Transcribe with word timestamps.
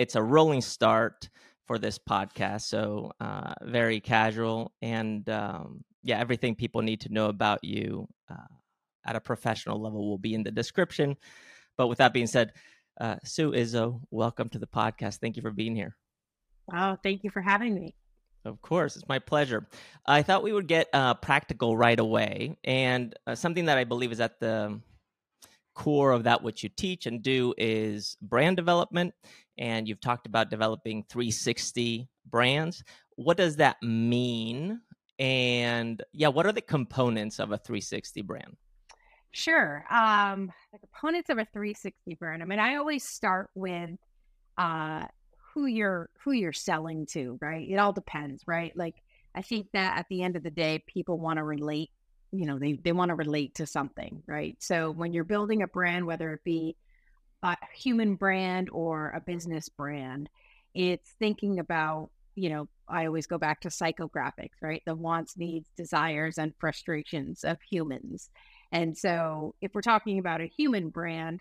it's 0.00 0.16
a 0.16 0.22
rolling 0.22 0.62
start 0.62 1.28
for 1.66 1.78
this 1.78 1.98
podcast, 1.98 2.62
so 2.62 3.12
uh, 3.20 3.52
very 3.60 4.00
casual 4.00 4.72
and 4.80 5.28
um, 5.28 5.84
yeah, 6.02 6.18
everything 6.18 6.54
people 6.54 6.80
need 6.80 7.02
to 7.02 7.12
know 7.12 7.26
about 7.26 7.62
you 7.62 8.08
uh, 8.30 8.54
at 9.06 9.14
a 9.14 9.20
professional 9.20 9.78
level 9.78 10.08
will 10.08 10.16
be 10.16 10.32
in 10.32 10.42
the 10.42 10.50
description. 10.50 11.18
But 11.76 11.88
with 11.88 11.98
that 11.98 12.14
being 12.14 12.26
said, 12.26 12.54
uh, 12.98 13.16
Sue 13.24 13.52
Izzo, 13.52 14.00
welcome 14.10 14.48
to 14.48 14.58
the 14.58 14.66
podcast. 14.66 15.18
Thank 15.18 15.36
you 15.36 15.42
for 15.42 15.50
being 15.50 15.76
here. 15.76 15.94
Oh, 16.74 16.96
thank 17.02 17.22
you 17.22 17.28
for 17.28 17.42
having 17.42 17.74
me. 17.74 17.94
Of 18.46 18.62
course, 18.62 18.96
it's 18.96 19.06
my 19.06 19.18
pleasure. 19.18 19.66
I 20.06 20.22
thought 20.22 20.42
we 20.42 20.54
would 20.54 20.66
get 20.66 20.88
uh, 20.94 21.12
practical 21.12 21.76
right 21.76 22.00
away, 22.00 22.56
and 22.64 23.14
uh, 23.26 23.34
something 23.34 23.66
that 23.66 23.76
I 23.76 23.84
believe 23.84 24.12
is 24.12 24.20
at 24.20 24.40
the 24.40 24.80
core 25.74 26.12
of 26.12 26.24
that 26.24 26.42
what 26.42 26.62
you 26.62 26.68
teach 26.68 27.06
and 27.06 27.22
do 27.22 27.54
is 27.56 28.16
brand 28.20 28.56
development. 28.56 29.14
And 29.60 29.86
you've 29.86 30.00
talked 30.00 30.26
about 30.26 30.50
developing 30.50 31.04
360 31.08 32.08
brands. 32.26 32.82
What 33.16 33.36
does 33.36 33.56
that 33.56 33.76
mean? 33.82 34.80
And 35.18 36.02
yeah, 36.12 36.28
what 36.28 36.46
are 36.46 36.52
the 36.52 36.62
components 36.62 37.38
of 37.38 37.52
a 37.52 37.58
360 37.58 38.22
brand? 38.22 38.56
Sure. 39.32 39.84
Um, 39.90 40.50
the 40.72 40.78
components 40.78 41.30
of 41.30 41.38
a 41.38 41.46
360 41.52 42.14
brand. 42.14 42.42
I 42.42 42.46
mean, 42.46 42.58
I 42.58 42.76
always 42.76 43.04
start 43.04 43.50
with 43.54 43.90
uh, 44.58 45.04
who 45.54 45.66
you're 45.66 46.10
who 46.24 46.32
you're 46.32 46.52
selling 46.52 47.06
to, 47.12 47.38
right? 47.40 47.68
It 47.68 47.76
all 47.76 47.92
depends, 47.92 48.42
right? 48.46 48.76
Like 48.76 48.96
I 49.34 49.42
think 49.42 49.68
that 49.72 49.98
at 49.98 50.06
the 50.08 50.22
end 50.22 50.36
of 50.36 50.42
the 50.42 50.50
day, 50.50 50.82
people 50.86 51.18
want 51.18 51.36
to 51.36 51.44
relate. 51.44 51.90
You 52.32 52.46
know, 52.46 52.58
they 52.58 52.72
they 52.82 52.92
want 52.92 53.10
to 53.10 53.14
relate 53.14 53.56
to 53.56 53.66
something, 53.66 54.22
right? 54.26 54.56
So 54.60 54.90
when 54.90 55.12
you're 55.12 55.24
building 55.24 55.62
a 55.62 55.68
brand, 55.68 56.06
whether 56.06 56.32
it 56.32 56.44
be 56.44 56.76
a 57.42 57.56
human 57.74 58.16
brand 58.16 58.68
or 58.70 59.10
a 59.10 59.20
business 59.20 59.68
brand, 59.68 60.28
it's 60.74 61.10
thinking 61.18 61.58
about 61.58 62.10
you 62.34 62.48
know, 62.48 62.68
I 62.88 63.06
always 63.06 63.26
go 63.26 63.38
back 63.38 63.60
to 63.62 63.68
psychographics, 63.68 64.62
right? 64.62 64.82
The 64.86 64.94
wants, 64.94 65.36
needs, 65.36 65.68
desires, 65.76 66.38
and 66.38 66.54
frustrations 66.58 67.44
of 67.44 67.58
humans. 67.68 68.30
And 68.72 68.96
so 68.96 69.54
if 69.60 69.72
we're 69.74 69.82
talking 69.82 70.18
about 70.18 70.40
a 70.40 70.46
human 70.46 70.88
brand, 70.90 71.40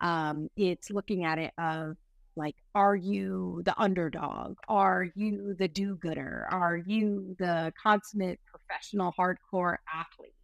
um, 0.00 0.48
it's 0.56 0.90
looking 0.90 1.24
at 1.24 1.38
it 1.38 1.52
of 1.58 1.96
like, 2.36 2.56
are 2.74 2.96
you 2.96 3.62
the 3.64 3.78
underdog? 3.78 4.56
Are 4.68 5.06
you 5.14 5.54
the 5.58 5.68
do 5.68 5.96
gooder? 5.96 6.46
Are 6.50 6.76
you 6.76 7.36
the 7.38 7.72
consummate 7.80 8.40
professional 8.46 9.12
hardcore 9.18 9.76
athlete? 9.92 10.34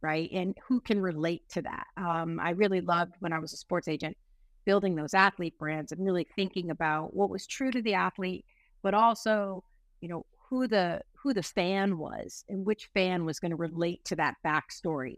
Right. 0.00 0.30
And 0.32 0.56
who 0.68 0.80
can 0.80 1.00
relate 1.00 1.48
to 1.50 1.62
that? 1.62 1.86
Um, 1.96 2.38
I 2.38 2.50
really 2.50 2.80
loved 2.80 3.14
when 3.20 3.32
I 3.32 3.38
was 3.38 3.52
a 3.52 3.56
sports 3.56 3.88
agent 3.88 4.16
building 4.64 4.94
those 4.94 5.14
athlete 5.14 5.58
brands 5.58 5.92
and 5.92 6.04
really 6.04 6.26
thinking 6.36 6.70
about 6.70 7.14
what 7.14 7.30
was 7.30 7.46
true 7.46 7.70
to 7.70 7.82
the 7.82 7.94
athlete, 7.94 8.44
but 8.82 8.94
also, 8.94 9.64
you 10.00 10.08
know, 10.08 10.24
who 10.48 10.68
the 10.68 11.00
who 11.14 11.32
the 11.32 11.42
fan 11.42 11.98
was 11.98 12.44
and 12.48 12.66
which 12.66 12.90
fan 12.92 13.24
was 13.24 13.40
going 13.40 13.50
to 13.50 13.56
relate 13.56 14.04
to 14.04 14.14
that 14.16 14.36
backstory 14.44 15.16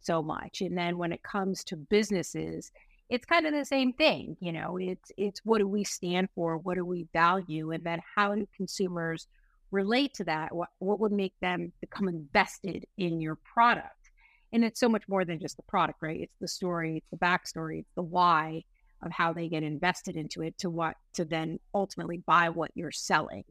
so 0.00 0.22
much. 0.22 0.62
And 0.62 0.76
then 0.76 0.98
when 0.98 1.12
it 1.12 1.22
comes 1.22 1.62
to 1.64 1.76
businesses, 1.76 2.72
it's 3.08 3.26
kind 3.26 3.46
of 3.46 3.52
the 3.52 3.64
same 3.64 3.92
thing 3.92 4.38
you 4.40 4.52
know 4.52 4.78
it's 4.78 5.12
it's 5.18 5.40
what 5.44 5.58
do 5.58 5.68
we 5.68 5.84
stand 5.84 6.28
for? 6.34 6.56
What 6.56 6.76
do 6.76 6.84
we 6.84 7.06
value? 7.12 7.72
And 7.72 7.84
then 7.84 8.00
how 8.16 8.34
do 8.34 8.48
consumers 8.56 9.26
relate 9.70 10.14
to 10.14 10.24
that? 10.24 10.54
What, 10.54 10.70
what 10.78 11.00
would 11.00 11.12
make 11.12 11.34
them 11.40 11.72
become 11.80 12.08
invested 12.08 12.86
in 12.96 13.20
your 13.20 13.36
product? 13.36 14.10
And 14.52 14.64
it's 14.64 14.80
so 14.80 14.88
much 14.88 15.08
more 15.08 15.24
than 15.24 15.40
just 15.40 15.56
the 15.56 15.62
product 15.64 16.00
right? 16.02 16.22
It's 16.22 16.38
the 16.40 16.48
story 16.48 16.96
it's 16.96 17.10
the 17.10 17.18
backstory 17.18 17.80
it's 17.80 17.94
the 17.94 18.02
why 18.02 18.64
of 19.02 19.12
how 19.12 19.32
they 19.32 19.48
get 19.48 19.62
invested 19.62 20.16
into 20.16 20.42
it 20.42 20.56
to 20.58 20.70
what 20.70 20.96
to 21.14 21.24
then 21.24 21.58
ultimately 21.74 22.18
buy 22.18 22.48
what 22.48 22.70
you're 22.74 22.92
selling 22.92 23.44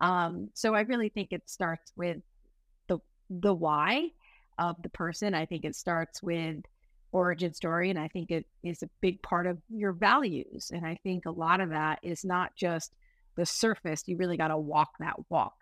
um, 0.00 0.48
so 0.54 0.74
i 0.74 0.80
really 0.82 1.08
think 1.08 1.32
it 1.32 1.42
starts 1.48 1.92
with 1.96 2.18
the 2.88 2.98
the 3.28 3.54
why 3.54 4.08
of 4.58 4.80
the 4.82 4.88
person 4.90 5.34
i 5.34 5.44
think 5.44 5.64
it 5.64 5.76
starts 5.76 6.22
with 6.22 6.62
origin 7.16 7.54
story. 7.54 7.90
And 7.90 7.98
I 7.98 8.08
think 8.08 8.30
it 8.30 8.46
is 8.62 8.82
a 8.82 8.90
big 9.00 9.20
part 9.22 9.46
of 9.46 9.58
your 9.68 9.92
values. 9.92 10.70
And 10.72 10.86
I 10.86 10.98
think 11.02 11.26
a 11.26 11.30
lot 11.30 11.60
of 11.60 11.70
that 11.70 11.98
is 12.02 12.24
not 12.24 12.54
just 12.54 12.94
the 13.36 13.46
surface, 13.46 14.04
you 14.06 14.16
really 14.16 14.36
got 14.36 14.48
to 14.48 14.58
walk 14.58 14.90
that 15.00 15.16
walk. 15.28 15.54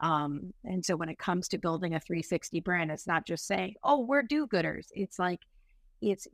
Um, 0.00 0.52
and 0.64 0.84
so 0.84 0.96
when 0.96 1.08
it 1.08 1.18
comes 1.18 1.48
to 1.48 1.58
building 1.58 1.94
a 1.94 2.00
360 2.00 2.60
brand, 2.60 2.90
it's 2.90 3.06
not 3.06 3.26
just 3.26 3.46
saying, 3.46 3.74
oh, 3.82 4.00
we're 4.00 4.22
do 4.22 4.46
gooders. 4.46 4.86
It's 4.92 5.18
like, 5.18 5.40
it's 6.00 6.28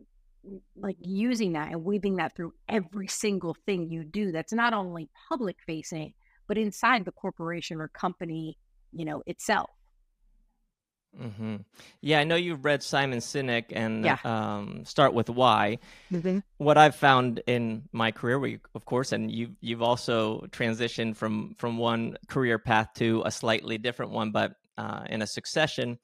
like 0.77 0.97
using 1.00 1.53
that 1.55 1.72
and 1.72 1.84
weaving 1.84 2.16
that 2.16 2.37
through 2.37 2.53
every 2.69 3.09
single 3.09 3.56
thing 3.66 3.88
you 3.91 4.05
do 4.05 4.32
that's 4.32 4.53
not 4.53 4.72
only 4.72 5.09
public 5.28 5.56
facing, 5.66 6.15
but 6.47 6.59
inside 6.59 7.05
the 7.05 7.12
corporation 7.12 7.81
or 7.81 7.88
company, 7.88 8.59
you 8.93 9.04
know, 9.04 9.22
itself. 9.27 9.71
Mm-hmm. 11.21 11.56
Yeah, 12.00 12.19
I 12.21 12.25
know 12.25 12.34
you've 12.34 12.65
read 12.65 12.83
Simon 12.83 13.19
Sinek 13.19 13.66
and 13.71 14.04
yeah. 14.04 14.19
um, 14.25 14.84
Start 14.84 15.15
with 15.15 15.31
Why. 15.31 15.78
Mm-hmm. 16.12 16.38
What 16.59 16.77
I've 16.77 16.97
found 16.97 17.41
in 17.47 17.84
my 17.93 18.10
career, 18.10 18.38
we, 18.38 18.59
of 18.75 18.84
course, 18.84 19.12
and 19.12 19.31
you've 19.31 19.56
you've 19.60 19.83
also 19.83 20.41
transitioned 20.50 21.16
from 21.16 21.54
from 21.59 21.78
one 21.78 22.16
career 22.28 22.59
path 22.59 22.88
to 22.97 23.22
a 23.25 23.31
slightly 23.31 23.78
different 23.78 24.12
one, 24.12 24.33
but 24.33 24.54
uh, 24.77 25.04
in 25.09 25.22
a 25.22 25.27
succession. 25.27 25.99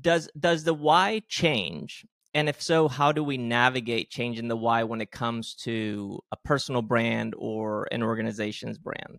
Does 0.00 0.28
does 0.38 0.64
the 0.64 0.74
why 0.74 1.20
change? 1.28 2.04
And 2.34 2.48
if 2.48 2.62
so, 2.62 2.88
how 2.88 3.12
do 3.12 3.22
we 3.22 3.36
navigate 3.36 4.10
changing 4.10 4.48
the 4.48 4.56
why 4.56 4.84
when 4.84 5.00
it 5.00 5.10
comes 5.10 5.54
to 5.56 6.20
a 6.32 6.36
personal 6.36 6.82
brand 6.82 7.34
or 7.36 7.88
an 7.92 8.02
organization's 8.02 8.78
brand? 8.78 9.18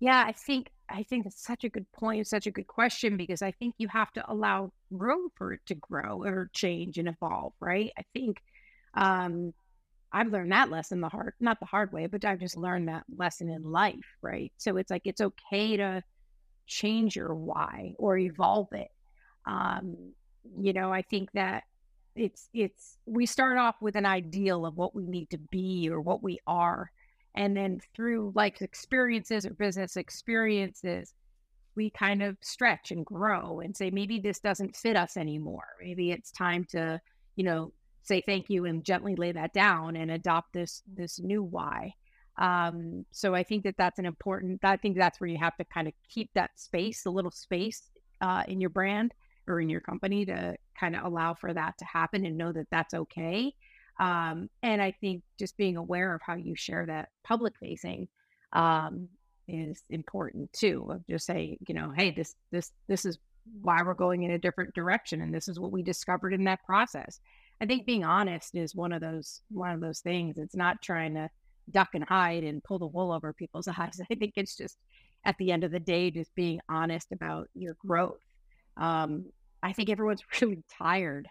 Yeah, 0.00 0.24
I 0.26 0.32
think 0.32 0.70
I 0.88 1.02
think 1.04 1.24
that's 1.24 1.42
such 1.42 1.64
a 1.64 1.68
good 1.68 1.90
point, 1.92 2.26
such 2.26 2.46
a 2.46 2.50
good 2.50 2.66
question 2.66 3.16
because 3.16 3.40
I 3.42 3.52
think 3.52 3.74
you 3.78 3.88
have 3.88 4.12
to 4.12 4.30
allow 4.30 4.72
room 4.90 5.30
for 5.36 5.52
it 5.54 5.60
to 5.66 5.74
grow 5.74 6.22
or 6.24 6.50
change 6.54 6.98
and 6.98 7.08
evolve, 7.08 7.54
right? 7.60 7.90
I 7.98 8.02
think 8.12 8.38
um 8.94 9.54
I've 10.12 10.28
learned 10.32 10.52
that 10.52 10.70
lesson 10.70 11.00
the 11.02 11.08
hard 11.10 11.34
not 11.40 11.60
the 11.60 11.66
hard 11.66 11.92
way, 11.92 12.06
but 12.08 12.24
I've 12.24 12.40
just 12.40 12.56
learned 12.56 12.88
that 12.88 13.04
lesson 13.08 13.50
in 13.50 13.62
life, 13.64 14.18
right? 14.22 14.52
So 14.58 14.76
it's 14.78 14.90
like 14.90 15.02
it's 15.06 15.20
okay 15.22 15.76
to 15.78 16.02
change 16.66 17.16
your 17.16 17.34
why 17.34 17.94
or 17.98 18.18
evolve 18.18 18.68
it. 18.72 18.90
Um, 19.46 20.14
you 20.58 20.72
know, 20.72 20.92
I 20.92 21.02
think 21.02 21.32
that 21.32 21.64
it's 22.14 22.48
it's 22.52 22.98
we 23.06 23.26
start 23.26 23.58
off 23.58 23.76
with 23.80 23.96
an 23.96 24.06
ideal 24.06 24.66
of 24.66 24.76
what 24.76 24.94
we 24.94 25.06
need 25.06 25.30
to 25.30 25.38
be 25.38 25.88
or 25.90 26.00
what 26.00 26.22
we 26.22 26.38
are 26.46 26.90
and 27.34 27.56
then 27.56 27.80
through 27.94 28.32
life 28.34 28.60
experiences 28.60 29.46
or 29.46 29.54
business 29.54 29.96
experiences, 29.96 31.14
we 31.74 31.88
kind 31.90 32.22
of 32.22 32.36
stretch 32.42 32.90
and 32.90 33.06
grow 33.06 33.60
and 33.60 33.74
say, 33.74 33.90
maybe 33.90 34.18
this 34.18 34.38
doesn't 34.40 34.76
fit 34.76 34.96
us 34.96 35.16
anymore. 35.16 35.64
Maybe 35.80 36.10
it's 36.10 36.30
time 36.30 36.66
to, 36.70 37.00
you 37.36 37.44
know, 37.44 37.72
say 38.02 38.20
thank 38.20 38.50
you 38.50 38.66
and 38.66 38.84
gently 38.84 39.14
lay 39.16 39.32
that 39.32 39.54
down 39.54 39.96
and 39.96 40.10
adopt 40.10 40.52
this 40.52 40.82
this 40.92 41.18
new 41.18 41.42
why. 41.42 41.94
Um, 42.36 43.06
so 43.12 43.34
I 43.34 43.42
think 43.42 43.64
that 43.64 43.76
that's 43.78 43.98
an 43.98 44.06
important. 44.06 44.60
I 44.64 44.76
think 44.76 44.98
that's 44.98 45.20
where 45.20 45.28
you 45.28 45.38
have 45.38 45.56
to 45.56 45.64
kind 45.64 45.88
of 45.88 45.94
keep 46.08 46.30
that 46.34 46.58
space, 46.58 47.06
a 47.06 47.10
little 47.10 47.30
space 47.30 47.90
uh, 48.20 48.42
in 48.48 48.60
your 48.60 48.70
brand 48.70 49.14
or 49.48 49.60
in 49.60 49.68
your 49.68 49.80
company 49.80 50.24
to 50.26 50.56
kind 50.78 50.96
of 50.96 51.04
allow 51.04 51.34
for 51.34 51.52
that 51.52 51.76
to 51.78 51.84
happen 51.84 52.24
and 52.24 52.36
know 52.36 52.52
that 52.52 52.68
that's 52.70 52.94
okay. 52.94 53.52
Um, 53.98 54.48
and 54.62 54.80
I 54.80 54.92
think 55.00 55.22
just 55.38 55.56
being 55.56 55.76
aware 55.76 56.14
of 56.14 56.20
how 56.24 56.34
you 56.34 56.54
share 56.56 56.86
that 56.86 57.10
public 57.24 57.54
facing 57.58 58.08
um, 58.52 59.08
is 59.48 59.82
important 59.90 60.52
too. 60.52 60.86
Of 60.90 61.06
just 61.06 61.26
say, 61.26 61.58
you 61.66 61.74
know, 61.74 61.92
hey, 61.94 62.10
this 62.10 62.34
this 62.50 62.72
this 62.88 63.04
is 63.04 63.18
why 63.60 63.82
we're 63.82 63.94
going 63.94 64.22
in 64.22 64.30
a 64.30 64.38
different 64.38 64.74
direction, 64.74 65.20
and 65.20 65.34
this 65.34 65.48
is 65.48 65.60
what 65.60 65.72
we 65.72 65.82
discovered 65.82 66.32
in 66.32 66.44
that 66.44 66.64
process. 66.64 67.20
I 67.60 67.66
think 67.66 67.86
being 67.86 68.04
honest 68.04 68.54
is 68.54 68.74
one 68.74 68.92
of 68.92 69.00
those 69.00 69.42
one 69.50 69.72
of 69.72 69.80
those 69.80 70.00
things. 70.00 70.36
It's 70.38 70.56
not 70.56 70.82
trying 70.82 71.14
to 71.14 71.28
duck 71.70 71.90
and 71.94 72.04
hide 72.04 72.44
and 72.44 72.64
pull 72.64 72.78
the 72.78 72.86
wool 72.86 73.12
over 73.12 73.32
people's 73.32 73.68
eyes. 73.78 74.00
I 74.10 74.14
think 74.14 74.32
it's 74.36 74.56
just 74.56 74.78
at 75.24 75.36
the 75.38 75.52
end 75.52 75.64
of 75.64 75.70
the 75.70 75.80
day, 75.80 76.10
just 76.10 76.34
being 76.34 76.60
honest 76.68 77.12
about 77.12 77.48
your 77.54 77.76
growth. 77.86 78.20
Um, 78.76 79.26
I 79.62 79.72
think 79.72 79.90
everyone's 79.90 80.22
really 80.40 80.62
tired 80.78 81.28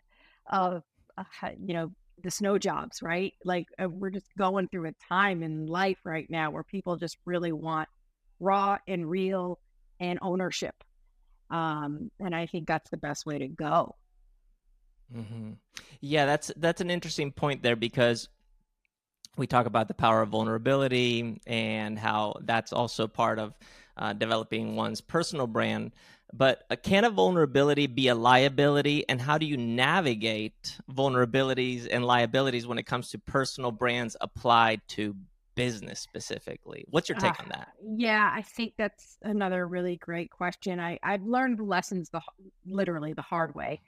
of, 0.49 0.83
uh, 1.17 1.49
you 1.59 1.73
know, 1.73 1.91
the 2.23 2.31
snow 2.31 2.57
jobs, 2.57 3.01
right? 3.01 3.33
Like 3.43 3.65
uh, 3.81 3.89
we're 3.89 4.11
just 4.11 4.27
going 4.37 4.67
through 4.67 4.89
a 4.89 4.93
time 5.07 5.43
in 5.43 5.65
life 5.65 5.97
right 6.03 6.29
now 6.29 6.51
where 6.51 6.63
people 6.63 6.95
just 6.97 7.17
really 7.25 7.51
want 7.51 7.89
raw 8.39 8.77
and 8.87 9.09
real 9.09 9.59
and 9.99 10.19
ownership. 10.21 10.75
Um, 11.49 12.11
and 12.19 12.35
I 12.35 12.45
think 12.45 12.67
that's 12.67 12.89
the 12.89 12.97
best 12.97 13.25
way 13.25 13.39
to 13.39 13.47
go. 13.47 13.95
Mm-hmm. 15.15 15.51
Yeah, 15.99 16.25
that's 16.25 16.51
that's 16.55 16.81
an 16.81 16.89
interesting 16.89 17.31
point 17.31 17.61
there 17.61 17.75
because 17.75 18.29
we 19.37 19.47
talk 19.47 19.65
about 19.65 19.87
the 19.87 19.93
power 19.93 20.21
of 20.21 20.29
vulnerability 20.29 21.41
and 21.45 21.99
how 21.99 22.35
that's 22.41 22.71
also 22.71 23.07
part 23.07 23.39
of 23.39 23.53
uh, 23.97 24.13
developing 24.13 24.75
one's 24.75 25.01
personal 25.01 25.47
brand. 25.47 25.91
But 26.33 26.63
uh, 26.69 26.75
can 26.75 27.03
a 27.03 27.09
vulnerability 27.09 27.87
be 27.87 28.07
a 28.07 28.15
liability? 28.15 29.07
And 29.09 29.21
how 29.21 29.37
do 29.37 29.45
you 29.45 29.57
navigate 29.57 30.77
vulnerabilities 30.89 31.87
and 31.91 32.05
liabilities 32.05 32.65
when 32.65 32.77
it 32.77 32.83
comes 32.83 33.09
to 33.11 33.19
personal 33.19 33.71
brands 33.71 34.15
applied 34.21 34.81
to 34.89 35.15
business 35.55 35.99
specifically? 35.99 36.85
What's 36.89 37.09
your 37.09 37.17
take 37.17 37.39
uh, 37.39 37.43
on 37.43 37.49
that? 37.49 37.69
Yeah, 37.83 38.31
I 38.33 38.41
think 38.41 38.73
that's 38.77 39.17
another 39.21 39.67
really 39.67 39.97
great 39.97 40.31
question. 40.31 40.79
I 40.79 40.99
I've 41.03 41.23
learned 41.23 41.59
lessons 41.59 42.09
the 42.09 42.21
literally 42.65 43.13
the 43.13 43.21
hard 43.21 43.53
way 43.55 43.81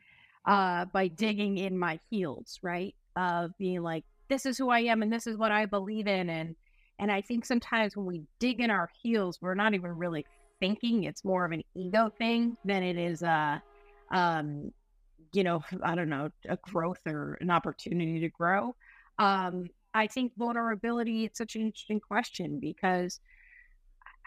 uh, 0.45 0.85
by 0.85 1.07
digging 1.07 1.57
in 1.57 1.77
my 1.77 1.99
heels, 2.09 2.59
right? 2.61 2.93
Of 3.15 3.57
being 3.57 3.81
like, 3.81 4.03
this 4.29 4.45
is 4.45 4.57
who 4.57 4.69
I 4.69 4.79
am 4.79 5.01
and 5.01 5.11
this 5.11 5.27
is 5.27 5.37
what 5.37 5.51
I 5.51 5.65
believe 5.65 6.07
in, 6.07 6.29
and 6.29 6.55
and 6.99 7.11
I 7.11 7.21
think 7.21 7.45
sometimes 7.45 7.95
when 7.95 8.05
we 8.05 8.23
dig 8.39 8.59
in 8.59 8.69
our 8.69 8.89
heels, 9.01 9.39
we're 9.41 9.55
not 9.55 9.73
even 9.73 9.97
really 9.97 10.25
thinking. 10.63 11.03
It's 11.03 11.25
more 11.25 11.43
of 11.43 11.51
an 11.51 11.61
ego 11.75 12.09
thing 12.17 12.55
than 12.63 12.83
it 12.83 12.97
is 12.97 13.21
a, 13.21 13.61
um, 14.11 14.71
you 15.33 15.43
know, 15.43 15.61
I 15.83 15.93
don't 15.93 16.07
know, 16.07 16.29
a 16.47 16.55
growth 16.55 17.01
or 17.05 17.37
an 17.41 17.49
opportunity 17.49 18.21
to 18.21 18.29
grow. 18.29 18.73
Um, 19.19 19.67
I 19.93 20.07
think 20.07 20.31
vulnerability 20.37 21.25
it's 21.25 21.37
such 21.37 21.55
an 21.55 21.63
interesting 21.63 21.99
question 21.99 22.59
because 22.61 23.19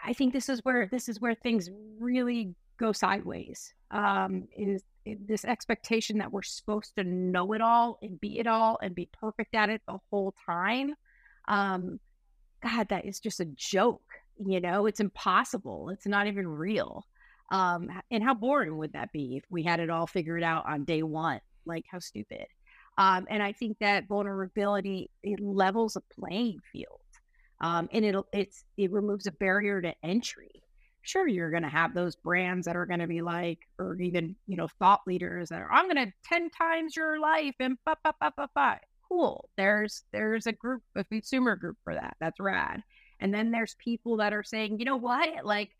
I 0.03 0.13
think 0.13 0.31
this 0.31 0.47
is 0.47 0.63
where 0.63 0.87
this 0.91 1.09
is 1.09 1.19
where 1.19 1.33
things 1.33 1.71
really 1.99 2.53
go 2.77 2.91
sideways. 2.91 3.73
Um, 3.89 4.47
is 4.55 4.83
this 5.25 5.43
expectation 5.43 6.19
that 6.19 6.31
we're 6.31 6.43
supposed 6.43 6.93
to 6.97 7.03
know 7.03 7.53
it 7.53 7.61
all 7.61 7.97
and 8.03 8.19
be 8.21 8.37
it 8.37 8.45
all 8.45 8.77
and 8.83 8.93
be 8.93 9.09
perfect 9.19 9.55
at 9.55 9.69
it 9.69 9.81
the 9.87 9.97
whole 10.11 10.35
time. 10.45 10.93
Um, 11.47 11.99
God, 12.61 12.89
that 12.89 13.05
is 13.05 13.19
just 13.19 13.39
a 13.39 13.45
joke. 13.45 14.06
You 14.45 14.59
know, 14.61 14.85
it's 14.85 14.99
impossible. 14.99 15.89
It's 15.89 16.05
not 16.05 16.27
even 16.27 16.47
real. 16.47 17.05
Um, 17.51 17.89
and 18.11 18.23
how 18.23 18.33
boring 18.33 18.77
would 18.77 18.93
that 18.93 19.11
be 19.11 19.37
if 19.37 19.43
we 19.49 19.63
had 19.63 19.79
it 19.79 19.89
all 19.89 20.07
figured 20.07 20.43
out 20.43 20.65
on 20.67 20.83
day 20.83 21.01
one? 21.03 21.39
Like, 21.65 21.85
how 21.89 21.99
stupid. 21.99 22.45
Um, 22.97 23.27
and 23.29 23.43
I 23.43 23.51
think 23.53 23.77
that 23.79 24.07
vulnerability 24.07 25.09
it 25.23 25.39
levels 25.39 25.95
a 25.95 26.01
playing 26.19 26.59
field, 26.71 26.99
um, 27.61 27.87
and 27.91 28.03
it 28.03 28.15
it's 28.33 28.65
it 28.75 28.91
removes 28.91 29.27
a 29.27 29.31
barrier 29.31 29.81
to 29.81 29.93
entry. 30.03 30.63
Sure, 31.03 31.27
you're 31.27 31.51
going 31.51 31.63
to 31.63 31.69
have 31.69 31.93
those 31.93 32.15
brands 32.15 32.65
that 32.65 32.75
are 32.75 32.87
going 32.87 32.99
to 32.99 33.07
be 33.07 33.21
like, 33.21 33.59
or 33.79 33.95
even 34.01 34.35
you 34.47 34.57
know, 34.57 34.67
thought 34.79 35.01
leaders 35.07 35.49
that 35.49 35.61
are, 35.61 35.71
I'm 35.71 35.85
going 35.85 36.07
to 36.07 36.11
ten 36.25 36.49
times 36.49 36.95
your 36.95 37.19
life 37.19 37.55
and 37.59 37.77
ba 37.85 37.95
ba 38.03 38.13
ba 38.19 38.33
ba 38.35 38.49
ba. 38.55 38.79
Cool. 39.07 39.47
There's 39.57 40.03
there's 40.11 40.47
a 40.47 40.51
group, 40.51 40.81
a 40.95 41.03
consumer 41.03 41.55
group 41.55 41.77
for 41.83 41.93
that. 41.93 42.17
That's 42.19 42.39
rad. 42.39 42.81
And 43.19 43.33
then 43.33 43.51
there's 43.51 43.75
people 43.75 44.17
that 44.17 44.33
are 44.33 44.43
saying, 44.43 44.79
you 44.79 44.85
know 44.85 44.97
what, 44.97 45.45
like. 45.45 45.71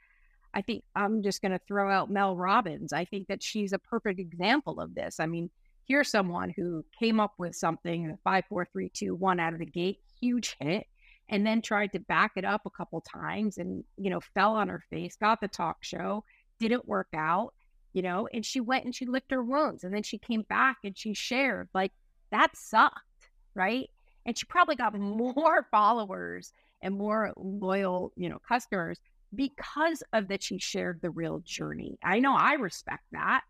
I 0.53 0.61
think 0.61 0.83
I'm 0.95 1.21
just 1.21 1.41
going 1.41 1.51
to 1.51 1.59
throw 1.67 1.91
out 1.91 2.09
Mel 2.09 2.35
Robbins. 2.35 2.91
I 2.91 3.05
think 3.05 3.27
that 3.27 3.43
she's 3.43 3.73
a 3.73 3.77
perfect 3.77 4.19
example 4.19 4.79
of 4.79 4.95
this. 4.95 5.19
I 5.19 5.27
mean, 5.27 5.51
here's 5.87 6.09
someone 6.09 6.53
who 6.55 6.83
came 6.99 7.19
up 7.19 7.33
with 7.37 7.55
something 7.55 8.17
five, 8.23 8.45
four, 8.49 8.65
three, 8.71 8.89
two, 8.89 9.15
one 9.15 9.39
out 9.39 9.53
of 9.53 9.59
the 9.59 9.65
gate, 9.65 9.99
huge 10.19 10.55
hit, 10.59 10.85
and 11.29 11.45
then 11.45 11.61
tried 11.61 11.91
to 11.93 11.99
back 11.99 12.33
it 12.35 12.45
up 12.45 12.61
a 12.65 12.69
couple 12.69 13.01
times 13.01 13.57
and, 13.57 13.83
you 13.97 14.09
know, 14.09 14.19
fell 14.19 14.55
on 14.55 14.69
her 14.69 14.83
face, 14.89 15.15
got 15.15 15.41
the 15.41 15.47
talk 15.47 15.77
show, 15.81 16.23
didn't 16.59 16.87
work 16.87 17.09
out, 17.15 17.53
you 17.93 18.01
know, 18.01 18.27
and 18.33 18.45
she 18.45 18.59
went 18.59 18.85
and 18.85 18.95
she 18.95 19.05
licked 19.05 19.31
her 19.31 19.43
wounds. 19.43 19.83
And 19.83 19.93
then 19.93 20.03
she 20.03 20.17
came 20.17 20.43
back 20.43 20.77
and 20.83 20.97
she 20.97 21.13
shared, 21.13 21.69
like, 21.73 21.91
that 22.31 22.55
sucked, 22.55 23.29
right? 23.55 23.89
And 24.25 24.37
she 24.37 24.45
probably 24.45 24.75
got 24.75 24.93
more 24.99 25.67
followers 25.71 26.51
and 26.81 26.95
more 26.95 27.33
loyal, 27.37 28.11
you 28.15 28.29
know, 28.29 28.39
customers 28.47 28.99
because 29.35 30.03
of 30.13 30.27
that 30.29 30.43
she 30.43 30.57
shared 30.57 30.99
the 31.01 31.09
real 31.09 31.39
journey. 31.39 31.97
I 32.03 32.19
know 32.19 32.35
I 32.35 32.53
respect 32.53 33.03
that. 33.11 33.41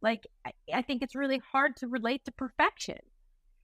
Like 0.00 0.26
I, 0.72 0.82
think 0.82 1.02
it's 1.02 1.14
really 1.14 1.40
hard 1.50 1.76
to 1.76 1.88
relate 1.88 2.24
to 2.26 2.32
perfection. 2.32 2.98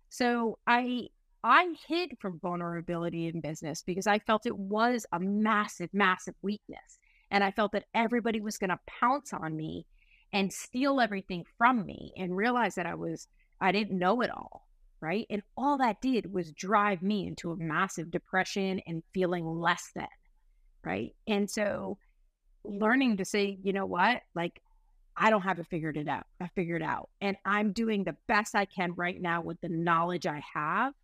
So 0.08 0.58
i 0.66 1.06
i 1.42 1.74
hid 1.88 2.16
from 2.20 2.38
vulnerability 2.40 3.26
in 3.26 3.40
business 3.40 3.82
because 3.82 4.06
i 4.06 4.18
felt 4.18 4.44
it 4.44 4.58
was 4.58 5.06
a 5.12 5.20
massive 5.20 5.88
massive 5.94 6.34
weakness 6.42 6.98
and 7.30 7.42
i 7.42 7.50
felt 7.50 7.72
that 7.72 7.86
everybody 7.94 8.40
was 8.40 8.58
going 8.58 8.68
to 8.68 8.78
pounce 8.86 9.32
on 9.32 9.56
me 9.56 9.86
and 10.34 10.52
steal 10.52 11.00
everything 11.00 11.44
from 11.56 11.86
me 11.86 12.12
and 12.18 12.36
realize 12.36 12.74
that 12.74 12.84
i 12.84 12.94
was 12.94 13.26
i 13.60 13.72
didn't 13.72 13.98
know 13.98 14.20
it 14.20 14.30
all 14.30 14.66
right 15.00 15.26
and 15.30 15.42
all 15.56 15.78
that 15.78 16.00
did 16.00 16.32
was 16.32 16.52
drive 16.52 17.02
me 17.02 17.26
into 17.26 17.52
a 17.52 17.56
massive 17.56 18.10
depression 18.10 18.80
and 18.86 19.02
feeling 19.14 19.46
less 19.46 19.90
than 19.94 20.06
right 20.84 21.14
and 21.26 21.50
so 21.50 21.96
learning 22.64 23.16
to 23.16 23.24
say 23.24 23.58
you 23.62 23.72
know 23.72 23.86
what 23.86 24.22
like 24.34 24.60
I 25.16 25.28
don't 25.28 25.42
have 25.42 25.58
it 25.58 25.66
figured 25.66 25.98
it 25.98 26.08
out. 26.08 26.24
I 26.40 26.48
figured 26.54 26.80
it 26.80 26.84
out. 26.84 27.10
And 27.20 27.36
I'm 27.44 27.72
doing 27.72 28.04
the 28.04 28.16
best 28.26 28.54
I 28.54 28.64
can 28.64 28.94
right 28.96 29.20
now 29.20 29.42
with 29.42 29.60
the 29.60 29.68
knowledge 29.68 30.26
I 30.26 30.42
have. 30.54 30.94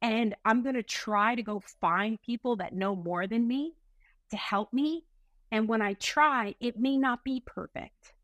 And 0.00 0.34
I'm 0.44 0.62
going 0.62 0.74
to 0.74 0.82
try 0.82 1.34
to 1.34 1.42
go 1.42 1.62
find 1.80 2.20
people 2.22 2.56
that 2.56 2.74
know 2.74 2.96
more 2.96 3.26
than 3.26 3.46
me 3.46 3.74
to 4.30 4.36
help 4.36 4.72
me. 4.72 5.04
And 5.50 5.68
when 5.68 5.82
I 5.82 5.92
try, 5.94 6.54
it 6.60 6.78
may 6.78 6.96
not 6.96 7.24
be 7.24 7.42
perfect, 7.44 8.14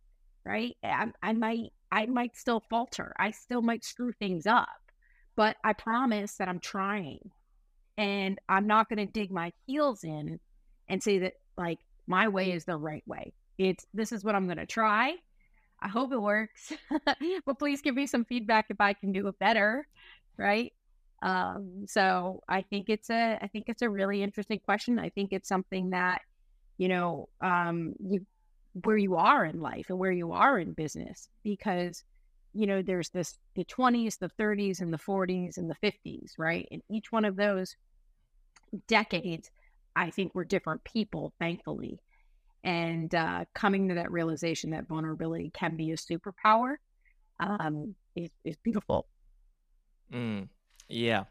right? 0.47 0.75
I, 0.83 1.13
I 1.23 1.35
might, 1.35 1.73
I 1.93 2.07
might 2.07 2.35
still 2.35 2.63
falter. 2.71 3.15
I 3.19 3.31
still 3.31 3.61
might 3.61 3.85
screw 3.85 4.13
things 4.13 4.47
up, 4.47 4.69
but 5.39 5.57
I 5.63 5.73
promise 5.73 6.35
that 6.35 6.49
I'm 6.49 6.59
trying. 6.59 7.31
And 7.97 8.41
I'm 8.49 8.67
not 8.67 8.89
going 8.89 8.99
to 8.99 9.07
dig 9.07 9.31
my 9.31 9.53
heels 9.67 10.03
in 10.03 10.41
and 10.89 11.01
say 11.01 11.21
that 11.21 11.35
like 11.57 11.79
my 12.09 12.27
way 12.27 12.51
is 12.51 12.65
the 12.65 12.77
right 12.77 13.05
way. 13.07 13.33
It's 13.57 13.87
this 13.95 14.11
is 14.11 14.25
what 14.25 14.35
I'm 14.35 14.47
going 14.47 14.59
to 14.59 14.67
try. 14.67 15.15
I 15.81 15.87
hope 15.87 16.13
it 16.13 16.21
works. 16.21 16.73
but 17.47 17.59
please 17.59 17.81
give 17.83 17.95
me 17.95 18.09
some 18.09 18.25
feedback 18.25 18.67
if 18.69 18.81
I 18.81 18.95
can 18.95 19.13
do 19.13 19.29
it 19.29 19.39
better, 19.39 19.87
right? 20.37 20.73
Um, 21.23 21.85
so 21.87 22.43
I 22.49 22.63
think 22.63 22.89
it's 22.89 23.09
a 23.09 23.39
I 23.41 23.47
think 23.47 23.67
it's 23.69 23.83
a 23.83 23.89
really 23.89 24.25
interesting 24.25 24.59
question. 24.59 24.99
I 24.99 25.11
think 25.11 25.33
it's 25.33 25.49
something 25.49 25.91
that 25.91 26.23
you 26.79 26.89
know 26.89 27.29
um, 27.41 27.95
you 28.01 28.27
where 28.83 28.97
you 28.97 29.15
are 29.15 29.45
in 29.45 29.61
life 29.61 29.87
and 29.89 30.01
where 30.01 30.13
you 30.13 30.33
are 30.33 30.59
in 30.59 30.73
business 30.73 31.29
because 31.45 32.03
you 32.55 32.67
know 32.67 32.83
there's 32.83 33.11
this 33.11 33.39
the 33.55 33.65
20s 33.65 34.19
the 34.19 34.31
30s 34.39 34.81
and 34.81 34.93
the 34.93 34.99
40s 34.99 35.57
and 35.59 35.71
the 35.71 35.77
50s 35.83 36.33
right 36.39 36.67
and 36.71 36.83
each 36.91 37.13
one 37.13 37.25
of 37.25 37.37
those 37.37 37.77
decades 38.87 39.51
i 39.97 40.11
think 40.11 40.35
we're 40.35 40.45
different 40.45 40.83
people 40.85 41.33
thankfully 41.39 42.01
and 42.65 43.15
uh, 43.15 43.45
coming 43.55 43.89
to 43.89 43.95
that 43.95 44.11
realization 44.11 44.71
that 44.71 44.89
vulnerability 44.89 45.51
can 45.55 45.77
be 45.77 45.93
a 45.93 45.97
superpower 45.97 46.77
um, 47.41 47.95
is, 48.17 48.31
is 48.45 48.57
beautiful. 48.63 49.07
Mm, 50.13 50.49
yeah. 50.89 51.25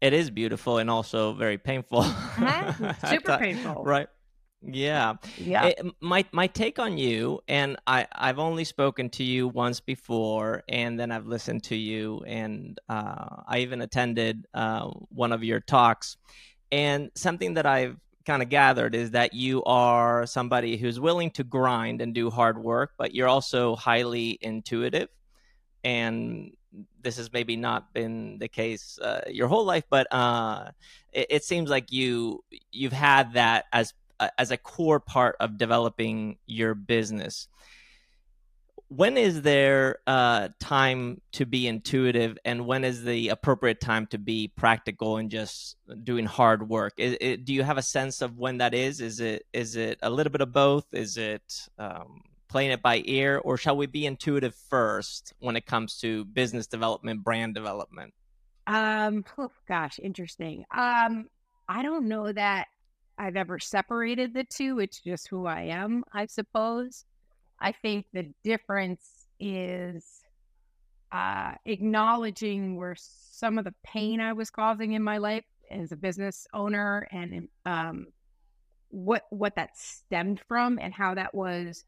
It 0.00 0.12
is 0.12 0.30
beautiful 0.30 0.78
and 0.78 0.90
also 0.90 1.32
very 1.32 1.58
painful. 1.58 2.04
Uh-huh. 2.36 2.92
Super 3.08 3.38
painful. 3.38 3.84
Right. 3.84 4.08
Yeah. 4.66 5.14
Yeah. 5.36 5.66
It, 5.66 5.86
my 6.00 6.24
my 6.32 6.46
take 6.46 6.78
on 6.78 6.96
you, 6.98 7.40
and 7.48 7.76
I 7.86 8.06
I've 8.12 8.38
only 8.38 8.64
spoken 8.64 9.10
to 9.10 9.24
you 9.24 9.48
once 9.48 9.80
before, 9.80 10.62
and 10.68 10.98
then 10.98 11.10
I've 11.10 11.26
listened 11.26 11.64
to 11.64 11.76
you, 11.76 12.22
and 12.26 12.78
uh, 12.88 13.42
I 13.46 13.58
even 13.58 13.82
attended 13.82 14.46
uh, 14.54 14.86
one 15.08 15.32
of 15.32 15.44
your 15.44 15.60
talks. 15.60 16.16
And 16.72 17.10
something 17.14 17.54
that 17.54 17.66
I've 17.66 17.96
kind 18.24 18.42
of 18.42 18.48
gathered 18.48 18.94
is 18.94 19.10
that 19.12 19.34
you 19.34 19.62
are 19.64 20.26
somebody 20.26 20.76
who's 20.76 20.98
willing 20.98 21.30
to 21.32 21.44
grind 21.44 22.00
and 22.00 22.14
do 22.14 22.30
hard 22.30 22.62
work, 22.62 22.92
but 22.96 23.14
you're 23.14 23.28
also 23.28 23.76
highly 23.76 24.38
intuitive. 24.40 25.08
And 25.84 26.56
this 27.02 27.18
has 27.18 27.32
maybe 27.32 27.56
not 27.56 27.92
been 27.92 28.38
the 28.38 28.48
case 28.48 28.98
uh, 28.98 29.20
your 29.28 29.48
whole 29.48 29.64
life, 29.64 29.84
but 29.90 30.06
uh, 30.12 30.70
it, 31.12 31.26
it, 31.30 31.44
seems 31.44 31.70
like 31.70 31.92
you 31.92 32.42
you've 32.72 32.92
had 32.92 33.34
that 33.34 33.66
as 33.72 33.92
as 34.38 34.50
a 34.50 34.56
core 34.56 35.00
part 35.00 35.36
of 35.40 35.58
developing 35.58 36.38
your 36.46 36.74
business. 36.74 37.48
When 38.88 39.16
is 39.16 39.42
there 39.42 39.98
uh, 40.06 40.50
time 40.60 41.20
to 41.32 41.46
be 41.46 41.66
intuitive 41.66 42.38
and 42.44 42.66
when 42.66 42.84
is 42.84 43.02
the 43.02 43.30
appropriate 43.30 43.80
time 43.80 44.06
to 44.08 44.18
be 44.18 44.48
practical 44.48 45.16
and 45.16 45.30
just 45.30 45.76
doing 46.04 46.26
hard 46.26 46.68
work? 46.68 46.92
Is, 46.98 47.38
do 47.42 47.54
you 47.54 47.62
have 47.62 47.78
a 47.78 47.82
sense 47.82 48.22
of 48.22 48.38
when 48.38 48.58
that 48.58 48.74
is? 48.74 49.00
Is 49.00 49.20
it 49.20 49.46
is 49.52 49.76
it 49.76 49.98
a 50.02 50.10
little 50.10 50.30
bit 50.30 50.42
of 50.42 50.52
both? 50.52 50.86
Is 50.92 51.16
it 51.16 51.68
um, 51.78 52.22
playing 52.48 52.70
it 52.70 52.82
by 52.82 53.02
ear? 53.06 53.38
Or 53.38 53.56
shall 53.56 53.76
we 53.76 53.86
be 53.86 54.06
intuitive 54.06 54.54
first 54.54 55.32
when 55.40 55.56
it 55.56 55.66
comes 55.66 55.98
to 56.00 56.24
business 56.26 56.66
development 56.66 57.24
brand 57.24 57.54
development? 57.54 58.14
Um 58.66 59.24
oh, 59.38 59.50
gosh 59.66 59.98
interesting. 60.00 60.64
Um 60.70 61.28
i 61.68 61.82
don't 61.82 62.06
know 62.06 62.30
that 62.30 62.68
i've 63.18 63.36
ever 63.36 63.58
separated 63.58 64.34
the 64.34 64.44
two 64.44 64.78
it's 64.78 65.00
just 65.00 65.28
who 65.28 65.46
i 65.46 65.62
am 65.62 66.04
i 66.12 66.26
suppose 66.26 67.04
I 67.64 67.72
think 67.72 68.06
the 68.12 68.30
difference 68.42 69.26
is 69.40 70.04
uh, 71.12 71.52
acknowledging 71.64 72.76
where 72.76 72.96
some 72.98 73.58
of 73.58 73.64
the 73.64 73.74
pain 73.82 74.20
I 74.20 74.32
was 74.32 74.50
causing 74.50 74.92
in 74.92 75.02
my 75.02 75.18
life 75.18 75.44
as 75.70 75.92
a 75.92 75.96
business 75.96 76.46
owner 76.52 77.08
and 77.10 77.48
um, 77.64 78.08
what 78.88 79.22
what 79.30 79.56
that 79.56 79.76
stemmed 79.76 80.40
from 80.46 80.78
and 80.78 80.92
how 80.92 81.14
that 81.14 81.34
was 81.34 81.84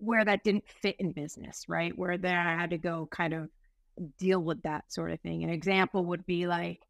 where 0.00 0.24
that 0.24 0.42
didn't 0.44 0.68
fit 0.68 0.96
in 0.98 1.12
business, 1.12 1.64
right? 1.68 1.96
Where 1.96 2.18
there 2.18 2.40
I 2.40 2.56
had 2.56 2.70
to 2.70 2.78
go 2.78 3.08
kind 3.10 3.34
of 3.34 3.50
deal 4.18 4.40
with 4.40 4.62
that 4.62 4.92
sort 4.92 5.12
of 5.12 5.20
thing. 5.20 5.44
An 5.44 5.50
example 5.50 6.04
would 6.06 6.26
be 6.26 6.46
like 6.46 6.80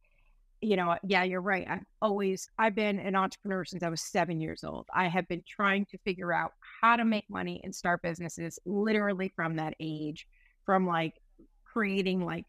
you 0.61 0.77
know, 0.77 0.97
yeah, 1.05 1.23
you're 1.23 1.41
right. 1.41 1.67
I've 1.69 1.85
always, 2.03 2.49
I've 2.59 2.75
been 2.75 2.99
an 2.99 3.15
entrepreneur 3.15 3.65
since 3.65 3.83
I 3.83 3.89
was 3.89 4.01
seven 4.01 4.41
years 4.41 4.65
old. 4.65 4.87
I 4.95 5.07
have 5.09 5.29
been 5.29 5.43
trying 5.49 5.87
to 5.87 5.99
figure 5.99 6.33
out 6.33 6.53
how 6.81 6.97
to 6.97 7.05
make 7.05 7.25
money 7.31 7.61
and 7.63 7.75
start 7.75 8.03
businesses 8.03 8.59
literally 8.67 9.33
from 9.37 9.57
that 9.57 9.75
age, 9.81 10.27
from 10.67 10.87
like 10.87 11.15
creating 11.65 12.25
like 12.25 12.45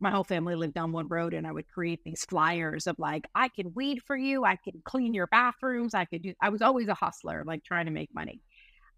my 0.00 0.10
whole 0.10 0.24
family 0.24 0.54
lived 0.54 0.78
on 0.78 0.92
one 0.92 1.08
road 1.08 1.34
and 1.34 1.46
I 1.46 1.52
would 1.52 1.68
create 1.68 2.00
these 2.04 2.24
flyers 2.24 2.86
of 2.86 2.98
like, 2.98 3.26
I 3.34 3.48
can 3.48 3.72
weed 3.74 4.02
for 4.06 4.16
you, 4.16 4.44
I 4.44 4.56
can 4.56 4.80
clean 4.84 5.14
your 5.14 5.26
bathrooms, 5.28 5.94
I 5.94 6.04
could 6.04 6.22
do 6.22 6.34
I 6.40 6.50
was 6.50 6.62
always 6.62 6.88
a 6.88 6.94
hustler, 6.94 7.42
like 7.46 7.64
trying 7.64 7.86
to 7.86 7.92
make 7.92 8.14
money. 8.14 8.40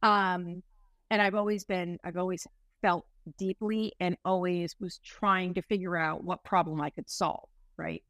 Um 0.02 0.62
and 1.11 1.23
I've 1.23 1.35
always 1.35 1.64
been 1.64 1.99
I've 2.04 2.16
always 2.18 2.47
felt 2.82 3.06
deeply 3.38 3.92
and 4.00 4.16
always 4.25 4.76
was 4.80 4.99
trying 5.04 5.54
to 5.54 5.62
figure 5.62 5.97
out 5.97 6.25
what 6.25 6.44
problem 6.44 6.80
I 6.80 6.90
could 6.90 7.09
solve, 7.11 7.49
right? 7.76 8.02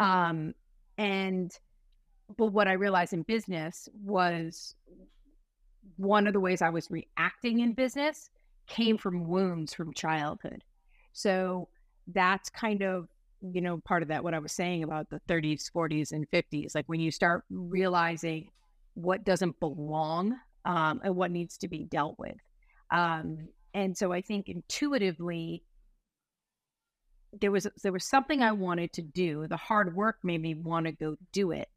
Um 0.00 0.54
and 0.98 1.52
but 2.36 2.46
what 2.46 2.68
I 2.68 2.72
realized 2.72 3.12
in 3.12 3.22
business 3.22 3.88
was 4.02 4.74
one 5.96 6.26
of 6.26 6.32
the 6.32 6.40
ways 6.40 6.62
I 6.62 6.70
was 6.70 6.90
reacting 6.90 7.60
in 7.60 7.72
business 7.72 8.30
came 8.66 8.98
from 8.98 9.28
wounds 9.28 9.72
from 9.72 9.94
childhood. 9.94 10.64
So 11.12 11.68
that's 12.08 12.50
kind 12.50 12.82
of 12.82 13.08
you 13.52 13.60
know 13.60 13.78
part 13.78 14.02
of 14.02 14.08
that 14.08 14.24
what 14.24 14.34
i 14.34 14.38
was 14.38 14.52
saying 14.52 14.82
about 14.82 15.08
the 15.10 15.20
30s 15.28 15.70
40s 15.70 16.12
and 16.12 16.28
50s 16.30 16.74
like 16.74 16.86
when 16.86 17.00
you 17.00 17.10
start 17.10 17.44
realizing 17.50 18.48
what 18.94 19.24
doesn't 19.24 19.58
belong 19.60 20.34
um, 20.64 21.00
and 21.04 21.14
what 21.14 21.30
needs 21.30 21.58
to 21.58 21.68
be 21.68 21.84
dealt 21.84 22.18
with 22.18 22.36
um, 22.90 23.48
and 23.74 23.96
so 23.96 24.12
i 24.12 24.20
think 24.20 24.48
intuitively 24.48 25.62
there 27.40 27.50
was 27.50 27.66
there 27.82 27.92
was 27.92 28.04
something 28.04 28.42
i 28.42 28.52
wanted 28.52 28.92
to 28.92 29.02
do 29.02 29.46
the 29.46 29.56
hard 29.56 29.94
work 29.94 30.18
made 30.22 30.40
me 30.40 30.54
want 30.54 30.86
to 30.86 30.92
go 30.92 31.16
do 31.32 31.50
it 31.50 31.68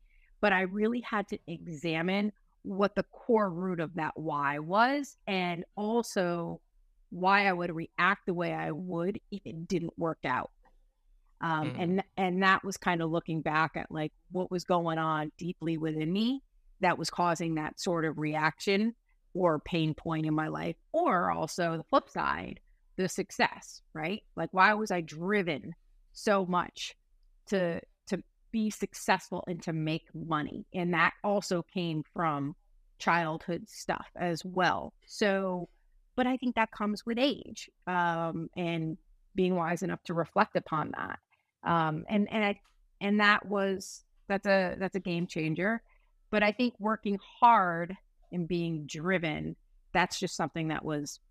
but 0.42 0.54
i 0.54 0.62
really 0.62 1.02
had 1.02 1.28
to 1.28 1.38
examine 1.48 2.32
what 2.64 2.96
the 2.96 3.04
core 3.04 3.50
root 3.50 3.80
of 3.80 3.94
that 3.96 4.18
why 4.18 4.60
was 4.60 5.18
and 5.28 5.64
also 5.76 6.60
why 7.10 7.48
I 7.48 7.54
would 7.54 7.76
react 7.76 8.26
the 8.26 8.34
way 8.34 8.54
I 8.54 8.72
would 8.72 9.20
if 9.32 9.42
it 9.46 9.68
didn't 9.68 9.98
work 9.98 10.20
out. 10.26 10.52
Um, 11.42 11.72
mm. 11.72 11.82
and 11.82 12.04
and 12.18 12.44
that 12.44 12.66
was 12.66 12.76
kind 12.76 13.02
of 13.02 13.10
looking 13.10 13.42
back 13.42 13.72
at 13.76 13.90
like 13.90 14.12
what 14.32 14.52
was 14.52 14.66
going 14.66 14.98
on 14.98 15.32
deeply 15.38 15.78
within 15.78 16.12
me 16.12 16.44
that 16.82 16.98
was 16.98 17.10
causing 17.10 17.56
that 17.56 17.80
sort 17.80 18.04
of 18.04 18.18
reaction 18.18 18.94
or 19.34 19.60
pain 19.60 19.94
point 19.94 20.26
in 20.26 20.34
my 20.34 20.48
life, 20.48 20.76
or 20.92 21.32
also 21.32 21.78
the 21.78 21.84
flip 21.84 22.10
side, 22.10 22.60
the 23.00 23.08
success, 23.10 23.82
right? 23.94 24.22
Like 24.36 24.50
why 24.52 24.74
was 24.74 24.92
I 24.92 25.00
driven 25.00 25.74
so 26.12 26.46
much 26.46 26.96
to 27.48 27.80
to 28.08 28.22
be 28.52 28.70
successful 28.70 29.44
and 29.48 29.64
to 29.64 29.74
make 29.74 30.04
money? 30.14 30.66
And 30.74 30.94
that 30.94 31.14
also 31.24 31.64
came 31.74 32.04
from 32.14 32.56
childhood 33.00 33.70
stuff 33.70 34.08
as 34.18 34.44
well. 34.44 34.94
So 35.06 35.70
but 36.18 36.28
I 36.28 36.36
think 36.36 36.56
that 36.56 36.72
comes 36.72 37.06
with 37.06 37.18
age 37.18 37.70
um, 37.88 38.50
and 38.58 38.98
being 39.34 39.56
wise 39.56 39.82
enough 39.82 40.04
to 40.04 40.14
reflect 40.14 40.58
upon 40.58 40.92
that. 40.98 41.20
Um, 41.64 42.04
and 42.10 42.28
and 42.30 42.44
I 42.44 42.60
and 43.00 43.22
that 43.22 43.46
was 43.46 44.04
that's 44.28 44.46
a 44.46 44.76
that's 44.78 44.96
a 44.96 45.00
game 45.00 45.26
changer. 45.26 45.82
But 46.32 46.44
I 46.44 46.52
think 46.52 46.74
working 46.80 47.18
hard 47.40 47.96
and 48.34 48.46
being 48.46 48.86
driven, 48.88 49.56
that's 49.94 50.20
just 50.20 50.36
something 50.36 50.68
that 50.68 50.84
was 50.84 51.22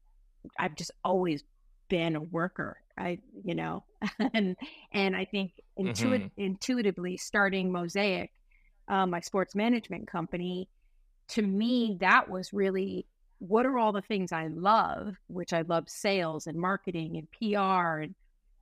I've 0.59 0.75
just 0.75 0.93
always 1.05 1.45
been 1.89 2.17
a 2.17 2.21
worker. 2.23 2.79
I 2.97 3.19
you 3.45 3.55
know, 3.55 3.85
and 4.35 4.57
and 4.93 5.17
I 5.17 5.25
think 5.25 5.53
intuit- 5.79 6.25
mm-hmm. 6.25 6.41
intuitively 6.41 7.17
starting 7.17 7.71
Mosaic, 7.71 8.33
um, 8.89 9.11
my 9.11 9.21
sports 9.21 9.55
management 9.55 10.09
company, 10.09 10.69
to 11.29 11.43
me 11.43 11.97
that 12.01 12.29
was 12.29 12.53
really 12.53 13.07
what 13.39 13.67
are 13.67 13.79
all 13.79 13.93
the 13.93 14.03
things 14.03 14.33
I 14.33 14.49
love, 14.49 15.15
which 15.29 15.53
I 15.53 15.63
love 15.63 15.89
sales 15.89 16.47
and 16.47 16.59
marketing 16.59 17.17
and 17.17 17.29
PR 17.31 18.01
and 18.03 18.15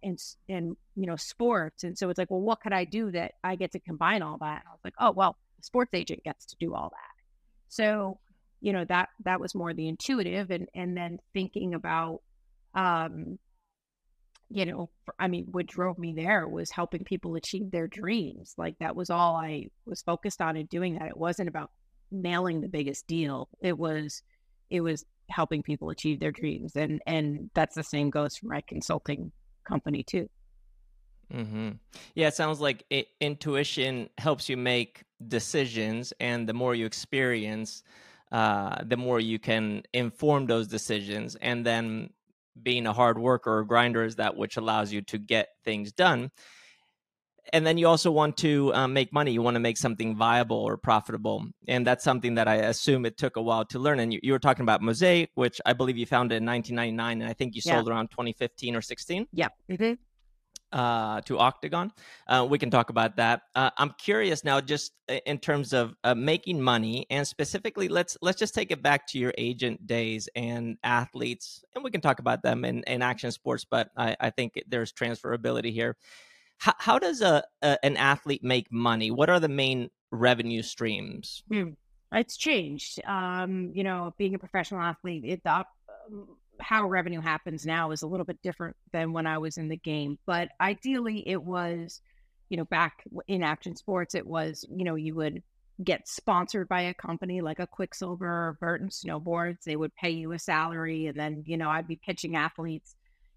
and 0.03 0.19
and 0.49 0.77
you 0.95 1.07
know 1.07 1.17
sports. 1.17 1.85
And 1.85 1.97
so 1.97 2.11
it's 2.11 2.19
like, 2.19 2.31
well, 2.31 2.41
what 2.41 2.61
could 2.61 2.73
I 2.73 2.85
do 2.85 3.11
that 3.13 3.33
I 3.43 3.57
get 3.57 3.73
to 3.73 3.81
combine 3.81 4.23
all 4.23 4.39
that? 4.39 4.61
And 4.61 4.69
I 4.69 4.73
was 4.73 4.81
like, 4.85 4.95
oh 4.99 5.13
well, 5.13 5.37
the 5.59 5.65
sports 5.65 5.91
agent 5.95 6.25
gets 6.25 6.45
to 6.47 6.57
do 6.61 6.75
all 6.75 6.91
that. 6.91 7.25
So 7.69 8.19
you 8.61 8.73
know 8.73 8.85
that 8.87 9.11
that 9.25 9.41
was 9.41 9.55
more 9.55 9.75
the 9.75 9.89
intuitive 9.89 10.51
and 10.51 10.69
and 10.75 10.97
then 10.97 11.19
thinking 11.33 11.75
about 11.75 12.21
um 12.77 13.39
you 14.49 14.65
know 14.65 14.89
i 15.19 15.27
mean 15.27 15.47
what 15.51 15.67
drove 15.67 15.99
me 15.99 16.13
there 16.13 16.47
was 16.47 16.71
helping 16.71 17.03
people 17.03 17.35
achieve 17.35 17.71
their 17.73 17.89
dreams 17.89 18.55
like 18.57 18.79
that 18.79 18.95
was 18.95 19.11
all 19.11 19.35
i 19.35 19.67
was 19.87 20.03
focused 20.03 20.41
on 20.41 20.57
in 20.57 20.67
doing 20.67 20.95
that. 20.95 21.09
It 21.09 21.17
wasn't 21.17 21.49
about 21.49 21.71
nailing 22.11 22.61
the 22.61 22.69
biggest 22.69 23.07
deal. 23.07 23.49
It 23.61 23.79
was 23.79 24.23
it 24.71 24.81
was 24.81 25.05
helping 25.29 25.63
people 25.63 25.91
achieve 25.91 26.21
their 26.21 26.31
dreams 26.31 26.77
and 26.77 27.01
and 27.07 27.51
that's 27.55 27.75
the 27.75 27.83
same 27.83 28.11
goes 28.11 28.37
for 28.37 28.47
my 28.47 28.61
consulting 28.67 29.33
company 29.65 30.03
too. 30.03 30.29
Mm-hmm. 31.35 31.71
yeah 32.15 32.29
it 32.29 32.35
sounds 32.35 32.61
like 32.61 32.85
it, 32.89 33.09
intuition 33.21 34.09
helps 34.17 34.49
you 34.49 34.57
make 34.57 35.03
decisions 35.27 36.13
and 36.21 36.49
the 36.49 36.55
more 36.55 36.77
you 36.77 36.87
experience 36.87 37.83
uh, 38.31 38.85
the 38.85 38.97
more 38.97 39.19
you 39.19 39.41
can 39.41 39.83
inform 39.93 40.47
those 40.47 40.69
decisions 40.69 41.35
and 41.43 41.67
then 41.67 42.11
being 42.63 42.87
a 42.87 42.93
hard 42.93 43.19
worker 43.19 43.59
or 43.59 43.65
grinder 43.65 44.05
is 44.05 44.17
that 44.17 44.37
which 44.37 44.57
allows 44.57 44.93
you 44.93 45.03
to 45.03 45.19
get 45.19 45.49
things 45.65 45.93
done 45.93 46.31
and 47.53 47.67
then 47.67 47.79
you 47.79 47.87
also 47.87 48.11
want 48.11 48.37
to 48.39 48.73
um, 48.75 48.93
make 48.93 49.13
money. 49.13 49.33
You 49.33 49.43
want 49.43 49.55
to 49.55 49.61
make 49.61 49.77
something 49.77 50.17
viable 50.17 50.57
or 50.57 50.77
profitable, 50.77 51.47
and 51.69 51.87
that's 51.87 52.05
something 52.05 52.35
that 52.35 52.49
I 52.49 52.57
assume 52.57 53.07
it 53.07 53.17
took 53.17 53.37
a 53.37 53.43
while 53.43 53.65
to 53.67 53.79
learn. 53.79 54.01
And 54.01 54.13
you, 54.13 54.21
you 54.23 54.33
were 54.33 54.39
talking 54.39 54.63
about 54.63 54.83
Mosaic, 54.83 55.31
which 55.35 55.61
I 55.65 55.73
believe 55.73 55.97
you 55.97 56.07
founded 56.07 56.39
in 56.39 56.47
1999, 56.47 57.23
and 57.23 57.31
I 57.31 57.33
think 57.33 57.55
you 57.55 57.63
yeah. 57.65 57.75
sold 57.75 57.89
around 57.89 58.11
2015 58.11 58.77
or 58.77 58.81
16. 58.81 59.27
Yeah. 59.33 59.49
Mm-hmm. 59.71 59.95
Uh, 60.73 61.21
to 61.21 61.39
Octagon. 61.39 61.93
Uh, 62.27 62.45
we 62.51 62.59
can 62.59 62.71
talk 62.71 62.91
about 62.91 63.17
that. 63.17 63.43
Uh, 63.55 63.71
I'm 63.79 63.95
curious 63.99 64.43
now, 64.43 64.61
just 64.61 64.93
in 65.25 65.39
terms 65.39 65.73
of 65.73 65.95
uh, 66.03 66.15
making 66.15 66.61
money, 66.61 67.07
and 67.09 67.27
specifically, 67.27 67.87
let's 67.87 68.19
let's 68.21 68.39
just 68.39 68.53
take 68.53 68.73
it 68.73 68.83
back 68.83 69.07
to 69.09 69.19
your 69.19 69.33
agent 69.39 69.87
days 69.87 70.29
and 70.35 70.77
athletes, 70.83 71.65
and 71.75 71.85
we 71.85 71.93
can 71.93 72.01
talk 72.01 72.19
about 72.19 72.43
them 72.43 72.65
in, 72.65 72.83
in 72.83 73.01
action 73.01 73.31
sports. 73.31 73.65
But 73.65 73.91
I, 73.97 74.17
I 74.19 74.31
think 74.31 74.61
there's 74.67 74.93
transferability 74.93 75.73
here. 75.73 75.97
How, 76.59 76.75
how 76.79 76.99
does 76.99 77.23
a, 77.23 77.45
a, 77.63 77.79
an 77.85 77.97
athlete 77.97 78.43
make 78.43 78.71
money? 78.73 79.13
What 79.13 79.31
are 79.31 79.41
the 79.41 79.49
main 79.49 79.89
revenue 80.11 80.63
streams? 80.63 81.45
Mm, 81.51 81.77
it's 82.13 82.37
changed. 82.37 83.01
Um, 83.07 83.71
you 83.73 83.85
know, 83.85 84.15
being 84.19 84.35
a 84.35 84.39
professional 84.39 84.81
athlete, 84.81 85.25
it 85.25 85.43
um, 85.47 85.65
how 86.61 86.89
revenue 86.89 87.21
happens 87.21 87.67
now 87.67 87.91
is 87.91 88.03
a 88.03 88.07
little 88.07 88.27
bit 88.27 88.43
different 88.43 88.77
than 88.93 89.13
when 89.13 89.27
I 89.27 89.39
was 89.39 89.57
in 89.57 89.69
the 89.69 89.77
game. 89.77 90.19
But 90.27 90.49
ideally, 90.61 91.23
it 91.27 91.43
was, 91.43 92.01
you 92.49 92.57
know, 92.57 92.65
back 92.65 93.03
in 93.29 93.43
action 93.43 93.77
sports, 93.77 94.15
it 94.15 94.27
was, 94.27 94.65
you 94.71 94.85
know, 94.85 94.95
you 94.95 95.15
would 95.15 95.43
get 95.83 96.09
sponsored 96.09 96.69
by 96.69 96.83
a 96.83 96.95
company 96.95 97.41
like 97.41 97.59
a 97.59 97.67
Quiksilver 97.67 98.27
or 98.27 98.59
Burton 98.61 98.89
Snowboards. 98.89 99.65
They 99.65 99.77
would 99.77 99.95
pay 99.95 100.11
you 100.11 100.33
a 100.33 100.39
salary, 100.39 101.07
and 101.07 101.19
then, 101.19 101.45
you 101.47 101.57
know, 101.57 101.69
I'd 101.69 101.89
be 101.89 101.97
pitching 101.97 102.37
athletes, 102.37 102.95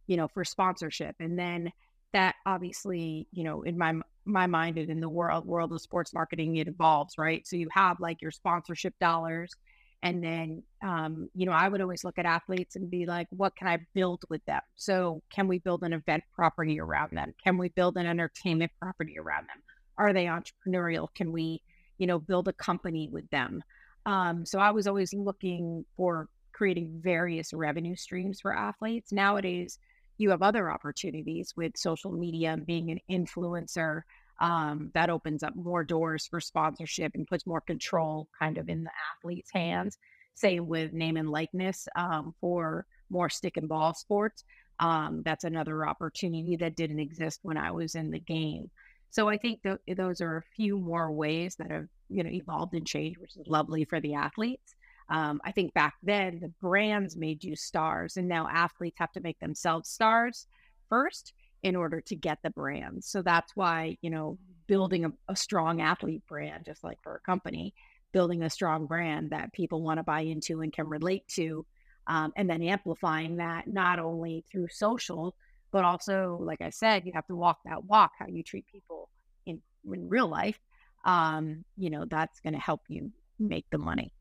you 0.07 0.17
know, 0.17 0.27
for 0.27 0.45
sponsorship, 0.45 1.15
and 1.19 1.37
then 1.37 1.71
that 2.13 2.35
obviously, 2.45 3.27
you 3.31 3.43
know, 3.43 3.61
in 3.61 3.77
my 3.77 3.93
my 4.25 4.47
mind 4.47 4.77
and 4.77 4.89
in 4.89 4.99
the 4.99 5.09
world 5.09 5.45
world 5.45 5.71
of 5.71 5.81
sports 5.81 6.13
marketing, 6.13 6.55
it 6.55 6.67
evolves, 6.67 7.17
right? 7.17 7.45
So 7.47 7.55
you 7.55 7.67
have 7.71 7.99
like 7.99 8.21
your 8.21 8.31
sponsorship 8.31 8.93
dollars, 8.99 9.51
and 10.01 10.23
then, 10.23 10.63
um, 10.81 11.29
you 11.35 11.45
know, 11.45 11.51
I 11.51 11.67
would 11.67 11.81
always 11.81 12.03
look 12.03 12.17
at 12.17 12.25
athletes 12.25 12.75
and 12.75 12.89
be 12.89 13.05
like, 13.05 13.27
what 13.31 13.55
can 13.55 13.67
I 13.67 13.79
build 13.93 14.23
with 14.29 14.43
them? 14.45 14.61
So 14.75 15.21
can 15.29 15.47
we 15.47 15.59
build 15.59 15.83
an 15.83 15.93
event 15.93 16.23
property 16.33 16.79
around 16.79 17.17
them? 17.17 17.33
Can 17.43 17.57
we 17.57 17.69
build 17.69 17.97
an 17.97 18.05
entertainment 18.05 18.71
property 18.79 19.19
around 19.19 19.47
them? 19.47 19.61
Are 19.97 20.13
they 20.13 20.25
entrepreneurial? 20.25 21.07
Can 21.13 21.33
we, 21.33 21.61
you 21.97 22.07
know, 22.07 22.19
build 22.19 22.47
a 22.47 22.53
company 22.53 23.09
with 23.11 23.29
them? 23.29 23.61
Um, 24.05 24.45
so 24.45 24.59
I 24.59 24.71
was 24.71 24.87
always 24.87 25.13
looking 25.13 25.85
for 25.97 26.29
creating 26.53 26.99
various 27.03 27.53
revenue 27.53 27.95
streams 27.95 28.39
for 28.39 28.55
athletes. 28.55 29.11
Nowadays, 29.11 29.79
you 30.17 30.29
have 30.29 30.41
other 30.41 30.71
opportunities 30.71 31.53
with 31.55 31.77
social 31.77 32.11
media 32.11 32.57
being 32.65 32.91
an 32.91 32.99
influencer. 33.09 34.03
Um, 34.39 34.91
that 34.93 35.09
opens 35.09 35.43
up 35.43 35.55
more 35.55 35.83
doors 35.83 36.27
for 36.27 36.39
sponsorship 36.39 37.11
and 37.15 37.27
puts 37.27 37.45
more 37.45 37.61
control 37.61 38.29
kind 38.39 38.57
of 38.57 38.69
in 38.69 38.83
the 38.83 38.91
athlete's 39.17 39.51
hands. 39.53 39.97
Same 40.35 40.67
with 40.67 40.93
name 40.93 41.17
and 41.17 41.29
likeness 41.29 41.87
um, 41.95 42.33
for 42.39 42.85
more 43.09 43.29
stick 43.29 43.57
and 43.57 43.67
ball 43.67 43.93
sports. 43.93 44.43
Um, 44.79 45.23
that's 45.25 45.43
another 45.43 45.85
opportunity 45.85 46.55
that 46.57 46.77
didn't 46.77 46.99
exist 46.99 47.39
when 47.43 47.57
I 47.57 47.71
was 47.71 47.95
in 47.95 48.11
the 48.11 48.19
game. 48.19 48.71
So 49.11 49.27
I 49.27 49.37
think 49.37 49.61
th- 49.63 49.97
those 49.97 50.21
are 50.21 50.37
a 50.37 50.55
few 50.55 50.77
more 50.77 51.11
ways 51.11 51.55
that 51.57 51.71
have 51.71 51.87
you 52.09 52.23
know 52.23 52.29
evolved 52.29 52.73
and 52.73 52.87
changed, 52.87 53.19
which 53.19 53.35
is 53.35 53.47
lovely 53.47 53.83
for 53.85 53.99
the 53.99 54.13
athletes. 54.13 54.75
Um, 55.09 55.41
I 55.43 55.51
think 55.51 55.73
back 55.73 55.95
then 56.03 56.39
the 56.39 56.53
brands 56.61 57.17
made 57.17 57.43
you 57.43 57.55
stars, 57.55 58.17
and 58.17 58.27
now 58.27 58.47
athletes 58.47 58.99
have 58.99 59.11
to 59.13 59.21
make 59.21 59.39
themselves 59.39 59.89
stars 59.89 60.47
first 60.87 61.33
in 61.63 61.75
order 61.75 62.01
to 62.01 62.15
get 62.15 62.39
the 62.43 62.49
brand. 62.49 63.03
So 63.03 63.21
that's 63.21 63.55
why, 63.55 63.97
you 64.01 64.09
know, 64.09 64.37
building 64.67 65.05
a, 65.05 65.11
a 65.27 65.35
strong 65.35 65.81
athlete 65.81 66.23
brand, 66.27 66.65
just 66.65 66.83
like 66.83 67.01
for 67.01 67.15
a 67.15 67.19
company, 67.19 67.73
building 68.11 68.43
a 68.43 68.49
strong 68.49 68.85
brand 68.85 69.31
that 69.31 69.53
people 69.53 69.81
want 69.81 69.97
to 69.97 70.03
buy 70.03 70.21
into 70.21 70.61
and 70.61 70.71
can 70.71 70.87
relate 70.87 71.27
to. 71.29 71.65
Um, 72.07 72.31
and 72.35 72.49
then 72.49 72.63
amplifying 72.63 73.37
that 73.37 73.67
not 73.67 73.99
only 73.99 74.43
through 74.51 74.69
social, 74.69 75.35
but 75.71 75.83
also, 75.85 76.39
like 76.41 76.61
I 76.61 76.71
said, 76.71 77.05
you 77.05 77.11
have 77.13 77.27
to 77.27 77.35
walk 77.35 77.59
that 77.65 77.83
walk, 77.83 78.13
how 78.17 78.25
you 78.27 78.41
treat 78.41 78.65
people 78.67 79.09
in, 79.45 79.61
in 79.91 80.09
real 80.09 80.27
life. 80.27 80.59
Um, 81.05 81.63
you 81.77 81.89
know, 81.89 82.05
that's 82.05 82.39
going 82.39 82.53
to 82.53 82.59
help 82.59 82.81
you 82.87 83.11
make 83.37 83.65
the 83.71 83.77
money. 83.77 84.11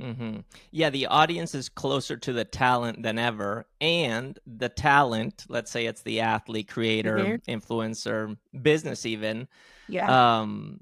Mm-hmm. 0.00 0.40
Yeah, 0.70 0.90
the 0.90 1.06
audience 1.06 1.54
is 1.54 1.68
closer 1.68 2.16
to 2.16 2.32
the 2.32 2.44
talent 2.44 3.02
than 3.02 3.18
ever. 3.18 3.66
And 3.80 4.38
the 4.46 4.68
talent, 4.68 5.44
let's 5.48 5.70
say 5.70 5.86
it's 5.86 6.02
the 6.02 6.20
athlete, 6.20 6.68
creator, 6.68 7.16
mm-hmm. 7.16 7.50
influencer, 7.50 8.36
business, 8.62 9.06
even, 9.06 9.48
yeah. 9.88 10.40
um, 10.40 10.80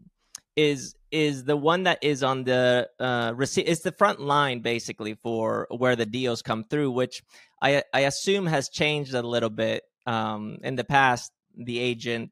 is 0.56 0.94
is 1.11 1.44
the 1.44 1.56
one 1.56 1.85
that 1.85 1.99
is 2.02 2.23
on 2.23 2.44
the 2.44 2.88
uh 3.00 3.33
receipt 3.35 3.62
it's 3.62 3.83
the 3.83 3.92
front 3.92 4.21
line 4.21 4.61
basically 4.61 5.14
for 5.14 5.66
where 5.71 5.97
the 5.97 6.06
deals 6.06 6.42
come 6.42 6.64
through 6.64 6.90
which 6.90 7.23
i 7.61 7.83
i 7.92 8.00
assume 8.00 8.47
has 8.47 8.68
changed 8.68 9.14
a 9.14 9.23
little 9.23 9.50
bit 9.50 9.83
um 10.06 10.59
in 10.62 10.76
the 10.76 10.85
past 10.85 11.33
the 11.56 11.78
agent 11.78 12.30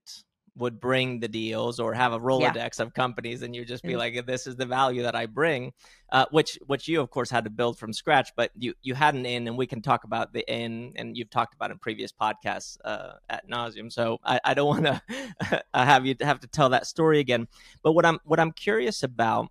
would 0.57 0.81
bring 0.81 1.21
the 1.21 1.29
deals 1.29 1.81
or 1.81 1.95
have 1.95 2.13
a 2.13 2.19
Rolodex 2.19 2.79
yeah. 2.79 2.85
of 2.85 2.93
companies 2.93 3.43
and 3.43 3.57
you 3.57 3.65
just 3.65 3.83
be 3.83 3.91
mm-hmm. 3.91 3.99
like, 3.99 4.27
this 4.27 4.47
is 4.47 4.57
the 4.57 4.67
value 4.67 5.03
that 5.03 5.15
I 5.15 5.27
bring, 5.27 5.73
uh, 6.11 6.27
which, 6.31 6.59
which 6.67 6.89
you 6.89 7.01
of 7.01 7.11
course 7.11 7.31
had 7.31 7.45
to 7.45 7.51
build 7.51 7.79
from 7.79 7.93
scratch, 7.93 8.33
but 8.37 8.51
you, 8.57 8.75
you 8.83 8.95
had 8.95 9.15
an 9.15 9.25
in 9.25 9.49
and 9.49 9.57
we 9.57 9.67
can 9.67 9.81
talk 9.81 10.05
about 10.05 10.33
the 10.33 10.45
in 10.53 10.93
and 10.97 11.17
you've 11.17 11.31
talked 11.31 11.55
about 11.55 11.71
in 11.71 11.79
previous 11.79 12.13
podcasts, 12.13 12.77
uh, 12.85 13.13
at 13.31 13.49
nauseum. 13.49 13.91
So 13.91 14.19
I, 14.25 14.41
I 14.45 14.55
don't 14.55 14.69
want 14.69 14.85
to 14.85 15.63
have 15.75 16.05
you 16.05 16.15
have 16.21 16.41
to 16.41 16.47
tell 16.47 16.69
that 16.71 16.87
story 16.87 17.19
again. 17.19 17.49
But 17.83 17.93
what 17.93 18.05
I'm, 18.05 18.19
what 18.25 18.39
I'm 18.39 18.53
curious 18.53 19.03
about 19.03 19.49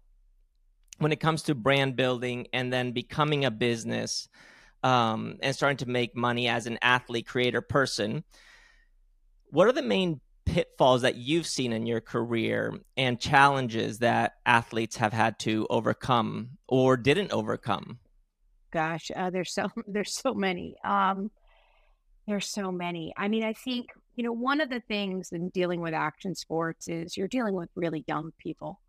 when 1.00 1.12
it 1.12 1.20
comes 1.20 1.42
to 1.44 1.56
brand 1.56 1.96
building 1.96 2.48
and 2.54 2.72
then 2.72 2.92
becoming 2.92 3.44
a 3.44 3.52
business, 3.52 4.30
um, 4.84 5.38
and 5.42 5.56
starting 5.56 5.78
to 5.78 5.88
make 5.88 6.16
money 6.16 6.48
as 6.48 6.66
an 6.66 6.80
athlete 6.82 7.28
creator 7.28 7.62
person, 7.62 8.24
what 9.50 9.68
are 9.68 9.72
the 9.72 9.82
main 9.82 10.22
pitfalls 10.52 11.04
that 11.04 11.16
you've 11.16 11.48
seen 11.48 11.72
in 11.72 11.86
your 11.86 12.02
career 12.02 12.78
and 12.98 13.18
challenges 13.20 14.00
that 14.00 14.34
athletes 14.46 14.98
have 14.98 15.14
had 15.14 15.40
to 15.40 15.66
overcome 15.70 16.58
or 16.68 16.98
didn't 16.98 17.32
overcome? 17.32 18.00
Gosh, 18.72 19.10
uh, 19.16 19.30
there's 19.30 19.54
so 19.54 19.70
there's 19.88 20.14
so 20.14 20.34
many. 20.34 20.76
Um, 20.84 21.32
there's 22.28 22.48
so 22.48 22.72
many. 22.72 23.14
I 23.18 23.30
mean, 23.30 23.44
I 23.44 23.54
think 23.54 23.88
you 24.16 24.26
know 24.26 24.34
one 24.34 24.60
of 24.60 24.70
the 24.70 24.82
things 24.82 25.32
in 25.32 25.50
dealing 25.50 25.80
with 25.80 25.94
action 25.94 26.36
sports 26.36 26.90
is 26.90 27.16
you're 27.16 27.30
dealing 27.30 27.54
with 27.54 27.70
really 27.76 28.04
young 28.08 28.32
people, 28.38 28.82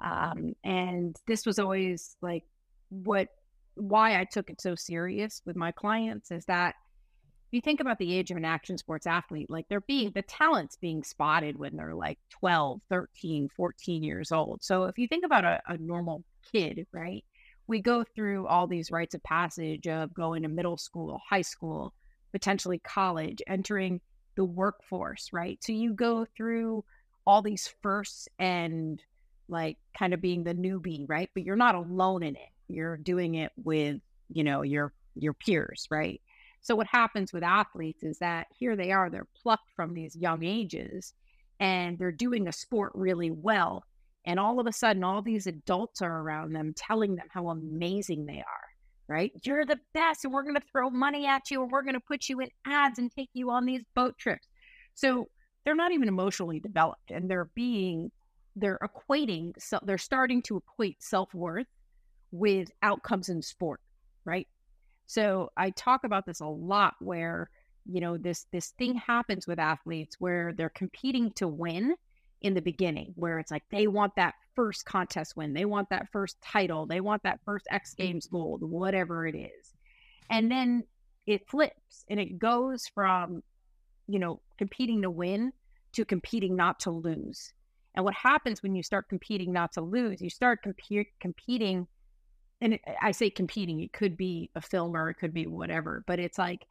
um, 0.00 0.54
and 0.62 1.16
this 1.26 1.46
was 1.46 1.58
always 1.58 2.16
like 2.20 2.44
what 2.90 3.28
why 3.74 4.20
I 4.20 4.24
took 4.24 4.50
it 4.50 4.60
so 4.60 4.74
serious 4.74 5.40
with 5.46 5.56
my 5.56 5.72
clients 5.72 6.30
is 6.30 6.44
that 6.44 6.74
you 7.56 7.60
think 7.60 7.80
about 7.80 7.98
the 7.98 8.16
age 8.16 8.30
of 8.30 8.36
an 8.36 8.44
action 8.44 8.78
sports 8.78 9.06
athlete, 9.06 9.50
like 9.50 9.66
they're 9.68 9.80
being 9.80 10.10
mm. 10.10 10.14
the 10.14 10.22
talent's 10.22 10.76
being 10.76 11.02
spotted 11.02 11.58
when 11.58 11.76
they're 11.76 11.94
like 11.94 12.18
12, 12.30 12.80
13, 12.88 13.48
14 13.56 14.02
years 14.02 14.30
old. 14.30 14.62
So 14.62 14.84
if 14.84 14.98
you 14.98 15.08
think 15.08 15.24
about 15.24 15.44
a, 15.44 15.60
a 15.66 15.76
normal 15.78 16.22
kid, 16.52 16.86
right? 16.92 17.24
We 17.66 17.80
go 17.80 18.04
through 18.14 18.46
all 18.46 18.68
these 18.68 18.92
rites 18.92 19.14
of 19.14 19.22
passage 19.24 19.88
of 19.88 20.14
going 20.14 20.42
to 20.42 20.48
middle 20.48 20.76
school, 20.76 21.20
high 21.28 21.42
school, 21.42 21.92
potentially 22.30 22.78
college, 22.78 23.42
entering 23.48 24.00
the 24.36 24.44
workforce, 24.44 25.30
right? 25.32 25.58
So 25.64 25.72
you 25.72 25.92
go 25.94 26.26
through 26.36 26.84
all 27.26 27.42
these 27.42 27.74
firsts 27.82 28.28
and 28.38 29.02
like 29.48 29.78
kind 29.98 30.14
of 30.14 30.20
being 30.20 30.44
the 30.44 30.54
newbie, 30.54 31.06
right? 31.08 31.30
But 31.34 31.42
you're 31.42 31.56
not 31.56 31.74
alone 31.74 32.22
in 32.22 32.36
it. 32.36 32.50
You're 32.68 32.96
doing 32.96 33.34
it 33.34 33.50
with, 33.56 34.00
you 34.28 34.44
know, 34.44 34.62
your 34.62 34.92
your 35.14 35.32
peers, 35.32 35.86
right? 35.90 36.20
So 36.66 36.74
what 36.74 36.88
happens 36.88 37.32
with 37.32 37.44
athletes 37.44 38.02
is 38.02 38.18
that 38.18 38.48
here 38.58 38.74
they 38.74 38.90
are, 38.90 39.08
they're 39.08 39.28
plucked 39.40 39.70
from 39.76 39.94
these 39.94 40.16
young 40.16 40.42
ages 40.42 41.14
and 41.60 41.96
they're 41.96 42.10
doing 42.10 42.48
a 42.48 42.52
sport 42.52 42.90
really 42.96 43.30
well. 43.30 43.84
And 44.24 44.40
all 44.40 44.58
of 44.58 44.66
a 44.66 44.72
sudden, 44.72 45.04
all 45.04 45.22
these 45.22 45.46
adults 45.46 46.02
are 46.02 46.20
around 46.22 46.54
them 46.54 46.74
telling 46.76 47.14
them 47.14 47.28
how 47.30 47.50
amazing 47.50 48.26
they 48.26 48.38
are, 48.38 48.66
right? 49.06 49.30
You're 49.44 49.64
the 49.64 49.78
best, 49.94 50.24
and 50.24 50.34
we're 50.34 50.42
going 50.42 50.56
to 50.56 50.66
throw 50.72 50.90
money 50.90 51.24
at 51.24 51.52
you, 51.52 51.62
and 51.62 51.70
we're 51.70 51.82
going 51.82 51.94
to 51.94 52.00
put 52.00 52.28
you 52.28 52.40
in 52.40 52.48
ads 52.66 52.98
and 52.98 53.12
take 53.12 53.30
you 53.32 53.52
on 53.52 53.64
these 53.64 53.84
boat 53.94 54.18
trips. 54.18 54.48
So 54.94 55.28
they're 55.64 55.76
not 55.76 55.92
even 55.92 56.08
emotionally 56.08 56.58
developed, 56.58 57.12
and 57.12 57.30
they're 57.30 57.50
being, 57.54 58.10
they're 58.56 58.80
equating, 58.82 59.52
so 59.60 59.78
they're 59.84 59.98
starting 59.98 60.42
to 60.42 60.56
equate 60.56 61.00
self 61.00 61.32
worth 61.32 61.68
with 62.32 62.72
outcomes 62.82 63.28
in 63.28 63.40
sport, 63.40 63.80
right? 64.24 64.48
So 65.06 65.50
I 65.56 65.70
talk 65.70 66.04
about 66.04 66.26
this 66.26 66.40
a 66.40 66.46
lot 66.46 66.94
where, 67.00 67.50
you 67.84 68.00
know, 68.00 68.16
this 68.16 68.46
this 68.52 68.70
thing 68.78 68.94
mm. 68.94 69.02
happens 69.06 69.46
with 69.46 69.58
athletes 69.58 70.16
where 70.18 70.52
they're 70.52 70.68
competing 70.68 71.30
to 71.32 71.48
win 71.48 71.94
in 72.42 72.54
the 72.54 72.60
beginning, 72.60 73.12
where 73.16 73.38
it's 73.38 73.50
like 73.50 73.64
they 73.70 73.86
want 73.86 74.14
that 74.16 74.34
first 74.54 74.84
contest 74.84 75.36
win, 75.36 75.52
they 75.52 75.64
want 75.64 75.88
that 75.90 76.08
first 76.12 76.36
title, 76.42 76.86
they 76.86 77.00
want 77.00 77.22
that 77.22 77.40
first 77.44 77.66
X 77.70 77.94
mm. 77.94 77.98
Games 77.98 78.26
gold, 78.26 78.62
whatever 78.62 79.26
it 79.26 79.36
is. 79.36 79.74
And 80.28 80.50
then 80.50 80.84
it 81.26 81.48
flips 81.48 82.04
and 82.10 82.20
it 82.20 82.38
goes 82.38 82.86
from, 82.88 83.42
you 84.08 84.18
know, 84.18 84.40
competing 84.58 85.02
to 85.02 85.10
win 85.10 85.52
to 85.92 86.04
competing 86.04 86.56
not 86.56 86.80
to 86.80 86.90
lose. 86.90 87.52
And 87.94 88.04
what 88.04 88.14
happens 88.14 88.62
when 88.62 88.74
you 88.74 88.82
start 88.82 89.08
competing 89.08 89.52
not 89.52 89.72
to 89.72 89.80
lose, 89.80 90.20
you 90.20 90.28
start 90.28 90.62
comp- 90.62 91.06
competing 91.20 91.86
and 92.60 92.78
I 93.02 93.10
say 93.10 93.30
competing, 93.30 93.80
it 93.80 93.92
could 93.92 94.16
be 94.16 94.50
a 94.54 94.60
filmer, 94.60 95.10
it 95.10 95.14
could 95.14 95.34
be 95.34 95.46
whatever, 95.46 96.04
but 96.06 96.18
it's 96.18 96.38
like, 96.38 96.66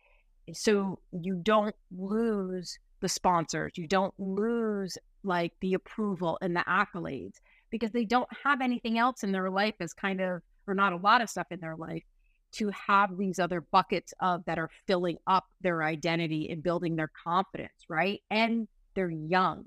so 0.53 0.99
you 1.11 1.35
don't 1.35 1.75
lose 1.95 2.77
the 3.01 3.09
sponsors, 3.09 3.73
you 3.75 3.87
don't 3.87 4.13
lose 4.17 4.97
like 5.23 5.53
the 5.61 5.73
approval 5.73 6.37
and 6.41 6.55
the 6.55 6.63
accolades 6.67 7.39
because 7.69 7.91
they 7.91 8.05
don't 8.05 8.29
have 8.43 8.61
anything 8.61 8.97
else 8.97 9.23
in 9.23 9.31
their 9.31 9.49
life 9.49 9.75
as 9.79 9.93
kind 9.93 10.21
of, 10.21 10.41
or 10.67 10.73
not 10.73 10.93
a 10.93 10.97
lot 10.97 11.21
of 11.21 11.29
stuff 11.29 11.47
in 11.51 11.59
their 11.59 11.75
life 11.75 12.03
to 12.51 12.69
have 12.69 13.17
these 13.17 13.37
other 13.37 13.61
buckets 13.61 14.13
of 14.21 14.45
that 14.45 14.57
are 14.57 14.69
filling 14.87 15.17
up 15.27 15.45
their 15.61 15.83
identity 15.83 16.49
and 16.49 16.63
building 16.63 16.95
their 16.95 17.11
confidence, 17.23 17.73
right? 17.89 18.21
And 18.31 18.67
they're 18.95 19.09
young. 19.09 19.65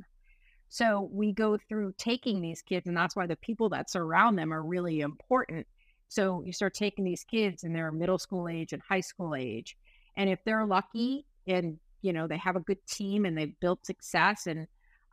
So 0.70 1.08
we 1.12 1.32
go 1.32 1.58
through 1.68 1.94
taking 1.98 2.40
these 2.40 2.62
kids, 2.62 2.86
and 2.86 2.96
that's 2.96 3.14
why 3.14 3.26
the 3.26 3.36
people 3.36 3.68
that 3.70 3.90
surround 3.90 4.38
them 4.38 4.52
are 4.52 4.62
really 4.62 5.00
important 5.00 5.66
so 6.08 6.42
you 6.44 6.52
start 6.52 6.74
taking 6.74 7.04
these 7.04 7.24
kids 7.24 7.64
and 7.64 7.74
they're 7.74 7.92
middle 7.92 8.18
school 8.18 8.48
age 8.48 8.72
and 8.72 8.82
high 8.82 9.00
school 9.00 9.34
age. 9.34 9.76
And 10.16 10.28
if 10.30 10.42
they're 10.44 10.66
lucky 10.66 11.26
and, 11.46 11.78
you 12.02 12.12
know, 12.12 12.26
they 12.26 12.38
have 12.38 12.56
a 12.56 12.60
good 12.60 12.84
team 12.86 13.24
and 13.24 13.36
they've 13.36 13.58
built 13.60 13.84
success 13.84 14.46
and 14.46 14.66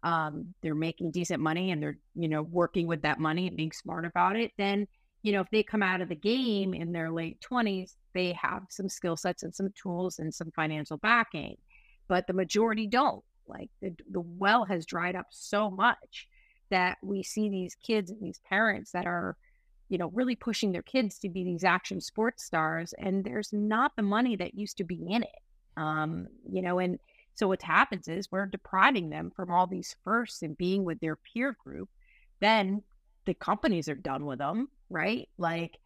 um, 0.04 0.54
they're 0.62 0.76
making 0.76 1.12
decent 1.12 1.42
money 1.42 1.72
and 1.72 1.82
they're, 1.82 1.98
you 2.16 2.30
know, 2.30 2.44
working 2.44 2.88
with 2.88 3.02
that 3.02 3.20
money 3.20 3.48
and 3.48 3.58
being 3.58 3.72
smart 3.72 4.06
about 4.06 4.36
it, 4.36 4.52
then, 4.58 4.88
you 5.22 5.34
know, 5.34 5.42
if 5.42 5.50
they 5.52 5.64
come 5.64 5.84
out 5.84 6.02
of 6.02 6.10
the 6.10 6.16
game 6.16 6.74
in 6.74 6.92
their 6.92 7.12
late 7.12 7.40
20s, 7.42 7.96
they 8.14 8.32
have 8.34 8.64
some 8.70 8.88
skill 8.88 9.18
sets 9.18 9.44
and 9.44 9.54
some 9.54 9.70
tools 9.82 10.20
and 10.20 10.34
some 10.34 10.52
financial 10.52 10.98
backing. 10.98 11.58
But 12.08 12.28
the 12.28 12.34
majority 12.34 12.88
don't. 12.88 13.24
Like 13.48 13.70
the, 13.82 13.96
the 14.12 14.22
well 14.22 14.66
has 14.66 14.86
dried 14.86 15.16
up 15.16 15.28
so 15.30 15.70
much 15.70 16.28
that 16.70 16.98
we 17.04 17.22
see 17.22 17.50
these 17.50 17.76
kids 17.76 18.10
and 18.10 18.22
these 18.22 18.40
parents 18.48 18.92
that 18.92 19.06
are 19.06 19.38
you 19.90 19.98
know, 19.98 20.10
really 20.14 20.36
pushing 20.36 20.72
their 20.72 20.82
kids 20.82 21.20
to 21.20 21.30
be 21.30 21.44
these 21.44 21.64
action 21.64 22.02
sports 22.02 22.44
stars. 22.44 22.94
And 22.98 23.24
there's 23.24 23.54
not 23.54 23.96
the 23.96 24.02
money 24.02 24.36
that 24.36 24.56
used 24.56 24.78
to 24.78 24.84
be 24.84 25.06
in 25.10 25.24
it. 25.24 25.40
Um, 25.78 26.28
you 26.50 26.62
know, 26.62 26.80
and 26.80 27.00
so 27.36 27.48
what 27.50 27.62
happens 27.62 28.08
is 28.08 28.32
we're 28.32 28.46
depriving 28.46 29.10
them 29.10 29.32
from 29.36 29.52
all 29.52 29.68
these 29.68 29.96
firsts 30.04 30.42
and 30.42 30.58
being 30.58 30.86
with 30.86 31.00
their 31.02 31.18
peer 31.18 31.56
group. 31.64 31.90
Then 32.40 32.82
the 33.26 33.34
companies 33.34 33.90
are 33.90 33.96
done 33.96 34.26
with 34.26 34.40
them, 34.40 34.70
right? 34.90 35.28
Like, 35.38 35.78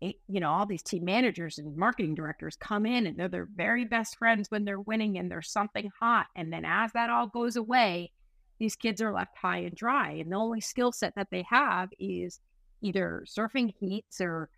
you 0.00 0.40
know, 0.40 0.50
all 0.50 0.66
these 0.66 0.82
team 0.82 1.04
managers 1.04 1.58
and 1.58 1.76
marketing 1.76 2.14
directors 2.14 2.56
come 2.56 2.86
in 2.86 3.06
and 3.06 3.16
they're 3.16 3.28
their 3.28 3.48
very 3.56 3.84
best 3.84 4.16
friends 4.16 4.50
when 4.50 4.64
they're 4.64 4.80
winning 4.80 5.18
and 5.18 5.30
there's 5.30 5.50
something 5.50 5.90
hot. 5.98 6.26
And 6.36 6.52
then 6.52 6.64
as 6.64 6.92
that 6.92 7.10
all 7.10 7.26
goes 7.26 7.56
away, 7.56 8.12
these 8.58 8.76
kids 8.76 9.00
are 9.00 9.12
left 9.12 9.36
high 9.36 9.58
and 9.58 9.74
dry. 9.74 10.12
And 10.12 10.30
the 10.30 10.36
only 10.36 10.60
skill 10.60 10.92
set 10.92 11.14
that 11.16 11.28
they 11.30 11.44
have 11.50 11.88
is 11.98 12.40
either 12.82 13.24
surfing 13.26 13.72
heats 13.78 14.20
or 14.20 14.48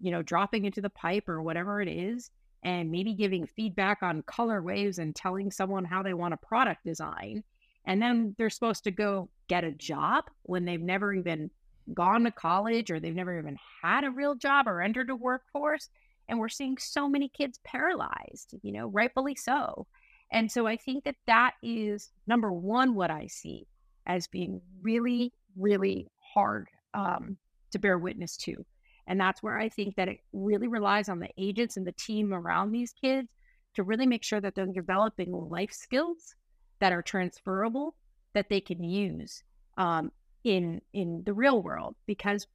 you 0.00 0.10
know 0.10 0.22
dropping 0.22 0.64
into 0.64 0.80
the 0.80 0.90
pipe 0.90 1.28
or 1.28 1.42
whatever 1.42 1.80
it 1.80 1.88
is 1.88 2.30
and 2.64 2.90
maybe 2.90 3.14
giving 3.14 3.46
feedback 3.46 4.02
on 4.02 4.22
colorways 4.22 4.98
and 4.98 5.14
telling 5.14 5.50
someone 5.50 5.84
how 5.84 6.02
they 6.02 6.14
want 6.14 6.34
a 6.34 6.38
product 6.38 6.84
design 6.84 7.42
and 7.84 8.02
then 8.02 8.34
they're 8.36 8.50
supposed 8.50 8.84
to 8.84 8.90
go 8.90 9.28
get 9.48 9.64
a 9.64 9.72
job 9.72 10.24
when 10.42 10.64
they've 10.64 10.80
never 10.80 11.12
even 11.12 11.50
gone 11.94 12.24
to 12.24 12.30
college 12.30 12.90
or 12.90 13.00
they've 13.00 13.14
never 13.14 13.38
even 13.38 13.56
had 13.82 14.04
a 14.04 14.10
real 14.10 14.34
job 14.34 14.68
or 14.68 14.82
entered 14.82 15.10
a 15.10 15.16
workforce 15.16 15.88
and 16.28 16.38
we're 16.38 16.48
seeing 16.48 16.76
so 16.76 17.08
many 17.08 17.28
kids 17.28 17.60
paralyzed 17.64 18.54
you 18.62 18.72
know 18.72 18.88
rightfully 18.88 19.34
so. 19.34 19.86
And 20.30 20.52
so 20.52 20.66
i 20.66 20.76
think 20.76 21.04
that 21.04 21.16
that 21.26 21.54
is 21.62 22.10
number 22.26 22.52
one 22.52 22.94
what 22.94 23.10
i 23.10 23.26
see 23.26 23.66
as 24.08 24.26
being 24.26 24.60
really, 24.82 25.32
really 25.56 26.08
hard 26.34 26.68
um, 26.94 27.36
to 27.72 27.78
bear 27.78 27.98
witness 27.98 28.36
to. 28.38 28.64
And 29.06 29.18
that's 29.18 29.42
where 29.42 29.58
I 29.58 29.68
think 29.68 29.96
that 29.96 30.08
it 30.08 30.20
really 30.32 30.68
relies 30.68 31.08
on 31.08 31.18
the 31.18 31.30
agents 31.38 31.76
and 31.76 31.86
the 31.86 31.92
team 31.92 32.34
around 32.34 32.72
these 32.72 32.92
kids 32.92 33.28
to 33.74 33.82
really 33.82 34.06
make 34.06 34.22
sure 34.22 34.40
that 34.40 34.54
they're 34.54 34.66
developing 34.66 35.32
life 35.32 35.72
skills 35.72 36.34
that 36.80 36.92
are 36.92 37.02
transferable 37.02 37.94
that 38.34 38.48
they 38.48 38.60
can 38.60 38.84
use 38.84 39.42
um, 39.78 40.12
in 40.44 40.80
in 40.92 41.22
the 41.24 41.32
real 41.32 41.62
world. 41.62 41.96
Because 42.06 42.46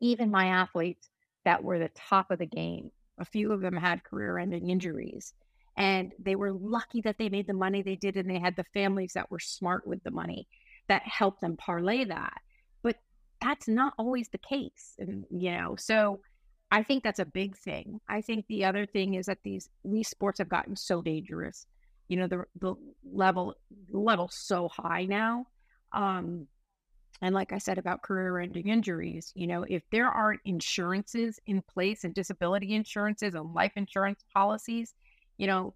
even 0.00 0.30
my 0.30 0.46
athletes 0.46 1.08
that 1.44 1.62
were 1.62 1.78
the 1.78 1.90
top 1.94 2.30
of 2.30 2.38
the 2.38 2.46
game, 2.46 2.90
a 3.18 3.24
few 3.24 3.52
of 3.52 3.60
them 3.60 3.76
had 3.76 4.04
career-ending 4.04 4.70
injuries, 4.70 5.34
and 5.76 6.12
they 6.18 6.36
were 6.36 6.52
lucky 6.52 7.00
that 7.00 7.18
they 7.18 7.28
made 7.28 7.46
the 7.46 7.54
money 7.54 7.82
they 7.82 7.96
did, 7.96 8.16
and 8.16 8.30
they 8.30 8.38
had 8.38 8.56
the 8.56 8.64
families 8.72 9.12
that 9.14 9.30
were 9.30 9.40
smart 9.40 9.86
with 9.86 10.02
the 10.04 10.10
money 10.10 10.46
that 10.88 11.02
helped 11.02 11.40
them 11.40 11.56
parlay 11.56 12.04
that 12.04 12.40
that's 13.40 13.68
not 13.68 13.94
always 13.98 14.28
the 14.28 14.38
case. 14.38 14.94
And, 14.98 15.24
you 15.30 15.52
know, 15.52 15.76
so 15.78 16.20
I 16.70 16.82
think 16.82 17.04
that's 17.04 17.18
a 17.20 17.24
big 17.24 17.56
thing. 17.56 18.00
I 18.08 18.20
think 18.20 18.46
the 18.48 18.64
other 18.64 18.86
thing 18.86 19.14
is 19.14 19.26
that 19.26 19.38
these 19.44 19.68
these 19.84 20.08
sports 20.08 20.38
have 20.38 20.48
gotten 20.48 20.76
so 20.76 21.00
dangerous. 21.00 21.66
You 22.08 22.16
know, 22.18 22.26
the 22.26 22.44
the 22.60 22.74
level 23.04 23.54
level 23.90 24.28
so 24.32 24.68
high 24.68 25.04
now. 25.04 25.46
Um, 25.92 26.48
and 27.22 27.34
like 27.34 27.52
I 27.52 27.58
said 27.58 27.78
about 27.78 28.02
career 28.02 28.38
ending 28.40 28.68
injuries, 28.68 29.32
you 29.34 29.46
know, 29.46 29.64
if 29.68 29.82
there 29.90 30.08
aren't 30.08 30.40
insurances 30.44 31.40
in 31.46 31.62
place 31.62 32.04
and 32.04 32.12
disability 32.12 32.74
insurances 32.74 33.34
and 33.34 33.54
life 33.54 33.72
insurance 33.76 34.22
policies, 34.34 34.92
you 35.38 35.46
know, 35.46 35.72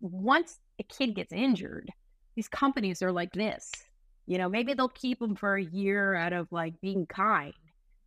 once 0.00 0.58
a 0.80 0.82
kid 0.84 1.14
gets 1.14 1.32
injured, 1.32 1.90
these 2.34 2.48
companies 2.48 3.02
are 3.02 3.12
like 3.12 3.32
this. 3.32 3.70
You 4.30 4.38
know, 4.38 4.48
maybe 4.48 4.74
they'll 4.74 4.88
keep 4.88 5.18
them 5.18 5.34
for 5.34 5.56
a 5.56 5.64
year 5.64 6.14
out 6.14 6.32
of 6.32 6.46
like 6.52 6.80
being 6.80 7.04
kind, 7.04 7.52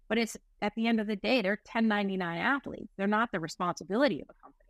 but 0.07 0.17
it's 0.17 0.37
at 0.61 0.73
the 0.73 0.87
end 0.87 1.01
of 1.01 1.07
the 1.07 1.17
day, 1.17 1.41
they're 1.41 1.59
1099 1.69 2.37
athletes. 2.37 2.93
They're 2.95 3.07
not 3.07 3.33
the 3.33 3.41
responsibility 3.41 4.21
of 4.21 4.29
a 4.29 4.41
company. 4.41 4.69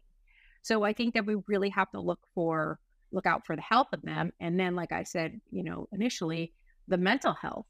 So 0.64 0.82
I 0.82 0.94
think 0.94 1.14
that 1.14 1.28
we 1.28 1.36
really 1.48 1.70
have 1.70 1.92
to 1.92 2.00
look 2.00 2.22
for, 2.34 2.80
look 3.12 3.28
out 3.28 3.46
for 3.46 3.56
the 3.56 3.62
health 3.62 3.90
of 3.94 4.02
them. 4.02 4.34
And 4.40 4.60
then, 4.60 4.74
like 4.74 4.92
I 4.92 5.04
said, 5.04 5.40
you 5.52 5.64
know, 5.64 5.88
initially, 5.92 6.54
the 6.88 6.98
mental 6.98 7.34
health. 7.34 7.68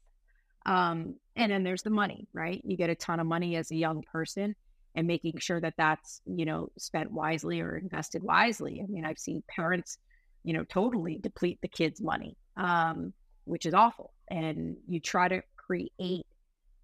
Um, 0.64 1.16
and 1.36 1.52
then 1.52 1.62
there's 1.62 1.82
the 1.82 1.90
money, 1.90 2.26
right? 2.32 2.62
You 2.64 2.78
get 2.78 2.88
a 2.88 2.94
ton 2.94 3.20
of 3.20 3.26
money 3.26 3.56
as 3.56 3.70
a 3.70 3.76
young 3.76 4.02
person 4.10 4.56
and 4.94 5.06
making 5.06 5.40
sure 5.40 5.60
that 5.60 5.74
that's, 5.76 6.22
you 6.24 6.46
know, 6.46 6.70
spent 6.78 7.12
wisely 7.12 7.60
or 7.60 7.76
invested 7.76 8.22
wisely. 8.22 8.80
I 8.82 8.90
mean, 8.90 9.04
I've 9.04 9.18
seen 9.18 9.42
parents, 9.46 9.98
you 10.42 10.54
know, 10.54 10.64
totally 10.64 11.18
deplete 11.18 11.58
the 11.60 11.68
kids' 11.68 12.00
money. 12.00 12.38
Um, 12.56 13.12
which 13.44 13.66
is 13.66 13.74
awful. 13.74 14.12
And 14.28 14.76
you 14.86 15.00
try 15.00 15.28
to 15.28 15.42
create, 15.56 16.26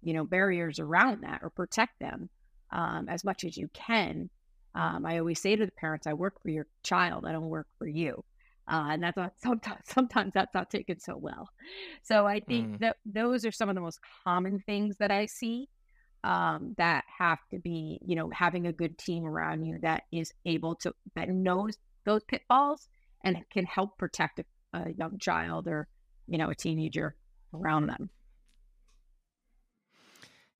you 0.01 0.13
know, 0.13 0.23
barriers 0.23 0.79
around 0.79 1.21
that 1.23 1.39
or 1.41 1.49
protect 1.49 1.99
them 1.99 2.29
um, 2.71 3.07
as 3.09 3.23
much 3.23 3.43
as 3.43 3.57
you 3.57 3.69
can. 3.73 4.29
Um, 4.73 5.05
I 5.05 5.19
always 5.19 5.41
say 5.41 5.55
to 5.55 5.65
the 5.65 5.71
parents, 5.71 6.07
I 6.07 6.13
work 6.13 6.41
for 6.41 6.49
your 6.49 6.67
child, 6.83 7.25
I 7.25 7.31
don't 7.31 7.49
work 7.49 7.67
for 7.77 7.87
you. 7.87 8.23
Uh, 8.71 8.89
and 8.91 9.03
that's 9.03 9.17
not 9.17 9.33
sometimes, 9.41 9.81
sometimes 9.85 10.33
that's 10.33 10.53
not 10.53 10.69
taken 10.69 10.99
so 10.99 11.17
well. 11.17 11.49
So 12.03 12.25
I 12.25 12.39
think 12.39 12.73
mm. 12.75 12.79
that 12.79 12.97
those 13.05 13.45
are 13.45 13.51
some 13.51 13.69
of 13.69 13.75
the 13.75 13.81
most 13.81 13.99
common 14.23 14.63
things 14.65 14.97
that 14.97 15.11
I 15.11 15.25
see 15.25 15.67
um, 16.23 16.75
that 16.77 17.03
have 17.17 17.39
to 17.51 17.59
be, 17.59 17.99
you 18.05 18.15
know, 18.15 18.29
having 18.31 18.67
a 18.67 18.73
good 18.73 18.97
team 18.97 19.25
around 19.25 19.65
you 19.65 19.79
that 19.81 20.03
is 20.11 20.31
able 20.45 20.75
to, 20.75 20.93
that 21.15 21.29
knows 21.29 21.77
those 22.05 22.23
pitfalls 22.23 22.87
and 23.23 23.37
can 23.51 23.65
help 23.65 23.97
protect 23.97 24.39
a, 24.39 24.45
a 24.73 24.91
young 24.91 25.17
child 25.17 25.67
or 25.67 25.87
you 26.31 26.37
know, 26.37 26.49
a 26.49 26.55
teenager 26.55 27.13
around 27.53 27.87
them. 27.87 28.09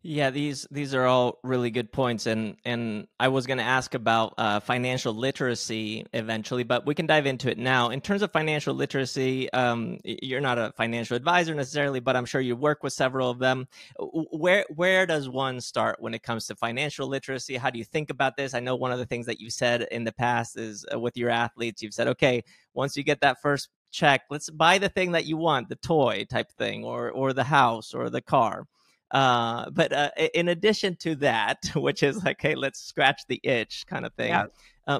Yeah, 0.04 0.32
these 0.32 0.68
these 0.72 0.96
are 0.96 1.06
all 1.06 1.38
really 1.44 1.70
good 1.70 1.92
points, 1.92 2.26
and 2.26 2.58
and 2.66 3.08
I 3.20 3.28
was 3.28 3.46
going 3.46 3.60
to 3.60 3.64
ask 3.64 3.94
about 3.94 4.34
uh, 4.36 4.60
financial 4.60 5.14
literacy 5.14 6.08
eventually, 6.12 6.64
but 6.64 6.88
we 6.88 6.96
can 6.96 7.06
dive 7.06 7.28
into 7.28 7.52
it 7.52 7.60
now. 7.60 7.90
In 7.92 8.02
terms 8.02 8.24
of 8.24 8.32
financial 8.32 8.74
literacy, 8.74 9.54
um, 9.54 10.00
you're 10.04 10.42
not 10.42 10.58
a 10.58 10.74
financial 10.76 11.16
advisor 11.16 11.54
necessarily, 11.54 12.00
but 12.00 12.16
I'm 12.16 12.26
sure 12.26 12.42
you 12.42 12.56
work 12.56 12.82
with 12.82 12.94
several 12.94 13.30
of 13.30 13.38
them. 13.38 13.68
Where 14.00 14.66
where 14.76 15.06
does 15.06 15.30
one 15.30 15.62
start 15.62 15.98
when 16.02 16.16
it 16.16 16.24
comes 16.24 16.48
to 16.48 16.56
financial 16.56 17.08
literacy? 17.08 17.56
How 17.56 17.70
do 17.70 17.78
you 17.78 17.86
think 17.86 18.10
about 18.10 18.36
this? 18.36 18.56
I 18.56 18.60
know 18.60 18.76
one 18.76 18.92
of 18.92 18.98
the 18.98 19.06
things 19.06 19.28
that 19.28 19.40
you've 19.40 19.54
said 19.54 19.84
in 19.92 20.04
the 20.04 20.14
past 20.14 20.58
is 20.58 20.84
uh, 20.92 21.00
with 21.00 21.16
your 21.16 21.30
athletes, 21.30 21.84
you've 21.84 21.94
said, 21.94 22.08
okay, 22.08 22.44
once 22.74 22.98
you 22.98 23.04
get 23.04 23.22
that 23.22 23.40
first 23.40 23.70
check, 23.92 24.22
let's 24.30 24.50
buy 24.50 24.78
the 24.78 24.90
thing 24.90 25.12
that 25.12 25.26
you 25.26 25.38
want, 25.38 25.70
the 25.70 25.76
toy 25.76 26.26
type 26.30 26.52
thing, 26.52 26.84
or 26.84 27.12
or 27.12 27.34
the 27.34 27.44
house 27.44 27.94
or 27.94 28.10
the 28.10 28.22
car 28.22 28.66
uh, 29.12 29.70
but 29.72 29.92
uh, 29.92 30.10
in 30.34 30.48
addition 30.48 30.96
to 30.96 31.16
that, 31.16 31.60
which 31.76 32.04
is 32.04 32.24
like, 32.24 32.42
hey, 32.42 32.56
let's 32.56 32.80
scratch 32.80 33.22
the 33.28 33.40
itch 33.44 33.86
kind 33.88 34.06
of 34.06 34.14
thing. 34.14 34.30
Yeah. 34.30 34.46
Uh, 34.88 35.00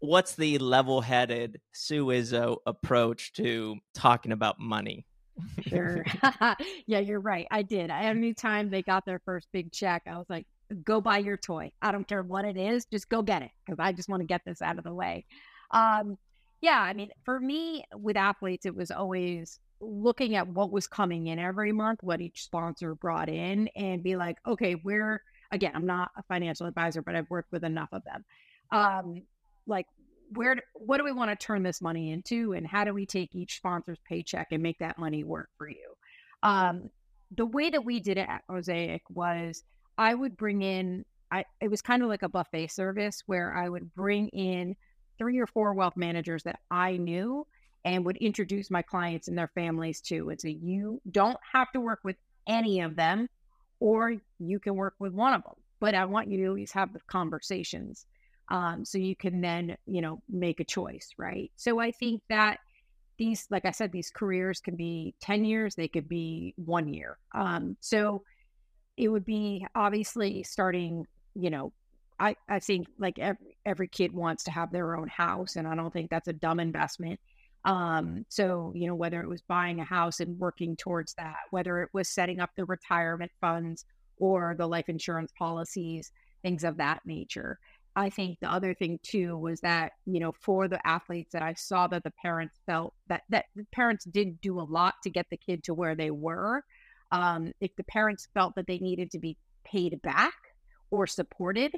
what's 0.00 0.34
the 0.34 0.58
level-headed 0.58 1.60
Sue 1.72 2.06
Izzo 2.06 2.58
approach 2.66 3.32
to 3.34 3.76
talking 3.94 4.32
about 4.32 4.60
money? 4.60 5.06
sure. 5.66 6.04
yeah, 6.86 6.98
you're 6.98 7.20
right. 7.20 7.46
I 7.50 7.62
did. 7.62 7.90
Anytime 7.90 8.70
they 8.70 8.82
got 8.82 9.06
their 9.06 9.20
first 9.24 9.48
big 9.52 9.72
check, 9.72 10.02
I 10.06 10.18
was 10.18 10.26
like, 10.28 10.46
go 10.84 11.00
buy 11.00 11.18
your 11.18 11.38
toy. 11.38 11.72
I 11.80 11.92
don't 11.92 12.06
care 12.06 12.22
what 12.22 12.44
it 12.44 12.58
is, 12.58 12.84
just 12.84 13.08
go 13.08 13.22
get 13.22 13.42
it 13.42 13.50
because 13.64 13.78
I 13.78 13.92
just 13.92 14.08
want 14.08 14.20
to 14.20 14.26
get 14.26 14.42
this 14.44 14.60
out 14.60 14.76
of 14.76 14.84
the 14.84 14.92
way. 14.92 15.24
Um, 15.70 16.18
yeah, 16.60 16.80
I 16.80 16.92
mean, 16.92 17.10
for 17.24 17.38
me 17.38 17.84
with 17.94 18.16
athletes, 18.16 18.66
it 18.66 18.74
was 18.74 18.90
always 18.90 19.58
looking 19.80 20.34
at 20.34 20.48
what 20.48 20.72
was 20.72 20.86
coming 20.86 21.28
in 21.28 21.38
every 21.38 21.72
month, 21.72 22.02
what 22.02 22.20
each 22.20 22.42
sponsor 22.42 22.94
brought 22.94 23.28
in, 23.28 23.68
and 23.76 24.02
be 24.02 24.16
like, 24.16 24.38
okay, 24.46 24.72
where 24.72 25.22
again, 25.50 25.72
I'm 25.74 25.86
not 25.86 26.10
a 26.16 26.22
financial 26.24 26.66
advisor, 26.66 27.02
but 27.02 27.14
I've 27.14 27.30
worked 27.30 27.52
with 27.52 27.64
enough 27.64 27.88
of 27.92 28.02
them. 28.04 28.24
Um, 28.70 29.22
like, 29.66 29.86
where, 30.30 30.56
what 30.74 30.98
do 30.98 31.04
we 31.04 31.12
want 31.12 31.30
to 31.30 31.46
turn 31.46 31.62
this 31.62 31.80
money 31.80 32.12
into, 32.12 32.52
and 32.52 32.66
how 32.66 32.84
do 32.84 32.92
we 32.92 33.06
take 33.06 33.34
each 33.34 33.56
sponsor's 33.56 33.98
paycheck 34.06 34.48
and 34.50 34.62
make 34.62 34.78
that 34.80 34.98
money 34.98 35.24
work 35.24 35.48
for 35.56 35.68
you? 35.68 35.94
Um, 36.42 36.90
the 37.34 37.46
way 37.46 37.70
that 37.70 37.84
we 37.84 38.00
did 38.00 38.18
it 38.18 38.28
at 38.28 38.42
Mosaic 38.48 39.02
was 39.08 39.62
I 39.96 40.14
would 40.14 40.36
bring 40.36 40.62
in, 40.62 41.04
I 41.30 41.44
it 41.60 41.68
was 41.68 41.82
kind 41.82 42.02
of 42.02 42.08
like 42.08 42.22
a 42.22 42.28
buffet 42.28 42.68
service 42.68 43.22
where 43.26 43.54
I 43.54 43.68
would 43.68 43.94
bring 43.94 44.28
in 44.28 44.76
three 45.18 45.38
or 45.38 45.46
four 45.46 45.74
wealth 45.74 45.96
managers 45.96 46.42
that 46.44 46.60
I 46.70 46.96
knew 46.96 47.46
and 47.84 48.04
would 48.04 48.16
introduce 48.18 48.70
my 48.70 48.82
clients 48.82 49.28
and 49.28 49.36
their 49.36 49.50
families 49.54 50.00
to. 50.02 50.30
And 50.30 50.40
so 50.40 50.48
you 50.48 51.00
don't 51.10 51.38
have 51.52 51.70
to 51.72 51.80
work 51.80 52.00
with 52.04 52.16
any 52.46 52.80
of 52.80 52.96
them, 52.96 53.28
or 53.80 54.16
you 54.38 54.58
can 54.58 54.74
work 54.74 54.94
with 54.98 55.12
one 55.12 55.34
of 55.34 55.42
them. 55.42 55.54
But 55.80 55.94
I 55.94 56.04
want 56.06 56.28
you 56.28 56.38
to 56.38 56.44
at 56.46 56.52
least 56.52 56.74
have 56.74 56.92
the 56.92 57.00
conversations 57.06 58.06
um, 58.50 58.84
so 58.84 58.98
you 58.98 59.14
can 59.14 59.40
then, 59.40 59.76
you 59.86 60.00
know, 60.00 60.22
make 60.28 60.60
a 60.60 60.64
choice, 60.64 61.10
right? 61.18 61.50
So 61.56 61.78
I 61.78 61.92
think 61.92 62.22
that 62.28 62.58
these, 63.18 63.46
like 63.50 63.64
I 63.64 63.72
said, 63.72 63.92
these 63.92 64.10
careers 64.10 64.60
can 64.60 64.76
be 64.76 65.14
10 65.20 65.44
years, 65.44 65.74
they 65.74 65.88
could 65.88 66.08
be 66.08 66.54
one 66.56 66.92
year. 66.92 67.18
Um, 67.34 67.76
so 67.80 68.22
it 68.96 69.08
would 69.08 69.24
be 69.24 69.66
obviously 69.74 70.42
starting, 70.44 71.04
you 71.34 71.50
know, 71.50 71.72
I, 72.20 72.36
I 72.48 72.58
think 72.58 72.88
like 72.98 73.18
every, 73.18 73.56
every 73.64 73.88
kid 73.88 74.12
wants 74.12 74.44
to 74.44 74.50
have 74.50 74.72
their 74.72 74.96
own 74.96 75.08
house, 75.08 75.56
and 75.56 75.66
I 75.68 75.74
don't 75.74 75.92
think 75.92 76.10
that's 76.10 76.28
a 76.28 76.32
dumb 76.32 76.60
investment. 76.60 77.20
Um, 77.64 78.24
so, 78.28 78.72
you 78.74 78.86
know, 78.86 78.94
whether 78.94 79.20
it 79.20 79.28
was 79.28 79.42
buying 79.42 79.80
a 79.80 79.84
house 79.84 80.20
and 80.20 80.38
working 80.38 80.76
towards 80.76 81.14
that, 81.14 81.36
whether 81.50 81.82
it 81.82 81.90
was 81.92 82.08
setting 82.08 82.40
up 82.40 82.50
the 82.56 82.64
retirement 82.64 83.30
funds 83.40 83.84
or 84.16 84.54
the 84.56 84.66
life 84.66 84.88
insurance 84.88 85.32
policies, 85.38 86.10
things 86.42 86.64
of 86.64 86.76
that 86.78 87.00
nature. 87.04 87.58
I 87.96 88.10
think 88.10 88.38
the 88.40 88.50
other 88.50 88.74
thing 88.74 89.00
too 89.02 89.36
was 89.36 89.60
that, 89.60 89.92
you 90.06 90.20
know, 90.20 90.32
for 90.40 90.68
the 90.68 90.84
athletes 90.86 91.32
that 91.32 91.42
I 91.42 91.54
saw 91.54 91.88
that 91.88 92.04
the 92.04 92.12
parents 92.22 92.60
felt 92.64 92.94
that 93.08 93.22
that 93.28 93.46
the 93.56 93.66
parents 93.72 94.04
did 94.04 94.40
do 94.40 94.60
a 94.60 94.62
lot 94.62 94.94
to 95.02 95.10
get 95.10 95.26
the 95.30 95.36
kid 95.36 95.64
to 95.64 95.74
where 95.74 95.96
they 95.96 96.12
were. 96.12 96.62
Um, 97.10 97.52
if 97.60 97.74
the 97.76 97.84
parents 97.84 98.28
felt 98.34 98.54
that 98.54 98.66
they 98.68 98.78
needed 98.78 99.10
to 99.12 99.18
be 99.18 99.36
paid 99.64 100.00
back 100.02 100.34
or 100.90 101.06
supported, 101.08 101.72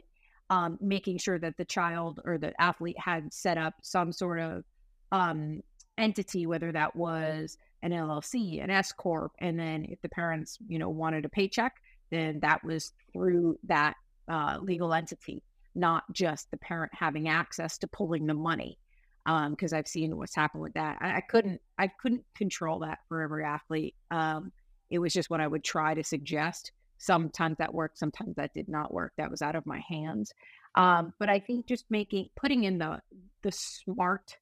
um, 0.51 0.79
making 0.81 1.19
sure 1.19 1.39
that 1.39 1.57
the 1.57 1.65
child 1.65 2.21
or 2.25 2.37
the 2.37 2.53
athlete 2.61 2.99
had 2.99 3.33
set 3.33 3.57
up 3.57 3.75
some 3.83 4.13
sort 4.13 4.41
of 4.41 4.65
um, 5.13 5.63
entity, 5.97 6.47
whether 6.47 6.73
that 6.73 6.95
was 6.95 7.57
an 7.83 7.93
LLC, 7.93 8.63
an 8.63 8.69
S 8.69 8.93
corp, 8.93 9.33
and 9.39 9.59
then 9.59 9.87
if 9.89 10.01
the 10.03 10.09
parents, 10.09 10.59
you 10.69 10.79
know, 10.79 10.91
wanted 10.91 11.25
a 11.25 11.29
paycheck, 11.29 11.77
then 12.11 12.41
that 12.41 12.63
was 12.65 12.93
through 13.13 13.59
that 13.65 13.95
uh, 14.29 14.59
legal 14.61 14.93
entity, 14.93 15.43
not 15.75 16.03
just 16.13 16.51
the 16.51 16.57
parent 16.59 16.93
having 16.95 17.29
access 17.29 17.79
to 17.79 17.87
pulling 17.87 18.27
the 18.27 18.35
money. 18.35 18.77
Because 19.25 19.73
um, 19.73 19.79
I've 19.79 19.87
seen 19.87 20.17
what's 20.17 20.35
happened 20.35 20.63
with 20.63 20.75
that. 20.75 20.97
I, 21.01 21.17
I, 21.17 21.21
couldn't, 21.21 21.61
I 21.79 21.89
couldn't 21.89 22.25
control 22.35 22.81
that 22.81 22.99
for 23.09 23.21
every 23.23 23.45
athlete. 23.45 23.95
Um, 24.11 24.51
it 24.89 24.99
was 24.99 25.13
just 25.13 25.31
what 25.31 25.41
I 25.41 25.47
would 25.47 25.63
try 25.63 25.95
to 25.95 26.03
suggest. 26.03 26.73
Sometimes 27.03 27.57
that 27.57 27.73
worked, 27.73 27.99
sometimes 27.99 28.37
that 28.37 28.53
did 28.53 28.69
not 28.69 28.93
work. 28.93 29.15
That 29.17 29.31
was 29.31 29.41
out 29.41 29.57
of 29.57 29.65
my 29.65 29.83
hands. 29.89 30.35
Um, 30.75 31.15
but 31.19 31.31
I 31.31 31.41
think 31.41 31.67
just 31.67 31.87
making, 31.91 32.29
putting 32.37 32.65
in 32.65 32.77
the 32.77 33.01
the 33.43 33.51
smart 33.53 34.37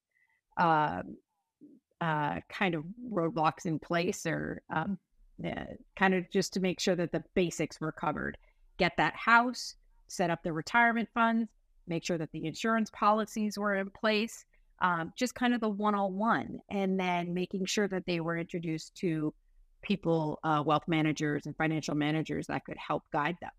um, 0.57 1.17
uh, 2.01 2.41
kind 2.49 2.75
of 2.75 2.85
roadblocks 3.13 3.65
in 3.65 3.79
place 3.79 4.27
or 4.27 4.61
um, 4.71 4.99
uh, 5.45 5.65
kind 5.97 6.15
of 6.15 6.29
just 6.33 6.53
to 6.55 6.61
make 6.61 6.81
sure 6.81 6.97
that 6.97 7.13
the 7.13 7.23
basics 7.35 7.81
were 7.81 7.93
covered. 7.93 8.37
Get 8.77 8.97
that 8.97 9.15
house, 9.15 9.77
set 10.09 10.29
up 10.31 10.43
the 10.43 10.53
retirement 10.53 11.09
funds, 11.15 11.49
make 11.87 12.05
sure 12.05 12.19
that 12.19 12.33
the 12.33 12.45
insurance 12.45 12.91
policies 12.91 13.57
were 13.57 13.77
in 13.77 13.91
place, 13.91 14.45
um, 14.81 15.13
just 15.17 15.37
kind 15.37 15.55
of 15.55 15.61
the 15.61 15.69
one 15.69 15.95
on 15.95 16.15
one, 16.15 16.59
and 16.71 16.99
then 16.99 17.35
making 17.35 17.67
sure 17.67 17.87
that 17.87 18.05
they 18.05 18.19
were 18.19 18.37
introduced 18.37 18.97
to 18.97 19.33
people, 19.83 20.39
uh, 20.45 20.63
wealth 20.65 20.85
managers 20.87 21.47
and 21.47 21.57
financial 21.57 21.95
managers 21.95 22.47
that 22.47 22.65
could 22.65 22.77
help 22.77 23.05
guide 23.13 23.37
them. 23.41 23.51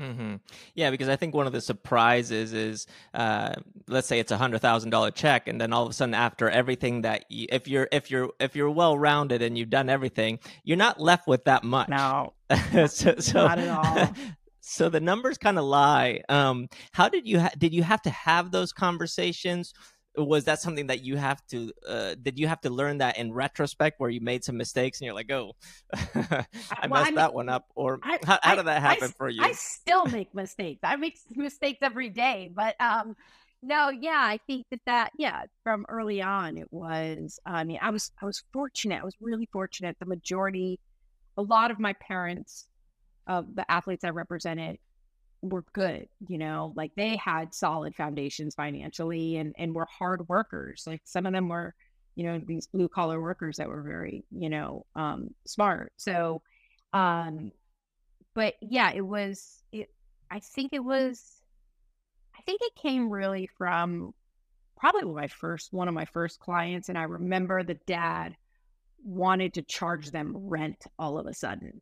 Mm-hmm. 0.00 0.34
Yeah, 0.74 0.90
because 0.90 1.08
I 1.08 1.16
think 1.16 1.34
one 1.34 1.46
of 1.46 1.54
the 1.54 1.60
surprises 1.60 2.52
is, 2.52 2.86
uh, 3.14 3.54
let's 3.88 4.06
say 4.06 4.18
it's 4.18 4.30
a 4.30 4.36
hundred 4.36 4.60
thousand 4.60 4.90
dollar 4.90 5.10
check, 5.10 5.48
and 5.48 5.58
then 5.58 5.72
all 5.72 5.84
of 5.84 5.90
a 5.90 5.94
sudden, 5.94 6.12
after 6.12 6.50
everything 6.50 7.02
that 7.02 7.24
you, 7.30 7.46
if 7.50 7.66
you're 7.66 7.88
if 7.90 8.10
you're 8.10 8.30
if 8.38 8.54
you're 8.54 8.70
well 8.70 8.98
rounded 8.98 9.40
and 9.40 9.56
you've 9.56 9.70
done 9.70 9.88
everything, 9.88 10.38
you're 10.64 10.76
not 10.76 11.00
left 11.00 11.26
with 11.26 11.44
that 11.44 11.64
much. 11.64 11.88
No, 11.88 12.34
so, 12.88 13.14
so, 13.18 13.46
not 13.46 13.58
at 13.58 13.68
all. 13.68 14.14
so 14.60 14.90
the 14.90 15.00
numbers 15.00 15.38
kind 15.38 15.58
of 15.58 15.64
lie. 15.64 16.20
Um, 16.28 16.68
how 16.92 17.08
did 17.08 17.26
you 17.26 17.40
ha- 17.40 17.52
did 17.56 17.72
you 17.72 17.82
have 17.82 18.02
to 18.02 18.10
have 18.10 18.50
those 18.50 18.72
conversations? 18.74 19.72
Was 20.16 20.44
that 20.44 20.60
something 20.60 20.86
that 20.86 21.02
you 21.02 21.16
have 21.16 21.44
to 21.46 21.72
uh, 21.86 22.14
did 22.22 22.38
you 22.38 22.48
have 22.48 22.60
to 22.60 22.70
learn 22.70 22.98
that 22.98 23.18
in 23.18 23.32
retrospect 23.32 24.00
where 24.00 24.10
you 24.10 24.20
made 24.20 24.44
some 24.44 24.56
mistakes 24.56 25.00
and 25.00 25.06
you're 25.06 25.14
like 25.14 25.30
oh 25.30 25.52
i 25.94 26.46
well, 26.88 26.90
messed 26.90 26.90
I 26.90 27.04
mean, 27.04 27.14
that 27.16 27.34
one 27.34 27.48
up 27.48 27.66
or 27.74 27.98
I, 28.02 28.18
how, 28.24 28.38
how 28.42 28.52
I, 28.52 28.56
did 28.56 28.66
that 28.66 28.82
happen 28.82 29.12
for 29.16 29.28
you? 29.28 29.42
I 29.42 29.52
still 29.52 30.06
make 30.06 30.34
mistakes. 30.34 30.80
I 30.82 30.96
make 30.96 31.18
mistakes 31.30 31.78
every 31.82 32.08
day 32.08 32.50
but 32.54 32.74
um 32.80 33.16
no 33.62 33.90
yeah 33.90 34.22
i 34.22 34.38
think 34.46 34.66
that 34.70 34.80
that 34.86 35.10
yeah 35.18 35.42
from 35.62 35.86
early 35.88 36.22
on 36.22 36.56
it 36.56 36.70
was 36.70 37.38
i 37.46 37.64
mean 37.64 37.78
i 37.80 37.90
was 37.90 38.12
i 38.22 38.26
was 38.26 38.42
fortunate 38.52 39.00
i 39.00 39.04
was 39.04 39.16
really 39.20 39.48
fortunate. 39.52 39.96
The 39.98 40.06
majority 40.06 40.78
a 41.36 41.42
lot 41.42 41.70
of 41.70 41.78
my 41.78 41.92
parents 41.94 42.68
of 43.26 43.54
the 43.54 43.70
athletes 43.70 44.04
i 44.04 44.10
represented 44.10 44.78
were 45.42 45.64
good, 45.72 46.08
you 46.28 46.38
know, 46.38 46.72
like 46.76 46.92
they 46.96 47.16
had 47.16 47.54
solid 47.54 47.94
foundations 47.94 48.54
financially 48.54 49.36
and 49.36 49.54
and 49.58 49.74
were 49.74 49.86
hard 49.86 50.28
workers. 50.28 50.84
Like 50.86 51.02
some 51.04 51.26
of 51.26 51.32
them 51.32 51.48
were, 51.48 51.74
you 52.14 52.24
know, 52.24 52.40
these 52.44 52.66
blue 52.66 52.88
collar 52.88 53.20
workers 53.20 53.56
that 53.58 53.68
were 53.68 53.82
very, 53.82 54.24
you 54.30 54.50
know, 54.50 54.86
um 54.94 55.30
smart. 55.46 55.92
So 55.96 56.42
um 56.92 57.52
but 58.34 58.54
yeah, 58.60 58.92
it 58.92 59.06
was 59.06 59.62
it 59.72 59.90
I 60.30 60.40
think 60.40 60.72
it 60.72 60.84
was 60.84 61.42
I 62.38 62.42
think 62.42 62.60
it 62.62 62.74
came 62.74 63.10
really 63.10 63.48
from 63.58 64.12
probably 64.76 65.04
my 65.04 65.28
first 65.28 65.72
one 65.72 65.88
of 65.88 65.94
my 65.94 66.04
first 66.06 66.38
clients 66.40 66.88
and 66.88 66.98
I 66.98 67.04
remember 67.04 67.62
the 67.62 67.78
dad 67.86 68.36
wanted 69.04 69.54
to 69.54 69.62
charge 69.62 70.10
them 70.10 70.34
rent 70.36 70.84
all 70.98 71.18
of 71.18 71.26
a 71.26 71.34
sudden 71.34 71.80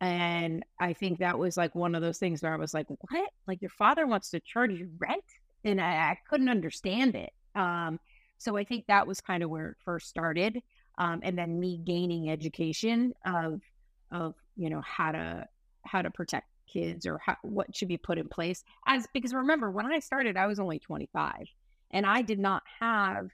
and 0.00 0.64
I 0.78 0.92
think 0.92 1.18
that 1.18 1.38
was 1.38 1.56
like 1.56 1.74
one 1.74 1.94
of 1.94 2.02
those 2.02 2.18
things 2.18 2.42
where 2.42 2.52
I 2.52 2.56
was 2.56 2.74
like, 2.74 2.86
what? 2.88 3.30
Like 3.46 3.62
your 3.62 3.70
father 3.70 4.06
wants 4.06 4.30
to 4.30 4.40
charge 4.40 4.72
you 4.72 4.90
rent? 4.98 5.24
And 5.64 5.80
I, 5.80 6.10
I 6.10 6.18
couldn't 6.28 6.48
understand 6.48 7.14
it. 7.14 7.32
Um, 7.54 7.98
so 8.38 8.56
I 8.56 8.64
think 8.64 8.86
that 8.86 9.06
was 9.06 9.20
kind 9.20 9.42
of 9.42 9.48
where 9.48 9.70
it 9.70 9.76
first 9.84 10.08
started. 10.08 10.62
Um, 10.98 11.20
and 11.22 11.36
then 11.36 11.58
me 11.58 11.78
gaining 11.78 12.30
education 12.30 13.14
of, 13.24 13.62
of, 14.10 14.34
you 14.56 14.68
know, 14.68 14.82
how 14.82 15.12
to, 15.12 15.46
how 15.84 16.02
to 16.02 16.10
protect 16.10 16.46
kids 16.66 17.06
or 17.06 17.18
how, 17.24 17.36
what 17.42 17.74
should 17.74 17.88
be 17.88 17.96
put 17.96 18.18
in 18.18 18.28
place 18.28 18.64
as, 18.86 19.06
because 19.14 19.32
remember 19.32 19.70
when 19.70 19.86
I 19.86 19.98
started, 20.00 20.36
I 20.36 20.46
was 20.46 20.58
only 20.58 20.78
25 20.78 21.46
and 21.90 22.04
I 22.04 22.20
did 22.22 22.38
not 22.38 22.62
have, 22.80 23.30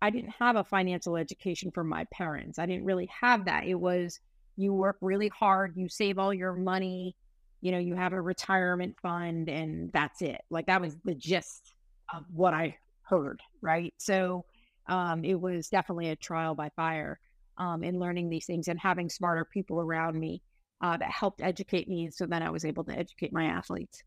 I 0.00 0.10
didn't 0.10 0.34
have 0.38 0.54
a 0.54 0.64
financial 0.64 1.16
education 1.16 1.72
from 1.72 1.88
my 1.88 2.04
parents. 2.12 2.58
I 2.60 2.66
didn't 2.66 2.84
really 2.84 3.10
have 3.20 3.46
that. 3.46 3.64
It 3.64 3.74
was, 3.74 4.20
you 4.58 4.74
work 4.74 4.96
really 5.00 5.28
hard, 5.28 5.74
you 5.76 5.88
save 5.88 6.18
all 6.18 6.34
your 6.34 6.52
money, 6.52 7.14
you 7.60 7.70
know, 7.70 7.78
you 7.78 7.94
have 7.94 8.12
a 8.12 8.20
retirement 8.20 8.96
fund, 9.00 9.48
and 9.48 9.90
that's 9.92 10.20
it. 10.20 10.40
Like 10.50 10.66
that 10.66 10.80
was 10.80 10.96
the 11.04 11.14
gist 11.14 11.74
of 12.12 12.24
what 12.32 12.54
I 12.54 12.76
heard, 13.02 13.40
right? 13.62 13.94
So 13.98 14.44
um, 14.88 15.24
it 15.24 15.40
was 15.40 15.68
definitely 15.68 16.08
a 16.08 16.16
trial 16.16 16.56
by 16.56 16.70
fire 16.74 17.20
um, 17.56 17.84
in 17.84 18.00
learning 18.00 18.30
these 18.30 18.46
things 18.46 18.66
and 18.66 18.78
having 18.80 19.08
smarter 19.08 19.44
people 19.44 19.80
around 19.80 20.18
me 20.18 20.42
uh, 20.80 20.96
that 20.96 21.10
helped 21.10 21.40
educate 21.40 21.88
me. 21.88 22.10
So 22.10 22.26
then 22.26 22.42
I 22.42 22.50
was 22.50 22.64
able 22.64 22.82
to 22.84 22.92
educate 22.92 23.32
my 23.32 23.44
athletes. 23.44 24.02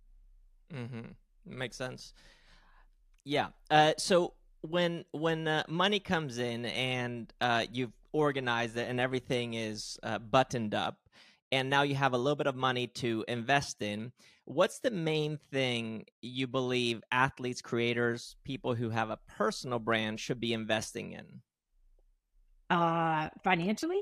Mm-hmm. 0.73 1.11
Makes 1.45 1.77
sense. 1.77 2.13
Yeah. 3.23 3.47
Uh, 3.69 3.93
so 3.97 4.33
when 4.61 5.05
when 5.11 5.47
uh, 5.47 5.63
money 5.67 5.99
comes 5.99 6.37
in 6.37 6.65
and 6.65 7.31
uh, 7.41 7.65
you've 7.71 7.93
organized 8.13 8.77
it 8.77 8.89
and 8.89 8.99
everything 8.99 9.53
is 9.53 9.97
uh, 10.03 10.19
buttoned 10.19 10.73
up 10.73 10.97
and 11.51 11.69
now 11.69 11.81
you 11.81 11.95
have 11.95 12.13
a 12.13 12.17
little 12.17 12.35
bit 12.35 12.47
of 12.47 12.55
money 12.55 12.87
to 12.87 13.25
invest 13.27 13.81
in 13.81 14.11
what's 14.45 14.79
the 14.79 14.91
main 14.91 15.37
thing 15.51 16.05
you 16.21 16.47
believe 16.47 17.01
athletes 17.11 17.61
creators 17.61 18.35
people 18.43 18.73
who 18.73 18.89
have 18.89 19.09
a 19.09 19.19
personal 19.27 19.79
brand 19.79 20.19
should 20.19 20.39
be 20.39 20.53
investing 20.53 21.11
in? 21.11 21.41
Uh 22.69 23.29
financially? 23.43 24.01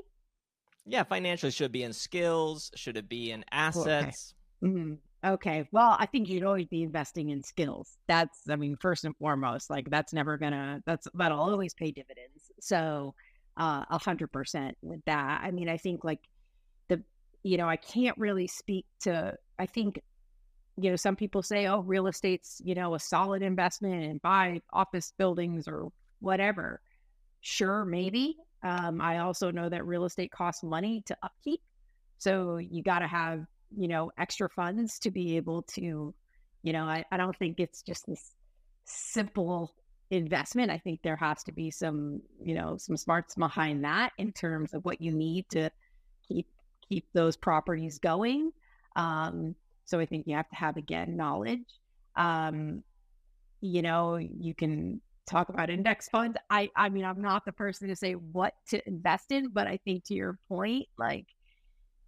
Yeah 0.86 1.02
financially 1.02 1.52
should 1.52 1.72
be 1.72 1.82
in 1.82 1.92
skills? 1.92 2.70
Should 2.76 2.96
it 2.96 3.08
be 3.08 3.32
in 3.32 3.44
assets? 3.50 4.34
Okay. 4.62 4.70
Mm-hmm. 4.72 4.94
okay 5.32 5.66
well 5.72 5.96
i 5.98 6.04
think 6.04 6.28
you'd 6.28 6.44
always 6.44 6.66
be 6.66 6.82
investing 6.82 7.30
in 7.30 7.42
skills. 7.42 7.96
That's 8.06 8.38
i 8.48 8.56
mean 8.56 8.76
first 8.76 9.04
and 9.04 9.16
foremost 9.16 9.70
like 9.70 9.90
that's 9.90 10.12
never 10.12 10.36
gonna 10.36 10.82
that's 10.86 11.08
that'll 11.14 11.40
always 11.40 11.74
pay 11.74 11.90
dividends. 11.90 12.52
So 12.60 13.14
a 13.56 13.98
hundred 13.98 14.32
percent 14.32 14.76
with 14.82 15.04
that. 15.04 15.42
I 15.44 15.50
mean, 15.50 15.68
I 15.68 15.76
think 15.76 16.04
like 16.04 16.20
the, 16.88 17.02
you 17.42 17.56
know, 17.56 17.68
I 17.68 17.76
can't 17.76 18.16
really 18.16 18.46
speak 18.46 18.86
to, 19.00 19.34
I 19.58 19.66
think, 19.66 20.00
you 20.76 20.90
know, 20.90 20.96
some 20.96 21.16
people 21.16 21.42
say, 21.42 21.66
oh, 21.66 21.80
real 21.80 22.06
estate's, 22.06 22.62
you 22.64 22.74
know, 22.74 22.94
a 22.94 22.98
solid 22.98 23.42
investment 23.42 24.04
and 24.04 24.22
buy 24.22 24.62
office 24.72 25.12
buildings 25.18 25.68
or 25.68 25.88
whatever. 26.20 26.80
Sure, 27.42 27.84
maybe. 27.84 28.36
Um, 28.62 29.00
I 29.00 29.18
also 29.18 29.50
know 29.50 29.68
that 29.68 29.84
real 29.84 30.04
estate 30.04 30.30
costs 30.30 30.62
money 30.62 31.02
to 31.06 31.16
upkeep. 31.22 31.60
So 32.18 32.58
you 32.58 32.82
got 32.82 33.00
to 33.00 33.06
have, 33.06 33.44
you 33.76 33.88
know, 33.88 34.10
extra 34.18 34.48
funds 34.48 34.98
to 35.00 35.10
be 35.10 35.36
able 35.36 35.62
to, 35.62 36.14
you 36.62 36.72
know, 36.72 36.84
I, 36.84 37.04
I 37.10 37.16
don't 37.16 37.36
think 37.36 37.60
it's 37.60 37.82
just 37.82 38.06
this 38.06 38.34
simple 38.84 39.74
investment. 40.10 40.70
I 40.70 40.78
think 40.78 41.02
there 41.02 41.16
has 41.16 41.42
to 41.44 41.52
be 41.52 41.70
some, 41.70 42.20
you 42.42 42.54
know, 42.54 42.76
some 42.76 42.96
smarts 42.96 43.34
behind 43.36 43.84
that 43.84 44.12
in 44.18 44.32
terms 44.32 44.74
of 44.74 44.84
what 44.84 45.00
you 45.00 45.12
need 45.12 45.48
to 45.50 45.70
keep 46.26 46.46
keep 46.88 47.06
those 47.12 47.36
properties 47.36 47.98
going. 47.98 48.52
Um, 48.96 49.54
so 49.84 50.00
I 50.00 50.06
think 50.06 50.26
you 50.26 50.36
have 50.36 50.48
to 50.48 50.56
have 50.56 50.76
again 50.76 51.16
knowledge. 51.16 51.64
Um, 52.16 52.82
you 53.60 53.82
know, 53.82 54.16
you 54.16 54.54
can 54.54 55.00
talk 55.28 55.48
about 55.48 55.70
index 55.70 56.08
funds. 56.08 56.36
I 56.50 56.70
I 56.74 56.88
mean, 56.88 57.04
I'm 57.04 57.22
not 57.22 57.44
the 57.44 57.52
person 57.52 57.88
to 57.88 57.96
say 57.96 58.14
what 58.14 58.54
to 58.70 58.86
invest 58.88 59.30
in, 59.30 59.50
but 59.50 59.68
I 59.68 59.78
think 59.84 60.04
to 60.06 60.14
your 60.14 60.38
point, 60.48 60.86
like 60.98 61.26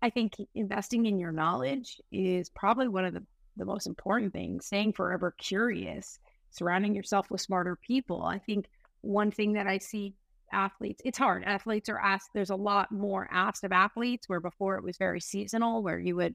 I 0.02 0.10
think 0.10 0.34
investing 0.56 1.06
in 1.06 1.20
your 1.20 1.32
knowledge 1.32 2.00
is 2.10 2.50
probably 2.50 2.88
one 2.88 3.04
of 3.04 3.14
the 3.14 3.24
the 3.56 3.64
most 3.64 3.86
important 3.86 4.32
things. 4.32 4.66
Staying 4.66 4.94
forever 4.94 5.34
curious 5.38 6.18
surrounding 6.52 6.94
yourself 6.94 7.30
with 7.30 7.40
smarter 7.40 7.76
people. 7.76 8.22
I 8.22 8.38
think 8.38 8.66
one 9.00 9.30
thing 9.30 9.54
that 9.54 9.66
I 9.66 9.78
see 9.78 10.14
athletes, 10.52 11.02
it's 11.04 11.18
hard. 11.18 11.44
Athletes 11.44 11.88
are 11.88 11.98
asked, 11.98 12.30
there's 12.34 12.50
a 12.50 12.56
lot 12.56 12.92
more 12.92 13.28
asked 13.30 13.64
of 13.64 13.72
athletes 13.72 14.28
where 14.28 14.40
before 14.40 14.76
it 14.76 14.84
was 14.84 14.96
very 14.96 15.20
seasonal, 15.20 15.82
where 15.82 15.98
you 15.98 16.16
would, 16.16 16.34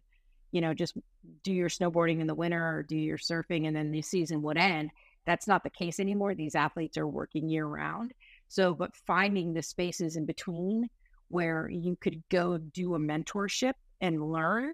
you 0.52 0.62
know, 0.62 0.74
just 0.74 0.98
do 1.44 1.54
your 1.54 1.70
snowboarding 1.70 2.20
in 2.20 2.28
the 2.28 2.36
winter 2.36 2.62
or 2.62 2.84
do 2.84 2.98
your 2.98 3.18
surfing 3.18 3.68
and 3.68 3.76
then 3.76 3.92
the 3.92 4.02
season 4.02 4.42
would 4.42 4.58
end. 4.58 4.92
That's 5.26 5.48
not 5.48 5.64
the 5.64 5.70
case 5.70 6.00
anymore. 6.00 6.36
These 6.36 6.56
athletes 6.56 6.98
are 6.98 7.08
working 7.08 7.50
year 7.50 7.66
round. 7.66 8.14
So, 8.48 8.74
but 8.74 8.96
finding 8.96 9.54
the 9.54 9.62
spaces 9.62 10.16
in 10.16 10.26
between 10.26 10.90
where 11.28 11.70
you 11.70 11.98
could 12.00 12.24
go 12.30 12.58
do 12.58 12.96
a 12.96 13.00
mentorship 13.00 13.74
and 14.00 14.32
learn 14.32 14.74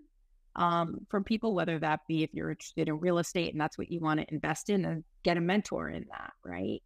um, 0.55 1.05
from 1.09 1.23
people, 1.23 1.55
whether 1.55 1.79
that 1.79 2.01
be 2.07 2.23
if 2.23 2.33
you're 2.33 2.51
interested 2.51 2.87
in 2.87 2.99
real 2.99 3.17
estate 3.17 3.51
and 3.51 3.61
that's 3.61 3.77
what 3.77 3.91
you 3.91 3.99
want 3.99 4.19
to 4.19 4.33
invest 4.33 4.69
in, 4.69 4.85
and 4.85 5.03
get 5.23 5.37
a 5.37 5.41
mentor 5.41 5.89
in 5.89 6.05
that, 6.09 6.33
right? 6.45 6.81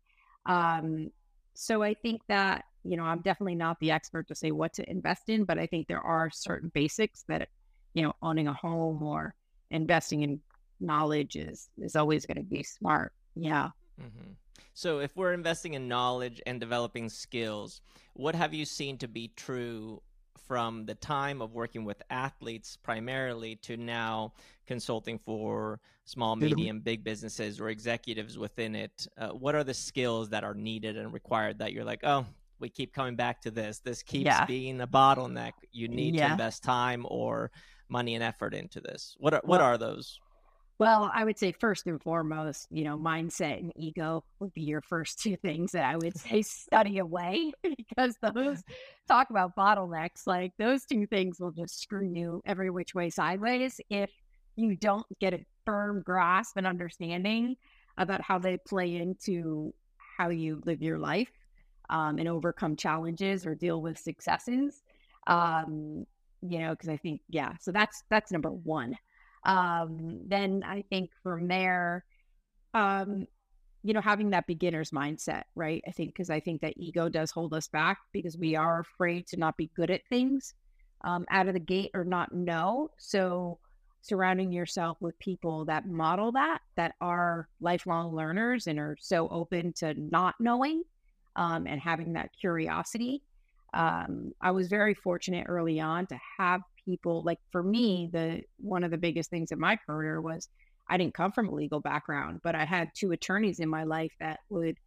Um, 0.45 1.12
so 1.53 1.82
I 1.82 1.93
think 1.93 2.21
that 2.27 2.65
you 2.84 2.97
know 2.97 3.03
I'm 3.03 3.21
definitely 3.21 3.56
not 3.56 3.80
the 3.80 3.91
expert 3.91 4.27
to 4.30 4.36
say 4.36 4.51
what 4.51 4.73
to 4.73 4.89
invest 4.89 5.30
in, 5.30 5.43
but 5.43 5.60
I 5.60 5.67
think 5.67 5.88
there 5.88 6.01
are 6.01 6.30
certain 6.30 6.71
basics 6.73 7.23
that 7.27 7.49
you 7.93 8.03
know 8.03 8.13
owning 8.21 8.47
a 8.47 8.53
home 8.53 9.03
or 9.03 9.36
investing 9.71 10.21
in 10.23 10.39
knowledge 10.80 11.36
is 11.36 11.69
is 11.77 11.95
always 11.95 12.25
going 12.25 12.38
to 12.38 12.43
be 12.43 12.63
smart. 12.63 13.12
Yeah. 13.36 13.69
Mm-hmm. 13.99 14.34
So, 14.73 14.99
if 14.99 15.15
we're 15.15 15.34
investing 15.34 15.73
in 15.73 15.88
knowledge 15.88 16.41
and 16.45 16.60
developing 16.60 17.10
skills, 17.10 17.82
what 18.13 18.36
have 18.36 18.53
you 18.53 18.65
seen 18.65 18.97
to 18.99 19.08
be 19.08 19.32
true 19.36 20.01
from 20.47 20.86
the 20.86 20.95
time 20.95 21.41
of 21.41 21.53
working 21.53 21.83
with 21.83 22.01
athletes 22.10 22.77
primarily 22.81 23.55
to 23.57 23.77
now 23.77 24.33
consulting 24.65 25.19
for 25.19 25.79
small, 26.05 26.36
medium, 26.36 26.79
big 26.79 27.03
businesses 27.03 27.60
or 27.60 27.69
executives 27.69 28.38
within 28.38 28.75
it? 28.75 29.07
Uh, 29.17 29.29
what 29.29 29.55
are 29.55 29.63
the 29.63 29.73
skills 29.73 30.29
that 30.29 30.43
are 30.43 30.53
needed 30.53 30.97
and 30.97 31.13
required 31.13 31.60
that 31.60 31.73
you're 31.73 31.86
like, 31.86 32.01
oh, 32.03 32.25
we 32.60 32.69
keep 32.69 32.93
coming 32.93 33.15
back 33.15 33.41
to 33.41 33.51
this. 33.51 33.79
This 33.79 34.01
keeps 34.01 34.25
yeah. 34.25 34.45
being 34.45 34.81
a 34.81 34.88
bottleneck. 34.88 35.53
You 35.71 35.88
need 35.88 36.15
yeah. 36.15 36.27
to 36.27 36.31
invest 36.33 36.63
time 36.63 37.05
or 37.10 37.51
money 37.89 38.15
and 38.15 38.23
effort 38.23 38.53
into 38.53 38.79
this. 38.81 39.15
What 39.19 39.33
are 39.33 39.41
what 39.43 39.60
well, 39.60 39.69
are 39.69 39.77
those? 39.77 40.19
Well, 40.79 41.09
I 41.13 41.23
would 41.25 41.39
say 41.39 41.51
first 41.53 41.87
and 41.87 42.01
foremost, 42.01 42.67
you 42.69 42.83
know, 42.83 42.97
mindset 42.97 43.59
and 43.59 43.73
ego 43.75 44.23
would 44.39 44.53
be 44.53 44.61
your 44.61 44.81
first 44.81 45.19
two 45.23 45.35
things 45.37 45.71
that 45.71 45.85
I 45.85 45.97
would 45.97 46.17
say 46.17 46.41
study 46.43 46.99
away 46.99 47.51
because 47.63 48.15
those 48.21 48.63
talk 49.07 49.29
about 49.31 49.55
bottlenecks. 49.55 50.27
Like 50.27 50.53
those 50.59 50.85
two 50.85 51.07
things 51.07 51.39
will 51.39 51.51
just 51.51 51.81
screw 51.81 52.07
you 52.07 52.41
every 52.45 52.69
which 52.69 52.93
way 52.93 53.09
sideways 53.09 53.81
if 53.89 54.11
you 54.55 54.75
don't 54.75 55.05
get 55.19 55.33
a 55.33 55.45
firm 55.65 56.01
grasp 56.03 56.57
and 56.57 56.67
understanding 56.67 57.55
about 57.97 58.21
how 58.21 58.37
they 58.37 58.57
play 58.57 58.95
into 58.95 59.73
how 60.17 60.29
you 60.29 60.61
live 60.65 60.81
your 60.81 60.99
life 60.99 61.31
um, 61.89 62.19
and 62.19 62.27
overcome 62.27 62.75
challenges 62.75 63.45
or 63.45 63.55
deal 63.55 63.81
with 63.81 63.97
successes. 63.97 64.83
Um, 65.25 66.05
you 66.41 66.59
know, 66.59 66.71
because 66.71 66.89
I 66.89 66.97
think, 66.97 67.21
yeah, 67.29 67.53
so 67.59 67.71
that's 67.71 68.03
that's 68.09 68.31
number 68.31 68.51
one. 68.51 68.95
Um, 69.45 70.21
then 70.28 70.63
I 70.65 70.84
think 70.89 71.12
from 71.23 71.47
there, 71.47 72.06
um, 72.73 73.28
you 73.84 73.93
know, 73.93 74.02
having 74.02 74.32
that 74.32 74.47
beginner's 74.47 74.91
mindset, 74.91 75.43
right? 75.56 75.82
I 75.88 75.91
think 75.91 76.13
because 76.13 76.30
I 76.30 76.39
think 76.39 76.62
that 76.62 76.73
ego 76.78 77.10
does 77.10 77.32
hold 77.32 77.54
us 77.54 77.67
back 77.67 78.00
because 78.12 78.38
we 78.38 78.56
are 78.56 78.80
afraid 78.82 79.28
to 79.28 79.38
not 79.38 79.56
be 79.56 79.71
good 79.76 79.89
at 79.89 80.06
things 80.10 80.54
um, 81.04 81.26
out 81.30 81.47
of 81.47 81.54
the 81.54 81.60
gate 81.60 81.91
or 81.93 82.04
not 82.04 82.34
know. 82.34 82.91
So 82.97 83.60
surrounding 84.02 84.52
yourself 84.52 84.97
with 85.02 85.17
people 85.19 85.65
that 85.65 85.88
model 85.88 86.32
that, 86.32 86.60
that 86.76 86.95
are 87.02 87.47
lifelong 87.62 88.15
learners 88.15 88.67
and 88.67 88.80
are 88.80 88.97
so 89.00 89.28
open 89.30 89.73
to 89.73 89.93
not 89.97 90.36
knowing 90.39 90.84
um, 91.36 91.67
and 91.67 91.80
having 91.80 92.13
that 92.13 92.32
curiosity. 92.39 93.21
Um, 93.73 94.34
I 94.41 94.52
was 94.52 94.67
very 94.67 94.93
fortunate 94.93 95.45
early 95.47 95.80
on 95.80 96.08
to 96.08 96.19
have 96.38 96.62
people 96.88 97.21
like 97.23 97.39
for 97.52 97.62
me 97.62 98.10
the 98.12 98.41
one 98.58 98.84
of 98.84 98.91
the 98.91 98.97
biggest 98.97 99.30
things 99.30 99.52
in 99.52 99.60
my 99.60 99.76
career 99.76 100.21
was 100.21 100.47
i 100.89 100.97
didn't 100.97 101.13
come 101.13 101.32
from 101.32 101.50
a 101.50 101.54
legal 101.54 101.82
background 101.82 102.39
but 102.43 102.56
i 102.56 102.63
had 102.63 102.89
two 102.95 103.12
attorneys 103.12 103.60
in 103.60 103.67
my 103.67 103.84
life 103.84 104.13
that 104.19 104.39
would 104.50 104.78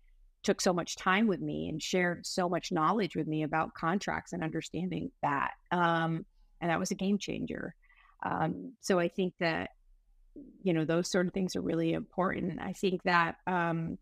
took 0.42 0.60
so 0.60 0.72
much 0.72 0.96
time 0.96 1.26
with 1.26 1.40
me 1.40 1.68
and 1.68 1.82
shared 1.82 2.24
so 2.24 2.48
much 2.48 2.72
knowledge 2.72 3.14
with 3.14 3.26
me 3.26 3.42
about 3.42 3.74
contracts 3.74 4.32
and 4.32 4.42
understanding 4.42 5.10
that 5.22 5.52
um, 5.70 6.24
and 6.62 6.70
that 6.70 6.78
was 6.78 6.90
a 6.90 6.94
game 6.94 7.18
changer. 7.18 7.74
Um, 8.22 8.72
so 8.80 8.98
i 8.98 9.08
think 9.08 9.34
that 9.40 9.70
you 10.62 10.72
know 10.72 10.84
those 10.84 11.10
sort 11.10 11.26
of 11.26 11.32
things 11.32 11.56
are 11.56 11.60
really 11.60 11.92
important. 11.92 12.60
I 12.60 12.72
think 12.72 13.02
that 13.02 13.36
um, 13.46 13.98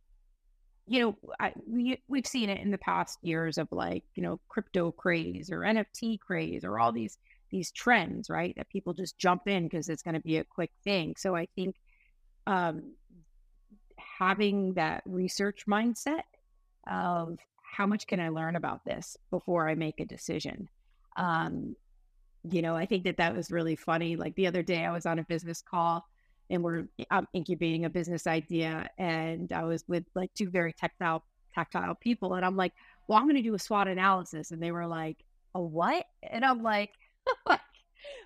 you 0.87 1.01
know, 1.01 1.17
I, 1.39 1.53
we 1.67 2.03
we've 2.09 2.27
seen 2.27 2.51
it 2.51 2.61
in 2.61 2.71
the 2.71 2.79
past 2.79 3.19
years 3.23 3.59
of 3.59 3.69
like 3.71 4.05
you 4.15 4.23
know 4.23 4.41
crypto 4.49 4.91
craze 4.91 5.51
or 5.51 5.61
NFT 5.61 6.19
craze 6.21 6.65
or 6.65 6.79
all 6.79 6.93
these 6.93 7.19
these 7.51 7.71
trends, 7.71 8.31
right? 8.31 8.55
That 8.57 8.69
people 8.69 8.93
just 8.93 9.19
jump 9.19 9.47
in 9.47 9.65
because 9.65 9.89
it's 9.89 10.03
going 10.03 10.15
to 10.15 10.21
be 10.21 10.39
a 10.39 10.45
quick 10.45 10.71
thing. 10.85 11.15
So 11.17 11.35
I 11.35 11.47
think 11.55 11.77
um, 12.47 12.95
having 14.19 14.75
that 14.75 15.03
research 15.07 15.65
mindset 15.67 16.23
of 16.91 17.39
how 17.63 17.87
much 17.87 18.07
can 18.07 18.21
I 18.21 18.29
learn 18.31 18.57
about 18.57 18.85
this 18.85 19.17
before 19.31 19.69
I 19.69 19.75
make 19.75 20.01
a 20.01 20.05
decision. 20.05 20.69
Um, 21.17 21.77
you 22.51 22.63
know, 22.63 22.75
I 22.75 22.87
think 22.87 23.05
that 23.05 23.19
that 23.19 23.37
was 23.37 23.51
really 23.51 23.77
funny. 23.77 24.17
Like 24.17 24.35
the 24.35 24.47
other 24.47 24.63
day, 24.63 24.85
I 24.85 24.93
was 24.93 25.07
on 25.07 25.19
a 25.19 25.25
business 25.25 25.63
call 25.63 26.05
and 26.51 26.63
we're 26.63 26.89
um, 27.11 27.29
incubating 27.33 27.85
a 27.85 27.91
business 27.91 28.27
idea, 28.27 28.89
and 28.99 29.53
I 29.53 29.65
was 29.65 29.85
with 29.87 30.05
like 30.15 30.33
two 30.35 30.49
very 30.49 30.73
tactile 30.73 31.23
tactile 31.55 31.95
people, 31.95 32.35
and 32.35 32.45
I'm 32.45 32.57
like, 32.57 32.73
"Well, 33.07 33.19
I'm 33.19 33.25
going 33.25 33.37
to 33.37 33.43
do 33.43 33.55
a 33.55 33.59
SWOT 33.59 33.89
analysis," 33.89 34.51
and 34.51 34.63
they 34.63 34.73
were 34.73 34.87
like, 34.87 35.19
"A 35.55 35.61
what?" 35.61 36.07
And 36.23 36.45
I'm 36.45 36.63
like, 36.63 36.91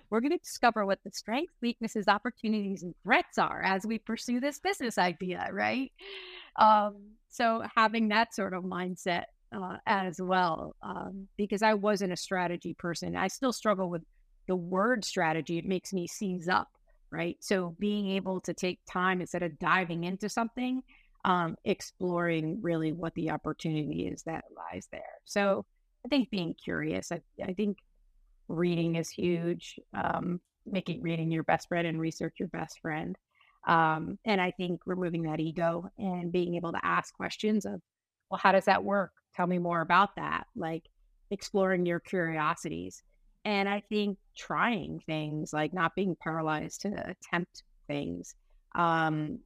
we're 0.09 0.21
going 0.21 0.31
to 0.31 0.37
discover 0.37 0.85
what 0.85 0.99
the 1.03 1.11
strengths, 1.11 1.55
weaknesses, 1.61 2.07
opportunities, 2.07 2.83
and 2.83 2.93
threats 3.03 3.37
are 3.37 3.61
as 3.63 3.85
we 3.85 3.97
pursue 3.97 4.39
this 4.39 4.59
business 4.59 4.97
idea, 4.97 5.47
right? 5.51 5.91
Um, 6.57 6.95
so 7.29 7.63
having 7.75 8.09
that 8.09 8.33
sort 8.33 8.53
of 8.53 8.63
mindset 8.63 9.23
uh, 9.51 9.77
as 9.85 10.21
well, 10.21 10.75
um, 10.81 11.27
because 11.37 11.61
I 11.61 11.73
wasn't 11.73 12.13
a 12.13 12.17
strategy 12.17 12.73
person. 12.73 13.15
I 13.15 13.27
still 13.27 13.53
struggle 13.53 13.89
with 13.89 14.03
the 14.47 14.55
word 14.55 15.05
strategy. 15.05 15.57
It 15.57 15.65
makes 15.65 15.93
me 15.93 16.07
seize 16.07 16.47
up, 16.47 16.69
right? 17.11 17.37
So 17.39 17.75
being 17.79 18.09
able 18.11 18.39
to 18.41 18.53
take 18.53 18.79
time 18.89 19.21
instead 19.21 19.43
of 19.43 19.57
diving 19.59 20.03
into 20.03 20.29
something, 20.29 20.83
um, 21.25 21.55
exploring 21.65 22.59
really 22.61 22.91
what 22.91 23.13
the 23.15 23.31
opportunity 23.31 24.07
is 24.07 24.23
that 24.23 24.45
lies 24.55 24.87
there. 24.91 25.01
So 25.25 25.65
I 26.05 26.09
think 26.09 26.29
being 26.29 26.53
curious, 26.53 27.11
I, 27.11 27.21
I 27.43 27.53
think 27.53 27.77
reading 28.47 28.95
is 28.95 29.09
huge. 29.09 29.79
Um, 29.93 30.39
making 30.65 31.01
reading 31.01 31.31
your 31.31 31.43
best 31.43 31.67
friend 31.67 31.87
and 31.87 31.99
research 31.99 32.35
your 32.39 32.47
best 32.49 32.79
friend. 32.79 33.17
Um, 33.67 34.17
and 34.25 34.41
I 34.41 34.51
think 34.51 34.81
removing 34.85 35.23
that 35.23 35.39
ego 35.39 35.89
and 35.97 36.31
being 36.31 36.55
able 36.55 36.71
to 36.71 36.85
ask 36.85 37.13
questions 37.13 37.65
of, 37.65 37.81
well, 38.29 38.39
how 38.41 38.51
does 38.51 38.65
that 38.65 38.83
work? 38.83 39.11
Tell 39.35 39.47
me 39.47 39.57
more 39.57 39.81
about 39.81 40.15
that. 40.15 40.45
Like 40.55 40.83
exploring 41.31 41.85
your 41.85 41.99
curiosities. 41.99 43.03
And 43.45 43.67
I 43.67 43.81
think 43.89 44.17
trying 44.37 45.01
things, 45.05 45.53
like 45.53 45.73
not 45.73 45.95
being 45.95 46.15
paralyzed 46.21 46.81
to 46.81 46.89
attempt 47.09 47.63
things, 47.87 48.35
um, 48.75 49.39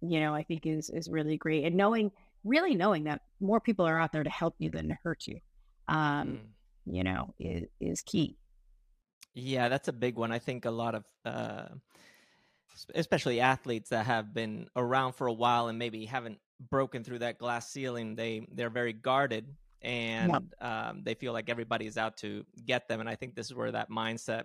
you 0.00 0.20
know, 0.20 0.34
I 0.34 0.44
think 0.44 0.66
is 0.66 0.88
is 0.90 1.08
really 1.08 1.36
great. 1.36 1.64
And 1.64 1.76
knowing, 1.76 2.12
really 2.44 2.74
knowing 2.74 3.04
that 3.04 3.22
more 3.40 3.60
people 3.60 3.86
are 3.86 4.00
out 4.00 4.12
there 4.12 4.22
to 4.22 4.30
help 4.30 4.54
you 4.58 4.70
than 4.70 4.88
to 4.88 4.98
hurt 5.02 5.26
you, 5.26 5.40
um, 5.88 6.28
mm. 6.28 6.38
You 6.90 7.04
know, 7.04 7.34
is 7.38 7.64
is 7.80 8.02
key. 8.02 8.36
Yeah, 9.34 9.68
that's 9.68 9.88
a 9.88 9.92
big 9.92 10.16
one. 10.16 10.32
I 10.32 10.38
think 10.38 10.64
a 10.64 10.70
lot 10.70 10.94
of, 10.94 11.04
uh, 11.24 11.66
especially 12.94 13.40
athletes 13.40 13.90
that 13.90 14.06
have 14.06 14.34
been 14.34 14.68
around 14.74 15.12
for 15.12 15.28
a 15.28 15.32
while 15.32 15.68
and 15.68 15.78
maybe 15.78 16.04
haven't 16.04 16.38
broken 16.68 17.04
through 17.04 17.20
that 17.20 17.38
glass 17.38 17.70
ceiling, 17.70 18.16
they 18.16 18.46
they're 18.52 18.70
very 18.70 18.92
guarded 18.92 19.46
and 19.82 20.52
um, 20.60 21.02
they 21.04 21.14
feel 21.14 21.32
like 21.32 21.48
everybody's 21.48 21.96
out 21.96 22.16
to 22.18 22.44
get 22.66 22.88
them. 22.88 23.00
And 23.00 23.08
I 23.08 23.14
think 23.14 23.34
this 23.34 23.46
is 23.46 23.54
where 23.54 23.72
that 23.72 23.90
mindset 23.90 24.44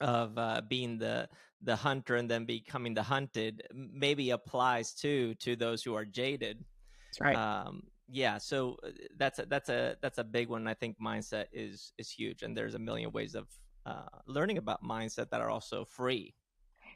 of 0.00 0.36
uh, 0.36 0.62
being 0.68 0.98
the 0.98 1.28
the 1.62 1.74
hunter 1.74 2.16
and 2.16 2.30
then 2.30 2.44
becoming 2.44 2.94
the 2.94 3.02
hunted 3.02 3.62
maybe 3.74 4.30
applies 4.30 4.92
too 4.92 5.34
to 5.36 5.56
those 5.56 5.82
who 5.82 5.94
are 5.94 6.04
jaded. 6.04 6.64
That's 7.08 7.20
right. 7.20 7.36
Um, 7.36 7.82
yeah, 8.10 8.38
so 8.38 8.76
uh, 8.82 8.90
that's 9.16 9.38
a, 9.38 9.46
that's 9.46 9.68
a 9.68 9.96
that's 10.00 10.18
a 10.18 10.24
big 10.24 10.48
one. 10.48 10.66
I 10.66 10.74
think 10.74 10.96
mindset 11.00 11.46
is 11.52 11.92
is 11.98 12.10
huge, 12.10 12.42
and 12.42 12.56
there's 12.56 12.74
a 12.74 12.78
million 12.78 13.12
ways 13.12 13.34
of 13.34 13.46
uh, 13.86 14.06
learning 14.26 14.58
about 14.58 14.82
mindset 14.82 15.30
that 15.30 15.40
are 15.40 15.50
also 15.50 15.84
free. 15.84 16.34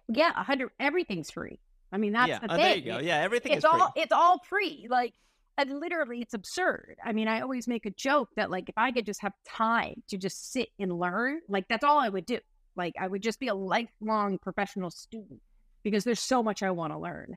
Yeah, 0.09 0.33
a 0.37 0.43
hundred 0.43 0.71
everything's 0.81 1.31
free. 1.31 1.59
I 1.93 1.99
mean, 1.99 2.13
that's 2.13 2.29
yeah. 2.29 2.39
the 2.39 2.53
oh, 2.53 2.57
thing. 2.57 2.65
There 2.65 2.77
you 2.77 2.85
go. 2.85 2.99
Yeah, 2.99 3.19
everything 3.19 3.53
it's 3.53 3.65
all 3.65 3.93
it's 3.95 4.13
all 4.13 4.41
free. 4.49 4.87
Like, 4.89 5.13
and 5.59 5.79
literally, 5.79 6.21
it's 6.21 6.35
absurd. 6.35 6.97
I 7.05 7.13
mean, 7.13 7.29
I 7.29 7.41
always 7.43 7.69
make 7.69 7.85
a 7.87 7.91
joke 7.91 8.31
that 8.37 8.51
like 8.51 8.69
if 8.69 8.79
I 8.79 8.91
could 8.93 9.07
just 9.07 9.21
have 9.23 9.35
time 9.47 10.03
to 10.09 10.17
just 10.17 10.53
sit 10.53 10.71
and 10.79 10.99
learn, 10.99 11.41
like 11.49 11.67
that's 11.69 11.85
all 11.85 11.99
I 11.99 12.09
would 12.09 12.27
do. 12.27 12.39
Like, 12.75 12.95
I 12.99 13.07
would 13.07 13.23
just 13.23 13.39
be 13.39 13.49
a 13.49 13.55
lifelong 13.55 14.39
professional 14.39 14.91
student 14.91 15.41
because 15.83 16.05
there's 16.05 16.21
so 16.21 16.43
much 16.43 16.63
I 16.63 16.71
want 16.71 16.93
to 16.93 16.99
learn. 16.99 17.37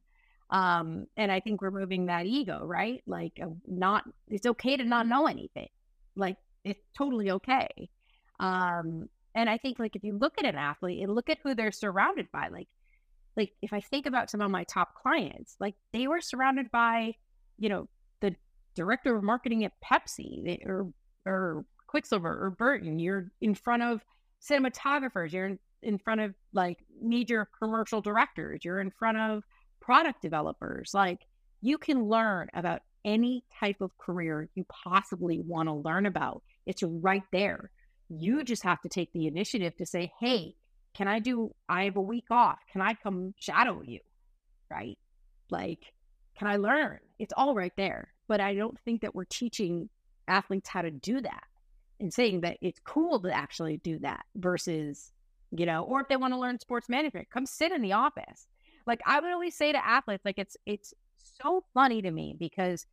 Um, 0.49 1.07
and 1.17 1.31
I 1.31 1.39
think 1.39 1.61
removing 1.61 2.05
that 2.05 2.25
ego, 2.25 2.61
right? 2.63 3.01
Like, 3.07 3.39
uh, 3.41 3.47
not 3.67 4.03
it's 4.27 4.45
okay 4.45 4.77
to 4.77 4.83
not 4.83 5.07
know 5.07 5.27
anything. 5.27 5.69
Like, 6.15 6.37
it's 6.63 6.81
totally 6.97 7.31
okay. 7.31 7.89
Um, 8.39 9.09
and 9.33 9.49
I 9.49 9.57
think 9.57 9.79
like 9.79 9.95
if 9.95 10.03
you 10.03 10.17
look 10.17 10.35
at 10.37 10.45
an 10.45 10.55
athlete 10.55 11.01
and 11.03 11.13
look 11.13 11.29
at 11.29 11.39
who 11.43 11.53
they're 11.55 11.71
surrounded 11.71 12.31
by, 12.31 12.47
like 12.47 12.67
like 13.35 13.51
if 13.61 13.73
I 13.73 13.81
think 13.81 14.05
about 14.05 14.29
some 14.29 14.41
of 14.41 14.49
my 14.49 14.63
top 14.63 14.95
clients, 14.95 15.57
like 15.59 15.75
they 15.91 16.07
were 16.07 16.21
surrounded 16.21 16.71
by, 16.71 17.15
you 17.57 17.69
know, 17.69 17.89
the 18.21 18.35
director 18.75 19.15
of 19.15 19.23
marketing 19.23 19.65
at 19.65 19.73
Pepsi 19.83 20.65
or 20.65 20.87
or 21.25 21.65
Quiksilver 21.87 22.45
or 22.45 22.49
Burton. 22.49 22.97
You're 22.99 23.31
in 23.41 23.55
front 23.55 23.83
of 23.83 24.01
cinematographers. 24.41 25.33
You're 25.33 25.47
in, 25.47 25.59
in 25.81 25.97
front 25.97 26.21
of 26.21 26.33
like 26.53 26.79
major 27.01 27.49
commercial 27.59 28.01
directors. 28.01 28.61
You're 28.63 28.79
in 28.79 28.91
front 28.91 29.17
of 29.17 29.43
product 29.85 30.21
developers. 30.21 30.93
Like 30.93 31.19
you 31.61 31.77
can 31.77 32.09
learn 32.09 32.49
about 32.53 32.81
any 33.05 33.43
type 33.59 33.81
of 33.81 33.95
career 33.97 34.49
you 34.55 34.65
possibly 34.65 35.39
want 35.39 35.69
to 35.69 35.73
learn 35.73 36.07
about. 36.07 36.41
It's 36.65 36.81
right 36.81 37.23
there. 37.31 37.69
You 38.09 38.43
just 38.43 38.63
have 38.63 38.81
to 38.81 38.89
take 38.89 39.13
the 39.13 39.27
initiative 39.27 39.75
to 39.77 39.85
say, 39.85 40.11
hey, 40.19 40.55
can 40.95 41.07
I 41.07 41.19
do, 41.19 41.53
I 41.69 41.83
have 41.83 41.97
a 41.97 42.01
week 42.01 42.31
off. 42.31 42.57
Can 42.71 42.81
I 42.81 42.95
come 42.95 43.35
shadow 43.37 43.81
you? 43.85 43.99
Right? 44.71 44.97
Like, 45.51 45.93
can 46.37 46.47
I 46.47 46.57
learn? 46.57 46.99
It's 47.19 47.33
all 47.35 47.53
right 47.53 47.73
there. 47.77 48.09
But 48.27 48.41
I 48.41 48.55
don't 48.55 48.79
think 48.79 49.01
that 49.01 49.13
we're 49.13 49.25
teaching 49.25 49.89
athletes 50.27 50.69
how 50.69 50.81
to 50.81 50.91
do 50.91 51.21
that 51.21 51.43
and 51.99 52.11
saying 52.11 52.41
that 52.41 52.57
it's 52.61 52.79
cool 52.83 53.19
to 53.21 53.31
actually 53.31 53.77
do 53.77 53.99
that 53.99 54.25
versus, 54.35 55.11
you 55.51 55.65
know, 55.67 55.83
or 55.83 56.01
if 56.01 56.07
they 56.07 56.17
want 56.17 56.33
to 56.33 56.39
learn 56.39 56.59
sports 56.59 56.89
management, 56.89 57.29
come 57.29 57.45
sit 57.45 57.71
in 57.71 57.81
the 57.81 57.93
office. 57.93 58.47
Like 58.85 59.01
I 59.05 59.19
would 59.19 59.31
always 59.31 59.55
say 59.55 59.71
to 59.71 59.85
athletes, 59.85 60.25
like 60.25 60.39
it's 60.39 60.57
it's 60.65 60.93
so 61.17 61.63
funny 61.73 62.01
to 62.01 62.11
me 62.11 62.35
because 62.37 62.85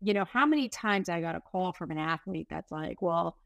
you 0.00 0.14
know, 0.14 0.24
how 0.24 0.46
many 0.46 0.68
times 0.68 1.08
I 1.08 1.20
got 1.20 1.34
a 1.34 1.40
call 1.40 1.72
from 1.72 1.90
an 1.90 1.98
athlete 1.98 2.48
that's 2.50 2.70
like, 2.70 3.00
well, 3.00 3.36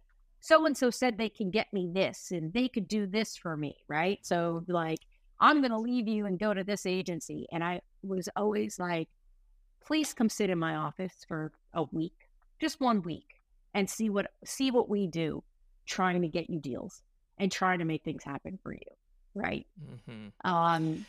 so 0.40 0.66
and 0.66 0.76
so 0.76 0.90
said 0.90 1.16
they 1.16 1.28
can 1.28 1.50
get 1.50 1.72
me 1.72 1.90
this 1.92 2.30
and 2.32 2.52
they 2.52 2.68
could 2.68 2.88
do 2.88 3.06
this 3.06 3.36
for 3.36 3.56
me, 3.56 3.76
right? 3.88 4.18
So, 4.22 4.64
like, 4.66 5.00
I'm 5.38 5.60
going 5.60 5.70
to 5.70 5.78
leave 5.78 6.08
you 6.08 6.26
and 6.26 6.38
go 6.38 6.52
to 6.52 6.64
this 6.64 6.86
agency. 6.86 7.46
And 7.52 7.62
I 7.62 7.80
was 8.02 8.28
always 8.36 8.78
like, 8.78 9.08
please 9.84 10.12
come 10.12 10.28
sit 10.28 10.50
in 10.50 10.58
my 10.58 10.76
office 10.76 11.24
for 11.28 11.52
a 11.74 11.84
week, 11.92 12.28
just 12.60 12.80
one 12.80 13.02
week, 13.02 13.40
and 13.74 13.88
see 13.88 14.10
what 14.10 14.30
see 14.44 14.70
what 14.70 14.88
we 14.88 15.06
do, 15.06 15.42
trying 15.86 16.22
to 16.22 16.28
get 16.28 16.50
you 16.50 16.58
deals 16.58 17.02
and 17.38 17.52
trying 17.52 17.78
to 17.78 17.84
make 17.84 18.02
things 18.02 18.24
happen 18.24 18.58
for 18.62 18.72
you, 18.72 18.78
right? 19.34 19.66
Mm-hmm. 20.08 20.50
Um, 20.50 21.06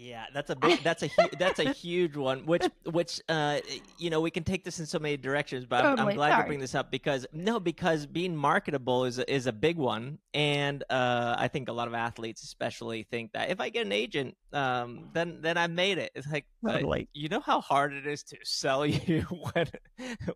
yeah, 0.00 0.24
that's 0.32 0.48
a 0.48 0.56
big, 0.56 0.80
that's 0.84 1.02
a 1.02 1.08
hu- 1.08 1.36
that's 1.38 1.58
a 1.58 1.72
huge 1.72 2.16
one. 2.16 2.46
Which 2.46 2.66
which 2.86 3.20
uh 3.28 3.60
you 3.98 4.08
know 4.08 4.20
we 4.20 4.30
can 4.30 4.44
take 4.44 4.64
this 4.64 4.80
in 4.80 4.86
so 4.86 4.98
many 4.98 5.18
directions, 5.18 5.66
but 5.66 5.82
totally. 5.82 6.00
I'm, 6.00 6.08
I'm, 6.08 6.14
glad 6.14 6.30
Sorry. 6.30 6.42
you 6.42 6.46
bring 6.46 6.60
this 6.60 6.74
up 6.74 6.90
because 6.90 7.26
no, 7.34 7.60
because 7.60 8.06
being 8.06 8.34
marketable 8.34 9.04
is 9.04 9.18
a, 9.18 9.30
is 9.30 9.46
a 9.46 9.52
big 9.52 9.76
one, 9.76 10.18
and 10.32 10.82
uh 10.88 11.36
I 11.38 11.48
think 11.48 11.68
a 11.68 11.72
lot 11.72 11.86
of 11.86 11.92
athletes 11.92 12.42
especially 12.42 13.02
think 13.10 13.32
that 13.32 13.50
if 13.50 13.60
I 13.60 13.68
get 13.68 13.84
an 13.84 13.92
agent, 13.92 14.36
um 14.54 15.10
then 15.12 15.38
then 15.42 15.58
I 15.58 15.66
made 15.66 15.98
it. 15.98 16.12
It's 16.14 16.30
like 16.30 16.46
totally. 16.66 17.02
uh, 17.02 17.04
you 17.12 17.28
know 17.28 17.40
how 17.40 17.60
hard 17.60 17.92
it 17.92 18.06
is 18.06 18.22
to 18.24 18.38
sell 18.42 18.86
you 18.86 19.20
when 19.52 19.66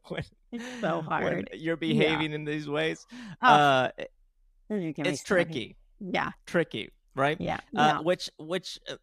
when 0.08 0.24
it's 0.52 0.80
so 0.82 1.00
hard 1.00 1.24
when 1.24 1.44
you're 1.54 1.78
behaving 1.78 2.30
yeah. 2.30 2.36
in 2.36 2.44
these 2.44 2.68
ways. 2.68 3.06
Oh. 3.40 3.48
Uh, 3.48 3.90
it's 4.70 5.22
tricky. 5.22 5.76
Yeah, 6.00 6.32
tricky 6.46 6.90
right? 7.14 7.40
Yeah. 7.40 7.60
Uh, 7.76 8.02
which 8.02 8.30
which 8.38 8.78
uh, 8.88 8.96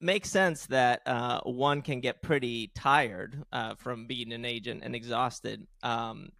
makes 0.00 0.30
sense 0.30 0.66
that 0.66 1.02
uh, 1.06 1.40
one 1.40 1.82
can 1.82 2.00
get 2.00 2.22
pretty 2.22 2.70
tired 2.74 3.42
uh, 3.52 3.74
from 3.76 4.06
being 4.06 4.32
an 4.32 4.44
agent 4.44 4.82
and 4.84 4.94
exhausted. 4.94 5.66
Um, 5.82 6.30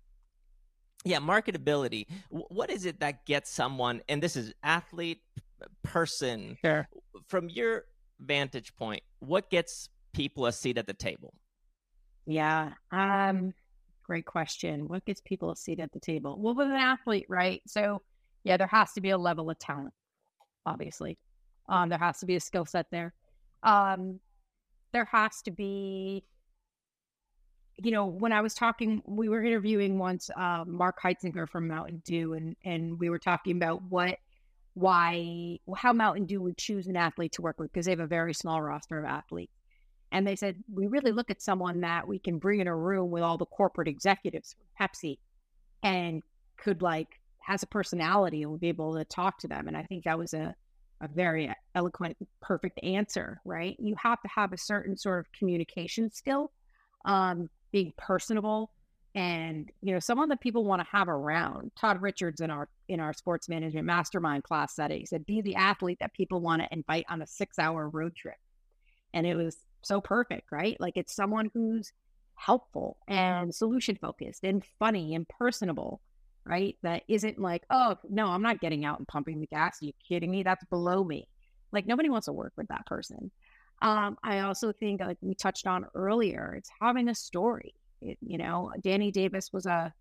yeah, 1.05 1.19
marketability. 1.19 2.07
W- 2.31 2.47
what 2.51 2.71
is 2.71 2.85
it 2.85 3.01
that 3.01 3.25
gets 3.27 3.51
someone, 3.51 4.03
and 4.09 4.23
this 4.23 4.37
is 4.37 4.53
athlete, 4.63 5.21
person, 5.83 6.59
sure. 6.65 6.89
from 7.29 7.49
your 7.49 7.85
vantage 8.21 8.75
point, 8.77 9.03
what 9.21 9.51
gets 9.51 9.89
people 10.13 10.47
a 10.47 10.53
seat 10.53 10.79
at 10.79 10.87
the 10.87 10.95
table? 10.95 11.33
Yeah. 12.27 12.73
Um, 12.91 13.55
great 14.03 14.27
question. 14.27 14.89
What 14.89 15.05
gets 15.05 15.21
people 15.21 15.51
a 15.51 15.57
seat 15.57 15.81
at 15.81 15.93
the 15.93 16.01
table? 16.01 16.37
Well, 16.39 16.55
with 16.55 16.69
an 16.69 16.75
athlete, 16.75 17.27
right? 17.29 17.63
So, 17.67 18.03
yeah, 18.45 18.57
there 18.57 18.67
has 18.67 18.93
to 18.93 19.01
be 19.01 19.11
a 19.11 19.19
level 19.19 19.49
of 19.49 19.59
talent, 19.59 19.95
obviously. 20.67 21.19
Um, 21.69 21.89
there 21.89 21.99
has 21.99 22.19
to 22.19 22.27
be 22.27 22.37
a 22.37 22.41
skill 22.41 22.65
set 22.65 22.87
there 22.91 23.15
um, 23.63 24.21
there 24.93 25.07
has 25.07 25.43
to 25.43 25.51
be 25.51 26.25
you 27.79 27.91
know, 27.91 28.07
when 28.07 28.33
I 28.33 28.41
was 28.41 28.55
talking, 28.55 29.03
we 29.05 29.29
were 29.29 29.43
interviewing 29.43 29.99
once 29.99 30.31
uh, 30.35 30.65
Mark 30.67 30.99
Heitzinger 31.03 31.49
from 31.49 31.69
Mountain 31.69 32.03
Dew, 32.05 32.33
and 32.33 32.57
and 32.65 32.99
we 32.99 33.11
were 33.11 33.19
talking 33.19 33.57
about 33.57 33.83
what, 33.83 34.17
why, 34.75 35.59
how 35.77 35.93
Mountain 35.93 36.27
Dew 36.27 36.41
would 36.43 36.57
choose 36.57 36.87
an 36.87 36.97
athlete 36.97 37.33
to 37.33 37.43
work 37.43 37.59
with 37.59 37.71
because 37.73 37.85
they 37.87 37.93
have 37.93 38.01
a 38.01 38.07
very 38.07 38.33
small 38.33 38.63
roster 38.63 38.99
of 38.99 39.05
athletes, 39.05 39.53
and 40.11 40.27
they 40.27 40.37
said 40.37 40.57
we 40.73 40.87
really 40.87 41.13
look 41.13 41.31
at 41.31 41.43
someone 41.43 41.81
that 41.83 42.09
we 42.09 42.19
can 42.19 42.39
bring 42.39 42.61
in 42.61 42.67
a 42.67 42.75
room 42.75 43.11
with 43.11 43.23
all 43.23 43.37
the 43.37 43.47
corporate 43.47 43.89
executives 43.89 44.55
from 44.55 44.89
Pepsi, 44.89 45.19
and 45.83 46.23
could 46.57 46.81
like 46.81 47.21
has 47.41 47.63
a 47.63 47.67
personality 47.67 48.43
and 48.43 48.51
would 48.51 48.61
be 48.61 48.69
able 48.69 48.95
to 48.95 49.05
talk 49.05 49.39
to 49.41 49.49
them, 49.49 49.69
and 49.69 49.77
I 49.77 49.83
think 49.83 50.05
that 50.05 50.19
was 50.19 50.33
a 50.33 50.55
a 51.03 51.09
very 51.09 51.53
eloquent, 51.77 52.17
perfect 52.41 52.83
answer, 52.83 53.41
right? 53.45 53.77
You 53.79 53.95
have 54.03 54.21
to 54.23 54.29
have 54.35 54.53
a 54.53 54.59
certain 54.59 54.97
sort 54.97 55.21
of 55.21 55.31
communication 55.33 56.11
skill, 56.11 56.51
um, 57.05 57.49
being 57.71 57.93
personable, 57.97 58.73
and 59.15 59.71
you 59.83 59.93
know, 59.93 60.01
someone 60.01 60.29
that 60.31 60.41
people 60.41 60.65
want 60.65 60.81
to 60.83 60.89
have 60.91 61.09
around. 61.09 61.71
Todd 61.79 62.03
Richards 62.03 62.41
in 62.41 62.51
our 62.51 62.69
in 62.89 62.99
our 62.99 63.13
sports 63.13 63.49
management 63.49 63.87
mastermind 63.87 64.43
class 64.43 64.75
said 64.75 64.91
it. 64.91 64.99
He 64.99 65.07
said, 65.07 65.27
"Be 65.27 65.41
the 65.41 65.55
athlete 65.55 65.99
that 66.01 66.15
people 66.15 66.41
want 66.41 66.63
to 66.63 66.69
invite 66.73 67.07
on 67.09 67.23
a 67.23 67.27
six 67.27 67.59
hour 67.59 67.89
road 67.89 68.17
trip," 68.17 68.37
and 69.15 69.27
it 69.27 69.37
was 69.37 69.59
so 69.83 70.01
perfect, 70.01 70.51
right? 70.51 70.77
Like 70.81 70.97
it's 70.97 71.15
someone 71.15 71.51
who's 71.55 71.93
helpful 72.35 72.99
and 73.09 73.55
solution 73.55 73.97
focused 73.97 74.45
and 74.45 74.65
funny 74.79 75.15
and 75.15 75.27
personable 75.29 76.01
right? 76.47 76.77
That 76.83 77.03
isn't 77.09 77.39
like, 77.39 77.65
oh, 77.71 77.97
no, 78.09 78.29
I'm 78.29 78.43
not 78.43 78.61
getting 78.61 78.85
out 78.85 78.99
and 78.99 79.09
pumping 79.09 79.41
the 79.41 79.47
gas. 79.47 79.83
Are 79.83 79.87
you 79.87 79.93
kidding 80.09 80.31
me? 80.31 80.43
That's 80.43 80.65
below 80.67 81.03
me. 81.03 81.29
Like 81.77 81.87
nobody 81.87 82.09
wants 82.09 82.25
to 82.25 82.33
work 82.33 82.55
with 82.57 82.69
that 82.69 82.87
person. 82.87 83.31
Um, 83.83 84.17
I 84.25 84.41
also 84.41 84.73
think, 84.73 85.03
like 85.03 85.19
we 85.21 85.35
touched 85.35 85.67
on 85.67 85.85
earlier, 85.95 86.55
it's 86.57 86.71
having 86.81 87.09
a 87.09 87.15
story. 87.15 87.75
It, 88.01 88.17
you 88.27 88.39
know, 88.39 88.73
Danny 88.81 89.11
Davis 89.11 89.53
was 89.53 89.67
a, 89.67 89.93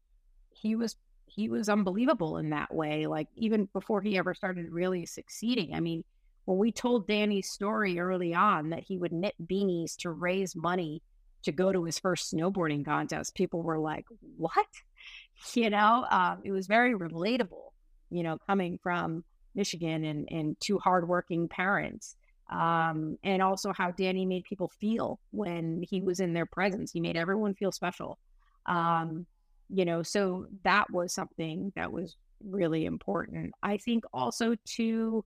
he 0.54 0.78
was, 0.78 0.96
he 1.26 1.50
was 1.50 1.68
unbelievable 1.68 2.38
in 2.38 2.52
that 2.52 2.74
way. 2.74 3.08
Like 3.08 3.28
even 3.36 3.68
before 3.74 4.02
he 4.02 4.18
ever 4.18 4.34
started 4.34 4.72
really 4.72 5.06
succeeding. 5.06 5.74
I 5.74 5.82
mean, 5.82 6.06
when 6.46 6.58
we 6.58 6.72
told 6.72 7.08
Danny's 7.08 7.50
story 7.50 8.00
early 8.00 8.34
on 8.34 8.70
that 8.70 8.84
he 8.84 8.98
would 8.98 9.12
knit 9.12 9.36
beanies 9.44 9.98
to 9.98 10.12
raise 10.12 10.56
money 10.56 11.02
to 11.44 11.52
go 11.52 11.74
to 11.74 11.84
his 11.84 12.00
first 12.00 12.34
snowboarding 12.34 12.86
contest, 12.86 13.36
people 13.36 13.62
were 13.62 13.80
like, 13.80 14.06
what? 14.38 14.66
you 15.54 15.70
know, 15.70 16.06
um, 16.10 16.40
it 16.46 16.52
was 16.54 16.68
very 16.68 16.94
relatable, 16.96 17.72
you 18.10 18.24
know, 18.24 18.38
coming 18.48 18.80
from 18.82 19.26
Michigan 19.56 20.04
and, 20.04 20.28
and 20.32 20.60
two 20.60 20.78
hardworking 20.80 21.48
parents. 21.48 22.16
Um, 22.52 23.18
and 23.24 23.42
also 23.42 23.74
how 23.74 23.92
Danny 23.92 24.26
made 24.26 24.44
people 24.44 24.72
feel 24.80 25.20
when 25.32 25.84
he 25.90 26.02
was 26.02 26.20
in 26.20 26.34
their 26.34 26.46
presence. 26.46 26.92
He 26.92 27.00
made 27.00 27.18
everyone 27.18 27.56
feel 27.56 27.72
special. 27.72 28.20
Um, 28.68 29.26
you 29.70 29.84
know, 29.84 30.04
so 30.04 30.46
that 30.64 30.92
was 30.92 31.12
something 31.12 31.72
that 31.76 31.92
was 31.92 32.18
really 32.44 32.86
important. 32.86 33.54
I 33.64 33.78
think 33.78 34.04
also 34.14 34.56
to 34.76 35.26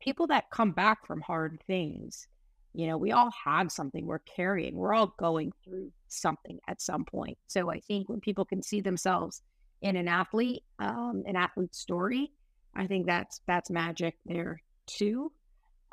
people 0.00 0.26
that 0.28 0.50
come 0.50 0.70
back 0.70 1.04
from 1.06 1.20
hard 1.20 1.60
things, 1.66 2.28
you 2.72 2.86
know, 2.86 2.96
we 2.96 3.10
all 3.10 3.30
have 3.44 3.72
something 3.72 4.06
we're 4.06 4.20
carrying. 4.20 4.76
We're 4.76 4.94
all 4.94 5.14
going 5.18 5.52
through 5.64 5.90
something 6.08 6.60
at 6.68 6.80
some 6.80 7.04
point. 7.04 7.36
So 7.48 7.70
I 7.70 7.80
think 7.80 8.08
when 8.08 8.20
people 8.20 8.44
can 8.44 8.62
see 8.62 8.80
themselves 8.80 9.42
in 9.82 9.96
an 9.96 10.06
athlete, 10.06 10.62
um, 10.78 11.24
an 11.26 11.34
athlete 11.34 11.74
story, 11.74 12.30
I 12.74 12.86
think 12.86 13.06
that's 13.06 13.40
that's 13.46 13.70
magic 13.70 14.16
there 14.24 14.62
too, 14.86 15.32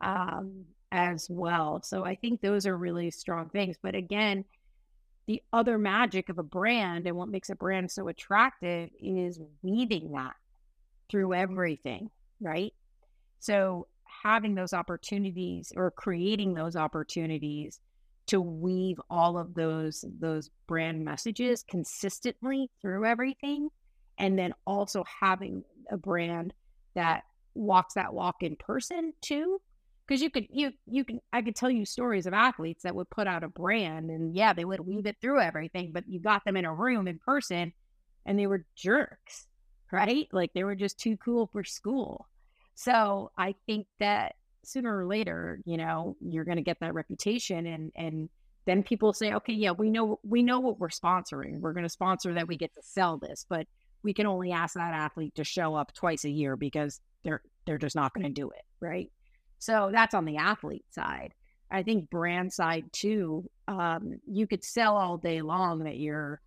um, 0.03 0.65
as 0.91 1.27
well. 1.29 1.81
So 1.83 2.05
I 2.05 2.15
think 2.15 2.41
those 2.41 2.65
are 2.65 2.77
really 2.77 3.11
strong 3.11 3.49
things. 3.49 3.77
But 3.81 3.95
again, 3.95 4.45
the 5.27 5.41
other 5.51 5.77
magic 5.77 6.29
of 6.29 6.37
a 6.37 6.43
brand 6.43 7.05
and 7.05 7.17
what 7.17 7.29
makes 7.29 7.49
a 7.49 7.55
brand 7.55 7.91
so 7.91 8.07
attractive 8.07 8.89
is 9.01 9.39
weaving 9.61 10.11
that 10.13 10.33
through 11.09 11.33
everything, 11.33 12.09
right? 12.39 12.73
So 13.39 13.87
having 14.23 14.55
those 14.55 14.73
opportunities 14.73 15.71
or 15.75 15.91
creating 15.91 16.53
those 16.53 16.75
opportunities 16.75 17.79
to 18.27 18.41
weave 18.41 18.99
all 19.09 19.37
of 19.37 19.53
those 19.53 20.03
those 20.19 20.49
brand 20.67 21.03
messages 21.03 21.63
consistently 21.63 22.69
through 22.81 23.05
everything 23.05 23.69
and 24.17 24.37
then 24.37 24.53
also 24.65 25.03
having 25.21 25.63
a 25.91 25.97
brand 25.97 26.53
that 26.97 27.23
walks 27.55 27.93
that 27.95 28.13
walk 28.13 28.35
in 28.41 28.57
person 28.57 29.13
too? 29.21 29.61
Because 30.05 30.21
you 30.21 30.29
could 30.29 30.47
you 30.49 30.71
you 30.85 31.03
can 31.03 31.19
i 31.33 31.41
could 31.41 31.55
tell 31.55 31.69
you 31.69 31.85
stories 31.85 32.27
of 32.27 32.33
athletes 32.33 32.83
that 32.83 32.95
would 32.95 33.09
put 33.09 33.27
out 33.27 33.43
a 33.43 33.49
brand 33.49 34.09
and 34.09 34.35
yeah 34.35 34.53
they 34.53 34.63
would 34.63 34.79
weave 34.79 35.05
it 35.05 35.17
through 35.19 35.41
everything 35.41 35.91
but 35.93 36.07
you 36.07 36.19
got 36.21 36.45
them 36.45 36.55
in 36.55 36.63
a 36.63 36.73
room 36.73 37.09
in 37.09 37.19
person 37.19 37.73
and 38.25 38.39
they 38.39 38.47
were 38.47 38.65
jerks 38.75 39.47
right? 39.91 40.27
Like 40.31 40.53
they 40.53 40.63
were 40.63 40.75
just 40.75 40.99
too 40.99 41.17
cool 41.17 41.47
for 41.51 41.63
school. 41.63 42.27
So 42.75 43.31
I 43.37 43.55
think 43.65 43.87
that 43.99 44.35
sooner 44.63 44.97
or 44.97 45.05
later, 45.05 45.59
you 45.65 45.77
know, 45.77 46.15
you're 46.21 46.45
going 46.45 46.57
to 46.57 46.63
get 46.63 46.79
that 46.81 46.93
reputation 46.93 47.65
and, 47.65 47.91
and 47.95 48.29
then 48.65 48.83
people 48.83 49.13
say, 49.13 49.33
okay, 49.33 49.53
yeah, 49.53 49.71
we 49.71 49.89
know, 49.89 50.19
we 50.23 50.43
know 50.43 50.59
what 50.59 50.79
we're 50.79 50.89
sponsoring. 50.89 51.59
We're 51.59 51.73
going 51.73 51.85
to 51.85 51.89
sponsor 51.89 52.33
that 52.33 52.47
we 52.47 52.57
get 52.57 52.73
to 52.75 52.81
sell 52.83 53.17
this, 53.17 53.45
but 53.49 53.65
we 54.07 54.13
can 54.13 54.25
only 54.25 54.53
ask 54.53 54.75
that 54.75 54.93
athlete 54.93 55.35
to 55.35 55.43
show 55.43 55.75
up 55.75 55.93
twice 55.93 56.23
a 56.23 56.29
year 56.29 56.55
because 56.55 57.01
they're, 57.25 57.41
they're 57.65 57.77
just 57.77 57.93
not 57.93 58.13
going 58.13 58.23
to 58.23 58.31
do 58.31 58.49
it. 58.51 58.63
Right. 58.79 59.11
So 59.59 59.89
that's 59.91 60.13
on 60.13 60.23
the 60.23 60.37
athlete 60.37 60.85
side. 60.91 61.33
I 61.69 61.83
think 61.83 62.09
brand 62.09 62.53
side 62.53 62.85
too. 62.93 63.49
Um, 63.67 64.21
you 64.25 64.47
could 64.47 64.63
sell 64.63 64.95
all 64.95 65.17
day 65.17 65.41
long 65.41 65.83
that 65.83 65.97
you're, 65.97 66.39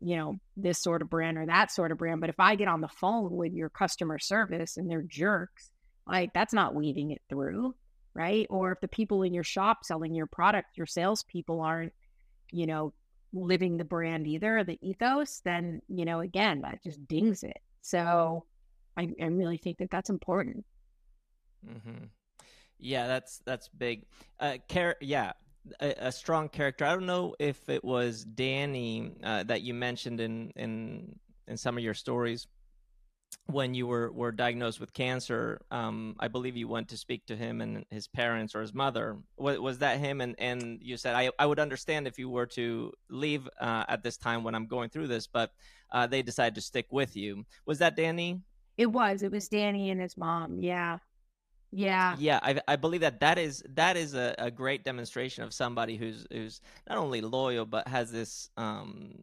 you 0.00 0.14
know, 0.14 0.36
this 0.56 0.80
sort 0.80 1.02
of 1.02 1.10
brand 1.10 1.38
or 1.38 1.46
that 1.46 1.72
sort 1.72 1.90
of 1.90 1.98
brand. 1.98 2.20
But 2.20 2.30
if 2.30 2.38
I 2.38 2.54
get 2.54 2.68
on 2.68 2.80
the 2.80 2.88
phone 2.88 3.32
with 3.32 3.52
your 3.52 3.68
customer 3.68 4.20
service 4.20 4.76
and 4.76 4.88
they're 4.88 5.02
jerks, 5.02 5.72
like 6.06 6.32
that's 6.34 6.54
not 6.54 6.76
weaving 6.76 7.10
it 7.10 7.22
through, 7.28 7.74
right? 8.14 8.46
Or 8.48 8.70
if 8.70 8.80
the 8.80 8.86
people 8.86 9.24
in 9.24 9.34
your 9.34 9.42
shop 9.42 9.84
selling 9.84 10.14
your 10.14 10.26
product, 10.26 10.76
your 10.76 10.86
salespeople 10.86 11.60
aren't, 11.60 11.94
you 12.52 12.66
know, 12.66 12.92
living 13.32 13.76
the 13.76 13.84
brand 13.84 14.26
either, 14.26 14.64
the 14.64 14.78
ethos, 14.82 15.40
then, 15.44 15.80
you 15.88 16.04
know, 16.04 16.20
again, 16.20 16.60
that 16.62 16.82
just 16.82 17.06
dings 17.06 17.42
it. 17.42 17.58
So 17.80 18.44
I, 18.96 19.08
I 19.20 19.26
really 19.26 19.56
think 19.56 19.78
that 19.78 19.90
that's 19.90 20.10
important. 20.10 20.64
Mm-hmm. 21.66 22.04
Yeah, 22.78 23.06
that's 23.06 23.40
that's 23.46 23.68
big. 23.68 24.06
Uh, 24.40 24.56
Car- 24.68 24.96
yeah, 25.00 25.32
a, 25.80 25.94
a, 25.98 26.12
strong 26.12 26.48
character. 26.48 26.84
I 26.84 26.92
don't 26.92 27.06
know 27.06 27.36
if 27.38 27.68
it 27.68 27.84
was 27.84 28.24
Danny 28.24 29.12
uh, 29.22 29.44
that 29.44 29.62
you 29.62 29.72
mentioned 29.72 30.20
in 30.20 30.52
in 30.56 31.18
in 31.46 31.56
some 31.56 31.78
of 31.78 31.84
your 31.84 31.94
stories 31.94 32.48
when 33.46 33.74
you 33.74 33.86
were 33.86 34.10
were 34.12 34.32
diagnosed 34.32 34.80
with 34.80 34.92
cancer. 34.92 35.60
Um, 35.70 36.16
I 36.18 36.28
believe 36.28 36.56
you 36.56 36.68
went 36.68 36.88
to 36.88 36.96
speak 36.96 37.26
to 37.26 37.36
him 37.36 37.60
and 37.60 37.84
his 37.90 38.08
parents 38.08 38.54
or 38.54 38.60
his 38.60 38.72
mother. 38.72 39.18
Was, 39.36 39.58
was 39.58 39.78
that 39.78 39.98
him? 39.98 40.20
And 40.20 40.34
and 40.38 40.78
you 40.82 40.96
said 40.96 41.14
I 41.14 41.30
I 41.38 41.46
would 41.46 41.58
understand 41.58 42.06
if 42.06 42.18
you 42.18 42.28
were 42.28 42.46
to 42.46 42.92
leave 43.10 43.48
uh, 43.60 43.84
at 43.88 44.02
this 44.02 44.16
time 44.16 44.44
when 44.44 44.54
I'm 44.54 44.66
going 44.66 44.90
through 44.90 45.08
this, 45.08 45.26
but 45.26 45.52
uh, 45.90 46.06
they 46.06 46.22
decided 46.22 46.54
to 46.54 46.60
stick 46.60 46.86
with 46.90 47.16
you. 47.16 47.44
Was 47.66 47.78
that 47.78 47.96
Danny? 47.96 48.40
It 48.78 48.86
was. 48.86 49.22
It 49.22 49.30
was 49.30 49.48
Danny 49.48 49.90
and 49.90 50.00
his 50.00 50.16
mom. 50.16 50.60
Yeah. 50.60 50.98
Yeah. 51.70 52.16
Yeah, 52.18 52.38
I, 52.42 52.60
I 52.68 52.76
believe 52.76 53.00
that 53.00 53.20
that 53.20 53.38
is 53.38 53.64
that 53.74 53.96
is 53.96 54.14
a, 54.14 54.34
a 54.38 54.50
great 54.50 54.84
demonstration 54.84 55.42
of 55.42 55.54
somebody 55.54 55.96
who's 55.96 56.26
who's 56.30 56.60
not 56.88 56.98
only 56.98 57.22
loyal 57.22 57.64
but 57.64 57.88
has 57.88 58.12
this 58.12 58.50
um, 58.58 59.14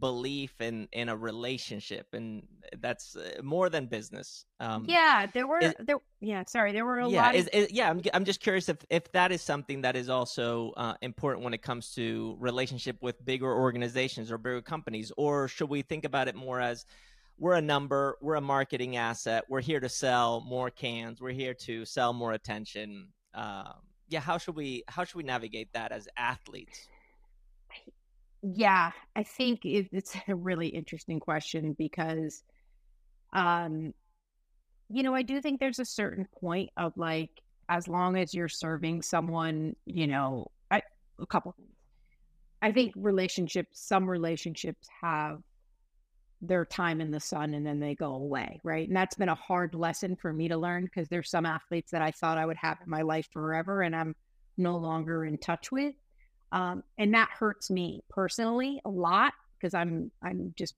belief 0.00 0.60
in 0.60 0.88
in 0.92 1.08
a 1.08 1.16
relationship, 1.16 2.06
and 2.12 2.42
that's 2.78 3.16
uh, 3.16 3.40
more 3.42 3.68
than 3.68 3.86
business. 3.86 4.44
Um, 4.60 4.84
yeah, 4.86 5.26
there 5.32 5.46
were 5.46 5.58
is, 5.58 5.74
there. 5.80 5.96
Yeah, 6.20 6.44
sorry, 6.46 6.72
there 6.72 6.84
were 6.84 7.00
a 7.00 7.08
yeah, 7.08 7.22
lot. 7.22 7.34
Is, 7.34 7.48
is, 7.48 7.72
yeah, 7.72 7.90
I'm 7.90 8.00
I'm 8.14 8.24
just 8.24 8.40
curious 8.40 8.68
if 8.68 8.78
if 8.90 9.10
that 9.12 9.32
is 9.32 9.42
something 9.42 9.82
that 9.82 9.96
is 9.96 10.08
also 10.08 10.72
uh, 10.76 10.94
important 11.02 11.44
when 11.44 11.54
it 11.54 11.62
comes 11.62 11.94
to 11.94 12.36
relationship 12.38 12.96
with 13.02 13.24
bigger 13.24 13.52
organizations 13.52 14.30
or 14.30 14.38
bigger 14.38 14.62
companies, 14.62 15.12
or 15.16 15.48
should 15.48 15.68
we 15.68 15.82
think 15.82 16.04
about 16.04 16.28
it 16.28 16.34
more 16.34 16.60
as 16.60 16.86
we're 17.38 17.54
a 17.54 17.62
number, 17.62 18.18
we're 18.20 18.36
a 18.36 18.40
marketing 18.40 18.96
asset. 18.96 19.44
We're 19.48 19.62
here 19.62 19.80
to 19.80 19.88
sell 19.88 20.40
more 20.46 20.70
cans. 20.70 21.20
We're 21.20 21.30
here 21.30 21.54
to 21.54 21.84
sell 21.84 22.12
more 22.12 22.32
attention. 22.32 23.08
Um, 23.34 23.74
yeah, 24.08 24.20
how 24.20 24.38
should 24.38 24.54
we 24.54 24.84
how 24.86 25.04
should 25.04 25.16
we 25.16 25.22
navigate 25.22 25.72
that 25.72 25.90
as 25.90 26.06
athletes? 26.16 26.88
Yeah, 28.42 28.90
I 29.14 29.22
think 29.22 29.64
it, 29.64 29.88
it's 29.92 30.16
a 30.28 30.34
really 30.34 30.68
interesting 30.68 31.20
question 31.20 31.74
because, 31.78 32.42
um, 33.32 33.94
you 34.88 35.02
know, 35.02 35.14
I 35.14 35.22
do 35.22 35.40
think 35.40 35.60
there's 35.60 35.78
a 35.78 35.84
certain 35.84 36.26
point 36.40 36.70
of 36.76 36.92
like, 36.96 37.30
as 37.68 37.88
long 37.88 38.16
as 38.18 38.34
you're 38.34 38.48
serving 38.48 39.02
someone, 39.02 39.74
you 39.86 40.06
know, 40.06 40.48
I, 40.70 40.82
a 41.20 41.26
couple 41.26 41.52
things. 41.52 41.70
I 42.62 42.72
think 42.72 42.92
relationships, 42.96 43.80
some 43.86 44.08
relationships 44.08 44.88
have 45.02 45.38
their 46.40 46.64
time 46.64 47.00
in 47.00 47.10
the 47.10 47.20
sun 47.20 47.54
and 47.54 47.64
then 47.64 47.78
they 47.78 47.94
go 47.94 48.14
away, 48.14 48.60
right? 48.64 48.88
And 48.88 48.96
that's 48.96 49.14
been 49.16 49.28
a 49.28 49.34
hard 49.34 49.74
lesson 49.74 50.16
for 50.16 50.32
me 50.32 50.48
to 50.48 50.56
learn 50.56 50.84
because 50.84 51.08
there's 51.08 51.30
some 51.30 51.46
athletes 51.46 51.92
that 51.92 52.02
I 52.02 52.10
thought 52.10 52.38
I 52.38 52.46
would 52.46 52.56
have 52.56 52.78
in 52.84 52.90
my 52.90 53.02
life 53.02 53.28
forever 53.32 53.82
and 53.82 53.94
I'm 53.94 54.14
no 54.56 54.76
longer 54.76 55.24
in 55.24 55.38
touch 55.38 55.70
with. 55.70 55.94
Um, 56.52 56.84
and 56.98 57.14
that 57.14 57.30
hurts 57.30 57.70
me 57.70 58.02
personally 58.08 58.80
a 58.84 58.90
lot 58.90 59.32
because 59.58 59.74
I'm 59.74 60.10
I'm 60.22 60.52
just 60.56 60.74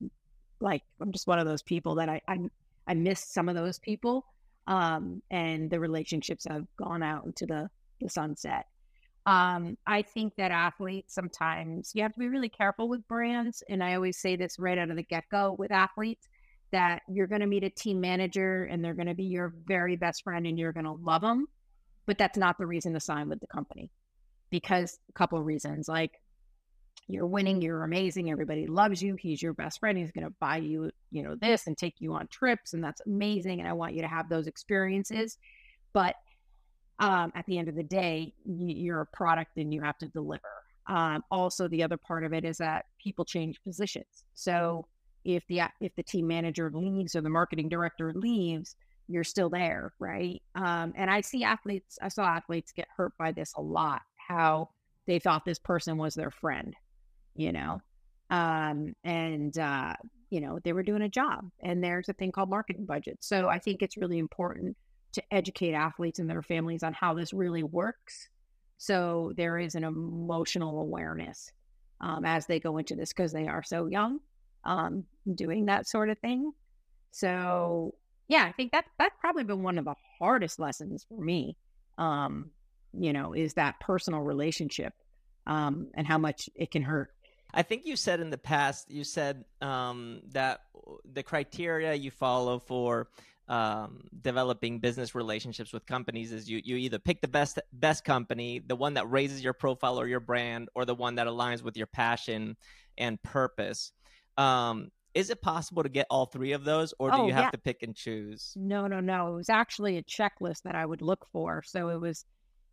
like 0.61 0.81
I'm 1.01 1.11
just 1.11 1.27
one 1.27 1.37
of 1.37 1.45
those 1.45 1.61
people 1.61 1.95
that 1.95 2.09
I 2.09 2.21
I, 2.27 2.39
I 2.87 2.93
miss 2.93 3.19
some 3.19 3.49
of 3.49 3.55
those 3.55 3.77
people 3.77 4.25
um, 4.67 5.21
and 5.29 5.69
the 5.69 5.79
relationships 5.79 6.45
have 6.49 6.65
gone 6.77 7.03
out 7.03 7.25
into 7.25 7.45
the, 7.45 7.69
the 8.01 8.09
sunset. 8.09 8.65
Um, 9.27 9.77
I 9.87 10.03
think 10.03 10.35
that 10.37 10.51
athletes 10.51 11.13
sometimes 11.13 11.91
you 11.93 12.03
have 12.03 12.13
to 12.13 12.19
be 12.19 12.27
really 12.27 12.49
careful 12.49 12.87
with 12.87 13.07
brands. 13.07 13.63
And 13.69 13.83
I 13.83 13.95
always 13.95 14.17
say 14.17 14.35
this 14.35 14.59
right 14.59 14.77
out 14.77 14.89
of 14.89 14.95
the 14.95 15.03
get 15.03 15.23
go 15.31 15.55
with 15.57 15.71
athletes 15.71 16.27
that 16.71 17.01
you're 17.07 17.27
going 17.27 17.41
to 17.41 17.47
meet 17.47 17.63
a 17.63 17.69
team 17.69 18.01
manager 18.01 18.65
and 18.65 18.83
they're 18.83 18.93
going 18.93 19.07
to 19.07 19.15
be 19.15 19.25
your 19.25 19.53
very 19.65 19.95
best 19.95 20.23
friend 20.23 20.45
and 20.45 20.59
you're 20.59 20.73
going 20.73 20.85
to 20.85 20.91
love 20.91 21.21
them. 21.21 21.47
But 22.05 22.17
that's 22.19 22.37
not 22.37 22.57
the 22.59 22.67
reason 22.67 22.93
to 22.93 22.99
sign 22.99 23.29
with 23.29 23.39
the 23.39 23.47
company 23.47 23.89
because 24.49 24.99
a 25.09 25.13
couple 25.13 25.39
of 25.39 25.45
reasons 25.45 25.87
like 25.87 26.11
you're 27.07 27.27
winning, 27.27 27.61
you're 27.61 27.83
amazing, 27.83 28.31
everybody 28.31 28.65
loves 28.65 29.01
you, 29.01 29.15
he's 29.15 29.41
your 29.41 29.53
best 29.53 29.79
friend, 29.79 29.97
he's 29.97 30.11
going 30.11 30.25
to 30.25 30.33
buy 30.39 30.57
you, 30.57 30.91
you 31.11 31.23
know, 31.23 31.35
this 31.35 31.67
and 31.67 31.77
take 31.77 31.95
you 31.99 32.13
on 32.13 32.27
trips 32.27 32.73
and 32.73 32.83
that's 32.83 33.01
amazing 33.05 33.59
and 33.59 33.69
I 33.69 33.73
want 33.73 33.93
you 33.93 34.01
to 34.01 34.07
have 34.07 34.29
those 34.29 34.47
experiences. 34.47 35.37
But 35.93 36.15
um, 36.99 37.31
at 37.35 37.45
the 37.45 37.57
end 37.57 37.67
of 37.67 37.75
the 37.75 37.83
day, 37.83 38.33
you're 38.45 39.01
a 39.01 39.05
product 39.05 39.57
and 39.57 39.73
you 39.73 39.81
have 39.81 39.97
to 39.99 40.07
deliver. 40.07 40.41
Um, 40.87 41.23
also, 41.31 41.67
the 41.67 41.83
other 41.83 41.97
part 41.97 42.23
of 42.23 42.33
it 42.33 42.45
is 42.45 42.57
that 42.57 42.85
people 43.01 43.25
change 43.25 43.61
positions. 43.63 44.23
So 44.33 44.87
if 45.23 45.45
the 45.47 45.61
if 45.81 45.95
the 45.95 46.03
team 46.03 46.27
manager 46.27 46.71
leaves 46.73 47.15
or 47.15 47.21
the 47.21 47.29
marketing 47.29 47.69
director 47.69 48.13
leaves, 48.13 48.75
you're 49.07 49.23
still 49.23 49.49
there, 49.49 49.93
right? 49.99 50.41
Um, 50.55 50.93
and 50.95 51.09
I 51.09 51.21
see 51.21 51.43
athletes, 51.43 51.97
I 52.01 52.09
saw 52.09 52.23
athletes 52.23 52.71
get 52.71 52.87
hurt 52.95 53.13
by 53.17 53.31
this 53.31 53.53
a 53.57 53.61
lot. 53.61 54.01
How 54.27 54.69
they 55.07 55.19
thought 55.19 55.45
this 55.45 55.59
person 55.59 55.97
was 55.97 56.15
their 56.15 56.31
friend, 56.31 56.75
you 57.35 57.51
know, 57.51 57.81
um, 58.29 58.95
and 59.03 59.57
uh, 59.57 59.93
you 60.29 60.41
know 60.41 60.59
they 60.63 60.73
were 60.73 60.83
doing 60.83 61.03
a 61.03 61.09
job. 61.09 61.49
And 61.61 61.83
there's 61.83 62.09
a 62.09 62.13
thing 62.13 62.31
called 62.31 62.49
marketing 62.49 62.85
budget. 62.85 63.17
So 63.21 63.47
I 63.47 63.59
think 63.59 63.81
it's 63.81 63.97
really 63.97 64.19
important 64.19 64.75
to 65.13 65.23
educate 65.31 65.73
athletes 65.73 66.19
and 66.19 66.29
their 66.29 66.41
families 66.41 66.83
on 66.83 66.93
how 66.93 67.13
this 67.13 67.33
really 67.33 67.63
works. 67.63 68.29
So 68.77 69.31
there 69.37 69.57
is 69.57 69.75
an 69.75 69.83
emotional 69.83 70.81
awareness 70.81 71.51
um, 72.01 72.25
as 72.25 72.45
they 72.45 72.59
go 72.59 72.77
into 72.77 72.95
this 72.95 73.13
because 73.13 73.31
they 73.31 73.47
are 73.47 73.63
so 73.63 73.85
young 73.85 74.19
um, 74.65 75.05
doing 75.35 75.65
that 75.65 75.87
sort 75.87 76.09
of 76.09 76.19
thing. 76.19 76.51
So 77.11 77.95
yeah, 78.27 78.43
I 78.45 78.51
think 78.51 78.71
that 78.71 78.85
that's 78.99 79.15
probably 79.21 79.43
been 79.43 79.63
one 79.63 79.77
of 79.77 79.85
the 79.85 79.95
hardest 80.19 80.59
lessons 80.59 81.05
for 81.07 81.23
me. 81.23 81.55
Um, 81.97 82.51
you 82.97 83.13
know, 83.13 83.33
is 83.33 83.53
that 83.53 83.79
personal 83.79 84.21
relationship 84.21 84.93
um, 85.47 85.87
and 85.93 86.07
how 86.07 86.17
much 86.17 86.49
it 86.55 86.71
can 86.71 86.81
hurt. 86.81 87.11
I 87.53 87.61
think 87.61 87.85
you 87.85 87.95
said 87.95 88.19
in 88.19 88.29
the 88.29 88.37
past, 88.37 88.91
you 88.91 89.03
said 89.03 89.45
um, 89.61 90.21
that 90.31 90.61
the 91.05 91.23
criteria 91.23 91.93
you 91.93 92.11
follow 92.11 92.59
for 92.59 93.07
um, 93.47 94.07
developing 94.21 94.79
business 94.79 95.15
relationships 95.15 95.71
with 95.71 95.85
companies 95.85 96.33
is 96.33 96.49
you 96.49 96.61
you 96.63 96.75
either 96.77 96.99
pick 96.99 97.21
the 97.21 97.27
best 97.27 97.59
best 97.71 98.03
company, 98.03 98.59
the 98.65 98.75
one 98.75 98.95
that 98.95 99.09
raises 99.09 99.43
your 99.43 99.53
profile 99.53 99.99
or 99.99 100.07
your 100.07 100.19
brand, 100.19 100.69
or 100.75 100.83
the 100.83 100.95
one 100.95 101.15
that 101.15 101.27
aligns 101.27 101.61
with 101.61 101.77
your 101.77 101.87
passion 101.87 102.57
and 102.97 103.21
purpose. 103.21 103.91
Um, 104.37 104.91
is 105.13 105.29
it 105.29 105.41
possible 105.41 105.81
to 105.81 105.89
get 105.89 106.07
all 106.09 106.25
three 106.25 106.51
of 106.51 106.65
those, 106.65 106.93
or 106.99 107.09
do 107.09 107.17
oh, 107.17 107.27
you 107.27 107.33
have 107.33 107.45
yeah. 107.45 107.51
to 107.51 107.57
pick 107.57 107.83
and 107.83 107.95
choose? 107.95 108.51
No, 108.57 108.85
no, 108.87 108.99
no. 108.99 109.33
It 109.33 109.35
was 109.35 109.49
actually 109.49 109.97
a 109.97 110.03
checklist 110.03 110.63
that 110.63 110.75
I 110.75 110.85
would 110.85 111.01
look 111.01 111.25
for. 111.31 111.63
So 111.65 111.87
it 111.87 112.01
was, 112.01 112.25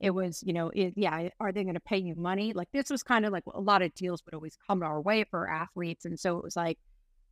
it 0.02 0.10
was, 0.10 0.42
you 0.44 0.52
know, 0.52 0.70
it, 0.74 0.94
yeah, 0.96 1.28
are 1.38 1.52
they 1.52 1.62
going 1.62 1.74
to 1.74 1.80
pay 1.80 1.98
you 1.98 2.16
money? 2.16 2.52
Like 2.52 2.68
this 2.72 2.90
was 2.90 3.04
kind 3.04 3.24
of 3.24 3.32
like 3.32 3.44
a 3.54 3.60
lot 3.60 3.82
of 3.82 3.94
deals 3.94 4.20
would 4.24 4.34
always 4.34 4.58
come 4.66 4.82
our 4.82 5.00
way 5.00 5.24
for 5.30 5.48
athletes, 5.48 6.04
and 6.04 6.18
so 6.18 6.36
it 6.36 6.44
was 6.44 6.56
like 6.56 6.78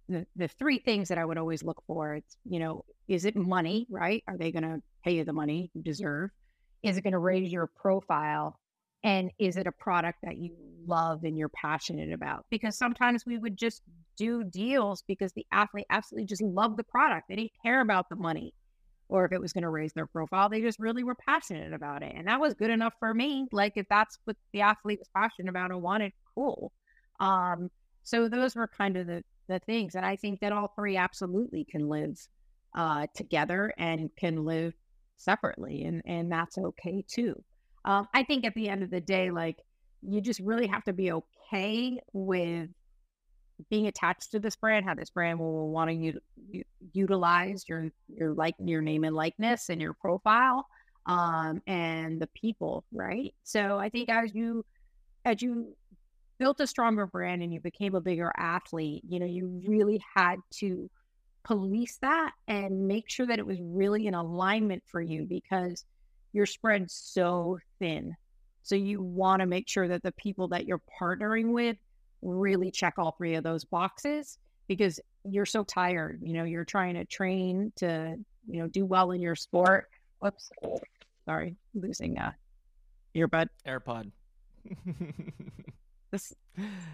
the, 0.08 0.24
the 0.36 0.46
three 0.46 0.78
things 0.78 1.08
that 1.08 1.18
I 1.18 1.24
would 1.24 1.36
always 1.36 1.64
look 1.64 1.82
for. 1.88 2.14
It's, 2.14 2.36
you 2.44 2.60
know, 2.60 2.84
is 3.08 3.24
it 3.24 3.34
money, 3.34 3.88
right? 3.90 4.22
Are 4.28 4.38
they 4.38 4.52
going 4.52 4.62
to 4.62 4.80
pay 5.04 5.16
you 5.16 5.24
the 5.24 5.32
money 5.32 5.70
you 5.74 5.82
deserve? 5.82 6.30
Is 6.84 6.96
it 6.96 7.02
going 7.02 7.12
to 7.12 7.18
raise 7.18 7.52
your 7.52 7.66
profile? 7.66 8.56
And 9.02 9.32
is 9.38 9.56
it 9.56 9.66
a 9.66 9.72
product 9.72 10.18
that 10.22 10.36
you 10.36 10.54
love 10.86 11.24
and 11.24 11.36
you're 11.36 11.48
passionate 11.48 12.12
about? 12.12 12.46
Because 12.50 12.78
sometimes 12.78 13.24
we 13.26 13.38
would 13.38 13.56
just 13.56 13.82
do 14.16 14.44
deals 14.44 15.02
because 15.08 15.32
the 15.32 15.46
athlete 15.50 15.86
absolutely 15.90 16.26
just 16.26 16.42
loved 16.42 16.76
the 16.76 16.84
product. 16.84 17.26
They 17.28 17.36
didn't 17.36 17.52
care 17.64 17.80
about 17.80 18.08
the 18.10 18.16
money 18.16 18.52
or 19.10 19.24
if 19.24 19.32
it 19.32 19.40
was 19.40 19.52
going 19.52 19.62
to 19.62 19.68
raise 19.68 19.92
their 19.92 20.06
profile. 20.06 20.48
They 20.48 20.60
just 20.60 20.78
really 20.78 21.02
were 21.04 21.16
passionate 21.16 21.72
about 21.72 22.02
it. 22.02 22.12
And 22.16 22.28
that 22.28 22.40
was 22.40 22.54
good 22.54 22.70
enough 22.70 22.94
for 22.98 23.12
me. 23.12 23.46
Like 23.52 23.72
if 23.76 23.86
that's 23.90 24.18
what 24.24 24.36
the 24.52 24.62
athlete 24.62 25.00
was 25.00 25.08
passionate 25.14 25.50
about 25.50 25.72
and 25.72 25.82
wanted, 25.82 26.12
cool. 26.34 26.72
Um, 27.18 27.70
so 28.02 28.28
those 28.28 28.54
were 28.54 28.68
kind 28.68 28.96
of 28.96 29.06
the 29.06 29.22
the 29.48 29.58
things. 29.58 29.96
And 29.96 30.06
I 30.06 30.16
think 30.16 30.40
that 30.40 30.52
all 30.52 30.72
three 30.74 30.96
absolutely 30.96 31.66
can 31.68 31.88
live 31.88 32.16
uh, 32.74 33.06
together 33.14 33.72
and 33.76 34.08
can 34.16 34.44
live 34.44 34.72
separately, 35.16 35.84
and 35.84 36.02
and 36.06 36.30
that's 36.30 36.56
okay 36.56 37.04
too. 37.06 37.34
Um, 37.84 38.08
I 38.14 38.22
think 38.22 38.44
at 38.44 38.54
the 38.54 38.68
end 38.68 38.82
of 38.82 38.90
the 38.90 39.00
day, 39.00 39.30
like 39.30 39.56
you 40.02 40.20
just 40.20 40.40
really 40.40 40.68
have 40.68 40.84
to 40.84 40.92
be 40.92 41.12
okay 41.12 41.98
with 42.12 42.68
being 43.68 43.86
attached 43.86 44.30
to 44.32 44.40
this 44.40 44.56
brand, 44.56 44.84
how 44.84 44.94
this 44.94 45.10
brand 45.10 45.38
will 45.38 45.70
want 45.70 45.90
to 45.90 45.94
u- 45.94 46.64
utilize 46.92 47.64
your 47.68 47.90
your 48.08 48.32
like 48.34 48.54
your 48.58 48.82
name 48.82 49.04
and 49.04 49.14
likeness 49.14 49.68
and 49.68 49.80
your 49.80 49.94
profile, 49.94 50.66
um, 51.06 51.60
and 51.66 52.20
the 52.20 52.28
people, 52.28 52.84
right? 52.92 53.34
So 53.44 53.78
I 53.78 53.88
think 53.88 54.08
as 54.08 54.34
you 54.34 54.64
as 55.24 55.42
you 55.42 55.74
built 56.38 56.60
a 56.60 56.66
stronger 56.66 57.06
brand 57.06 57.42
and 57.42 57.52
you 57.52 57.60
became 57.60 57.94
a 57.94 58.00
bigger 58.00 58.32
athlete, 58.36 59.02
you 59.06 59.20
know, 59.20 59.26
you 59.26 59.62
really 59.66 60.02
had 60.16 60.36
to 60.54 60.90
police 61.44 61.98
that 62.00 62.32
and 62.48 62.86
make 62.86 63.08
sure 63.08 63.26
that 63.26 63.38
it 63.38 63.46
was 63.46 63.58
really 63.60 64.06
in 64.06 64.14
alignment 64.14 64.82
for 64.86 65.00
you 65.00 65.26
because 65.28 65.84
you're 66.32 66.46
spread 66.46 66.90
so 66.90 67.58
thin. 67.78 68.14
So 68.62 68.74
you 68.74 69.02
want 69.02 69.40
to 69.40 69.46
make 69.46 69.68
sure 69.68 69.88
that 69.88 70.02
the 70.02 70.12
people 70.12 70.48
that 70.48 70.66
you're 70.66 70.82
partnering 71.00 71.52
with 71.52 71.76
really 72.22 72.70
check 72.70 72.94
all 72.98 73.12
three 73.12 73.34
of 73.34 73.44
those 73.44 73.64
boxes 73.64 74.38
because 74.68 75.00
you're 75.24 75.46
so 75.46 75.64
tired. 75.64 76.20
You 76.22 76.34
know, 76.34 76.44
you're 76.44 76.64
trying 76.64 76.94
to 76.94 77.04
train 77.04 77.72
to, 77.76 78.16
you 78.46 78.60
know, 78.60 78.68
do 78.68 78.84
well 78.84 79.10
in 79.12 79.20
your 79.20 79.36
sport. 79.36 79.88
Whoops. 80.20 80.50
Sorry, 81.24 81.56
losing 81.74 82.18
a 82.18 82.34
earbud. 83.14 83.48
AirPod. 83.66 84.10
this, 86.10 86.34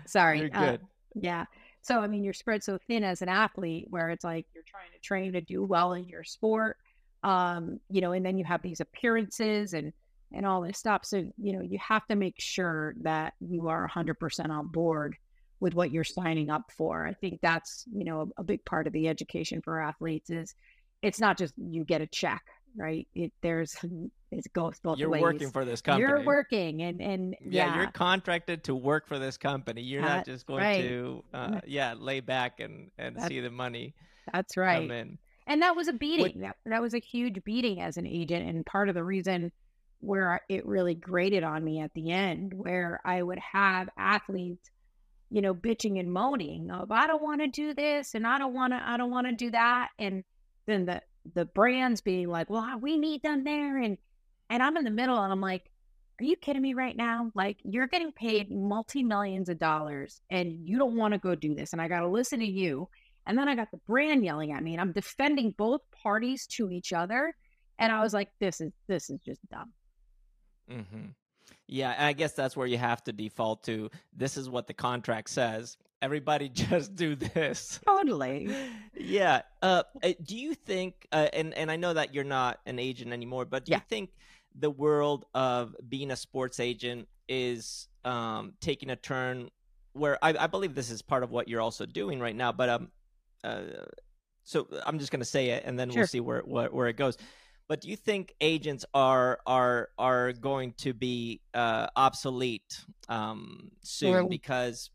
sorry. 0.07 0.41
You're 0.41 0.51
uh, 0.55 0.70
good. 0.70 0.81
Uh, 0.81 0.87
yeah. 1.14 1.45
So, 1.83 2.01
I 2.01 2.07
mean, 2.09 2.24
you're 2.24 2.35
spread 2.35 2.64
so 2.64 2.79
thin 2.89 3.05
as 3.05 3.22
an 3.22 3.29
athlete 3.29 3.87
where 3.91 4.11
it's 4.11 4.24
like 4.24 4.47
you're 4.55 4.64
trying 4.66 4.91
to 4.93 4.99
train 4.99 5.33
to 5.33 5.41
do 5.41 5.64
well 5.64 5.93
in 5.93 6.09
your 6.09 6.24
sport. 6.24 6.77
Um, 7.22 7.81
you 7.91 8.01
know, 8.01 8.12
and 8.12 8.24
then 8.24 8.39
you 8.39 8.45
have 8.45 8.62
these 8.62 8.81
appearances 8.81 9.72
and, 9.72 9.93
and 10.33 10.47
all 10.47 10.62
this 10.62 10.79
stuff. 10.79 11.05
So, 11.05 11.18
you 11.39 11.53
know, 11.53 11.62
you 11.62 11.79
have 11.79 12.07
to 12.09 12.16
make 12.16 12.37
sure 12.39 12.95
that 13.03 13.35
you 13.41 13.68
are 13.68 13.89
100% 13.89 14.51
on 14.51 14.68
board 14.68 15.16
with 15.61 15.74
what 15.74 15.91
you're 15.91 16.05
signing 16.05 16.51
up 16.51 16.70
for. 16.77 17.07
I 17.07 17.14
think 17.14 17.41
that's, 17.41 17.85
you 17.93 18.05
know, 18.05 18.33
a, 18.37 18.41
a 18.43 18.45
big 18.45 18.64
part 18.64 18.87
of 18.87 18.93
the 18.93 19.09
education 19.09 19.62
for 19.62 19.81
athletes 19.81 20.31
is 20.31 20.55
it's 21.03 21.20
not 21.20 21.39
just 21.39 21.55
you 21.57 21.85
get 21.85 22.01
a 22.01 22.07
check 22.07 22.43
right? 22.77 23.09
It, 23.14 23.33
there's 23.43 23.77
it 24.31 24.53
goes 24.53 24.79
both 24.81 24.99
you're 24.99 25.09
ways. 25.09 25.20
You're 25.20 25.33
working 25.33 25.51
for 25.51 25.64
this 25.64 25.81
company. 25.81 26.09
You're 26.09 26.24
working, 26.24 26.83
and 26.83 27.01
and 27.01 27.37
yeah, 27.41 27.66
yeah, 27.66 27.77
you're 27.77 27.91
contracted 27.91 28.64
to 28.64 28.74
work 28.74 29.09
for 29.09 29.18
this 29.18 29.37
company. 29.37 29.83
You're 29.83 30.03
not 30.03 30.27
just 30.27 30.47
going 30.47 30.62
right. 30.62 30.83
to 30.83 31.24
uh, 31.33 31.61
yeah 31.66 31.95
lay 31.99 32.20
back 32.20 32.61
and 32.61 32.91
and 32.99 33.16
that's, 33.16 33.29
see 33.29 33.41
the 33.41 33.51
money. 33.51 33.95
That's 34.33 34.57
right. 34.57 34.91
And 35.49 35.62
that 35.62 35.77
was 35.77 35.87
a 35.87 35.93
beating. 35.93 36.22
What, 36.22 36.41
that, 36.41 36.57
that 36.66 36.83
was 36.83 36.93
a 36.93 36.99
huge 36.99 37.43
beating 37.45 37.81
as 37.81 37.97
an 37.97 38.07
agent, 38.07 38.49
and 38.49 38.66
part 38.66 38.89
of 38.89 38.95
the 38.95 39.05
reason 39.05 39.53
where 40.01 40.40
it 40.49 40.66
really 40.66 40.94
grated 40.94 41.44
on 41.44 41.64
me 41.64 41.80
at 41.80 41.92
the 41.94 42.11
end, 42.11 42.53
where 42.55 43.01
I 43.05 43.22
would 43.22 43.38
have 43.38 43.88
athletes 43.97 44.70
you 45.28 45.42
know 45.42 45.53
bitching 45.53 45.99
and 45.99 46.12
moaning 46.12 46.70
of 46.70 46.92
i 46.92 47.09
don't 47.09 47.20
want 47.20 47.40
to 47.40 47.49
do 47.49 47.74
this 47.74 48.14
and 48.14 48.24
i 48.24 48.38
don't 48.38 48.55
want 48.55 48.72
to 48.72 48.80
i 48.88 48.97
don't 48.97 49.11
want 49.11 49.26
to 49.26 49.32
do 49.32 49.51
that 49.51 49.88
and 49.99 50.22
then 50.66 50.86
the 50.86 51.03
the 51.34 51.44
brands 51.44 52.01
being 52.01 52.28
like, 52.28 52.51
well, 52.51 52.78
we 52.80 52.99
need 52.99 53.22
them 53.22 53.44
there. 53.44 53.78
And, 53.78 53.99
and 54.51 54.62
I'm 54.62 54.76
in 54.76 54.84
the 54.84 54.90
middle 54.90 55.18
and 55.18 55.32
I'm 55.32 55.40
like, 55.40 55.70
are 56.20 56.24
you 56.24 56.36
kidding 56.36 56.62
me 56.62 56.74
right 56.74 56.97
now? 56.97 57.30
Like 57.34 57.59
you're 57.62 57.88
getting 57.88 58.12
paid 58.12 58.51
multi 58.51 59.03
millions 59.03 59.49
of 59.49 59.59
dollars 59.59 60.20
and 60.30 60.53
you 60.66 60.78
don't 60.78 60.97
want 60.97 61.12
to 61.12 61.18
go 61.18 61.34
do 61.34 61.55
this. 61.55 61.72
And 61.72 61.82
I 61.82 61.88
got 61.88 62.01
to 62.01 62.09
listen 62.09 62.40
to 62.40 62.47
you. 62.47 62.88
And 63.26 63.36
then 63.36 63.49
I 63.49 63.57
got 63.57 63.70
the 63.70 63.80
brand 63.86 64.24
yelling 64.24 64.53
at 64.53 64.62
me 64.62 64.72
and 64.72 64.80
I'm 64.80 64.92
defending 64.92 65.51
both 65.51 65.80
parties 66.03 66.47
to 66.53 66.70
each 66.70 66.92
other. 66.92 67.34
And 67.78 67.92
I 67.92 68.03
was 68.03 68.14
like, 68.14 68.30
this 68.40 68.61
is, 68.61 68.72
this 68.88 69.11
is 69.11 69.18
just 69.20 69.40
dumb. 69.51 69.72
Mm-hmm. 70.71 71.07
Yeah. 71.69 71.95
I 71.99 72.12
guess 72.12 72.33
that's 72.33 72.57
where 72.57 72.67
you 72.67 72.79
have 72.79 73.03
to 73.05 73.12
default 73.12 73.64
to 73.64 73.91
this 74.14 74.37
is 74.37 74.49
what 74.49 74.67
the 74.67 74.75
contract 74.75 75.31
says 75.31 75.77
everybody 76.03 76.49
just 76.71 76.95
do 76.95 77.14
this 77.14 77.81
totally 77.87 78.55
yeah 78.95 79.43
uh, 79.62 79.83
uh, 80.03 80.12
do 80.23 80.37
you 80.37 80.55
think 80.55 81.07
uh, 81.12 81.29
and 81.33 81.55
and 81.55 81.71
i 81.71 81.77
know 81.77 81.93
that 81.93 82.14
you're 82.14 82.25
not 82.25 82.61
an 82.67 82.79
agent 82.79 83.12
anymore 83.12 83.45
but 83.45 83.64
do 83.64 83.73
yeah. 83.73 83.79
you 83.79 83.83
think 83.89 84.11
the 84.59 84.71
world 84.71 85.27
of 85.35 85.75
being 85.89 86.11
a 86.11 86.17
sports 86.17 86.61
agent 86.61 87.09
is 87.29 87.89
um, 88.05 88.53
taking 88.61 88.89
a 88.89 88.97
turn 88.97 89.51
where 89.93 90.17
I, 90.23 90.35
I, 90.39 90.47
believe 90.47 90.75
this 90.75 90.91
is 90.91 91.03
part 91.03 91.25
of 91.25 91.31
what 91.31 91.49
you're 91.49 91.61
also 91.61 91.85
doing 91.87 92.21
right 92.21 92.37
now 92.37 92.53
but 92.53 92.69
um 92.69 92.91
uh, 93.45 93.62
so 94.45 94.69
i'm 94.85 94.99
just 94.99 95.11
going 95.11 95.21
to 95.21 95.27
say 95.27 95.51
it 95.51 95.64
and 95.67 95.79
then 95.79 95.91
sure. 95.91 96.01
we'll 96.01 96.07
see 96.07 96.21
where, 96.21 96.41
where 96.41 96.69
where 96.69 96.89
it 96.89 96.97
goes 96.97 97.17
but 97.69 97.81
do 97.81 97.89
you 97.89 97.97
think 97.97 98.35
agents 98.41 98.85
are 98.95 99.41
are 99.47 99.89
are 99.99 100.33
going 100.33 100.73
to 100.79 100.93
be 100.93 101.41
uh, 101.55 101.87
obsolete 101.97 102.85
um, 103.09 103.71
soon 103.83 104.29
because 104.29 104.91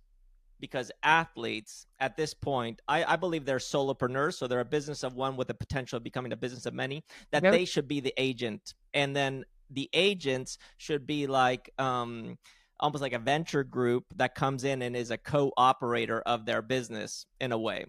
because 0.59 0.91
athletes 1.01 1.88
at 1.99 2.15
this 2.15 2.36
point, 2.36 2.82
I, 2.88 3.03
I, 3.03 3.15
believe 3.15 3.45
they're 3.45 3.57
solopreneurs, 3.57 4.36
so 4.36 4.45
they're 4.45 4.59
a 4.59 4.65
business 4.65 5.03
of 5.03 5.15
one 5.15 5.36
with 5.36 5.47
the 5.47 5.55
potential 5.55 5.97
of 5.97 6.03
becoming 6.03 6.32
a 6.34 6.38
business 6.38 6.67
of 6.67 6.76
many. 6.76 7.03
That 7.32 7.43
yep. 7.43 7.51
they 7.51 7.65
should 7.65 7.88
be 7.88 7.99
the 7.99 8.13
agent, 8.15 8.76
and 8.93 9.15
then 9.15 9.43
the 9.72 9.89
agents 9.93 10.59
should 10.78 11.07
be 11.07 11.26
like 11.26 11.72
um, 11.80 12.38
almost 12.80 13.01
like 13.01 13.13
a 13.13 13.19
venture 13.19 13.63
group 13.63 14.05
that 14.15 14.36
comes 14.36 14.63
in 14.63 14.82
and 14.84 14.95
is 14.95 15.11
a 15.11 15.17
co-operator 15.17 16.22
of 16.22 16.45
their 16.45 16.61
business 16.61 17.26
in 17.39 17.51
a 17.51 17.57
way. 17.57 17.86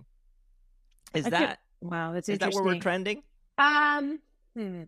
Is 1.15 1.27
that 1.27 1.59
wow? 1.83 2.13
That's 2.13 2.29
is 2.29 2.39
that 2.39 2.55
where 2.55 2.65
we're 2.65 2.81
trending? 2.81 3.23
Um, 3.59 4.19
hmm. 4.55 4.83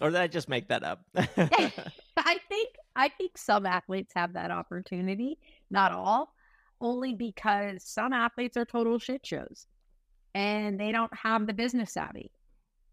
or 0.00 0.10
did 0.10 0.20
I 0.20 0.26
just 0.26 0.48
make 0.48 0.68
that 0.68 0.82
up? 0.82 1.02
I 1.14 2.38
think 2.48 2.70
I 2.94 3.08
think 3.08 3.36
some 3.36 3.66
athletes 3.66 4.12
have 4.14 4.32
that 4.34 4.50
opportunity, 4.50 5.38
not 5.70 5.92
all 5.92 6.32
only 6.80 7.14
because 7.14 7.82
some 7.84 8.12
athletes 8.12 8.56
are 8.56 8.64
total 8.64 8.98
shit 8.98 9.24
shows 9.24 9.66
and 10.34 10.78
they 10.78 10.92
don't 10.92 11.14
have 11.16 11.46
the 11.46 11.54
business 11.54 11.92
savvy. 11.92 12.30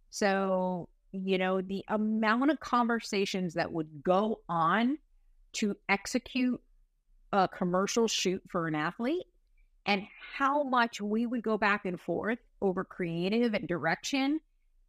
So, 0.10 0.88
you 1.12 1.38
know, 1.38 1.62
the 1.62 1.84
amount 1.90 2.52
of 2.52 2.60
conversations 2.60 3.56
that 3.56 3.72
would 3.72 4.04
go 4.04 4.40
on 4.48 4.98
to 5.54 5.76
execute 5.90 6.62
a 7.32 7.48
commercial 7.48 8.08
shoot 8.08 8.42
for 8.50 8.68
an 8.68 8.76
athlete 8.76 9.26
and 9.86 10.04
how 10.38 10.64
much 10.64 11.02
we 11.02 11.26
would 11.26 11.44
go 11.44 11.58
back 11.58 11.86
and 11.86 12.00
forth 12.00 12.40
over 12.62 12.84
creative 12.84 13.54
and 13.54 13.68
direction 13.68 14.40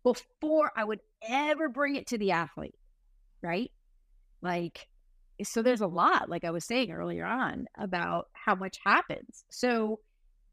before 0.05 0.71
I 0.77 0.85
would 0.85 1.01
ever 1.29 1.69
bring 1.69 1.97
it 1.97 2.07
to 2.09 2.19
the 2.19 2.33
athlete, 2.33 2.77
right? 3.43 3.71
Like, 4.43 4.87
so 5.43 5.63
there's 5.63 5.81
a 5.81 5.87
lot, 5.87 6.29
like 6.29 6.45
I 6.45 6.51
was 6.51 6.65
saying 6.65 6.93
earlier 6.93 7.25
on, 7.25 7.67
about 7.77 8.29
how 8.35 8.55
much 8.55 8.79
happens. 8.85 9.45
So, 9.51 9.99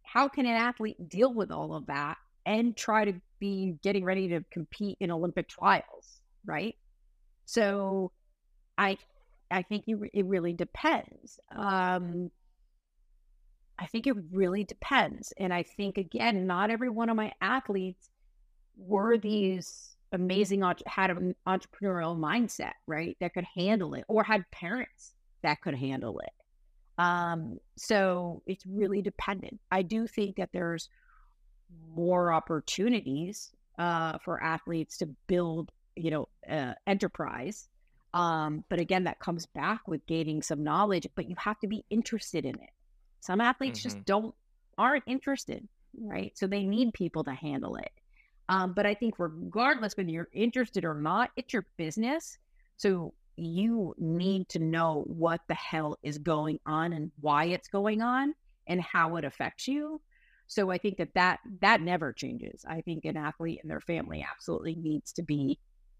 how 0.04 0.28
can 0.28 0.46
an 0.46 0.56
athlete 0.56 0.98
deal 1.08 1.34
with 1.34 1.52
all 1.52 1.76
of 1.76 1.86
that 1.86 2.18
and 2.46 2.76
try 2.76 3.06
to 3.06 3.14
be 3.40 3.76
getting 3.84 4.04
ready 4.04 4.30
to 4.30 4.44
compete 4.52 4.98
in 5.00 5.12
Olympic 5.12 5.48
trials, 5.48 6.22
right? 6.46 6.76
So, 7.46 8.12
I 8.78 8.98
I 9.52 9.64
think 9.64 9.84
it, 9.88 9.98
it 10.14 10.26
really 10.26 10.54
depends. 10.54 11.40
Um, 11.54 12.32
I 13.78 13.86
think 13.88 14.08
it 14.08 14.16
really 14.32 14.64
depends, 14.64 15.34
and 15.38 15.54
I 15.54 15.64
think 15.64 15.98
again, 15.98 16.48
not 16.48 16.72
every 16.72 16.90
one 16.90 17.10
of 17.10 17.18
my 17.18 17.34
athletes 17.42 18.10
were 18.78 19.18
these 19.18 19.96
amazing 20.12 20.62
had 20.86 21.10
an 21.10 21.36
entrepreneurial 21.48 22.18
mindset, 22.18 22.74
right? 22.88 23.16
That 23.20 23.34
could 23.34 23.46
handle 23.56 23.94
it, 23.94 24.06
or 24.08 24.24
had 24.24 24.50
parents 24.52 25.14
that 25.44 25.62
could 25.62 25.76
handle 25.76 26.20
it. 26.20 26.34
Um, 26.98 27.58
so 27.78 28.44
it's 28.46 28.66
really 28.66 29.02
dependent. 29.02 29.60
I 29.72 29.82
do 29.82 30.08
think 30.08 30.36
that 30.36 30.50
there's 30.54 30.90
more 31.96 32.32
opportunities 32.34 33.52
uh, 33.80 34.18
for 34.24 34.44
athletes 34.44 34.98
to 34.98 35.08
build, 35.28 35.72
you 35.96 36.12
know, 36.12 36.28
uh, 36.50 36.74
enterprise. 36.86 37.68
Um, 38.14 38.66
but 38.70 38.80
again, 38.80 39.06
that 39.06 39.20
comes 39.20 39.46
back 39.46 39.88
with 39.88 40.06
gaining 40.06 40.42
some 40.42 40.64
knowledge. 40.64 41.08
But 41.16 41.30
you 41.30 41.36
have 41.40 41.60
to 41.62 41.68
be 41.68 41.86
interested 41.90 42.46
in 42.46 42.56
it. 42.56 42.70
Some 43.22 43.40
athletes 43.42 43.80
mm-hmm. 43.80 43.90
just 43.90 44.06
don't 44.06 44.36
aren't 44.78 45.06
interested, 45.08 45.68
right? 46.00 46.38
So 46.38 46.48
they 46.48 46.64
need 46.64 46.94
people 46.94 47.24
to 47.24 47.34
handle 47.34 47.78
it. 47.78 47.92
Um, 48.52 48.74
but 48.74 48.86
I 48.86 48.94
think 48.94 49.16
regardless 49.18 49.96
whether 49.96 50.10
you're 50.10 50.28
interested 50.34 50.84
or 50.84 50.94
not, 50.94 51.32
it's 51.38 51.54
your 51.54 51.66
business. 51.78 52.38
So 52.76 53.14
you 53.38 53.96
need 53.98 54.50
to 54.50 54.60
know 54.60 55.06
what 55.08 55.40
the 55.48 55.56
hell 55.56 55.98
is 56.04 56.18
going 56.18 56.60
on 56.66 56.92
and 56.92 57.12
why 57.22 57.46
it's 57.46 57.70
going 57.70 58.02
on 58.02 58.34
and 58.68 58.82
how 58.82 59.16
it 59.16 59.24
affects 59.24 59.70
you. 59.70 60.02
So 60.48 60.70
I 60.70 60.78
think 60.78 60.98
that 60.98 61.14
that 61.14 61.40
that 61.62 61.80
never 61.80 62.12
changes. 62.12 62.66
I 62.68 62.82
think 62.82 63.06
an 63.06 63.16
athlete 63.16 63.60
and 63.62 63.72
their 63.72 63.80
family 63.80 64.26
absolutely 64.30 64.76
needs 64.76 65.14
to 65.14 65.24
be, 65.24 65.58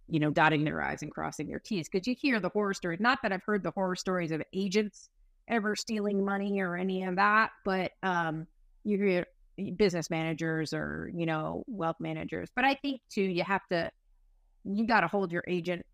you 0.10 0.20
know, 0.20 0.30
dotting 0.30 0.66
their 0.66 0.82
i's 0.82 1.04
and 1.04 1.12
crossing 1.12 1.48
their 1.48 1.60
t's 1.60 1.88
because 1.88 2.06
you 2.06 2.16
hear 2.20 2.42
the 2.42 2.50
horror 2.50 2.74
stories. 2.74 3.00
Not 3.00 3.20
that 3.24 3.32
I've 3.32 3.44
heard 3.44 3.64
the 3.64 3.72
horror 3.72 3.96
stories 3.96 4.34
of 4.34 4.44
agents 4.54 5.10
ever 5.48 5.74
stealing 5.78 6.26
money 6.26 6.60
or 6.60 6.76
any 6.76 7.04
of 7.04 7.16
that, 7.16 7.52
but 7.64 7.94
um, 8.04 8.46
you 8.84 8.98
hear 8.98 9.26
business 9.76 10.10
managers 10.10 10.74
or 10.74 11.12
you 11.14 11.26
know 11.26 11.64
wealth 11.68 11.98
managers 12.00 12.50
but 12.56 12.66
i 12.66 12.74
think 12.76 13.02
too 13.10 13.22
you 13.22 13.44
have 13.44 13.66
to 13.68 13.90
you 14.64 14.86
got 14.88 15.02
to 15.02 15.08
hold 15.08 15.32
your 15.32 15.44
agent 15.48 15.86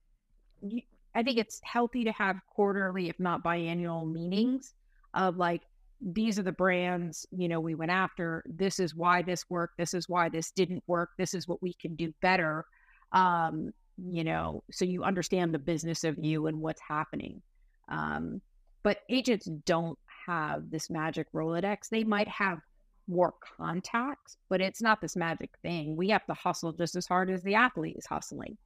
you, 0.62 0.82
i 1.16 1.24
think 1.24 1.38
it's 1.38 1.60
healthy 1.64 2.04
to 2.04 2.12
have 2.12 2.38
quarterly 2.48 3.10
if 3.10 3.20
not 3.20 3.44
biannual 3.44 4.10
meetings 4.12 4.74
of 5.14 5.38
like 5.38 5.62
these 6.00 6.38
are 6.38 6.44
the 6.44 6.52
brands 6.52 7.26
you 7.32 7.48
know 7.48 7.60
we 7.60 7.76
went 7.76 7.92
after 7.92 8.44
this 8.48 8.80
is 8.80 8.96
why 8.96 9.22
this 9.22 9.46
worked 9.50 9.78
this 9.78 9.94
is 9.94 10.08
why 10.08 10.30
this 10.30 10.52
didn't 10.52 10.84
work 10.88 11.10
this 11.18 11.34
is 11.34 11.48
what 11.48 11.62
we 11.62 11.74
can 11.74 11.96
do 11.96 12.14
better 12.22 12.66
um 13.14 13.72
you 13.98 14.24
know 14.24 14.64
so 14.72 14.86
you 14.86 15.04
understand 15.04 15.54
the 15.54 15.60
business 15.60 16.04
of 16.04 16.18
you 16.24 16.48
and 16.48 16.60
what's 16.60 16.82
happening. 16.88 17.42
Um 17.90 18.42
but 18.84 19.00
agents 19.10 19.50
don't 19.66 19.98
have 20.28 20.70
this 20.70 20.90
magic 20.90 21.28
rolodex. 21.34 21.90
They 21.90 22.04
might 22.04 22.28
have 22.28 22.60
more 23.08 23.34
contacts, 23.58 24.38
but 24.50 24.62
it's 24.62 24.82
not 24.82 25.02
this 25.02 25.16
magic 25.16 25.52
thing. 25.62 25.96
We 25.96 26.10
have 26.10 26.26
to 26.26 26.34
hustle 26.34 26.74
just 26.74 26.96
as 26.96 27.08
hard 27.08 27.30
as 27.30 27.42
the 27.44 27.56
athlete 27.56 27.96
is 27.98 28.06
hustling. 28.06 28.58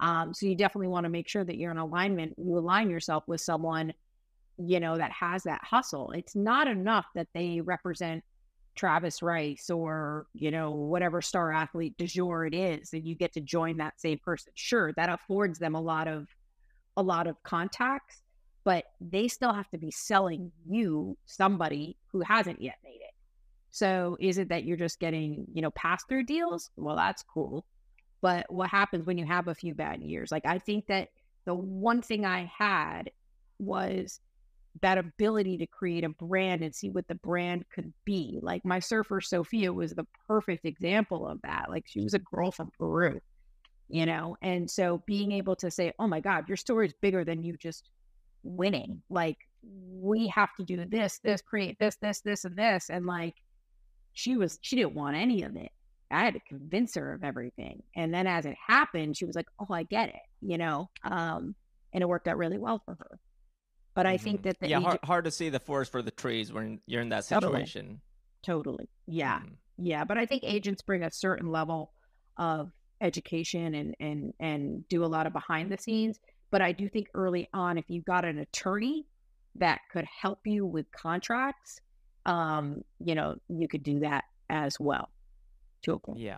Um, 0.00 0.32
so 0.32 0.46
you 0.46 0.54
definitely 0.54 0.88
want 0.88 1.04
to 1.04 1.10
make 1.10 1.28
sure 1.28 1.44
that 1.44 1.56
you're 1.56 1.72
in 1.72 1.78
alignment. 1.78 2.34
You 2.38 2.58
align 2.58 2.88
yourself 2.90 3.24
with 3.26 3.40
someone, 3.40 3.92
you 4.56 4.78
know, 4.80 4.96
that 4.96 5.10
has 5.12 5.42
that 5.44 5.62
hustle. 5.64 6.12
It's 6.12 6.36
not 6.36 6.68
enough 6.68 7.06
that 7.14 7.28
they 7.34 7.60
represent 7.60 8.22
Travis 8.76 9.22
Rice 9.22 9.70
or, 9.70 10.26
you 10.34 10.52
know, 10.52 10.70
whatever 10.70 11.20
star 11.20 11.52
athlete 11.52 11.96
du 11.98 12.06
jour 12.06 12.46
it 12.46 12.54
is, 12.54 12.92
and 12.92 13.04
you 13.04 13.16
get 13.16 13.32
to 13.32 13.40
join 13.40 13.78
that 13.78 14.00
same 14.00 14.18
person. 14.18 14.52
Sure, 14.54 14.92
that 14.92 15.08
affords 15.08 15.58
them 15.58 15.74
a 15.74 15.80
lot 15.80 16.06
of 16.06 16.28
a 16.96 17.02
lot 17.02 17.26
of 17.26 17.42
contacts, 17.42 18.22
but 18.64 18.84
they 19.00 19.28
still 19.28 19.52
have 19.52 19.68
to 19.70 19.78
be 19.78 19.90
selling 19.90 20.52
you 20.68 21.16
somebody 21.26 21.96
who 22.12 22.20
hasn't 22.20 22.60
yet 22.60 22.76
made 22.84 23.00
it. 23.00 23.07
So 23.70 24.16
is 24.20 24.38
it 24.38 24.48
that 24.48 24.64
you're 24.64 24.76
just 24.76 24.98
getting, 24.98 25.46
you 25.52 25.62
know, 25.62 25.70
pass 25.72 26.02
through 26.08 26.24
deals? 26.24 26.70
Well, 26.76 26.96
that's 26.96 27.22
cool. 27.22 27.64
But 28.20 28.46
what 28.52 28.70
happens 28.70 29.06
when 29.06 29.18
you 29.18 29.26
have 29.26 29.48
a 29.48 29.54
few 29.54 29.74
bad 29.74 30.02
years? 30.02 30.32
Like 30.32 30.46
I 30.46 30.58
think 30.58 30.86
that 30.86 31.08
the 31.44 31.54
one 31.54 32.02
thing 32.02 32.24
I 32.24 32.50
had 32.56 33.10
was 33.58 34.20
that 34.82 34.98
ability 34.98 35.58
to 35.58 35.66
create 35.66 36.04
a 36.04 36.08
brand 36.08 36.62
and 36.62 36.74
see 36.74 36.90
what 36.90 37.08
the 37.08 37.14
brand 37.16 37.64
could 37.72 37.92
be. 38.04 38.38
Like 38.42 38.64
my 38.64 38.78
surfer 38.78 39.20
Sophia 39.20 39.72
was 39.72 39.92
the 39.92 40.06
perfect 40.26 40.64
example 40.64 41.26
of 41.26 41.40
that. 41.42 41.66
Like 41.68 41.84
she 41.86 42.00
was 42.00 42.14
a 42.14 42.18
girl 42.18 42.50
from 42.50 42.70
Peru, 42.78 43.20
you 43.88 44.06
know? 44.06 44.36
And 44.42 44.70
so 44.70 45.02
being 45.06 45.32
able 45.32 45.56
to 45.56 45.70
say, 45.70 45.92
oh 45.98 46.06
my 46.06 46.20
God, 46.20 46.48
your 46.48 46.56
story 46.56 46.86
is 46.86 46.94
bigger 47.00 47.24
than 47.24 47.42
you 47.42 47.56
just 47.56 47.90
winning. 48.42 49.02
Like 49.10 49.38
we 49.62 50.28
have 50.28 50.54
to 50.56 50.64
do 50.64 50.84
this, 50.84 51.20
this, 51.24 51.42
create 51.42 51.78
this, 51.78 51.96
this, 52.00 52.20
this, 52.20 52.44
and 52.44 52.56
this. 52.56 52.90
And 52.90 53.06
like 53.06 53.34
she 54.18 54.36
was, 54.36 54.58
she 54.62 54.74
didn't 54.74 54.94
want 54.94 55.16
any 55.16 55.44
of 55.44 55.54
it. 55.54 55.70
I 56.10 56.24
had 56.24 56.34
to 56.34 56.40
convince 56.40 56.96
her 56.96 57.14
of 57.14 57.22
everything. 57.22 57.84
And 57.94 58.12
then 58.12 58.26
as 58.26 58.46
it 58.46 58.56
happened, 58.66 59.16
she 59.16 59.26
was 59.26 59.36
like, 59.36 59.46
oh, 59.60 59.72
I 59.72 59.84
get 59.84 60.08
it, 60.08 60.22
you 60.40 60.58
know? 60.58 60.90
Um, 61.04 61.54
and 61.92 62.02
it 62.02 62.08
worked 62.08 62.26
out 62.26 62.36
really 62.36 62.58
well 62.58 62.82
for 62.84 62.94
her. 62.94 63.20
But 63.94 64.06
I 64.06 64.16
mm-hmm. 64.16 64.24
think 64.24 64.42
that 64.42 64.58
the 64.58 64.68
yeah, 64.70 64.80
hard, 64.80 64.98
hard, 65.04 65.24
to 65.26 65.30
see 65.30 65.50
the 65.50 65.60
forest 65.60 65.92
for 65.92 66.02
the 66.02 66.10
trees 66.10 66.52
when 66.52 66.80
you're 66.86 67.00
in 67.00 67.10
that 67.10 67.26
situation. 67.26 68.00
Totally, 68.42 68.62
totally. 68.62 68.88
yeah, 69.06 69.38
mm-hmm. 69.38 69.54
yeah. 69.86 70.04
But 70.04 70.18
I 70.18 70.26
think 70.26 70.42
agents 70.44 70.82
bring 70.82 71.04
a 71.04 71.10
certain 71.12 71.50
level 71.50 71.92
of 72.36 72.70
education 73.00 73.74
and 73.74 73.94
and 73.98 74.34
and 74.38 74.88
do 74.88 75.04
a 75.04 75.06
lot 75.06 75.26
of 75.26 75.32
behind 75.32 75.72
the 75.72 75.78
scenes. 75.78 76.18
But 76.50 76.62
I 76.62 76.72
do 76.72 76.88
think 76.88 77.08
early 77.14 77.48
on, 77.52 77.76
if 77.76 77.84
you 77.88 78.02
got 78.02 78.24
an 78.24 78.38
attorney 78.38 79.06
that 79.56 79.80
could 79.92 80.04
help 80.04 80.40
you 80.44 80.64
with 80.64 80.86
contracts, 80.92 81.80
um, 82.28 82.84
you 83.02 83.14
know, 83.14 83.36
you 83.48 83.66
could 83.66 83.82
do 83.82 84.00
that 84.00 84.24
as 84.50 84.78
well. 84.78 85.08
Yeah, 86.16 86.36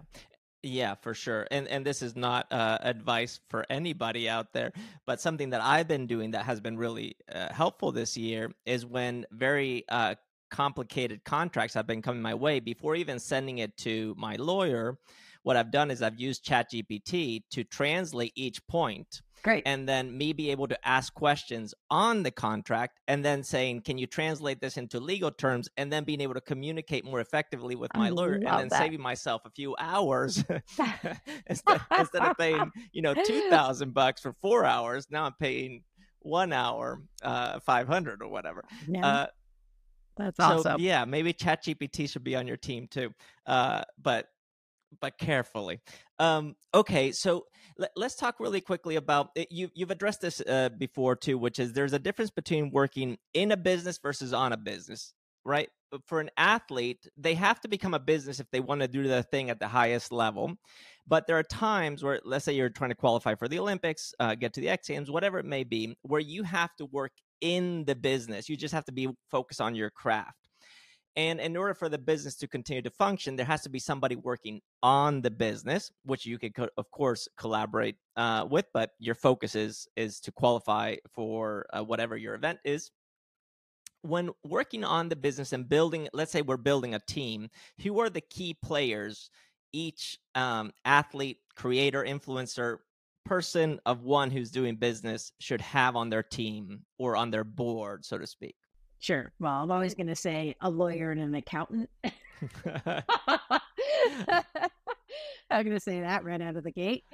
yeah, 0.62 0.94
for 0.94 1.12
sure. 1.12 1.46
And 1.50 1.66
and 1.68 1.84
this 1.84 2.00
is 2.00 2.14
not 2.14 2.50
uh, 2.52 2.78
advice 2.80 3.40
for 3.50 3.66
anybody 3.68 4.28
out 4.28 4.52
there, 4.52 4.72
but 5.04 5.20
something 5.20 5.50
that 5.50 5.60
I've 5.60 5.88
been 5.88 6.06
doing 6.06 6.30
that 6.30 6.44
has 6.44 6.60
been 6.60 6.78
really 6.78 7.16
uh, 7.30 7.52
helpful 7.52 7.90
this 7.92 8.16
year 8.16 8.52
is 8.64 8.86
when 8.86 9.26
very 9.32 9.84
uh, 9.88 10.14
complicated 10.50 11.24
contracts 11.24 11.74
have 11.74 11.86
been 11.86 12.02
coming 12.02 12.22
my 12.22 12.34
way 12.34 12.60
before 12.60 12.94
even 12.94 13.18
sending 13.18 13.58
it 13.58 13.76
to 13.78 14.14
my 14.16 14.36
lawyer. 14.36 14.96
What 15.42 15.56
I've 15.56 15.70
done 15.70 15.90
is 15.90 16.02
I've 16.02 16.20
used 16.20 16.44
ChatGPT 16.44 17.42
to 17.50 17.64
translate 17.64 18.32
each 18.34 18.66
point 18.66 19.22
Great. 19.42 19.62
And 19.66 19.88
then 19.88 20.16
me 20.16 20.32
be 20.32 20.50
able 20.50 20.68
to 20.68 20.86
ask 20.86 21.14
questions 21.14 21.74
on 21.90 22.22
the 22.22 22.30
contract 22.30 23.00
and 23.08 23.24
then 23.24 23.42
saying, 23.42 23.82
can 23.82 23.96
you 23.96 24.06
translate 24.06 24.60
this 24.60 24.76
into 24.76 25.00
legal 25.00 25.30
terms? 25.30 25.68
And 25.76 25.92
then 25.92 26.04
being 26.04 26.20
able 26.20 26.34
to 26.34 26.40
communicate 26.40 27.04
more 27.04 27.20
effectively 27.20 27.74
with 27.74 27.90
my 27.94 28.08
I 28.08 28.10
lawyer 28.10 28.34
and 28.34 28.46
then 28.46 28.68
that. 28.68 28.78
saving 28.78 29.00
myself 29.00 29.42
a 29.46 29.50
few 29.50 29.74
hours 29.78 30.44
instead, 31.46 31.80
instead 31.98 32.22
of 32.22 32.36
paying, 32.36 32.70
you 32.92 33.02
know, 33.02 33.14
2000 33.14 33.94
bucks 33.94 34.20
for 34.20 34.34
four 34.40 34.64
hours. 34.64 35.06
Now 35.10 35.24
I'm 35.24 35.34
paying 35.38 35.84
one 36.20 36.52
hour, 36.52 37.00
uh, 37.22 37.60
500 37.60 38.22
or 38.22 38.28
whatever. 38.28 38.64
Yeah. 38.86 39.06
Uh, 39.06 39.26
that's 40.16 40.38
awesome. 40.38 40.80
Yeah, 40.80 41.06
maybe 41.06 41.32
ChatGPT 41.32 42.10
should 42.10 42.24
be 42.24 42.36
on 42.36 42.46
your 42.46 42.58
team 42.58 42.88
too. 42.90 43.14
Uh, 43.46 43.82
but 44.02 44.26
but 45.00 45.18
carefully. 45.18 45.80
Um, 46.18 46.56
okay, 46.74 47.12
so 47.12 47.46
let, 47.78 47.90
us 47.96 48.16
talk 48.16 48.40
really 48.40 48.60
quickly 48.60 48.96
about 48.96 49.30
it. 49.34 49.48
you. 49.50 49.70
You've 49.74 49.90
addressed 49.90 50.20
this 50.20 50.40
uh, 50.40 50.70
before 50.70 51.16
too, 51.16 51.38
which 51.38 51.58
is 51.58 51.72
there's 51.72 51.92
a 51.92 51.98
difference 51.98 52.30
between 52.30 52.70
working 52.70 53.18
in 53.34 53.52
a 53.52 53.56
business 53.56 53.98
versus 53.98 54.32
on 54.32 54.52
a 54.52 54.56
business, 54.56 55.14
right? 55.44 55.68
But 55.90 56.02
For 56.06 56.20
an 56.20 56.30
athlete, 56.36 57.08
they 57.16 57.34
have 57.34 57.60
to 57.62 57.68
become 57.68 57.94
a 57.94 57.98
business 57.98 58.40
if 58.40 58.50
they 58.50 58.60
want 58.60 58.80
to 58.82 58.88
do 58.88 59.06
the 59.06 59.22
thing 59.22 59.50
at 59.50 59.60
the 59.60 59.68
highest 59.68 60.12
level. 60.12 60.54
But 61.06 61.26
there 61.26 61.38
are 61.38 61.42
times 61.42 62.04
where, 62.04 62.20
let's 62.24 62.44
say, 62.44 62.52
you're 62.52 62.68
trying 62.68 62.90
to 62.90 62.96
qualify 62.96 63.34
for 63.34 63.48
the 63.48 63.58
Olympics, 63.58 64.14
uh, 64.20 64.36
get 64.36 64.52
to 64.54 64.60
the 64.60 64.68
X 64.68 64.86
Games, 64.88 65.10
whatever 65.10 65.38
it 65.38 65.46
may 65.46 65.64
be, 65.64 65.96
where 66.02 66.20
you 66.20 66.44
have 66.44 66.74
to 66.76 66.86
work 66.86 67.12
in 67.40 67.84
the 67.86 67.96
business. 67.96 68.48
You 68.48 68.56
just 68.56 68.74
have 68.74 68.84
to 68.84 68.92
be 68.92 69.08
focused 69.30 69.60
on 69.60 69.74
your 69.74 69.90
craft. 69.90 70.49
And 71.16 71.40
in 71.40 71.56
order 71.56 71.74
for 71.74 71.88
the 71.88 71.98
business 71.98 72.36
to 72.36 72.46
continue 72.46 72.82
to 72.82 72.90
function, 72.90 73.34
there 73.34 73.46
has 73.46 73.62
to 73.62 73.68
be 73.68 73.80
somebody 73.80 74.14
working 74.16 74.60
on 74.82 75.20
the 75.20 75.30
business, 75.30 75.90
which 76.04 76.24
you 76.24 76.38
could, 76.38 76.52
of 76.76 76.90
course, 76.92 77.28
collaborate 77.36 77.96
uh, 78.16 78.46
with. 78.48 78.66
But 78.72 78.90
your 78.98 79.16
focus 79.16 79.54
is 79.54 79.88
is 79.96 80.20
to 80.20 80.32
qualify 80.32 80.96
for 81.12 81.66
uh, 81.72 81.82
whatever 81.82 82.16
your 82.16 82.34
event 82.34 82.60
is. 82.64 82.90
When 84.02 84.30
working 84.44 84.84
on 84.84 85.08
the 85.08 85.16
business 85.16 85.52
and 85.52 85.68
building, 85.68 86.08
let's 86.12 86.32
say 86.32 86.42
we're 86.42 86.56
building 86.56 86.94
a 86.94 87.00
team, 87.00 87.50
who 87.82 88.00
are 88.00 88.08
the 88.08 88.22
key 88.22 88.56
players 88.62 89.30
each 89.72 90.18
um, 90.34 90.72
athlete, 90.84 91.38
creator, 91.54 92.04
influencer, 92.04 92.78
person 93.26 93.78
of 93.84 94.02
one 94.02 94.30
who's 94.30 94.50
doing 94.50 94.76
business 94.76 95.32
should 95.38 95.60
have 95.60 95.96
on 95.96 96.08
their 96.08 96.22
team 96.22 96.80
or 96.98 97.16
on 97.16 97.30
their 97.30 97.44
board, 97.44 98.04
so 98.04 98.16
to 98.16 98.26
speak? 98.26 98.56
Sure. 99.00 99.32
Well, 99.40 99.62
I'm 99.62 99.70
always 99.70 99.94
going 99.94 100.08
to 100.08 100.14
say 100.14 100.54
a 100.60 100.68
lawyer 100.70 101.10
and 101.10 101.20
an 101.20 101.34
accountant. 101.34 101.88
I'm 105.50 105.64
going 105.64 105.70
to 105.70 105.80
say 105.80 106.00
that 106.00 106.22
right 106.22 106.40
out 106.40 106.56
of 106.56 106.64
the 106.64 106.70
gate. 106.70 107.04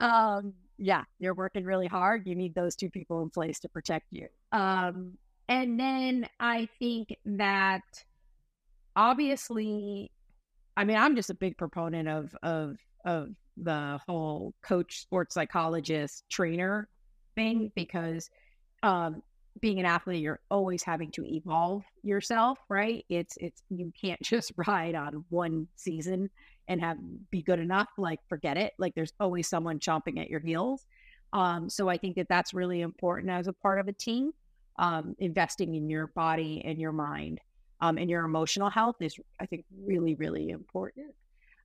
Um, 0.00 0.54
yeah, 0.76 1.04
you're 1.20 1.34
working 1.34 1.64
really 1.64 1.86
hard. 1.86 2.26
You 2.26 2.34
need 2.34 2.54
those 2.54 2.74
two 2.74 2.90
people 2.90 3.22
in 3.22 3.30
place 3.30 3.60
to 3.60 3.68
protect 3.68 4.06
you. 4.10 4.26
Um, 4.50 5.12
and 5.48 5.78
then 5.78 6.26
I 6.40 6.68
think 6.78 7.14
that 7.24 7.82
obviously, 8.96 10.10
I 10.76 10.84
mean, 10.84 10.96
I'm 10.96 11.14
just 11.14 11.30
a 11.30 11.34
big 11.34 11.56
proponent 11.56 12.08
of 12.08 12.34
of 12.42 12.76
of 13.04 13.28
the 13.56 14.00
whole 14.06 14.52
coach, 14.62 15.00
sports 15.00 15.34
psychologist, 15.34 16.24
trainer 16.28 16.88
thing 17.36 17.70
because 17.76 18.30
um, 18.82 19.22
being 19.60 19.78
an 19.78 19.86
athlete 19.86 20.22
you're 20.22 20.40
always 20.50 20.82
having 20.82 21.10
to 21.10 21.24
evolve 21.26 21.82
yourself 22.02 22.58
right? 22.68 23.04
It's 23.08 23.36
it's 23.40 23.62
you 23.68 23.92
can't 24.00 24.20
just 24.22 24.52
ride 24.56 24.94
on 24.94 25.24
one 25.28 25.68
season 25.76 26.30
and 26.68 26.80
have 26.80 26.98
be 27.30 27.42
good 27.42 27.58
enough 27.58 27.88
like 27.98 28.20
forget 28.28 28.56
it. 28.56 28.72
Like 28.78 28.94
there's 28.94 29.12
always 29.20 29.48
someone 29.48 29.78
chomping 29.78 30.20
at 30.20 30.30
your 30.30 30.40
heels. 30.40 30.86
Um 31.32 31.68
so 31.68 31.88
i 31.88 31.96
think 31.96 32.16
that 32.16 32.28
that's 32.28 32.54
really 32.54 32.80
important 32.80 33.30
as 33.30 33.46
a 33.48 33.52
part 33.52 33.80
of 33.80 33.88
a 33.88 33.92
team. 33.92 34.32
Um 34.78 35.14
investing 35.18 35.74
in 35.74 35.88
your 35.90 36.08
body 36.08 36.62
and 36.64 36.78
your 36.80 36.92
mind 36.92 37.40
um 37.80 37.98
and 37.98 38.10
your 38.10 38.24
emotional 38.24 38.70
health 38.70 38.96
is 39.00 39.16
i 39.40 39.46
think 39.46 39.64
really 39.84 40.14
really 40.14 40.50
important. 40.50 41.14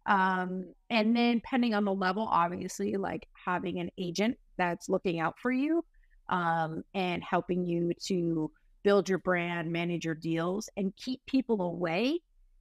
Um 0.06 0.66
and 0.90 1.16
then 1.16 1.36
depending 1.36 1.74
on 1.74 1.86
the 1.86 1.94
level 1.94 2.28
obviously 2.30 2.96
like 2.96 3.28
having 3.34 3.80
an 3.80 3.90
agent 3.98 4.38
that's 4.58 4.88
looking 4.90 5.20
out 5.20 5.36
for 5.40 5.52
you 5.52 5.84
um, 6.30 6.84
and 6.94 7.24
helping 7.24 7.66
you 7.66 7.92
to 8.06 8.52
build 8.84 9.10
your 9.10 9.18
brand, 9.18 9.72
manage 9.72 10.06
your 10.06 10.16
deals, 10.16 10.70
and 10.78 10.96
keep 10.96 11.26
people 11.26 11.62
away, 11.62 12.20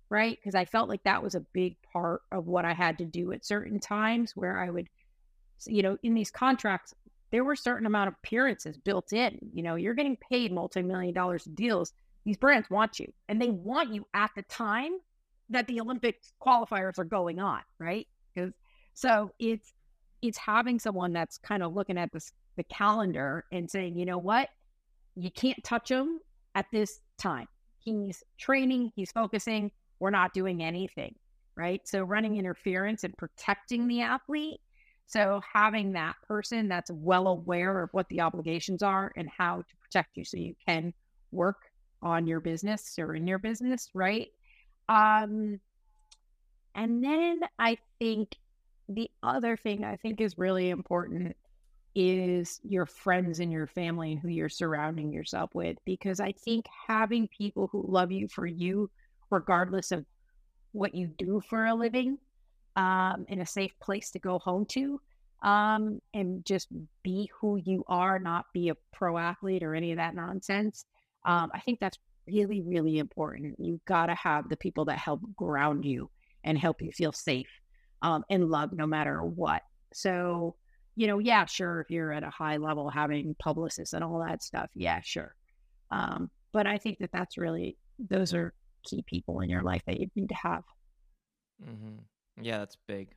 right? 0.08 0.38
Because 0.38 0.54
I 0.54 0.64
felt 0.64 0.88
like 0.88 1.02
that 1.04 1.22
was 1.22 1.34
a 1.34 1.44
big 1.52 1.76
part 1.92 2.22
of 2.32 2.46
what 2.46 2.64
I 2.64 2.72
had 2.72 2.98
to 2.98 3.04
do 3.04 3.32
at 3.32 3.44
certain 3.44 3.78
times 3.78 4.32
where 4.34 4.58
I 4.58 4.70
would, 4.70 4.88
you 5.66 5.82
know, 5.82 5.98
in 6.02 6.14
these 6.14 6.30
contracts, 6.30 6.94
there 7.30 7.44
were 7.44 7.56
certain 7.56 7.86
amount 7.86 8.08
of 8.08 8.14
appearances 8.22 8.76
built 8.78 9.12
in. 9.12 9.38
You 9.52 9.62
know, 9.62 9.74
you're 9.74 9.94
getting 9.94 10.16
paid 10.30 10.52
multi-million 10.52 11.14
dollars 11.14 11.44
deals. 11.44 11.92
These 12.24 12.38
brands 12.38 12.70
want 12.70 12.98
you, 12.98 13.12
and 13.28 13.40
they 13.40 13.50
want 13.50 13.92
you 13.92 14.06
at 14.14 14.30
the 14.34 14.42
time 14.42 14.92
that 15.50 15.66
the 15.66 15.80
Olympic 15.80 16.22
qualifiers 16.40 16.98
are 16.98 17.04
going 17.04 17.38
on, 17.38 17.60
right? 17.78 18.06
Because 18.34 18.52
so 18.94 19.30
it's 19.38 19.72
it's 20.22 20.38
having 20.38 20.78
someone 20.78 21.12
that's 21.12 21.36
kind 21.36 21.62
of 21.62 21.74
looking 21.74 21.98
at 21.98 22.10
this 22.12 22.32
the 22.56 22.64
calendar 22.64 23.44
and 23.52 23.70
saying, 23.70 23.96
you 23.96 24.06
know 24.06 24.18
what, 24.18 24.48
you 25.16 25.30
can't 25.30 25.62
touch 25.64 25.90
him 25.90 26.20
at 26.54 26.66
this 26.72 27.00
time. 27.18 27.46
He's 27.78 28.22
training, 28.38 28.92
he's 28.96 29.12
focusing, 29.12 29.70
we're 30.00 30.10
not 30.10 30.32
doing 30.34 30.62
anything, 30.62 31.14
right? 31.56 31.86
So 31.86 32.02
running 32.02 32.36
interference 32.36 33.04
and 33.04 33.16
protecting 33.16 33.86
the 33.88 34.02
athlete. 34.02 34.60
So 35.06 35.40
having 35.52 35.92
that 35.92 36.16
person 36.26 36.68
that's 36.68 36.90
well 36.90 37.28
aware 37.28 37.82
of 37.82 37.90
what 37.92 38.08
the 38.08 38.20
obligations 38.22 38.82
are 38.82 39.12
and 39.16 39.28
how 39.28 39.58
to 39.58 39.76
protect 39.82 40.16
you 40.16 40.24
so 40.24 40.38
you 40.38 40.54
can 40.66 40.94
work 41.30 41.58
on 42.02 42.26
your 42.26 42.40
business 42.40 42.94
or 42.98 43.14
in 43.14 43.26
your 43.26 43.38
business, 43.38 43.90
right? 43.94 44.28
Um, 44.88 45.60
and 46.74 47.04
then 47.04 47.40
I 47.58 47.78
think 47.98 48.36
the 48.88 49.10
other 49.22 49.56
thing 49.56 49.84
I 49.84 49.96
think 49.96 50.20
is 50.20 50.36
really 50.36 50.70
important 50.70 51.36
is 51.94 52.60
your 52.64 52.86
friends 52.86 53.40
and 53.40 53.52
your 53.52 53.66
family 53.66 54.12
and 54.12 54.20
who 54.20 54.28
you're 54.28 54.48
surrounding 54.48 55.12
yourself 55.12 55.54
with. 55.54 55.76
Because 55.84 56.20
I 56.20 56.32
think 56.32 56.66
having 56.88 57.28
people 57.28 57.68
who 57.70 57.84
love 57.86 58.10
you 58.10 58.28
for 58.28 58.46
you, 58.46 58.90
regardless 59.30 59.92
of 59.92 60.04
what 60.72 60.94
you 60.94 61.06
do 61.06 61.40
for 61.48 61.66
a 61.66 61.74
living, 61.74 62.18
um, 62.76 63.24
in 63.28 63.40
a 63.40 63.46
safe 63.46 63.72
place 63.80 64.10
to 64.10 64.18
go 64.18 64.38
home 64.38 64.66
to, 64.66 65.00
um, 65.42 66.00
and 66.14 66.44
just 66.44 66.68
be 67.02 67.30
who 67.38 67.60
you 67.64 67.84
are, 67.86 68.18
not 68.18 68.46
be 68.52 68.70
a 68.70 68.76
pro 68.92 69.18
athlete 69.18 69.62
or 69.62 69.74
any 69.74 69.92
of 69.92 69.98
that 69.98 70.14
nonsense. 70.14 70.84
Um, 71.24 71.50
I 71.54 71.60
think 71.60 71.80
that's 71.80 71.98
really, 72.26 72.60
really 72.62 72.98
important. 72.98 73.56
You've 73.58 73.84
got 73.84 74.06
to 74.06 74.14
have 74.14 74.48
the 74.48 74.56
people 74.56 74.86
that 74.86 74.98
help 74.98 75.20
ground 75.36 75.84
you 75.84 76.10
and 76.42 76.58
help 76.58 76.82
you 76.82 76.90
feel 76.92 77.12
safe 77.12 77.48
um, 78.02 78.24
and 78.30 78.50
loved 78.50 78.74
no 78.74 78.86
matter 78.86 79.22
what. 79.22 79.62
So, 79.92 80.56
you 80.96 81.06
know, 81.06 81.18
yeah, 81.18 81.44
sure, 81.46 81.80
if 81.80 81.90
you're 81.90 82.12
at 82.12 82.22
a 82.22 82.30
high 82.30 82.56
level 82.56 82.88
having 82.88 83.34
publicists 83.38 83.94
and 83.94 84.04
all 84.04 84.20
that 84.20 84.42
stuff, 84.42 84.70
yeah, 84.74 85.00
sure. 85.02 85.34
Um, 85.90 86.30
but 86.52 86.66
I 86.66 86.78
think 86.78 86.98
that 86.98 87.10
that's 87.12 87.36
really, 87.36 87.76
those 87.98 88.32
are 88.34 88.52
key 88.84 89.02
people 89.06 89.40
in 89.40 89.50
your 89.50 89.62
life 89.62 89.82
that 89.86 89.98
you 89.98 90.08
need 90.14 90.28
to 90.28 90.34
have. 90.34 90.62
Mm-hmm. 91.62 92.42
Yeah, 92.42 92.58
that's 92.58 92.76
big. 92.86 93.08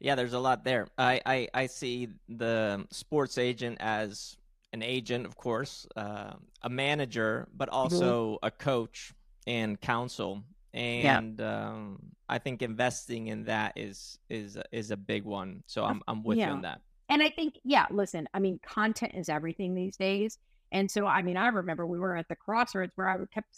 Yeah, 0.00 0.14
there's 0.14 0.32
a 0.32 0.38
lot 0.38 0.64
there. 0.64 0.88
I, 0.98 1.20
I, 1.24 1.48
I 1.54 1.66
see 1.66 2.08
the 2.28 2.84
sports 2.90 3.38
agent 3.38 3.78
as 3.80 4.36
an 4.72 4.82
agent, 4.82 5.26
of 5.26 5.36
course, 5.36 5.86
uh, 5.96 6.32
a 6.62 6.68
manager, 6.68 7.48
but 7.54 7.68
mm-hmm. 7.68 7.78
also 7.78 8.34
mm-hmm. 8.34 8.46
a 8.46 8.50
coach 8.50 9.12
and 9.46 9.80
counsel. 9.80 10.42
And 10.74 11.38
yeah. 11.38 11.68
um, 11.68 11.98
I 12.28 12.38
think 12.38 12.62
investing 12.62 13.26
in 13.26 13.44
that 13.44 13.74
is 13.76 14.18
is 14.30 14.56
is 14.70 14.90
a 14.90 14.96
big 14.96 15.24
one. 15.24 15.62
So 15.66 15.84
I'm 15.84 16.02
I'm 16.08 16.22
with 16.22 16.38
yeah. 16.38 16.48
you 16.48 16.52
on 16.52 16.62
that. 16.62 16.80
And 17.12 17.22
I 17.22 17.28
think, 17.28 17.58
yeah, 17.62 17.84
listen, 17.90 18.26
I 18.32 18.38
mean, 18.38 18.58
content 18.66 19.12
is 19.14 19.28
everything 19.28 19.74
these 19.74 19.98
days. 19.98 20.38
And 20.70 20.90
so, 20.90 21.06
I 21.06 21.20
mean, 21.20 21.36
I 21.36 21.48
remember 21.48 21.86
we 21.86 21.98
were 21.98 22.16
at 22.16 22.26
the 22.28 22.36
crossroads 22.36 22.92
where 22.94 23.06
I 23.06 23.18
kept, 23.34 23.54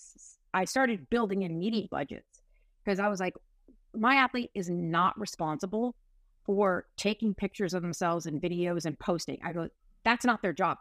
I 0.53 0.65
started 0.65 1.09
building 1.09 1.43
in 1.43 1.57
media 1.57 1.87
budgets 1.89 2.43
because 2.85 2.99
I 2.99 3.07
was 3.07 3.21
like, 3.21 3.35
my 3.95 4.17
athlete 4.17 4.51
is 4.55 4.69
not 4.69 5.19
responsible 5.21 5.95
for 6.45 6.87
taking 6.97 7.33
pictures 7.33 7.75
of 7.75 7.83
themselves 7.83 8.27
and 8.27 8.43
videos 8.43 8.87
and 8.87 8.99
posting. 8.99 9.39
I 9.45 9.53
go, 9.53 9.69
that's 10.05 10.25
not 10.25 10.43
their 10.43 10.53
job. 10.53 10.79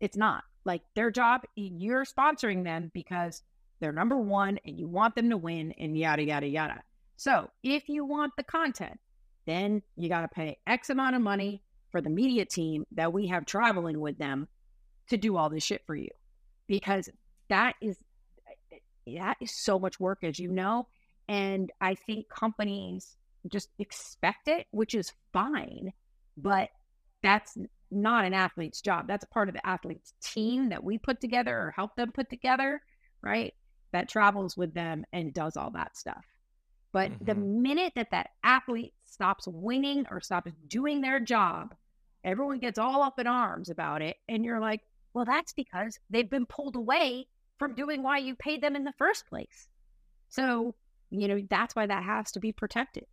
It's 0.00 0.16
not 0.16 0.42
like 0.64 0.82
their 0.96 1.12
job. 1.12 1.42
You're 1.54 2.04
sponsoring 2.04 2.64
them 2.64 2.90
because 2.92 3.44
they're 3.80 3.92
number 3.92 4.16
one 4.16 4.58
and 4.64 4.78
you 4.78 4.88
want 4.88 5.14
them 5.14 5.30
to 5.30 5.36
win 5.36 5.72
and 5.78 5.96
yada, 5.96 6.22
yada, 6.22 6.46
yada. 6.46 6.82
So 7.16 7.50
if 7.62 7.88
you 7.88 8.04
want 8.04 8.32
the 8.36 8.42
content, 8.42 8.98
then 9.46 9.82
you 9.96 10.08
got 10.08 10.22
to 10.22 10.28
pay 10.28 10.58
X 10.66 10.90
amount 10.90 11.16
of 11.16 11.22
money 11.22 11.62
for 11.90 12.00
the 12.00 12.10
media 12.10 12.44
team 12.44 12.86
that 12.92 13.12
we 13.12 13.26
have 13.28 13.46
traveling 13.46 14.00
with 14.00 14.18
them 14.18 14.48
to 15.08 15.16
do 15.16 15.36
all 15.36 15.50
this 15.50 15.64
shit 15.64 15.82
for 15.86 15.94
you. 15.94 16.10
Because 16.66 17.08
that 17.48 17.74
is 17.80 17.96
that 19.06 19.36
is 19.40 19.50
so 19.50 19.78
much 19.78 19.98
work 19.98 20.18
as 20.22 20.38
you 20.38 20.52
know 20.52 20.86
and 21.26 21.72
i 21.80 21.96
think 21.96 22.28
companies 22.28 23.16
just 23.50 23.70
expect 23.80 24.46
it 24.46 24.66
which 24.70 24.94
is 24.94 25.12
fine 25.32 25.92
but 26.36 26.68
that's 27.22 27.58
not 27.90 28.24
an 28.24 28.34
athlete's 28.34 28.80
job. 28.80 29.06
That's 29.08 29.24
part 29.26 29.48
of 29.48 29.54
the 29.54 29.66
athlete's 29.66 30.14
team 30.22 30.68
that 30.68 30.82
we 30.82 30.98
put 30.98 31.20
together 31.20 31.56
or 31.56 31.72
help 31.74 31.96
them 31.96 32.12
put 32.12 32.30
together 32.30 32.80
right 33.22 33.52
that 33.92 34.08
travels 34.08 34.56
with 34.56 34.74
them 34.74 35.04
and 35.12 35.34
does 35.34 35.56
all 35.56 35.70
that 35.70 35.96
stuff 35.96 36.24
but 36.92 37.10
mm-hmm. 37.10 37.24
the 37.24 37.34
minute 37.34 37.92
that 37.96 38.10
that 38.10 38.30
athlete 38.42 38.94
stops 39.04 39.46
winning 39.48 40.06
or 40.10 40.20
stops 40.20 40.52
doing 40.68 41.00
their 41.00 41.20
job 41.20 41.74
everyone 42.24 42.58
gets 42.58 42.78
all 42.78 43.02
up 43.02 43.18
in 43.18 43.26
arms 43.26 43.70
about 43.70 44.02
it 44.02 44.16
and 44.28 44.44
you're 44.44 44.60
like 44.60 44.80
well, 45.14 45.24
that's 45.24 45.52
because 45.52 45.98
they've 46.08 46.30
been 46.30 46.46
pulled 46.46 46.76
away 46.76 47.26
from 47.58 47.74
doing 47.74 48.02
why 48.02 48.18
you 48.18 48.34
paid 48.34 48.62
them 48.62 48.76
in 48.76 48.84
the 48.84 48.92
first 48.96 49.26
place. 49.26 49.68
So, 50.28 50.74
you 51.10 51.28
know, 51.28 51.40
that's 51.50 51.74
why 51.74 51.86
that 51.86 52.04
has 52.04 52.30
to 52.32 52.40
be 52.40 52.52
protected. 52.52 53.06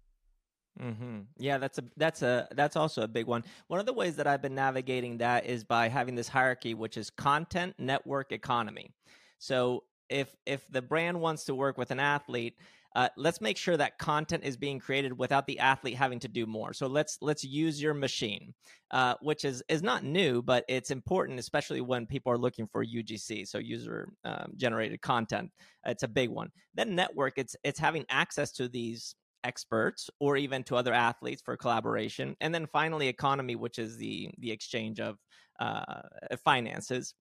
Mm-hmm. 0.79 1.21
Yeah, 1.37 1.57
that's 1.57 1.79
a 1.79 1.83
that's 1.97 2.21
a 2.21 2.47
that's 2.51 2.75
also 2.75 3.01
a 3.01 3.07
big 3.07 3.25
one. 3.25 3.43
One 3.67 3.79
of 3.79 3.87
the 3.87 3.93
ways 3.93 4.17
that 4.17 4.27
I've 4.27 4.43
been 4.43 4.53
navigating 4.53 5.17
that 5.17 5.47
is 5.47 5.63
by 5.63 5.89
having 5.89 6.13
this 6.13 6.27
hierarchy, 6.27 6.75
which 6.75 6.97
is 6.97 7.09
content 7.09 7.73
network 7.79 8.31
economy. 8.31 8.91
So 9.39 9.83
if 10.09 10.35
if 10.45 10.65
the 10.69 10.81
brand 10.81 11.19
wants 11.19 11.45
to 11.45 11.55
work 11.55 11.77
with 11.77 11.91
an 11.91 11.99
athlete, 11.99 12.55
uh, 12.95 13.09
let's 13.15 13.41
make 13.41 13.57
sure 13.57 13.77
that 13.77 13.99
content 13.99 14.43
is 14.43 14.57
being 14.57 14.79
created 14.79 15.15
without 15.15 15.45
the 15.45 15.59
athlete 15.59 15.95
having 15.95 16.19
to 16.19 16.27
do 16.27 16.45
more. 16.45 16.73
So 16.73 16.87
let's 16.87 17.17
let's 17.21 17.43
use 17.43 17.79
your 17.81 17.93
machine, 17.93 18.53
uh, 18.91 19.13
which 19.21 19.45
is 19.45 19.61
is 19.69 19.83
not 19.83 20.03
new, 20.03 20.41
but 20.41 20.65
it's 20.67 20.89
important, 20.89 21.39
especially 21.39 21.81
when 21.81 22.07
people 22.07 22.31
are 22.31 22.37
looking 22.37 22.67
for 22.67 22.83
UGC, 22.83 23.47
so 23.47 23.59
user 23.59 24.09
um, 24.25 24.53
generated 24.55 25.01
content. 25.01 25.51
It's 25.85 26.03
a 26.03 26.07
big 26.07 26.29
one. 26.29 26.49
Then 26.73 26.95
network, 26.95 27.33
it's 27.37 27.55
it's 27.63 27.79
having 27.79 28.05
access 28.09 28.51
to 28.53 28.67
these 28.67 29.13
experts 29.43 30.09
or 30.19 30.35
even 30.35 30.63
to 30.63 30.75
other 30.75 30.93
athletes 30.93 31.43
for 31.45 31.55
collaboration, 31.55 32.35
and 32.41 32.53
then 32.53 32.65
finally 32.65 33.07
economy, 33.07 33.55
which 33.55 33.77
is 33.77 33.97
the 33.97 34.31
the 34.39 34.51
exchange 34.51 34.99
of 34.99 35.17
uh, 35.59 36.01
finances 36.43 37.13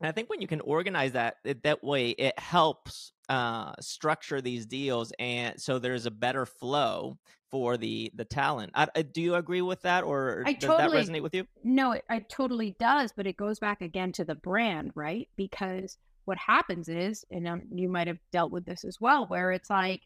I 0.00 0.12
think 0.12 0.28
when 0.28 0.40
you 0.40 0.48
can 0.48 0.60
organize 0.60 1.12
that 1.12 1.36
that 1.62 1.84
way, 1.84 2.10
it 2.10 2.38
helps 2.38 3.12
uh, 3.28 3.72
structure 3.80 4.40
these 4.40 4.66
deals, 4.66 5.12
and 5.18 5.60
so 5.60 5.78
there's 5.78 6.06
a 6.06 6.10
better 6.10 6.46
flow 6.46 7.18
for 7.50 7.76
the 7.76 8.10
the 8.14 8.24
talent. 8.24 8.72
I, 8.74 8.88
I, 8.96 9.02
do 9.02 9.22
you 9.22 9.36
agree 9.36 9.62
with 9.62 9.82
that, 9.82 10.02
or 10.02 10.42
I 10.44 10.54
does 10.54 10.68
totally, 10.68 11.04
that 11.04 11.12
resonate 11.12 11.22
with 11.22 11.34
you? 11.34 11.46
No, 11.62 11.92
it, 11.92 12.04
it 12.10 12.28
totally 12.28 12.74
does, 12.80 13.12
but 13.16 13.26
it 13.26 13.36
goes 13.36 13.60
back 13.60 13.80
again 13.80 14.10
to 14.12 14.24
the 14.24 14.34
brand, 14.34 14.90
right? 14.94 15.28
Because 15.36 15.96
what 16.24 16.38
happens 16.38 16.88
is, 16.88 17.24
and 17.30 17.46
um, 17.46 17.62
you 17.72 17.88
might 17.88 18.08
have 18.08 18.18
dealt 18.32 18.50
with 18.50 18.64
this 18.64 18.84
as 18.84 19.00
well, 19.00 19.26
where 19.26 19.52
it's 19.52 19.70
like 19.70 20.02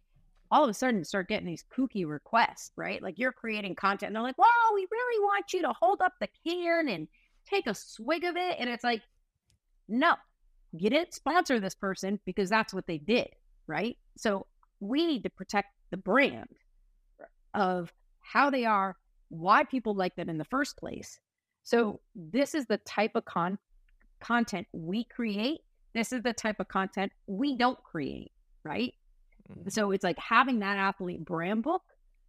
all 0.51 0.65
of 0.65 0.71
a 0.71 0.75
sudden 0.75 1.05
start 1.05 1.29
getting 1.29 1.47
these 1.47 1.65
kooky 1.75 2.07
requests, 2.07 2.73
right? 2.77 3.03
Like 3.03 3.19
you're 3.19 3.33
creating 3.33 3.75
content, 3.75 4.09
and 4.09 4.17
they're 4.17 4.23
like, 4.23 4.39
"Well, 4.39 4.75
we 4.75 4.87
really 4.91 5.21
want 5.25 5.53
you 5.55 5.63
to 5.63 5.73
hold 5.73 6.03
up 6.03 6.13
the 6.21 6.29
can 6.47 6.89
and 6.89 7.09
take 7.47 7.67
a 7.67 7.75
swig 7.75 8.25
of 8.25 8.37
it," 8.37 8.57
and 8.59 8.69
it's 8.69 8.85
like 8.85 9.01
no, 9.89 10.15
you 10.73 10.91
didn't 10.91 11.15
sponsor 11.15 11.61
this 11.61 11.75
person 11.75 12.21
because 12.27 12.51
that's 12.51 12.75
what 12.75 12.87
they 12.87 12.99
did, 12.99 13.29
right? 13.67 13.97
So 14.17 14.47
we 14.81 15.07
need 15.07 15.23
to 15.25 15.31
protect 15.31 15.69
the 15.91 15.97
brand 15.97 16.49
of 17.55 17.93
how 18.21 18.51
they 18.51 18.65
are, 18.65 18.97
why 19.31 19.65
people 19.65 19.95
like 19.95 20.15
them 20.17 20.29
in 20.29 20.39
the 20.39 20.45
first 20.45 20.77
place. 20.77 21.19
So 21.63 22.01
this 22.15 22.55
is 22.55 22.67
the 22.67 22.79
type 22.79 23.13
of 23.15 23.25
con- 23.25 23.59
content 24.21 24.67
we 24.73 25.05
create. 25.05 25.61
This 25.95 26.13
is 26.13 26.23
the 26.23 26.33
type 26.33 26.61
of 26.61 26.69
content 26.69 27.13
we 27.27 27.57
don't 27.57 27.83
create, 27.83 28.33
right? 28.65 28.93
Mm-hmm. 29.51 29.69
So 29.71 29.93
it's 29.93 30.05
like 30.05 30.19
having 30.19 30.59
that 30.61 30.77
athlete 30.77 31.25
brand 31.25 31.63
book 31.63 31.83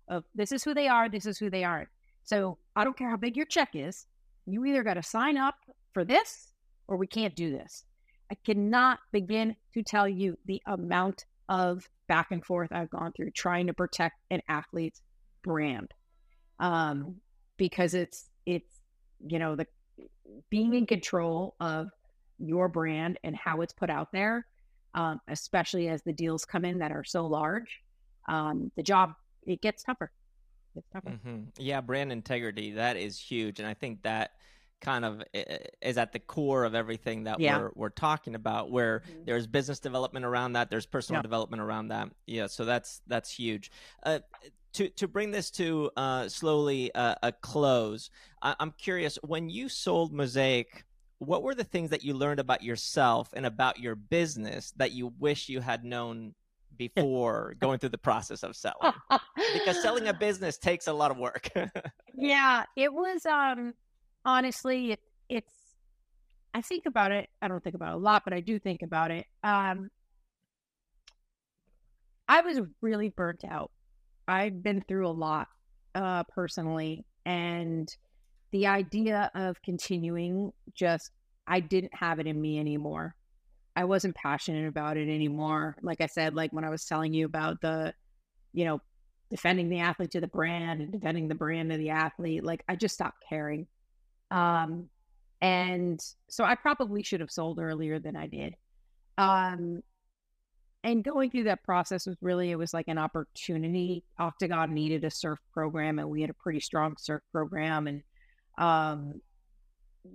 of 0.07 0.23
this 0.33 0.51
is 0.51 0.63
who 0.63 0.73
they 0.73 0.87
are, 0.87 1.09
this 1.09 1.25
is 1.25 1.37
who 1.37 1.49
they 1.49 1.63
aren't. 1.63 1.89
So 2.23 2.57
I 2.75 2.83
don't 2.83 2.97
care 2.97 3.09
how 3.09 3.17
big 3.17 3.35
your 3.35 3.45
check 3.45 3.69
is, 3.73 4.05
you 4.45 4.65
either 4.65 4.83
got 4.83 4.95
to 4.95 5.03
sign 5.03 5.37
up 5.37 5.55
for 5.93 6.03
this 6.03 6.48
or 6.89 6.97
we 6.97 7.07
can't 7.07 7.35
do 7.35 7.51
this. 7.51 7.85
I 8.31 8.35
cannot 8.43 8.99
begin 9.11 9.55
to 9.75 9.83
tell 9.83 10.09
you 10.09 10.37
the 10.45 10.61
amount 10.65 11.25
of 11.47 11.87
back 12.07 12.31
and 12.31 12.43
forth 12.43 12.71
I've 12.71 12.89
gone 12.89 13.11
through 13.15 13.31
trying 13.31 13.67
to 13.67 13.73
protect 13.73 14.15
an 14.31 14.41
athlete's 14.49 15.01
brand. 15.43 15.93
Um, 16.59 17.17
because 17.57 17.93
it's, 17.93 18.29
it's, 18.45 18.81
you 19.25 19.37
know, 19.37 19.55
the 19.55 19.67
being 20.49 20.73
in 20.73 20.85
control 20.87 21.55
of 21.59 21.89
your 22.39 22.67
brand 22.67 23.19
and 23.23 23.35
how 23.35 23.61
it's 23.61 23.73
put 23.73 23.89
out 23.89 24.11
there, 24.11 24.45
um, 24.95 25.21
especially 25.27 25.89
as 25.89 26.01
the 26.01 26.13
deals 26.13 26.45
come 26.45 26.65
in 26.65 26.79
that 26.79 26.91
are 26.91 27.03
so 27.03 27.27
large, 27.27 27.81
um, 28.27 28.71
the 28.75 28.83
job, 28.83 29.13
it 29.45 29.61
gets 29.61 29.83
tougher. 29.83 30.11
Tougher. 30.91 31.09
Mm-hmm. 31.09 31.43
Yeah. 31.57 31.81
Brand 31.81 32.11
integrity, 32.11 32.71
that 32.71 32.97
is 32.97 33.19
huge. 33.19 33.59
And 33.59 33.67
I 33.67 33.75
think 33.75 34.01
that, 34.03 34.31
kind 34.81 35.05
of 35.05 35.23
is 35.81 35.97
at 35.97 36.11
the 36.11 36.19
core 36.19 36.63
of 36.63 36.75
everything 36.75 37.23
that 37.25 37.39
yeah. 37.39 37.57
we're 37.59 37.71
we're 37.75 37.89
talking 37.89 38.35
about 38.35 38.71
where 38.71 38.99
mm-hmm. 38.99 39.25
there's 39.25 39.47
business 39.47 39.79
development 39.79 40.25
around 40.25 40.53
that 40.53 40.69
there's 40.69 40.85
personal 40.85 41.21
development 41.21 41.61
around 41.61 41.89
that. 41.89 42.09
Yeah 42.25 42.47
so 42.47 42.65
that's 42.65 43.01
that's 43.07 43.31
huge. 43.31 43.71
Uh, 44.03 44.19
to 44.73 44.89
to 44.89 45.07
bring 45.07 45.31
this 45.31 45.49
to 45.51 45.89
uh, 45.97 46.29
slowly 46.29 46.93
uh, 46.93 47.15
a 47.23 47.31
close 47.31 48.11
I- 48.41 48.55
i'm 48.59 48.71
curious 48.77 49.17
when 49.23 49.49
you 49.49 49.67
sold 49.67 50.13
mosaic 50.13 50.85
what 51.19 51.43
were 51.43 51.53
the 51.53 51.63
things 51.63 51.89
that 51.89 52.03
you 52.03 52.13
learned 52.13 52.39
about 52.39 52.63
yourself 52.63 53.33
and 53.35 53.45
about 53.45 53.79
your 53.79 53.95
business 53.95 54.71
that 54.77 54.93
you 54.93 55.13
wish 55.19 55.49
you 55.49 55.59
had 55.59 55.83
known 55.83 56.33
before 56.77 57.55
going 57.59 57.77
through 57.77 57.89
the 57.89 57.97
process 57.97 58.41
of 58.41 58.55
selling? 58.55 58.93
Because 59.53 59.81
selling 59.81 60.07
a 60.07 60.13
business 60.19 60.57
takes 60.57 60.87
a 60.87 60.93
lot 60.93 61.11
of 61.11 61.17
work. 61.17 61.49
Yeah 62.21 62.65
it 62.75 62.91
was 62.91 63.25
um 63.25 63.73
honestly, 64.25 64.91
it, 64.93 64.99
it's, 65.29 65.53
I 66.53 66.61
think 66.61 66.85
about 66.85 67.11
it. 67.11 67.29
I 67.41 67.47
don't 67.47 67.63
think 67.63 67.75
about 67.75 67.93
it 67.93 67.95
a 67.95 67.99
lot, 67.99 68.23
but 68.23 68.33
I 68.33 68.39
do 68.39 68.59
think 68.59 68.81
about 68.81 69.11
it. 69.11 69.25
Um, 69.43 69.89
I 72.27 72.41
was 72.41 72.59
really 72.81 73.09
burnt 73.09 73.43
out. 73.49 73.71
I've 74.27 74.61
been 74.61 74.81
through 74.87 75.07
a 75.07 75.11
lot 75.11 75.47
uh, 75.95 76.23
personally, 76.23 77.05
and 77.25 77.87
the 78.51 78.67
idea 78.67 79.31
of 79.35 79.61
continuing 79.63 80.51
just, 80.73 81.11
I 81.47 81.59
didn't 81.59 81.93
have 81.93 82.19
it 82.19 82.27
in 82.27 82.39
me 82.39 82.59
anymore. 82.59 83.15
I 83.75 83.85
wasn't 83.85 84.15
passionate 84.15 84.67
about 84.67 84.97
it 84.97 85.07
anymore. 85.07 85.77
Like 85.81 86.01
I 86.01 86.07
said, 86.07 86.35
like 86.35 86.51
when 86.51 86.65
I 86.65 86.69
was 86.69 86.85
telling 86.85 87.13
you 87.13 87.25
about 87.25 87.61
the, 87.61 87.93
you 88.53 88.65
know, 88.65 88.81
defending 89.29 89.69
the 89.69 89.79
athlete 89.79 90.11
to 90.11 90.21
the 90.21 90.27
brand 90.27 90.81
and 90.81 90.91
defending 90.91 91.27
the 91.27 91.35
brand 91.35 91.69
to 91.69 91.77
the 91.77 91.91
athlete. 91.91 92.43
Like 92.43 92.63
I 92.67 92.75
just 92.75 92.95
stopped 92.95 93.23
caring. 93.29 93.67
Um, 94.31 94.89
and 95.41 95.99
so 96.27 96.43
I 96.43 96.55
probably 96.55 97.03
should 97.03 97.21
have 97.21 97.31
sold 97.31 97.59
earlier 97.59 97.99
than 97.99 98.15
I 98.15 98.27
did. 98.27 98.55
Um, 99.17 99.81
and 100.83 101.03
going 101.03 101.29
through 101.29 101.43
that 101.45 101.63
process 101.63 102.07
was 102.07 102.15
really, 102.21 102.51
it 102.51 102.57
was 102.57 102.73
like 102.73 102.87
an 102.87 102.97
opportunity. 102.97 104.03
Octagon 104.17 104.73
needed 104.73 105.03
a 105.03 105.11
surf 105.11 105.39
program 105.53 105.99
and 105.99 106.09
we 106.09 106.21
had 106.21 106.29
a 106.29 106.35
pretty 106.35 106.59
strong 106.61 106.95
surf 106.97 107.21
program. 107.31 107.87
And, 107.87 108.03
um, 108.57 109.21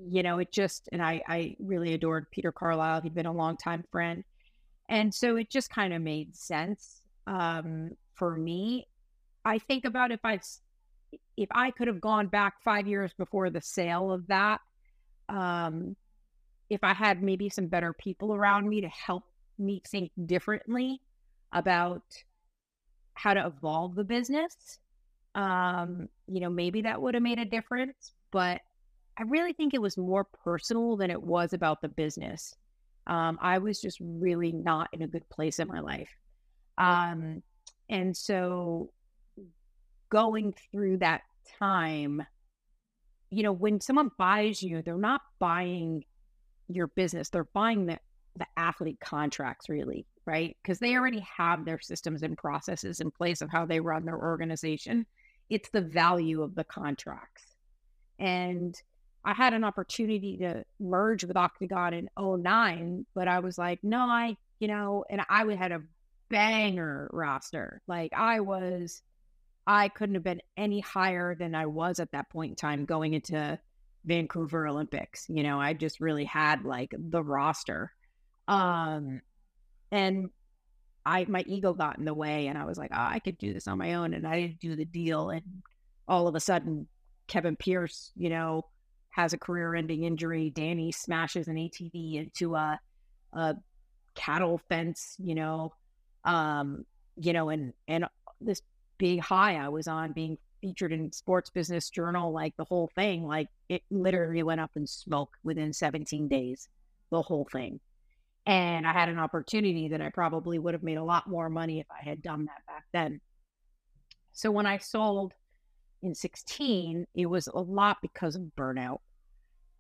you 0.08 0.22
know, 0.22 0.38
it 0.38 0.50
just, 0.50 0.88
and 0.92 1.02
I, 1.02 1.22
I 1.28 1.56
really 1.58 1.92
adored 1.92 2.30
Peter 2.30 2.50
Carlisle. 2.50 3.02
He'd 3.02 3.14
been 3.14 3.26
a 3.26 3.32
long 3.32 3.56
time 3.56 3.84
friend. 3.92 4.24
And 4.88 5.14
so 5.14 5.36
it 5.36 5.50
just 5.50 5.70
kind 5.70 5.92
of 5.92 6.02
made 6.02 6.34
sense 6.34 7.02
um, 7.26 7.90
for 8.14 8.36
me. 8.36 8.88
I 9.44 9.58
think 9.58 9.84
about 9.84 10.12
if 10.12 10.20
I 10.24 10.40
if 11.37 11.49
I 11.53 11.70
could 11.70 11.89
have 11.89 12.01
gone 12.01 12.28
back 12.28 12.55
five 12.62 12.87
years 12.87 13.12
before 13.16 13.51
the 13.51 13.61
sale 13.61 14.12
of 14.12 14.26
that, 14.28 14.61
um, 15.28 15.97
if 16.70 16.82
I 16.82 16.95
had 16.95 17.22
maybe 17.22 17.49
some 17.49 17.66
better 17.66 17.93
people 17.93 18.35
around 18.35 18.68
me 18.68 18.80
to 18.80 18.89
help 18.89 19.24
me 19.59 19.82
think 19.87 20.11
differently 20.26 21.01
about 21.53 22.03
how 23.14 23.35
to 23.35 23.47
evolve 23.47 23.95
the 23.95 24.05
business, 24.05 24.78
um, 25.35 26.09
you 26.26 26.41
know, 26.41 26.51
maybe 26.51 26.82
that 26.82 27.01
would 27.01 27.14
have 27.14 27.22
made 27.22 27.39
a 27.39 27.45
difference. 27.45 28.12
But 28.30 28.61
I 29.16 29.22
really 29.24 29.53
think 29.53 29.74
it 29.74 29.80
was 29.80 29.97
more 29.97 30.24
personal 30.24 30.97
than 30.97 31.11
it 31.11 31.22
was 31.22 31.53
about 31.53 31.80
the 31.80 31.89
business. 31.89 32.55
Um, 33.07 33.39
I 33.41 33.59
was 33.59 33.80
just 33.80 33.99
really 34.01 34.53
not 34.53 34.89
in 34.93 35.03
a 35.03 35.07
good 35.07 35.28
place 35.28 35.59
in 35.59 35.68
my 35.68 35.80
life. 35.80 36.11
Um, 36.78 37.43
and 37.89 38.16
so 38.16 38.91
going 40.14 40.54
through 40.70 40.96
that 40.98 41.22
time, 41.58 42.24
you 43.30 43.42
know, 43.42 43.50
when 43.50 43.80
someone 43.80 44.12
buys 44.16 44.62
you, 44.62 44.80
they're 44.80 44.96
not 44.96 45.22
buying 45.40 46.04
your 46.68 46.86
business, 46.86 47.30
they're 47.30 47.48
buying 47.52 47.86
the, 47.86 47.98
the 48.36 48.46
athlete 48.56 49.00
contracts, 49.00 49.68
really, 49.68 50.06
right? 50.24 50.56
Because 50.62 50.78
they 50.78 50.94
already 50.94 51.26
have 51.36 51.64
their 51.64 51.80
systems 51.80 52.22
and 52.22 52.38
processes 52.38 53.00
in 53.00 53.10
place 53.10 53.42
of 53.42 53.50
how 53.50 53.66
they 53.66 53.80
run 53.80 54.04
their 54.04 54.16
organization. 54.16 55.04
It's 55.50 55.68
the 55.70 55.80
value 55.80 56.42
of 56.42 56.54
the 56.54 56.62
contracts. 56.62 57.42
And 58.20 58.80
I 59.24 59.34
had 59.34 59.52
an 59.52 59.64
opportunity 59.64 60.36
to 60.36 60.64
merge 60.78 61.24
with 61.24 61.36
Octagon 61.36 61.92
in 61.92 62.08
09, 62.16 63.04
but 63.16 63.26
I 63.26 63.40
was 63.40 63.58
like, 63.58 63.80
no, 63.82 63.98
I, 63.98 64.36
you 64.60 64.68
know, 64.68 65.04
and 65.10 65.22
I 65.28 65.44
had 65.56 65.72
a 65.72 65.82
banger 66.30 67.10
roster. 67.12 67.82
Like 67.88 68.12
I 68.12 68.38
was, 68.38 69.02
I 69.66 69.88
couldn't 69.88 70.16
have 70.16 70.24
been 70.24 70.42
any 70.56 70.80
higher 70.80 71.34
than 71.34 71.54
I 71.54 71.66
was 71.66 71.98
at 72.00 72.12
that 72.12 72.30
point 72.30 72.50
in 72.50 72.56
time 72.56 72.84
going 72.84 73.14
into 73.14 73.58
Vancouver 74.04 74.66
Olympics. 74.66 75.26
You 75.28 75.42
know, 75.42 75.60
I 75.60 75.72
just 75.72 76.00
really 76.00 76.24
had 76.24 76.64
like 76.64 76.94
the 76.96 77.22
roster. 77.22 77.92
Um, 78.46 79.22
and 79.90 80.28
I, 81.06 81.24
my 81.28 81.44
ego 81.46 81.72
got 81.72 81.98
in 81.98 82.04
the 82.04 82.14
way 82.14 82.46
and 82.46 82.58
I 82.58 82.64
was 82.64 82.78
like, 82.78 82.90
oh, 82.92 82.96
I 82.98 83.18
could 83.18 83.38
do 83.38 83.54
this 83.54 83.68
on 83.68 83.78
my 83.78 83.94
own. 83.94 84.14
And 84.14 84.26
I 84.26 84.40
didn't 84.40 84.60
do 84.60 84.76
the 84.76 84.84
deal. 84.84 85.30
And 85.30 85.42
all 86.06 86.28
of 86.28 86.34
a 86.34 86.40
sudden, 86.40 86.86
Kevin 87.26 87.56
Pearce, 87.56 88.12
you 88.16 88.28
know, 88.28 88.66
has 89.10 89.32
a 89.32 89.38
career 89.38 89.74
ending 89.74 90.04
injury. 90.04 90.50
Danny 90.50 90.92
smashes 90.92 91.48
an 91.48 91.56
ATV 91.56 92.16
into 92.16 92.54
a, 92.54 92.78
a 93.32 93.54
cattle 94.14 94.60
fence, 94.68 95.16
you 95.18 95.34
know, 95.34 95.72
um, 96.24 96.84
you 97.16 97.32
know, 97.32 97.48
and, 97.48 97.72
and 97.88 98.06
this 98.40 98.60
big 98.99 99.20
high 99.20 99.57
I 99.57 99.68
was 99.68 99.86
on 99.88 100.12
being 100.12 100.38
featured 100.61 100.92
in 100.92 101.12
Sports 101.12 101.51
Business 101.51 101.90
Journal, 101.90 102.32
like 102.32 102.57
the 102.57 102.64
whole 102.64 102.90
thing, 102.95 103.26
like 103.26 103.49
it 103.68 103.82
literally 103.90 104.42
went 104.42 104.61
up 104.61 104.70
in 104.76 104.86
smoke 104.86 105.36
within 105.42 105.72
17 105.72 106.28
days, 106.28 106.68
the 107.11 107.22
whole 107.22 107.47
thing. 107.53 107.80
And 108.47 108.86
I 108.86 108.92
had 108.92 109.09
an 109.09 109.18
opportunity 109.18 109.88
that 109.88 110.01
I 110.01 110.11
probably 110.11 110.59
would 110.59 110.74
have 110.74 110.82
made 110.82 110.99
a 110.99 111.05
lot 111.05 111.28
more 111.28 111.49
money 111.49 111.80
if 111.80 111.86
I 111.90 112.03
had 112.03 112.22
done 112.22 112.47
that 112.47 112.66
back 112.66 112.84
then. 112.92 113.20
So 114.32 114.51
when 114.51 114.66
I 114.66 114.78
sold 114.78 115.32
in 116.03 116.14
16, 116.14 117.07
it 117.14 117.26
was 117.26 117.47
a 117.47 117.59
lot 117.59 117.99
because 118.03 118.36
of 118.36 118.42
burnout. 118.57 118.99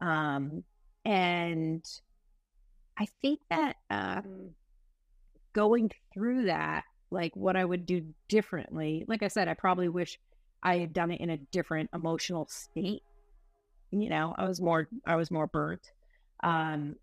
Um, 0.00 0.64
and 1.04 1.84
I 2.98 3.06
think 3.20 3.40
that 3.50 3.76
um, 3.90 4.50
going 5.54 5.90
through 6.12 6.46
that, 6.46 6.84
like 7.14 7.34
what 7.34 7.56
I 7.56 7.64
would 7.64 7.86
do 7.86 8.04
differently, 8.28 9.04
like 9.08 9.22
I 9.22 9.28
said, 9.28 9.48
I 9.48 9.54
probably 9.54 9.88
wish 9.88 10.18
I 10.62 10.78
had 10.78 10.92
done 10.92 11.10
it 11.10 11.20
in 11.20 11.30
a 11.30 11.36
different 11.36 11.90
emotional 11.94 12.46
state. 12.50 13.02
You 13.90 14.10
know, 14.10 14.34
I 14.36 14.46
was 14.46 14.60
more, 14.60 14.88
I 15.06 15.16
was 15.16 15.30
more 15.30 15.46
burnt. 15.46 15.92
Um, 16.42 16.96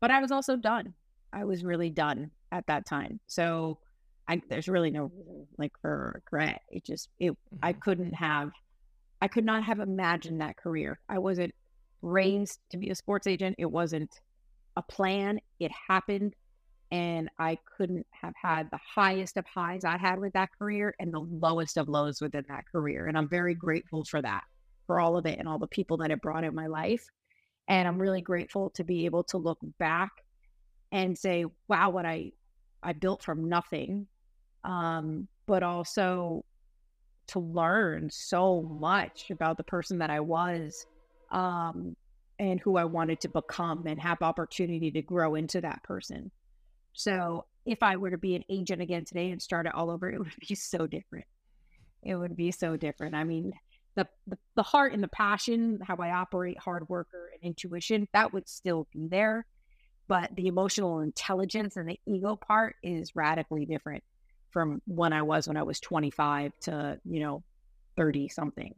but 0.00 0.10
I 0.10 0.20
was 0.20 0.30
also 0.30 0.56
done. 0.56 0.94
I 1.32 1.44
was 1.44 1.64
really 1.64 1.90
done 1.90 2.30
at 2.52 2.66
that 2.66 2.86
time. 2.86 3.20
So 3.26 3.78
I, 4.28 4.40
there's 4.48 4.68
really 4.68 4.90
no 4.90 5.10
like 5.58 5.72
for 5.80 6.12
regret. 6.14 6.62
It 6.70 6.84
just, 6.84 7.08
it, 7.18 7.32
mm-hmm. 7.32 7.56
I 7.62 7.72
couldn't 7.72 8.14
have 8.14 8.52
I 9.20 9.28
could 9.28 9.44
not 9.44 9.64
have 9.64 9.80
imagined 9.80 10.40
that 10.40 10.56
career. 10.56 11.00
I 11.08 11.18
wasn't 11.18 11.54
raised 12.02 12.60
to 12.70 12.76
be 12.76 12.90
a 12.90 12.94
sports 12.94 13.26
agent. 13.26 13.56
It 13.58 13.70
wasn't 13.70 14.20
a 14.76 14.82
plan. 14.82 15.40
It 15.58 15.72
happened. 15.88 16.34
And 16.92 17.28
I 17.38 17.58
couldn't 17.76 18.06
have 18.12 18.34
had 18.40 18.70
the 18.70 18.78
highest 18.94 19.36
of 19.36 19.44
highs 19.46 19.84
I 19.84 19.98
had 19.98 20.20
with 20.20 20.32
that 20.34 20.50
career 20.56 20.94
and 21.00 21.12
the 21.12 21.20
lowest 21.20 21.76
of 21.76 21.88
lows 21.88 22.20
within 22.20 22.44
that 22.48 22.64
career. 22.70 23.06
And 23.06 23.18
I'm 23.18 23.28
very 23.28 23.54
grateful 23.54 24.04
for 24.04 24.22
that, 24.22 24.44
for 24.86 25.00
all 25.00 25.16
of 25.16 25.26
it 25.26 25.38
and 25.38 25.48
all 25.48 25.58
the 25.58 25.66
people 25.66 25.96
that 25.98 26.12
it 26.12 26.22
brought 26.22 26.44
in 26.44 26.54
my 26.54 26.68
life. 26.68 27.04
And 27.68 27.88
I'm 27.88 28.00
really 28.00 28.20
grateful 28.22 28.70
to 28.70 28.84
be 28.84 29.04
able 29.06 29.24
to 29.24 29.36
look 29.38 29.58
back 29.78 30.10
and 30.92 31.18
say, 31.18 31.44
wow, 31.68 31.90
what 31.90 32.06
I 32.06 32.32
I 32.82 32.92
built 32.92 33.22
from 33.22 33.48
nothing. 33.48 34.06
Um, 34.62 35.28
but 35.46 35.62
also 35.62 36.44
to 37.28 37.40
learn 37.40 38.08
so 38.10 38.62
much 38.62 39.30
about 39.30 39.56
the 39.56 39.64
person 39.64 39.98
that 39.98 40.10
I 40.10 40.20
was 40.20 40.86
um, 41.30 41.96
and 42.38 42.60
who 42.60 42.76
I 42.76 42.84
wanted 42.84 43.20
to 43.22 43.28
become 43.28 43.86
and 43.86 44.00
have 44.00 44.22
opportunity 44.22 44.90
to 44.92 45.02
grow 45.02 45.34
into 45.34 45.60
that 45.60 45.82
person. 45.82 46.30
So 46.96 47.44
if 47.66 47.82
I 47.82 47.96
were 47.96 48.10
to 48.10 48.18
be 48.18 48.34
an 48.34 48.44
agent 48.48 48.80
again 48.80 49.04
today 49.04 49.30
and 49.30 49.40
start 49.40 49.66
it 49.66 49.74
all 49.74 49.90
over, 49.90 50.10
it 50.10 50.18
would 50.18 50.34
be 50.48 50.54
so 50.54 50.86
different. 50.86 51.26
It 52.02 52.16
would 52.16 52.36
be 52.36 52.50
so 52.50 52.76
different. 52.76 53.14
I 53.14 53.24
mean, 53.24 53.52
the, 53.94 54.08
the, 54.26 54.38
the 54.54 54.62
heart 54.62 54.92
and 54.92 55.02
the 55.02 55.08
passion, 55.08 55.78
how 55.82 55.96
I 55.96 56.10
operate, 56.10 56.58
hard 56.58 56.88
worker 56.88 57.30
and 57.34 57.42
intuition, 57.42 58.08
that 58.12 58.32
would 58.32 58.48
still 58.48 58.86
be 58.92 59.08
there. 59.08 59.46
But 60.08 60.34
the 60.36 60.46
emotional 60.46 61.00
intelligence 61.00 61.76
and 61.76 61.88
the 61.88 61.98
ego 62.06 62.36
part 62.36 62.76
is 62.82 63.16
radically 63.16 63.66
different 63.66 64.04
from 64.50 64.80
when 64.86 65.12
I 65.12 65.22
was 65.22 65.48
when 65.48 65.56
I 65.56 65.64
was 65.64 65.80
25 65.80 66.52
to, 66.62 66.98
you 67.04 67.20
know, 67.20 67.42
30 67.96 68.28
something. 68.28 68.74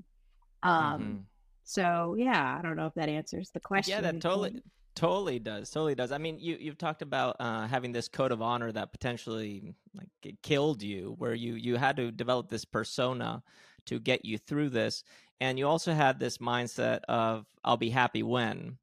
Um, 0.63 0.73
mm-hmm. 0.75 1.17
so 1.65 2.17
yeah, 2.19 2.57
I 2.59 2.63
don't 2.63 2.77
know 2.77 2.87
if 2.87 2.95
that 2.95 3.09
answers 3.09 3.51
the 3.53 3.61
question. 3.61 3.93
Yeah, 3.93 4.01
that 4.01 4.21
totally, 4.21 4.63
totally 4.99 5.39
does. 5.39 5.71
Totally 5.71 5.95
does. 5.95 6.13
I 6.13 6.19
mean, 6.19 6.39
you, 6.41 6.57
you've 6.59 6.79
talked 6.79 7.03
about, 7.03 7.37
uh, 7.41 7.67
having 7.67 7.93
this 7.93 8.09
code 8.09 8.33
of 8.33 8.43
honor 8.43 8.73
that 8.73 8.93
potentially 8.93 9.75
like 9.95 10.37
killed 10.43 10.83
you 10.83 11.15
where 11.19 11.35
you, 11.35 11.55
you 11.55 11.77
had 11.77 11.97
to 11.97 12.11
develop 12.11 12.49
this 12.49 12.65
persona 12.65 13.43
to 13.87 13.99
get 13.99 14.25
you 14.25 14.39
through 14.39 14.71
this. 14.71 15.05
And 15.41 15.59
you 15.59 15.69
also 15.69 15.93
had 15.93 16.19
this 16.19 16.39
mindset 16.39 17.01
of 17.09 17.47
I'll 17.65 17.77
be 17.77 17.91
happy 17.91 18.23
when, 18.23 18.79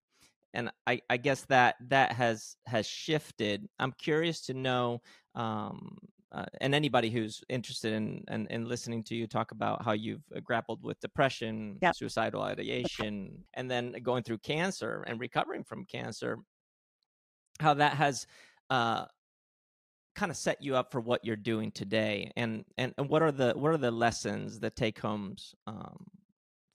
and 0.53 0.71
I, 0.87 1.01
I 1.09 1.17
guess 1.17 1.41
that 1.45 1.75
that 1.89 2.13
has 2.13 2.55
has 2.65 2.87
shifted. 2.87 3.67
I'm 3.77 3.91
curious 3.91 4.45
to 4.45 4.53
know 4.53 5.01
um, 5.35 5.97
uh, 6.35 6.43
and 6.59 6.75
anybody 6.75 7.09
who's 7.09 7.41
interested 7.47 7.93
in, 7.93 8.23
in, 8.29 8.45
in 8.47 8.67
listening 8.67 9.01
to 9.01 9.15
you 9.15 9.25
talk 9.25 9.51
about 9.51 9.83
how 9.85 9.93
you've 9.93 10.23
uh, 10.35 10.41
grappled 10.41 10.83
with 10.83 10.99
depression, 10.99 11.77
yep. 11.81 11.95
suicidal 11.95 12.41
ideation, 12.41 13.31
and 13.53 13.71
then 13.71 13.95
going 14.03 14.21
through 14.21 14.37
cancer 14.39 15.05
and 15.07 15.19
recovering 15.19 15.63
from 15.63 15.85
cancer, 15.85 16.37
how 17.61 17.73
that 17.73 17.93
has 17.93 18.27
uh, 18.69 19.05
kind 20.13 20.29
of 20.29 20.35
set 20.35 20.61
you 20.61 20.75
up 20.75 20.91
for 20.91 20.99
what 20.99 21.23
you're 21.23 21.37
doing 21.37 21.71
today, 21.71 22.29
and, 22.35 22.65
and 22.77 22.93
and 22.97 23.07
what 23.07 23.21
are 23.21 23.31
the 23.31 23.53
what 23.55 23.71
are 23.71 23.77
the 23.77 23.91
lessons, 23.91 24.59
the 24.59 24.69
take 24.69 24.99
homes 24.99 25.55
um, 25.67 26.05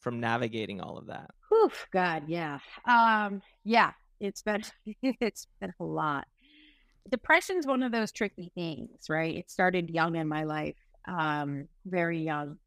from 0.00 0.20
navigating 0.20 0.80
all 0.80 0.96
of 0.96 1.06
that? 1.06 1.30
Oof, 1.52 1.86
God, 1.92 2.22
yeah, 2.28 2.60
um, 2.86 3.42
yeah, 3.64 3.92
it's 4.20 4.40
been 4.40 4.62
it's 5.02 5.48
been 5.60 5.74
a 5.80 5.84
lot 5.84 6.26
depression 7.08 7.56
is 7.56 7.66
one 7.66 7.82
of 7.82 7.92
those 7.92 8.12
tricky 8.12 8.50
things, 8.54 9.08
right? 9.08 9.36
It 9.36 9.50
started 9.50 9.90
young 9.90 10.16
in 10.16 10.28
my 10.28 10.44
life, 10.44 10.76
um, 11.08 11.68
very 11.86 12.20
young. 12.20 12.58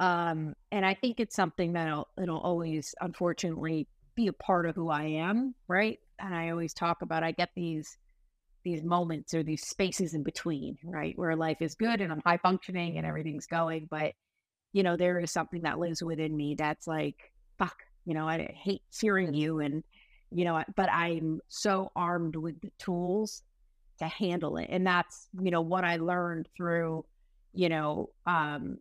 Um, 0.00 0.54
and 0.72 0.84
I 0.84 0.94
think 0.94 1.20
it's 1.20 1.36
something 1.36 1.74
that 1.74 1.88
will 1.94 2.08
it'll 2.20 2.40
always, 2.40 2.94
unfortunately, 3.00 3.86
be 4.14 4.26
a 4.26 4.32
part 4.32 4.66
of 4.66 4.74
who 4.74 4.90
I 4.90 5.04
am, 5.04 5.54
right? 5.68 5.98
And 6.18 6.34
I 6.34 6.50
always 6.50 6.74
talk 6.74 7.02
about 7.02 7.22
I 7.22 7.32
get 7.32 7.50
these 7.54 7.96
these 8.64 8.82
moments 8.82 9.34
or 9.34 9.42
these 9.42 9.66
spaces 9.66 10.14
in 10.14 10.22
between, 10.22 10.78
right? 10.84 11.18
Where 11.18 11.34
life 11.36 11.58
is 11.60 11.74
good 11.74 12.00
and 12.00 12.12
I'm 12.12 12.22
high 12.24 12.36
functioning 12.36 12.96
and 12.96 13.06
everything's 13.06 13.46
going. 13.46 13.88
But, 13.90 14.12
you 14.72 14.82
know, 14.82 14.96
there 14.96 15.18
is 15.18 15.32
something 15.32 15.62
that 15.62 15.80
lives 15.80 16.02
within 16.02 16.36
me 16.36 16.54
that's 16.56 16.86
like, 16.86 17.16
fuck, 17.58 17.76
you 18.04 18.14
know, 18.14 18.28
I 18.28 18.54
hate 18.56 18.82
fearing 18.92 19.34
you. 19.34 19.58
And, 19.58 19.82
you 20.30 20.44
know, 20.44 20.62
but 20.76 20.88
I'm 20.92 21.40
so 21.48 21.90
armed 21.96 22.36
with 22.36 22.60
the 22.60 22.70
tools 22.78 23.42
to 24.02 24.08
handle 24.08 24.56
it. 24.56 24.68
And 24.70 24.86
that's, 24.86 25.28
you 25.40 25.50
know, 25.50 25.62
what 25.62 25.84
I 25.84 25.96
learned 25.96 26.48
through, 26.56 27.04
you 27.52 27.68
know, 27.68 28.10
um, 28.26 28.78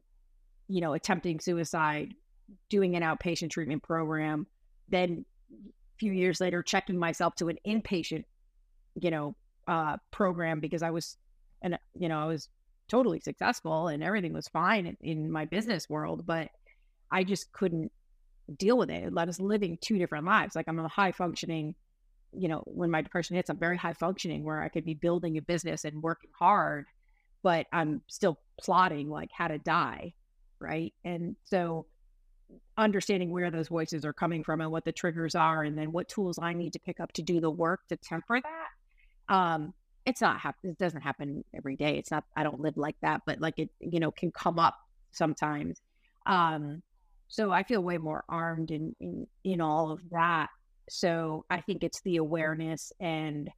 you 0.67 0.81
know, 0.81 0.93
attempting 0.93 1.39
suicide, 1.39 2.13
doing 2.69 2.95
an 2.95 3.03
outpatient 3.03 3.51
treatment 3.51 3.83
program, 3.83 4.47
then 4.89 5.25
a 5.51 5.97
few 5.97 6.11
years 6.11 6.41
later 6.41 6.63
checking 6.63 6.97
myself 6.97 7.35
to 7.35 7.49
an 7.49 7.57
inpatient, 7.65 8.23
you 8.99 9.11
know, 9.11 9.35
uh, 9.67 9.97
program 10.11 10.59
because 10.59 10.83
I 10.83 10.91
was, 10.91 11.17
and 11.61 11.77
you 11.93 12.09
know, 12.09 12.19
I 12.19 12.25
was 12.25 12.49
totally 12.87 13.19
successful 13.19 13.87
and 13.87 14.03
everything 14.03 14.33
was 14.33 14.47
fine 14.47 14.85
in, 14.85 14.97
in 15.01 15.31
my 15.31 15.45
business 15.45 15.89
world, 15.89 16.25
but 16.25 16.49
I 17.11 17.23
just 17.23 17.51
couldn't 17.53 17.91
deal 18.57 18.77
with 18.77 18.89
it. 18.89 19.03
It 19.03 19.13
let 19.13 19.29
us 19.29 19.39
living 19.39 19.77
two 19.81 19.97
different 19.97 20.25
lives. 20.25 20.55
Like 20.55 20.67
I'm 20.67 20.79
a 20.79 20.87
high 20.87 21.11
functioning, 21.11 21.75
you 22.33 22.47
know, 22.47 22.63
when 22.65 22.89
my 22.89 23.01
depression 23.01 23.35
hits, 23.35 23.49
I'm 23.49 23.57
very 23.57 23.77
high 23.77 23.93
functioning 23.93 24.43
where 24.43 24.61
I 24.61 24.69
could 24.69 24.85
be 24.85 24.93
building 24.93 25.37
a 25.37 25.41
business 25.41 25.85
and 25.85 26.01
working 26.01 26.31
hard, 26.37 26.85
but 27.43 27.67
I'm 27.71 28.01
still 28.07 28.37
plotting 28.59 29.09
like 29.09 29.29
how 29.33 29.47
to 29.47 29.57
die. 29.57 30.13
Right. 30.59 30.93
And 31.03 31.35
so 31.43 31.87
understanding 32.77 33.31
where 33.31 33.49
those 33.49 33.69
voices 33.69 34.05
are 34.05 34.13
coming 34.13 34.43
from 34.43 34.61
and 34.61 34.71
what 34.71 34.85
the 34.85 34.91
triggers 34.91 35.35
are, 35.35 35.63
and 35.63 35.77
then 35.77 35.91
what 35.91 36.07
tools 36.07 36.37
I 36.41 36.53
need 36.53 36.73
to 36.73 36.79
pick 36.79 36.99
up 36.99 37.11
to 37.13 37.21
do 37.21 37.39
the 37.39 37.49
work 37.49 37.87
to 37.89 37.95
temper 37.95 38.41
that 38.41 38.67
um, 39.31 39.73
it's 40.05 40.21
not 40.21 40.39
happen. 40.39 40.71
It 40.71 40.77
doesn't 40.77 41.01
happen 41.01 41.43
every 41.55 41.75
day. 41.75 41.97
It's 41.97 42.11
not. 42.11 42.25
I 42.35 42.43
don't 42.43 42.59
live 42.59 42.77
like 42.77 42.97
that, 43.01 43.21
but 43.25 43.39
like 43.39 43.57
it, 43.57 43.69
you 43.79 43.99
know, 43.99 44.11
can 44.11 44.31
come 44.31 44.59
up 44.59 44.77
sometimes. 45.11 45.81
Um, 46.25 46.83
so 47.27 47.51
I 47.51 47.63
feel 47.63 47.81
way 47.81 47.97
more 47.97 48.23
armed 48.27 48.71
in 48.71 48.95
in 48.99 49.27
in 49.43 49.61
all 49.61 49.91
of 49.91 50.01
that. 50.11 50.49
So 50.89 51.45
I 51.49 51.61
think 51.61 51.83
it's 51.83 52.01
the 52.01 52.17
awareness 52.17 52.91
and 52.99 53.49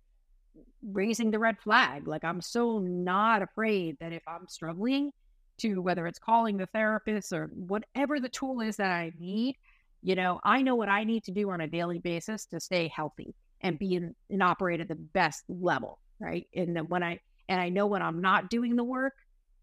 raising 0.82 1.32
the 1.32 1.40
red 1.40 1.60
flag. 1.60 2.08
Like 2.08 2.24
I'm 2.24 2.42
so 2.42 2.80
not 2.80 3.42
afraid 3.42 3.98
that 4.00 4.14
if 4.14 4.24
I'm 4.28 4.48
struggling 4.48 5.12
to 5.60 5.82
whether 5.82 6.08
it's 6.08 6.20
calling 6.20 6.58
the 6.58 6.66
therapist 6.68 7.32
or 7.32 7.50
whatever 7.54 8.20
the 8.20 8.30
tool 8.30 8.62
is 8.62 8.78
that 8.78 8.92
I 8.92 9.14
need, 9.20 9.56
you 10.02 10.16
know, 10.16 10.40
I 10.44 10.62
know 10.62 10.76
what 10.76 10.90
I 10.90 11.04
need 11.04 11.24
to 11.26 11.32
do 11.32 11.50
on 11.52 11.62
a 11.62 11.68
daily 11.68 12.00
basis 12.00 12.46
to 12.48 12.60
stay 12.60 12.88
healthy 12.88 13.34
and 13.62 13.80
be 13.80 13.96
in, 13.96 14.16
and 14.30 14.44
operate 14.44 14.82
at 14.82 14.90
the 14.90 14.96
best 14.96 15.44
level, 15.48 16.00
right? 16.20 16.48
And 16.56 16.76
then 16.76 16.86
when 16.88 17.04
I 17.04 17.20
and 17.50 17.60
I 17.60 17.70
know 17.70 17.88
when 17.88 18.02
I'm 18.02 18.22
not 18.22 18.50
doing 18.50 18.76
the 18.76 18.84
work, 18.84 19.14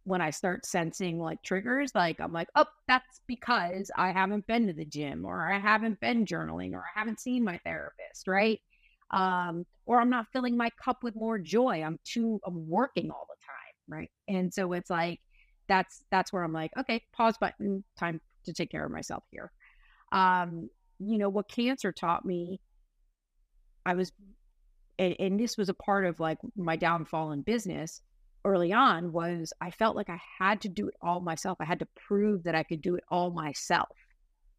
when 0.04 0.20
I 0.20 0.30
start 0.30 0.66
sensing 0.66 1.18
like 1.18 1.42
triggers, 1.42 1.92
like 1.94 2.20
I'm 2.20 2.32
like, 2.32 2.48
oh, 2.54 2.66
that's 2.88 3.20
because 3.26 3.90
I 3.96 4.12
haven't 4.12 4.46
been 4.46 4.66
to 4.66 4.72
the 4.72 4.84
gym 4.84 5.24
or 5.24 5.52
I 5.52 5.58
haven't 5.58 6.00
been 6.00 6.24
journaling 6.24 6.72
or 6.72 6.78
I 6.80 6.98
haven't 6.98 7.20
seen 7.20 7.44
my 7.44 7.58
therapist, 7.64 8.26
right? 8.26 8.60
Um, 9.10 9.66
or 9.86 10.00
I'm 10.00 10.10
not 10.10 10.26
filling 10.32 10.56
my 10.56 10.70
cup 10.82 11.02
with 11.02 11.14
more 11.16 11.38
joy. 11.38 11.82
I'm 11.82 11.98
too 12.04 12.40
I'm 12.46 12.68
working 12.68 13.10
all 13.10 13.26
the 13.28 13.44
time, 13.44 13.98
right? 14.00 14.10
And 14.28 14.52
so 14.52 14.72
it's 14.72 14.90
like 14.90 15.20
that's 15.68 16.02
that's 16.10 16.32
where 16.32 16.42
I'm 16.42 16.52
like, 16.52 16.72
okay, 16.78 17.02
pause 17.12 17.36
button, 17.38 17.84
time 17.98 18.20
to 18.44 18.52
take 18.52 18.70
care 18.70 18.84
of 18.84 18.92
myself 18.92 19.24
here. 19.30 19.52
Um, 20.12 20.70
you 20.98 21.18
know, 21.18 21.28
what 21.28 21.48
cancer 21.48 21.92
taught 21.92 22.24
me 22.24 22.60
I 23.84 23.94
was, 23.94 24.12
and, 24.98 25.16
and 25.18 25.40
this 25.40 25.56
was 25.56 25.68
a 25.68 25.74
part 25.74 26.04
of 26.04 26.20
like 26.20 26.38
my 26.56 26.76
downfall 26.76 27.32
in 27.32 27.42
business 27.42 28.02
early 28.44 28.72
on 28.72 29.12
was 29.12 29.52
I 29.60 29.70
felt 29.70 29.96
like 29.96 30.08
I 30.08 30.20
had 30.38 30.60
to 30.62 30.68
do 30.68 30.88
it 30.88 30.94
all 31.02 31.20
myself. 31.20 31.58
I 31.60 31.64
had 31.64 31.80
to 31.80 31.88
prove 32.06 32.44
that 32.44 32.54
I 32.54 32.62
could 32.62 32.80
do 32.80 32.96
it 32.96 33.04
all 33.10 33.30
myself. 33.30 33.88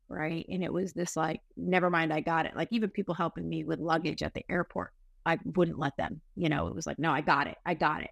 Right. 0.08 0.46
And 0.50 0.64
it 0.64 0.74
was 0.74 0.94
this 0.94 1.16
like, 1.16 1.42
never 1.56 1.90
mind, 1.90 2.12
I 2.12 2.20
got 2.20 2.46
it. 2.46 2.56
Like 2.56 2.68
even 2.72 2.90
people 2.90 3.16
helping 3.16 3.48
me 3.48 3.64
with 3.64 3.80
luggage 3.80 4.24
at 4.24 4.34
the 4.34 4.44
airport, 4.50 4.92
I 5.26 5.38
wouldn't 5.56 5.80
let 5.80 5.96
them, 5.96 6.20
you 6.36 6.50
know, 6.50 6.68
it 6.68 6.76
was 6.76 6.86
like, 6.86 7.00
no, 7.00 7.12
I 7.12 7.22
got 7.22 7.48
it. 7.48 7.58
I 7.66 7.76
got 7.76 8.02
it. 8.02 8.10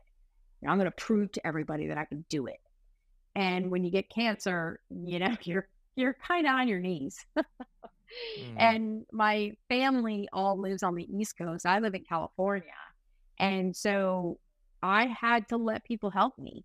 I'm 0.65 0.78
going 0.78 0.86
to 0.86 0.91
prove 0.91 1.32
to 1.34 1.45
everybody 1.45 1.88
that 1.88 1.97
I 1.97 2.05
can 2.05 2.24
do 2.30 2.47
it. 2.47 2.59
And 3.36 3.70
when 3.70 3.84
you 3.84 3.91
get 3.91 4.09
cancer, 4.09 4.80
you 4.89 5.20
know, 5.20 5.36
you're, 5.43 5.67
you're 5.95 6.15
kind 6.26 6.47
of 6.47 6.53
on 6.53 6.67
your 6.67 6.80
knees. 6.80 7.26
Mm. 8.39 8.55
And 8.57 9.05
my 9.11 9.51
family 9.67 10.30
all 10.34 10.59
lives 10.59 10.84
on 10.84 10.95
the 10.95 11.07
East 11.15 11.38
Coast. 11.38 11.65
I 11.65 11.80
live 11.80 11.93
in 11.93 12.03
California. 12.03 12.70
And 13.39 13.76
so 13.76 14.39
I 14.82 15.08
had 15.08 15.48
to 15.50 15.58
let 15.58 15.84
people 15.84 16.10
help 16.10 16.38
me. 16.38 16.64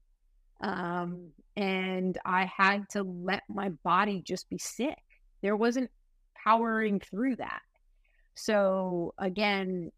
Um, 0.61 1.31
and 1.57 2.17
I 2.25 2.51
had 2.57 2.89
to 2.91 3.03
let 3.03 3.43
my 3.49 3.71
body 3.83 4.23
just 4.25 4.49
be 4.49 4.59
sick. 4.59 4.99
There 5.43 5.57
wasn't 5.57 5.91
powering 6.45 7.01
through 7.01 7.37
that. 7.37 7.63
So 8.35 9.15
again, 9.19 9.91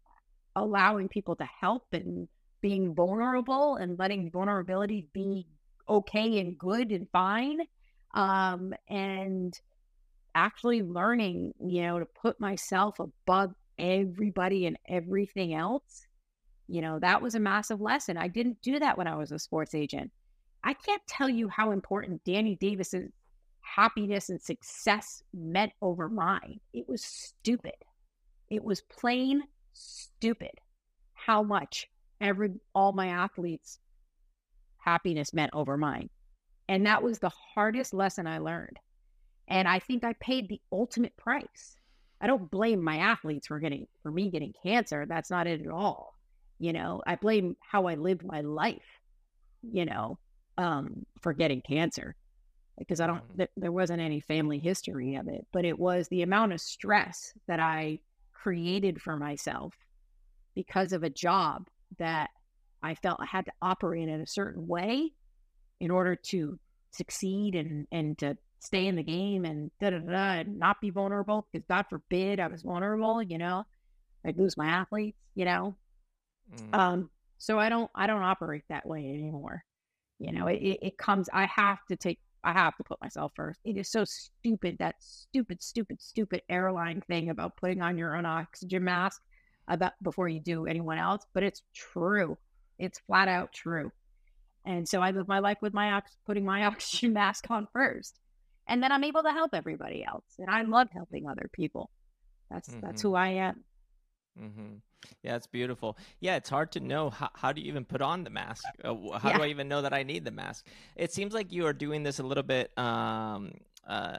allowing 0.55 1.07
people 1.07 1.35
to 1.35 1.47
help 1.59 1.83
and 1.93 2.27
being 2.61 2.93
vulnerable 2.93 3.75
and 3.75 3.99
letting 3.99 4.31
vulnerability 4.31 5.07
be 5.13 5.47
okay 5.87 6.39
and 6.39 6.57
good 6.57 6.91
and 6.91 7.07
fine. 7.11 7.59
Um, 8.13 8.73
and 8.89 9.59
actually 10.33 10.81
learning, 10.81 11.53
you 11.59 11.83
know, 11.83 11.99
to 11.99 12.05
put 12.05 12.39
myself 12.39 12.99
above 12.99 13.53
everybody 13.77 14.65
and 14.65 14.77
everything 14.87 15.53
else, 15.53 16.06
you 16.67 16.81
know, 16.81 16.99
that 16.99 17.21
was 17.21 17.35
a 17.35 17.39
massive 17.39 17.81
lesson. 17.81 18.17
I 18.17 18.27
didn't 18.27 18.61
do 18.61 18.79
that 18.79 18.97
when 18.97 19.07
I 19.07 19.15
was 19.15 19.31
a 19.31 19.39
sports 19.39 19.73
agent. 19.73 20.11
I 20.63 20.73
can't 20.73 21.01
tell 21.07 21.29
you 21.29 21.47
how 21.47 21.71
important 21.71 22.23
Danny 22.25 22.55
Davis's 22.55 23.11
happiness 23.61 24.29
and 24.29 24.41
success 24.41 25.23
meant 25.33 25.71
over 25.81 26.09
mine. 26.09 26.59
It 26.73 26.87
was 26.87 27.03
stupid. 27.03 27.75
It 28.49 28.63
was 28.63 28.81
plain 28.81 29.43
stupid 29.73 30.51
how 31.13 31.43
much 31.43 31.87
every 32.21 32.51
all 32.73 32.93
my 32.93 33.07
athletes 33.07 33.79
happiness 34.77 35.33
meant 35.33 35.51
over 35.53 35.77
mine. 35.77 36.09
And 36.69 36.85
that 36.85 37.03
was 37.03 37.19
the 37.19 37.31
hardest 37.53 37.93
lesson 37.93 38.27
I 38.27 38.39
learned. 38.39 38.77
And 39.47 39.67
I 39.67 39.79
think 39.79 40.03
I 40.03 40.13
paid 40.13 40.49
the 40.49 40.61
ultimate 40.71 41.15
price. 41.15 41.75
I 42.19 42.27
don't 42.27 42.51
blame 42.51 42.83
my 42.83 42.97
athletes 42.97 43.47
for 43.47 43.59
getting 43.59 43.87
for 44.01 44.11
me 44.11 44.29
getting 44.29 44.53
cancer. 44.63 45.05
That's 45.05 45.29
not 45.29 45.47
it 45.47 45.61
at 45.61 45.71
all. 45.71 46.16
You 46.59 46.73
know, 46.73 47.01
I 47.05 47.15
blame 47.15 47.55
how 47.59 47.87
I 47.87 47.95
lived 47.95 48.25
my 48.25 48.41
life, 48.41 49.01
you 49.61 49.85
know, 49.85 50.17
um, 50.57 51.05
for 51.21 51.33
getting 51.33 51.61
cancer 51.61 52.15
because 52.77 52.99
I 52.99 53.07
don't, 53.07 53.23
mm-hmm. 53.23 53.37
th- 53.37 53.49
there 53.57 53.71
wasn't 53.71 54.01
any 54.01 54.19
family 54.19 54.59
history 54.59 55.15
of 55.15 55.27
it, 55.27 55.45
but 55.51 55.65
it 55.65 55.77
was 55.77 56.07
the 56.07 56.21
amount 56.21 56.53
of 56.53 56.61
stress 56.61 57.33
that 57.47 57.59
I 57.59 57.99
created 58.33 59.01
for 59.01 59.17
myself 59.17 59.73
because 60.55 60.93
of 60.93 61.03
a 61.03 61.09
job 61.09 61.67
that 61.99 62.29
I 62.81 62.95
felt 62.95 63.19
I 63.19 63.25
had 63.25 63.45
to 63.45 63.51
operate 63.61 64.07
in 64.07 64.21
a 64.21 64.27
certain 64.27 64.67
way 64.67 65.11
in 65.79 65.91
order 65.91 66.15
to 66.15 66.59
succeed 66.91 67.55
and, 67.55 67.87
and 67.91 68.17
to 68.19 68.37
stay 68.59 68.87
in 68.87 68.95
the 68.95 69.03
game 69.03 69.45
and 69.45 69.69
da 69.79 69.91
da 69.91 69.99
da 69.99 70.39
and 70.39 70.57
not 70.57 70.81
be 70.81 70.89
vulnerable 70.89 71.47
because 71.51 71.65
God 71.67 71.85
forbid 71.89 72.39
I 72.39 72.47
was 72.47 72.63
vulnerable, 72.63 73.21
you 73.21 73.37
know, 73.37 73.65
I'd 74.25 74.37
lose 74.37 74.57
my 74.57 74.67
athletes, 74.67 75.17
you 75.35 75.45
know. 75.45 75.75
Mm. 76.55 76.77
Um, 76.77 77.09
so 77.37 77.59
I 77.59 77.69
don't 77.69 77.89
I 77.95 78.07
don't 78.07 78.23
operate 78.23 78.63
that 78.69 78.85
way 78.85 78.99
anymore. 78.99 79.63
You 80.19 80.31
know, 80.31 80.47
it, 80.47 80.79
it 80.81 80.97
comes 80.97 81.29
I 81.31 81.45
have 81.45 81.79
to 81.89 81.95
take 81.95 82.19
I 82.43 82.53
have 82.53 82.75
to 82.77 82.83
put 82.83 83.01
myself 83.01 83.33
first. 83.35 83.59
It 83.63 83.77
is 83.77 83.89
so 83.89 84.05
stupid 84.05 84.77
that 84.79 84.95
stupid, 84.99 85.61
stupid, 85.61 86.01
stupid 86.01 86.41
airline 86.49 87.01
thing 87.07 87.29
about 87.29 87.57
putting 87.57 87.81
on 87.81 87.97
your 87.97 88.15
own 88.15 88.25
oxygen 88.25 88.83
mask 88.83 89.21
about 89.67 89.93
before 90.01 90.29
you 90.29 90.39
do 90.39 90.65
anyone 90.65 90.97
else, 90.97 91.25
but 91.33 91.43
it's 91.43 91.61
true. 91.73 92.37
It's 92.79 92.99
flat 92.99 93.27
out 93.27 93.51
true. 93.53 93.91
And 94.65 94.87
so 94.87 95.01
I 95.01 95.11
live 95.11 95.27
my 95.27 95.39
life 95.39 95.57
with 95.61 95.73
my 95.73 95.93
ox- 95.93 96.17
putting 96.25 96.45
my 96.45 96.65
oxygen 96.67 97.13
mask 97.13 97.49
on 97.49 97.67
first 97.73 98.19
and 98.67 98.83
then 98.83 98.91
I'm 98.91 99.03
able 99.03 99.23
to 99.23 99.31
help 99.31 99.51
everybody 99.53 100.03
else. 100.03 100.25
And 100.39 100.49
I 100.49 100.63
love 100.63 100.89
helping 100.91 101.27
other 101.27 101.49
people. 101.53 101.89
That's 102.51 102.69
mm-hmm. 102.69 102.81
that's 102.81 103.01
who 103.01 103.15
I 103.15 103.29
am. 103.29 103.63
Mm-hmm. 104.39 104.75
Yeah, 105.23 105.35
it's 105.35 105.47
beautiful. 105.47 105.97
Yeah, 106.19 106.35
it's 106.35 106.49
hard 106.49 106.71
to 106.73 106.79
know 106.79 107.09
how, 107.09 107.29
how 107.33 107.51
do 107.51 107.61
you 107.61 107.67
even 107.67 107.85
put 107.85 108.01
on 108.01 108.23
the 108.23 108.29
mask. 108.29 108.65
Uh, 108.83 108.93
how 109.17 109.29
yeah. 109.29 109.37
do 109.37 109.43
I 109.43 109.47
even 109.47 109.67
know 109.67 109.81
that 109.81 109.93
I 109.93 110.03
need 110.03 110.25
the 110.25 110.31
mask? 110.31 110.65
It 110.95 111.13
seems 111.13 111.33
like 111.33 111.51
you 111.51 111.65
are 111.65 111.73
doing 111.73 112.03
this 112.03 112.19
a 112.19 112.23
little 112.23 112.43
bit 112.43 112.77
um, 112.77 113.53
uh, 113.87 114.17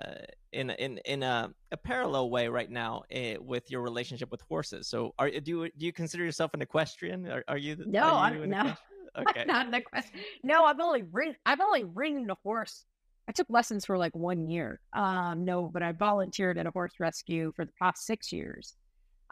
in 0.53 0.71
in 0.71 0.99
in 1.05 1.23
a, 1.23 1.53
a 1.73 1.77
parallel 1.77 2.31
way 2.31 2.49
right 2.49 2.71
now 2.71 3.03
uh, 3.15 3.41
with 3.41 3.71
your 3.71 3.83
relationship 3.83 4.31
with 4.31 4.41
horses. 4.43 4.87
So, 4.87 5.15
are 5.19 5.31
do 5.31 5.51
you, 5.51 5.71
do 5.77 5.87
you 5.87 5.93
consider 5.93 6.25
yourself 6.25 6.55
an 6.55 6.63
equestrian? 6.63 7.27
Are, 7.29 7.45
are 7.49 7.59
you? 7.59 7.77
No, 7.87 8.03
are 8.03 8.35
you 8.35 8.43
I'm 8.45 8.51
no. 8.51 8.75
Okay. 9.17 9.41
I'm 9.41 9.47
not 9.49 9.67
an 9.67 9.75
equestrian. 9.75 10.25
No, 10.45 10.65
I've 10.65 10.79
only 10.79 11.03
ridden. 11.03 11.35
I've 11.45 11.61
only 11.61 11.83
ridden 11.85 12.31
a 12.31 12.37
horse 12.45 12.85
I 13.29 13.33
took 13.33 13.49
lessons 13.51 13.85
for 13.85 13.99
like 13.99 14.17
one 14.17 14.49
year. 14.49 14.81
Um, 14.95 15.45
no, 15.45 15.71
but 15.73 15.83
I 15.83 15.93
volunteered 15.93 16.57
at 16.57 16.67
a 16.67 16.71
horse 16.71 16.95
rescue 16.99 17.53
for 17.55 17.67
the 17.67 17.73
past 17.81 18.07
six 18.07 18.33
years. 18.33 18.75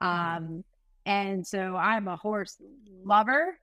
Mm-hmm. 0.02 0.44
Um, 0.44 0.64
and 1.06 1.46
so 1.46 1.76
I'm 1.76 2.08
a 2.08 2.16
horse 2.16 2.56
lover. 3.04 3.58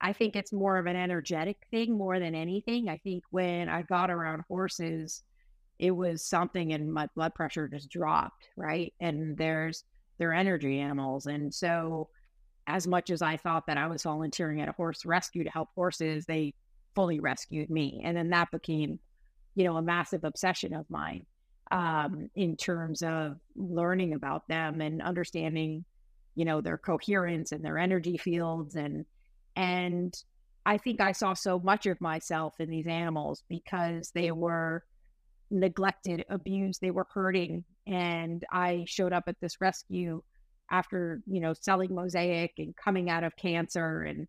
I 0.00 0.12
think 0.12 0.36
it's 0.36 0.52
more 0.52 0.76
of 0.76 0.86
an 0.86 0.96
energetic 0.96 1.56
thing 1.70 1.96
more 1.96 2.20
than 2.20 2.34
anything. 2.34 2.88
I 2.88 2.98
think 2.98 3.24
when 3.30 3.68
I 3.68 3.82
got 3.82 4.10
around 4.10 4.44
horses, 4.48 5.22
it 5.78 5.92
was 5.92 6.24
something 6.24 6.72
and 6.72 6.92
my 6.92 7.08
blood 7.14 7.34
pressure 7.34 7.68
just 7.68 7.88
dropped, 7.88 8.48
right? 8.56 8.92
And 9.00 9.36
there's 9.36 9.84
they're 10.18 10.34
energy 10.34 10.80
animals. 10.80 11.26
And 11.26 11.54
so 11.54 12.08
as 12.66 12.86
much 12.86 13.10
as 13.10 13.22
I 13.22 13.36
thought 13.36 13.66
that 13.68 13.78
I 13.78 13.86
was 13.86 14.02
volunteering 14.02 14.60
at 14.60 14.68
a 14.68 14.72
horse 14.72 15.06
rescue 15.06 15.44
to 15.44 15.50
help 15.50 15.70
horses, 15.74 16.26
they 16.26 16.54
fully 16.94 17.20
rescued 17.20 17.70
me. 17.70 18.02
And 18.04 18.16
then 18.16 18.30
that 18.30 18.50
became, 18.50 18.98
you 19.54 19.64
know, 19.64 19.76
a 19.76 19.82
massive 19.82 20.24
obsession 20.24 20.74
of 20.74 20.84
mine 20.90 21.24
um, 21.70 22.28
in 22.34 22.56
terms 22.56 23.02
of 23.02 23.36
learning 23.56 24.14
about 24.14 24.48
them 24.48 24.80
and 24.80 25.00
understanding, 25.00 25.84
you 26.38 26.44
know, 26.44 26.60
their 26.60 26.78
coherence 26.78 27.50
and 27.50 27.64
their 27.64 27.78
energy 27.78 28.16
fields 28.16 28.76
and 28.76 29.04
and 29.56 30.14
I 30.64 30.78
think 30.78 31.00
I 31.00 31.10
saw 31.10 31.34
so 31.34 31.58
much 31.58 31.86
of 31.86 32.00
myself 32.00 32.54
in 32.60 32.70
these 32.70 32.86
animals 32.86 33.42
because 33.48 34.12
they 34.14 34.30
were 34.30 34.84
neglected, 35.50 36.24
abused, 36.30 36.80
they 36.80 36.92
were 36.92 37.08
hurting. 37.12 37.64
And 37.88 38.44
I 38.52 38.84
showed 38.86 39.12
up 39.12 39.24
at 39.26 39.40
this 39.40 39.60
rescue 39.60 40.22
after, 40.70 41.22
you 41.26 41.40
know, 41.40 41.54
selling 41.54 41.92
Mosaic 41.92 42.52
and 42.58 42.76
coming 42.76 43.10
out 43.10 43.24
of 43.24 43.34
cancer 43.34 44.02
and, 44.02 44.28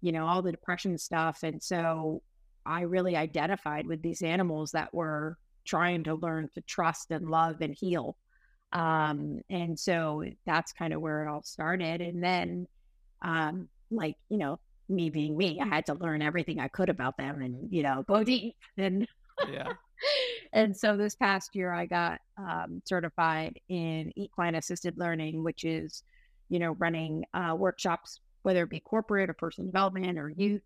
you 0.00 0.12
know, 0.12 0.26
all 0.26 0.42
the 0.42 0.52
depression 0.52 0.96
stuff. 0.96 1.42
And 1.42 1.60
so 1.60 2.22
I 2.66 2.82
really 2.82 3.16
identified 3.16 3.86
with 3.86 4.00
these 4.02 4.22
animals 4.22 4.70
that 4.72 4.94
were 4.94 5.38
trying 5.64 6.04
to 6.04 6.14
learn 6.14 6.50
to 6.54 6.60
trust 6.60 7.10
and 7.10 7.28
love 7.28 7.62
and 7.62 7.74
heal. 7.74 8.16
Um, 8.72 9.40
and 9.48 9.78
so 9.78 10.24
that's 10.46 10.72
kind 10.72 10.92
of 10.92 11.00
where 11.00 11.24
it 11.24 11.30
all 11.30 11.42
started. 11.42 12.00
And 12.00 12.22
then, 12.22 12.66
um, 13.22 13.68
like, 13.90 14.16
you 14.28 14.38
know, 14.38 14.58
me 14.88 15.10
being 15.10 15.36
me, 15.36 15.60
I 15.60 15.66
had 15.66 15.86
to 15.86 15.94
learn 15.94 16.22
everything 16.22 16.60
I 16.60 16.68
could 16.68 16.88
about 16.88 17.16
them 17.16 17.42
and, 17.42 17.72
you 17.72 17.82
know, 17.82 18.04
go 18.06 18.24
deep 18.24 18.56
and 18.76 19.06
yeah. 19.50 19.72
and 20.52 20.76
so 20.76 20.96
this 20.96 21.14
past 21.14 21.54
year, 21.54 21.72
I 21.72 21.86
got 21.86 22.20
um, 22.36 22.82
certified 22.84 23.60
in 23.68 24.12
equine 24.16 24.54
assisted 24.54 24.96
learning, 24.96 25.42
which 25.44 25.64
is, 25.64 26.02
you 26.48 26.58
know, 26.58 26.72
running 26.72 27.24
uh, 27.34 27.54
workshops, 27.56 28.20
whether 28.42 28.62
it 28.62 28.70
be 28.70 28.80
corporate 28.80 29.30
or 29.30 29.34
personal 29.34 29.68
development 29.68 30.18
or 30.18 30.30
youth 30.30 30.62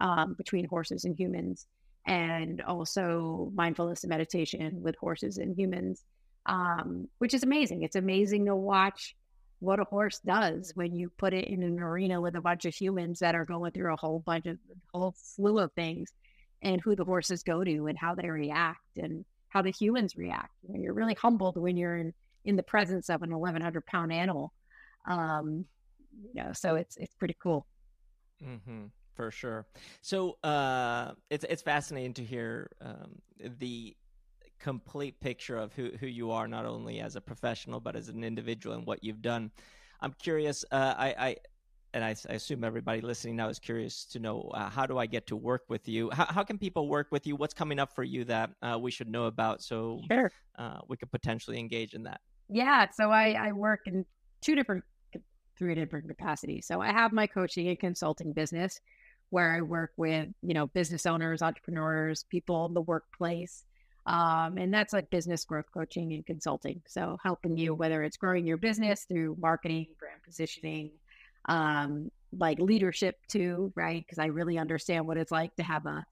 um, 0.00 0.34
between 0.34 0.66
horses 0.66 1.04
and 1.04 1.18
humans, 1.18 1.66
and 2.06 2.62
also 2.62 3.50
mindfulness 3.54 4.04
and 4.04 4.10
meditation 4.10 4.80
with 4.82 4.96
horses 4.96 5.38
and 5.38 5.56
humans, 5.56 6.04
um, 6.46 7.08
which 7.18 7.34
is 7.34 7.42
amazing. 7.42 7.82
It's 7.82 7.96
amazing 7.96 8.46
to 8.46 8.56
watch 8.56 9.14
what 9.58 9.80
a 9.80 9.84
horse 9.84 10.20
does 10.20 10.72
when 10.74 10.94
you 10.94 11.10
put 11.10 11.32
it 11.32 11.46
in 11.46 11.62
an 11.62 11.80
arena 11.80 12.20
with 12.20 12.36
a 12.36 12.40
bunch 12.40 12.64
of 12.64 12.74
humans 12.74 13.18
that 13.18 13.34
are 13.34 13.44
going 13.44 13.72
through 13.72 13.92
a 13.92 13.96
whole 13.96 14.20
bunch 14.20 14.46
of 14.46 14.58
whole 14.92 15.14
slew 15.16 15.58
of 15.58 15.72
things 15.72 16.12
and 16.62 16.80
who 16.80 16.94
the 16.94 17.04
horses 17.04 17.42
go 17.42 17.64
to 17.64 17.86
and 17.86 17.98
how 17.98 18.14
they 18.14 18.28
react 18.28 18.96
and 18.96 19.24
how 19.48 19.62
the 19.62 19.70
humans 19.70 20.16
react. 20.16 20.52
You 20.62 20.74
know, 20.74 20.80
you're 20.80 20.92
really 20.92 21.14
humbled 21.14 21.56
when 21.56 21.76
you're 21.76 21.96
in, 21.96 22.12
in 22.44 22.56
the 22.56 22.62
presence 22.62 23.08
of 23.08 23.22
an 23.22 23.30
1100 23.30 23.84
pound 23.86 24.12
animal. 24.12 24.52
Um, 25.08 25.64
you 26.34 26.42
know, 26.42 26.52
so 26.52 26.76
it's, 26.76 26.96
it's 26.96 27.14
pretty 27.14 27.36
cool. 27.42 27.66
Mm-hmm, 28.44 28.86
for 29.14 29.30
sure. 29.30 29.66
So, 30.02 30.36
uh, 30.44 31.12
it's, 31.30 31.44
it's 31.48 31.62
fascinating 31.62 32.14
to 32.14 32.24
hear, 32.24 32.70
um, 32.80 33.22
the 33.58 33.96
complete 34.58 35.18
picture 35.20 35.56
of 35.56 35.72
who, 35.72 35.90
who 36.00 36.06
you 36.06 36.30
are, 36.30 36.48
not 36.48 36.66
only 36.66 37.00
as 37.00 37.16
a 37.16 37.20
professional, 37.20 37.80
but 37.80 37.96
as 37.96 38.08
an 38.08 38.24
individual 38.24 38.76
and 38.76 38.86
what 38.86 39.02
you've 39.02 39.22
done. 39.22 39.50
I'm 40.00 40.12
curious, 40.12 40.64
uh, 40.70 40.94
I, 40.96 41.14
I, 41.18 41.36
and 41.94 42.04
I, 42.04 42.14
I, 42.28 42.34
assume 42.34 42.64
everybody 42.64 43.00
listening 43.00 43.36
now 43.36 43.48
is 43.48 43.58
curious 43.58 44.04
to 44.06 44.18
know 44.18 44.50
uh, 44.54 44.68
how 44.68 44.86
do 44.86 44.98
I 44.98 45.06
get 45.06 45.26
to 45.28 45.36
work 45.36 45.62
with 45.68 45.88
you? 45.88 46.10
How, 46.10 46.26
how, 46.26 46.44
can 46.44 46.58
people 46.58 46.88
work 46.88 47.08
with 47.10 47.26
you? 47.26 47.36
What's 47.36 47.54
coming 47.54 47.78
up 47.78 47.94
for 47.94 48.04
you 48.04 48.24
that 48.24 48.50
uh, 48.62 48.78
we 48.78 48.90
should 48.90 49.08
know 49.08 49.24
about 49.24 49.62
so 49.62 50.00
sure. 50.10 50.30
uh, 50.58 50.78
we 50.88 50.96
could 50.96 51.10
potentially 51.10 51.58
engage 51.58 51.94
in 51.94 52.02
that? 52.02 52.20
Yeah, 52.48 52.88
so 52.90 53.10
I, 53.10 53.32
I 53.32 53.52
work 53.52 53.80
in 53.86 54.04
two 54.42 54.54
different, 54.54 54.84
three 55.58 55.74
different 55.74 56.06
capacities. 56.08 56.66
So 56.66 56.80
I 56.80 56.92
have 56.92 57.12
my 57.12 57.26
coaching 57.26 57.68
and 57.68 57.78
consulting 57.78 58.32
business 58.32 58.80
where 59.30 59.52
I 59.52 59.60
work 59.60 59.92
with 59.96 60.28
you 60.42 60.54
know 60.54 60.66
business 60.68 61.06
owners, 61.06 61.42
entrepreneurs, 61.42 62.24
people 62.24 62.66
in 62.66 62.74
the 62.74 62.82
workplace. 62.82 63.64
Um, 64.06 64.56
and 64.56 64.72
that's 64.72 64.92
like 64.92 65.10
business 65.10 65.44
growth 65.44 65.66
coaching 65.74 66.12
and 66.12 66.24
consulting. 66.24 66.80
So 66.86 67.18
helping 67.22 67.56
you 67.56 67.74
whether 67.74 68.02
it's 68.02 68.16
growing 68.16 68.46
your 68.46 68.56
business 68.56 69.04
through 69.04 69.36
marketing, 69.40 69.86
brand 69.98 70.22
positioning, 70.24 70.92
um, 71.48 72.10
like 72.36 72.60
leadership 72.60 73.16
too, 73.28 73.72
right? 73.74 74.04
Because 74.06 74.18
I 74.18 74.26
really 74.26 74.58
understand 74.58 75.06
what 75.06 75.16
it's 75.16 75.32
like 75.32 75.54
to 75.56 75.62
have 75.62 75.86
a 75.86 76.04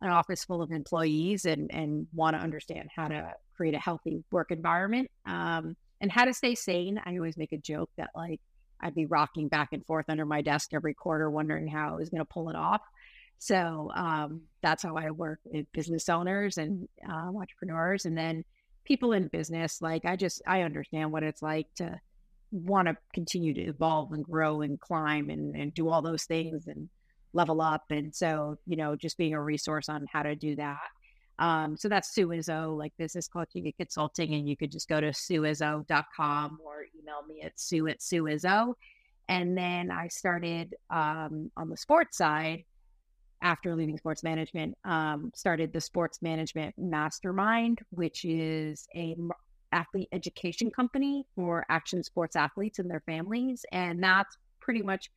an 0.00 0.10
office 0.10 0.44
full 0.44 0.62
of 0.62 0.70
employees 0.70 1.44
and 1.44 1.72
and 1.72 2.06
want 2.14 2.36
to 2.36 2.42
understand 2.42 2.88
how 2.94 3.08
to 3.08 3.32
create 3.56 3.74
a 3.74 3.78
healthy 3.78 4.22
work 4.30 4.50
environment 4.50 5.10
um, 5.26 5.74
and 6.00 6.12
how 6.12 6.24
to 6.24 6.34
stay 6.34 6.54
sane. 6.54 7.00
I 7.04 7.16
always 7.16 7.36
make 7.36 7.52
a 7.52 7.58
joke 7.58 7.90
that 7.96 8.10
like 8.14 8.40
I'd 8.80 8.94
be 8.94 9.06
rocking 9.06 9.48
back 9.48 9.70
and 9.72 9.84
forth 9.86 10.06
under 10.08 10.24
my 10.24 10.42
desk 10.42 10.70
every 10.72 10.94
quarter, 10.94 11.30
wondering 11.30 11.66
how 11.66 11.94
I 11.94 11.96
was 11.96 12.10
going 12.10 12.20
to 12.20 12.24
pull 12.24 12.48
it 12.50 12.56
off. 12.56 12.82
So 13.38 13.90
um, 13.94 14.42
that's 14.62 14.82
how 14.82 14.96
I 14.96 15.10
work 15.10 15.40
with 15.44 15.66
business 15.72 16.08
owners 16.08 16.58
and 16.58 16.88
uh, 17.08 17.30
entrepreneurs, 17.36 18.04
and 18.04 18.18
then 18.18 18.44
people 18.84 19.12
in 19.12 19.28
business. 19.28 19.80
Like 19.80 20.04
I 20.04 20.16
just 20.16 20.42
I 20.46 20.62
understand 20.62 21.12
what 21.12 21.22
it's 21.22 21.42
like 21.42 21.66
to 21.76 22.00
want 22.50 22.88
to 22.88 22.96
continue 23.14 23.54
to 23.54 23.62
evolve 23.62 24.12
and 24.12 24.24
grow 24.24 24.62
and 24.62 24.80
climb 24.80 25.30
and, 25.30 25.54
and 25.54 25.74
do 25.74 25.88
all 25.88 26.02
those 26.02 26.24
things 26.24 26.66
and 26.66 26.88
level 27.32 27.60
up. 27.60 27.84
And 27.90 28.14
so, 28.14 28.58
you 28.66 28.76
know, 28.76 28.96
just 28.96 29.18
being 29.18 29.34
a 29.34 29.42
resource 29.42 29.88
on 29.88 30.06
how 30.10 30.22
to 30.22 30.34
do 30.34 30.56
that. 30.56 30.78
Um, 31.38 31.76
so 31.76 31.88
that's 31.88 32.12
Sue 32.14 32.28
Izzo, 32.28 32.76
like 32.76 32.92
business 32.98 33.28
coaching 33.28 33.64
and 33.66 33.76
consulting. 33.76 34.34
And 34.34 34.48
you 34.48 34.56
could 34.56 34.72
just 34.72 34.88
go 34.88 35.00
to 35.00 35.08
sueizzo.com 35.08 36.58
or 36.64 36.86
email 36.98 37.22
me 37.28 37.42
at 37.42 37.60
sue 37.60 37.86
at 37.88 38.00
sueizzo. 38.00 38.74
And 39.28 39.56
then 39.56 39.90
I 39.90 40.08
started 40.08 40.74
um, 40.90 41.50
on 41.56 41.68
the 41.68 41.76
sports 41.76 42.16
side 42.16 42.64
after 43.42 43.74
leaving 43.74 43.98
sports 43.98 44.22
management, 44.22 44.76
um, 44.84 45.30
started 45.34 45.72
the 45.72 45.80
sports 45.80 46.20
management 46.22 46.74
mastermind, 46.76 47.80
which 47.90 48.24
is 48.24 48.86
a 48.94 49.16
athlete 49.72 50.08
education 50.12 50.70
company 50.70 51.26
for 51.34 51.64
action 51.68 52.02
sports 52.02 52.36
athletes 52.36 52.78
and 52.78 52.90
their 52.90 53.02
families. 53.06 53.64
And 53.72 54.02
that's 54.02 54.36
pretty 54.60 54.82
much 54.82 55.10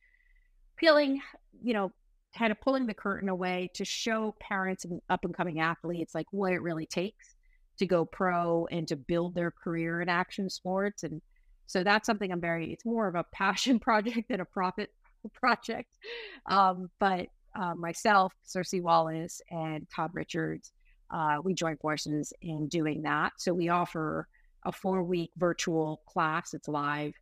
peeling, 0.76 1.20
you 1.62 1.74
know, 1.74 1.92
kind 2.36 2.50
of 2.50 2.60
pulling 2.60 2.86
the 2.86 2.94
curtain 2.94 3.28
away 3.28 3.70
to 3.74 3.84
show 3.84 4.34
parents 4.40 4.84
and 4.84 5.00
up 5.10 5.24
and 5.24 5.34
coming 5.34 5.60
athletes 5.60 6.14
like 6.14 6.26
what 6.30 6.52
it 6.52 6.62
really 6.62 6.86
takes 6.86 7.34
to 7.78 7.86
go 7.86 8.04
pro 8.04 8.66
and 8.70 8.88
to 8.88 8.96
build 8.96 9.34
their 9.34 9.50
career 9.50 10.00
in 10.00 10.08
action 10.08 10.48
sports. 10.48 11.02
And 11.02 11.20
so 11.66 11.82
that's 11.82 12.06
something 12.06 12.30
I'm 12.30 12.40
very, 12.40 12.72
it's 12.72 12.84
more 12.84 13.08
of 13.08 13.14
a 13.14 13.24
passion 13.32 13.78
project 13.80 14.28
than 14.28 14.40
a 14.40 14.44
profit 14.44 14.90
project. 15.34 15.98
Um, 16.46 16.90
but 16.98 17.28
uh, 17.54 17.74
myself, 17.74 18.32
Circe 18.44 18.74
Wallace, 18.74 19.40
and 19.50 19.86
Todd 19.94 20.10
Richards, 20.14 20.72
uh, 21.10 21.38
we 21.42 21.54
join 21.54 21.76
forces 21.76 22.32
in 22.40 22.68
doing 22.68 23.02
that. 23.02 23.32
So 23.38 23.52
we 23.52 23.68
offer 23.68 24.26
a 24.64 24.72
four 24.72 25.02
week 25.02 25.30
virtual 25.36 26.02
class. 26.06 26.54
It's 26.54 26.68
live 26.68 27.12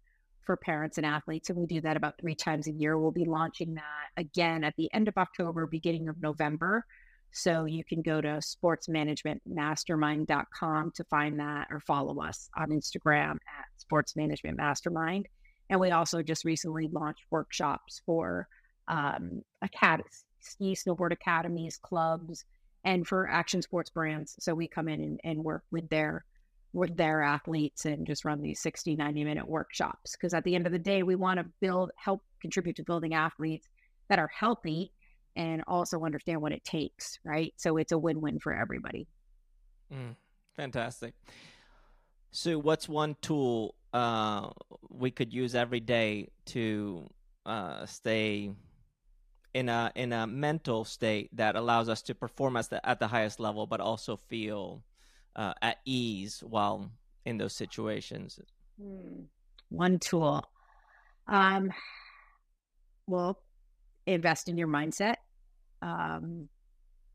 for 0.44 0.56
parents 0.56 0.98
and 0.98 1.06
athletes. 1.06 1.50
And 1.50 1.58
we 1.58 1.66
do 1.66 1.80
that 1.82 1.96
about 1.96 2.14
three 2.20 2.34
times 2.34 2.66
a 2.66 2.72
year. 2.72 2.98
We'll 2.98 3.10
be 3.10 3.24
launching 3.24 3.74
that 3.74 4.08
again 4.16 4.64
at 4.64 4.74
the 4.76 4.90
end 4.92 5.08
of 5.08 5.16
October, 5.16 5.66
beginning 5.66 6.08
of 6.08 6.20
November. 6.20 6.84
So 7.32 7.64
you 7.64 7.84
can 7.84 8.02
go 8.02 8.20
to 8.20 8.40
sportsmanagementmastermind.com 8.40 10.92
to 10.94 11.04
find 11.04 11.38
that 11.38 11.68
or 11.70 11.78
follow 11.80 12.20
us 12.20 12.50
on 12.56 12.70
Instagram 12.70 13.32
at 13.32 13.66
sportsmanagementmastermind. 13.90 15.26
And 15.68 15.78
we 15.78 15.92
also 15.92 16.22
just 16.22 16.44
recently 16.44 16.88
launched 16.88 17.22
workshops 17.30 18.02
for 18.04 18.48
um, 18.88 19.42
academies, 19.62 20.24
ski 20.40 20.74
snowboard 20.74 21.12
academies, 21.12 21.78
clubs, 21.78 22.44
and 22.84 23.06
for 23.06 23.28
action 23.28 23.62
sports 23.62 23.90
brands. 23.90 24.36
So 24.40 24.54
we 24.54 24.68
come 24.68 24.88
in 24.88 25.00
and, 25.00 25.20
and 25.24 25.44
work 25.44 25.64
with 25.70 25.88
their 25.88 26.24
with 26.72 26.96
their 26.96 27.20
athletes 27.20 27.84
and 27.84 28.06
just 28.06 28.24
run 28.24 28.40
these 28.40 28.60
60 28.60 28.94
90 28.94 29.24
minute 29.24 29.48
workshops. 29.48 30.12
Because 30.12 30.34
at 30.34 30.44
the 30.44 30.54
end 30.54 30.66
of 30.66 30.72
the 30.72 30.78
day 30.78 31.02
we 31.02 31.16
want 31.16 31.38
to 31.38 31.46
build 31.60 31.90
help 31.96 32.22
contribute 32.40 32.76
to 32.76 32.84
building 32.84 33.14
athletes 33.14 33.68
that 34.08 34.18
are 34.18 34.28
healthy 34.28 34.92
and 35.36 35.62
also 35.66 36.04
understand 36.04 36.40
what 36.40 36.52
it 36.52 36.64
takes 36.64 37.18
right? 37.24 37.52
So 37.56 37.76
it's 37.76 37.92
a 37.92 37.98
win-win 37.98 38.38
for 38.38 38.52
everybody. 38.52 39.06
Mm, 39.92 40.14
fantastic. 40.56 41.14
So 42.30 42.58
what's 42.58 42.88
one 42.88 43.16
tool 43.20 43.74
uh, 43.92 44.50
we 44.88 45.10
could 45.10 45.32
use 45.32 45.54
every 45.54 45.80
day 45.80 46.28
to 46.46 47.08
uh, 47.44 47.86
stay 47.86 48.50
in 49.54 49.68
a 49.68 49.92
in 49.94 50.12
a 50.12 50.26
mental 50.26 50.84
state 50.84 51.28
that 51.36 51.56
allows 51.56 51.88
us 51.88 52.02
to 52.02 52.14
perform 52.14 52.56
at 52.56 52.70
the 52.70 52.86
at 52.88 53.00
the 53.00 53.08
highest 53.08 53.40
level 53.40 53.66
but 53.66 53.80
also 53.80 54.16
feel 54.16 54.82
uh, 55.36 55.54
at 55.62 55.78
ease 55.84 56.42
while 56.46 56.90
in 57.24 57.38
those 57.38 57.54
situations? 57.54 58.38
Hmm. 58.80 59.22
One 59.68 59.98
tool. 59.98 60.44
Um, 61.28 61.70
well, 63.06 63.40
invest 64.06 64.48
in 64.48 64.58
your 64.58 64.68
mindset, 64.68 65.16
um, 65.82 66.48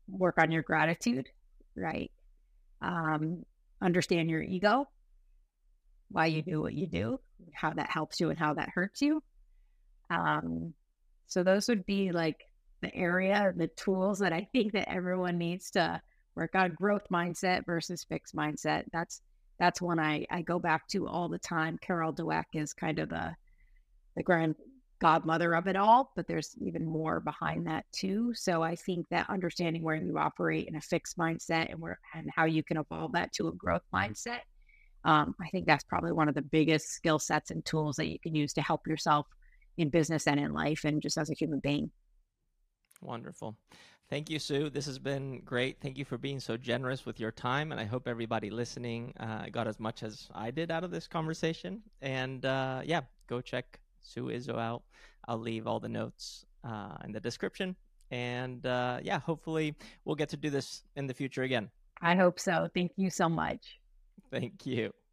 work 0.08 0.36
on 0.38 0.50
your 0.50 0.62
gratitude, 0.62 1.28
right? 1.76 2.10
Um, 2.80 3.44
understand 3.82 4.30
your 4.30 4.42
ego, 4.42 4.86
why 6.10 6.26
you 6.26 6.42
do 6.42 6.62
what 6.62 6.74
you 6.74 6.86
do, 6.86 7.20
how 7.52 7.72
that 7.72 7.90
helps 7.90 8.20
you 8.20 8.30
and 8.30 8.38
how 8.38 8.54
that 8.54 8.70
hurts 8.74 9.02
you. 9.02 9.22
Um, 10.08 10.74
so 11.26 11.42
those 11.42 11.68
would 11.68 11.84
be 11.86 12.12
like 12.12 12.44
the 12.82 12.94
area, 12.94 13.52
the 13.56 13.68
tools 13.68 14.18
that 14.20 14.32
I 14.32 14.48
think 14.52 14.72
that 14.72 14.90
everyone 14.90 15.38
needs 15.38 15.70
to 15.72 16.00
work 16.34 16.54
on 16.54 16.74
growth 16.74 17.06
mindset 17.10 17.64
versus 17.66 18.04
fixed 18.04 18.34
mindset. 18.34 18.84
That's 18.92 19.22
that's 19.58 19.80
one 19.80 19.98
I, 19.98 20.26
I 20.30 20.42
go 20.42 20.58
back 20.58 20.86
to 20.88 21.08
all 21.08 21.28
the 21.28 21.38
time. 21.38 21.78
Carol 21.80 22.12
Dweck 22.12 22.44
is 22.52 22.72
kind 22.72 22.98
of 22.98 23.08
the 23.08 23.34
the 24.16 24.22
grand 24.22 24.54
godmother 24.98 25.54
of 25.54 25.66
it 25.66 25.76
all, 25.76 26.12
but 26.16 26.26
there's 26.26 26.54
even 26.60 26.84
more 26.84 27.20
behind 27.20 27.66
that 27.66 27.84
too. 27.92 28.32
So 28.34 28.62
I 28.62 28.76
think 28.76 29.06
that 29.10 29.28
understanding 29.28 29.82
where 29.82 29.96
you 29.96 30.18
operate 30.18 30.68
in 30.68 30.76
a 30.76 30.80
fixed 30.80 31.18
mindset 31.18 31.70
and 31.70 31.80
where 31.80 31.98
and 32.14 32.30
how 32.34 32.44
you 32.44 32.62
can 32.62 32.78
evolve 32.78 33.12
that 33.12 33.32
to 33.34 33.48
a 33.48 33.52
growth 33.52 33.84
mindset, 33.94 34.40
um, 35.04 35.34
I 35.40 35.48
think 35.48 35.66
that's 35.66 35.84
probably 35.84 36.12
one 36.12 36.28
of 36.28 36.34
the 36.34 36.42
biggest 36.42 36.88
skill 36.88 37.18
sets 37.18 37.50
and 37.50 37.64
tools 37.64 37.96
that 37.96 38.08
you 38.08 38.18
can 38.18 38.34
use 38.34 38.52
to 38.54 38.62
help 38.62 38.86
yourself 38.86 39.26
in 39.76 39.88
business 39.88 40.26
and 40.26 40.40
in 40.40 40.52
life 40.52 40.84
and 40.84 41.02
just 41.02 41.18
as 41.18 41.30
a 41.30 41.34
human 41.34 41.60
being. 41.60 41.90
Wonderful. 43.02 43.56
Thank 44.08 44.30
you, 44.30 44.38
Sue. 44.38 44.70
This 44.70 44.86
has 44.86 45.00
been 45.00 45.40
great. 45.40 45.80
Thank 45.80 45.98
you 45.98 46.04
for 46.04 46.16
being 46.16 46.38
so 46.38 46.56
generous 46.56 47.04
with 47.04 47.18
your 47.18 47.32
time. 47.32 47.72
And 47.72 47.80
I 47.80 47.84
hope 47.84 48.06
everybody 48.06 48.50
listening 48.50 49.12
uh, 49.18 49.46
got 49.50 49.66
as 49.66 49.80
much 49.80 50.04
as 50.04 50.28
I 50.32 50.52
did 50.52 50.70
out 50.70 50.84
of 50.84 50.92
this 50.92 51.08
conversation. 51.08 51.82
And 52.02 52.44
uh, 52.44 52.82
yeah, 52.84 53.00
go 53.26 53.40
check 53.40 53.80
Sue 54.02 54.26
Izzo 54.26 54.58
out. 54.58 54.82
I'll 55.26 55.38
leave 55.38 55.66
all 55.66 55.80
the 55.80 55.88
notes 55.88 56.46
uh, 56.62 56.96
in 57.04 57.10
the 57.10 57.20
description. 57.20 57.74
And 58.12 58.64
uh, 58.64 59.00
yeah, 59.02 59.18
hopefully 59.18 59.74
we'll 60.04 60.14
get 60.14 60.28
to 60.28 60.36
do 60.36 60.50
this 60.50 60.84
in 60.94 61.08
the 61.08 61.14
future 61.14 61.42
again. 61.42 61.68
I 62.00 62.14
hope 62.14 62.38
so. 62.38 62.68
Thank 62.72 62.92
you 62.96 63.10
so 63.10 63.28
much. 63.28 63.80
Thank 64.30 64.66
you. 64.66 64.92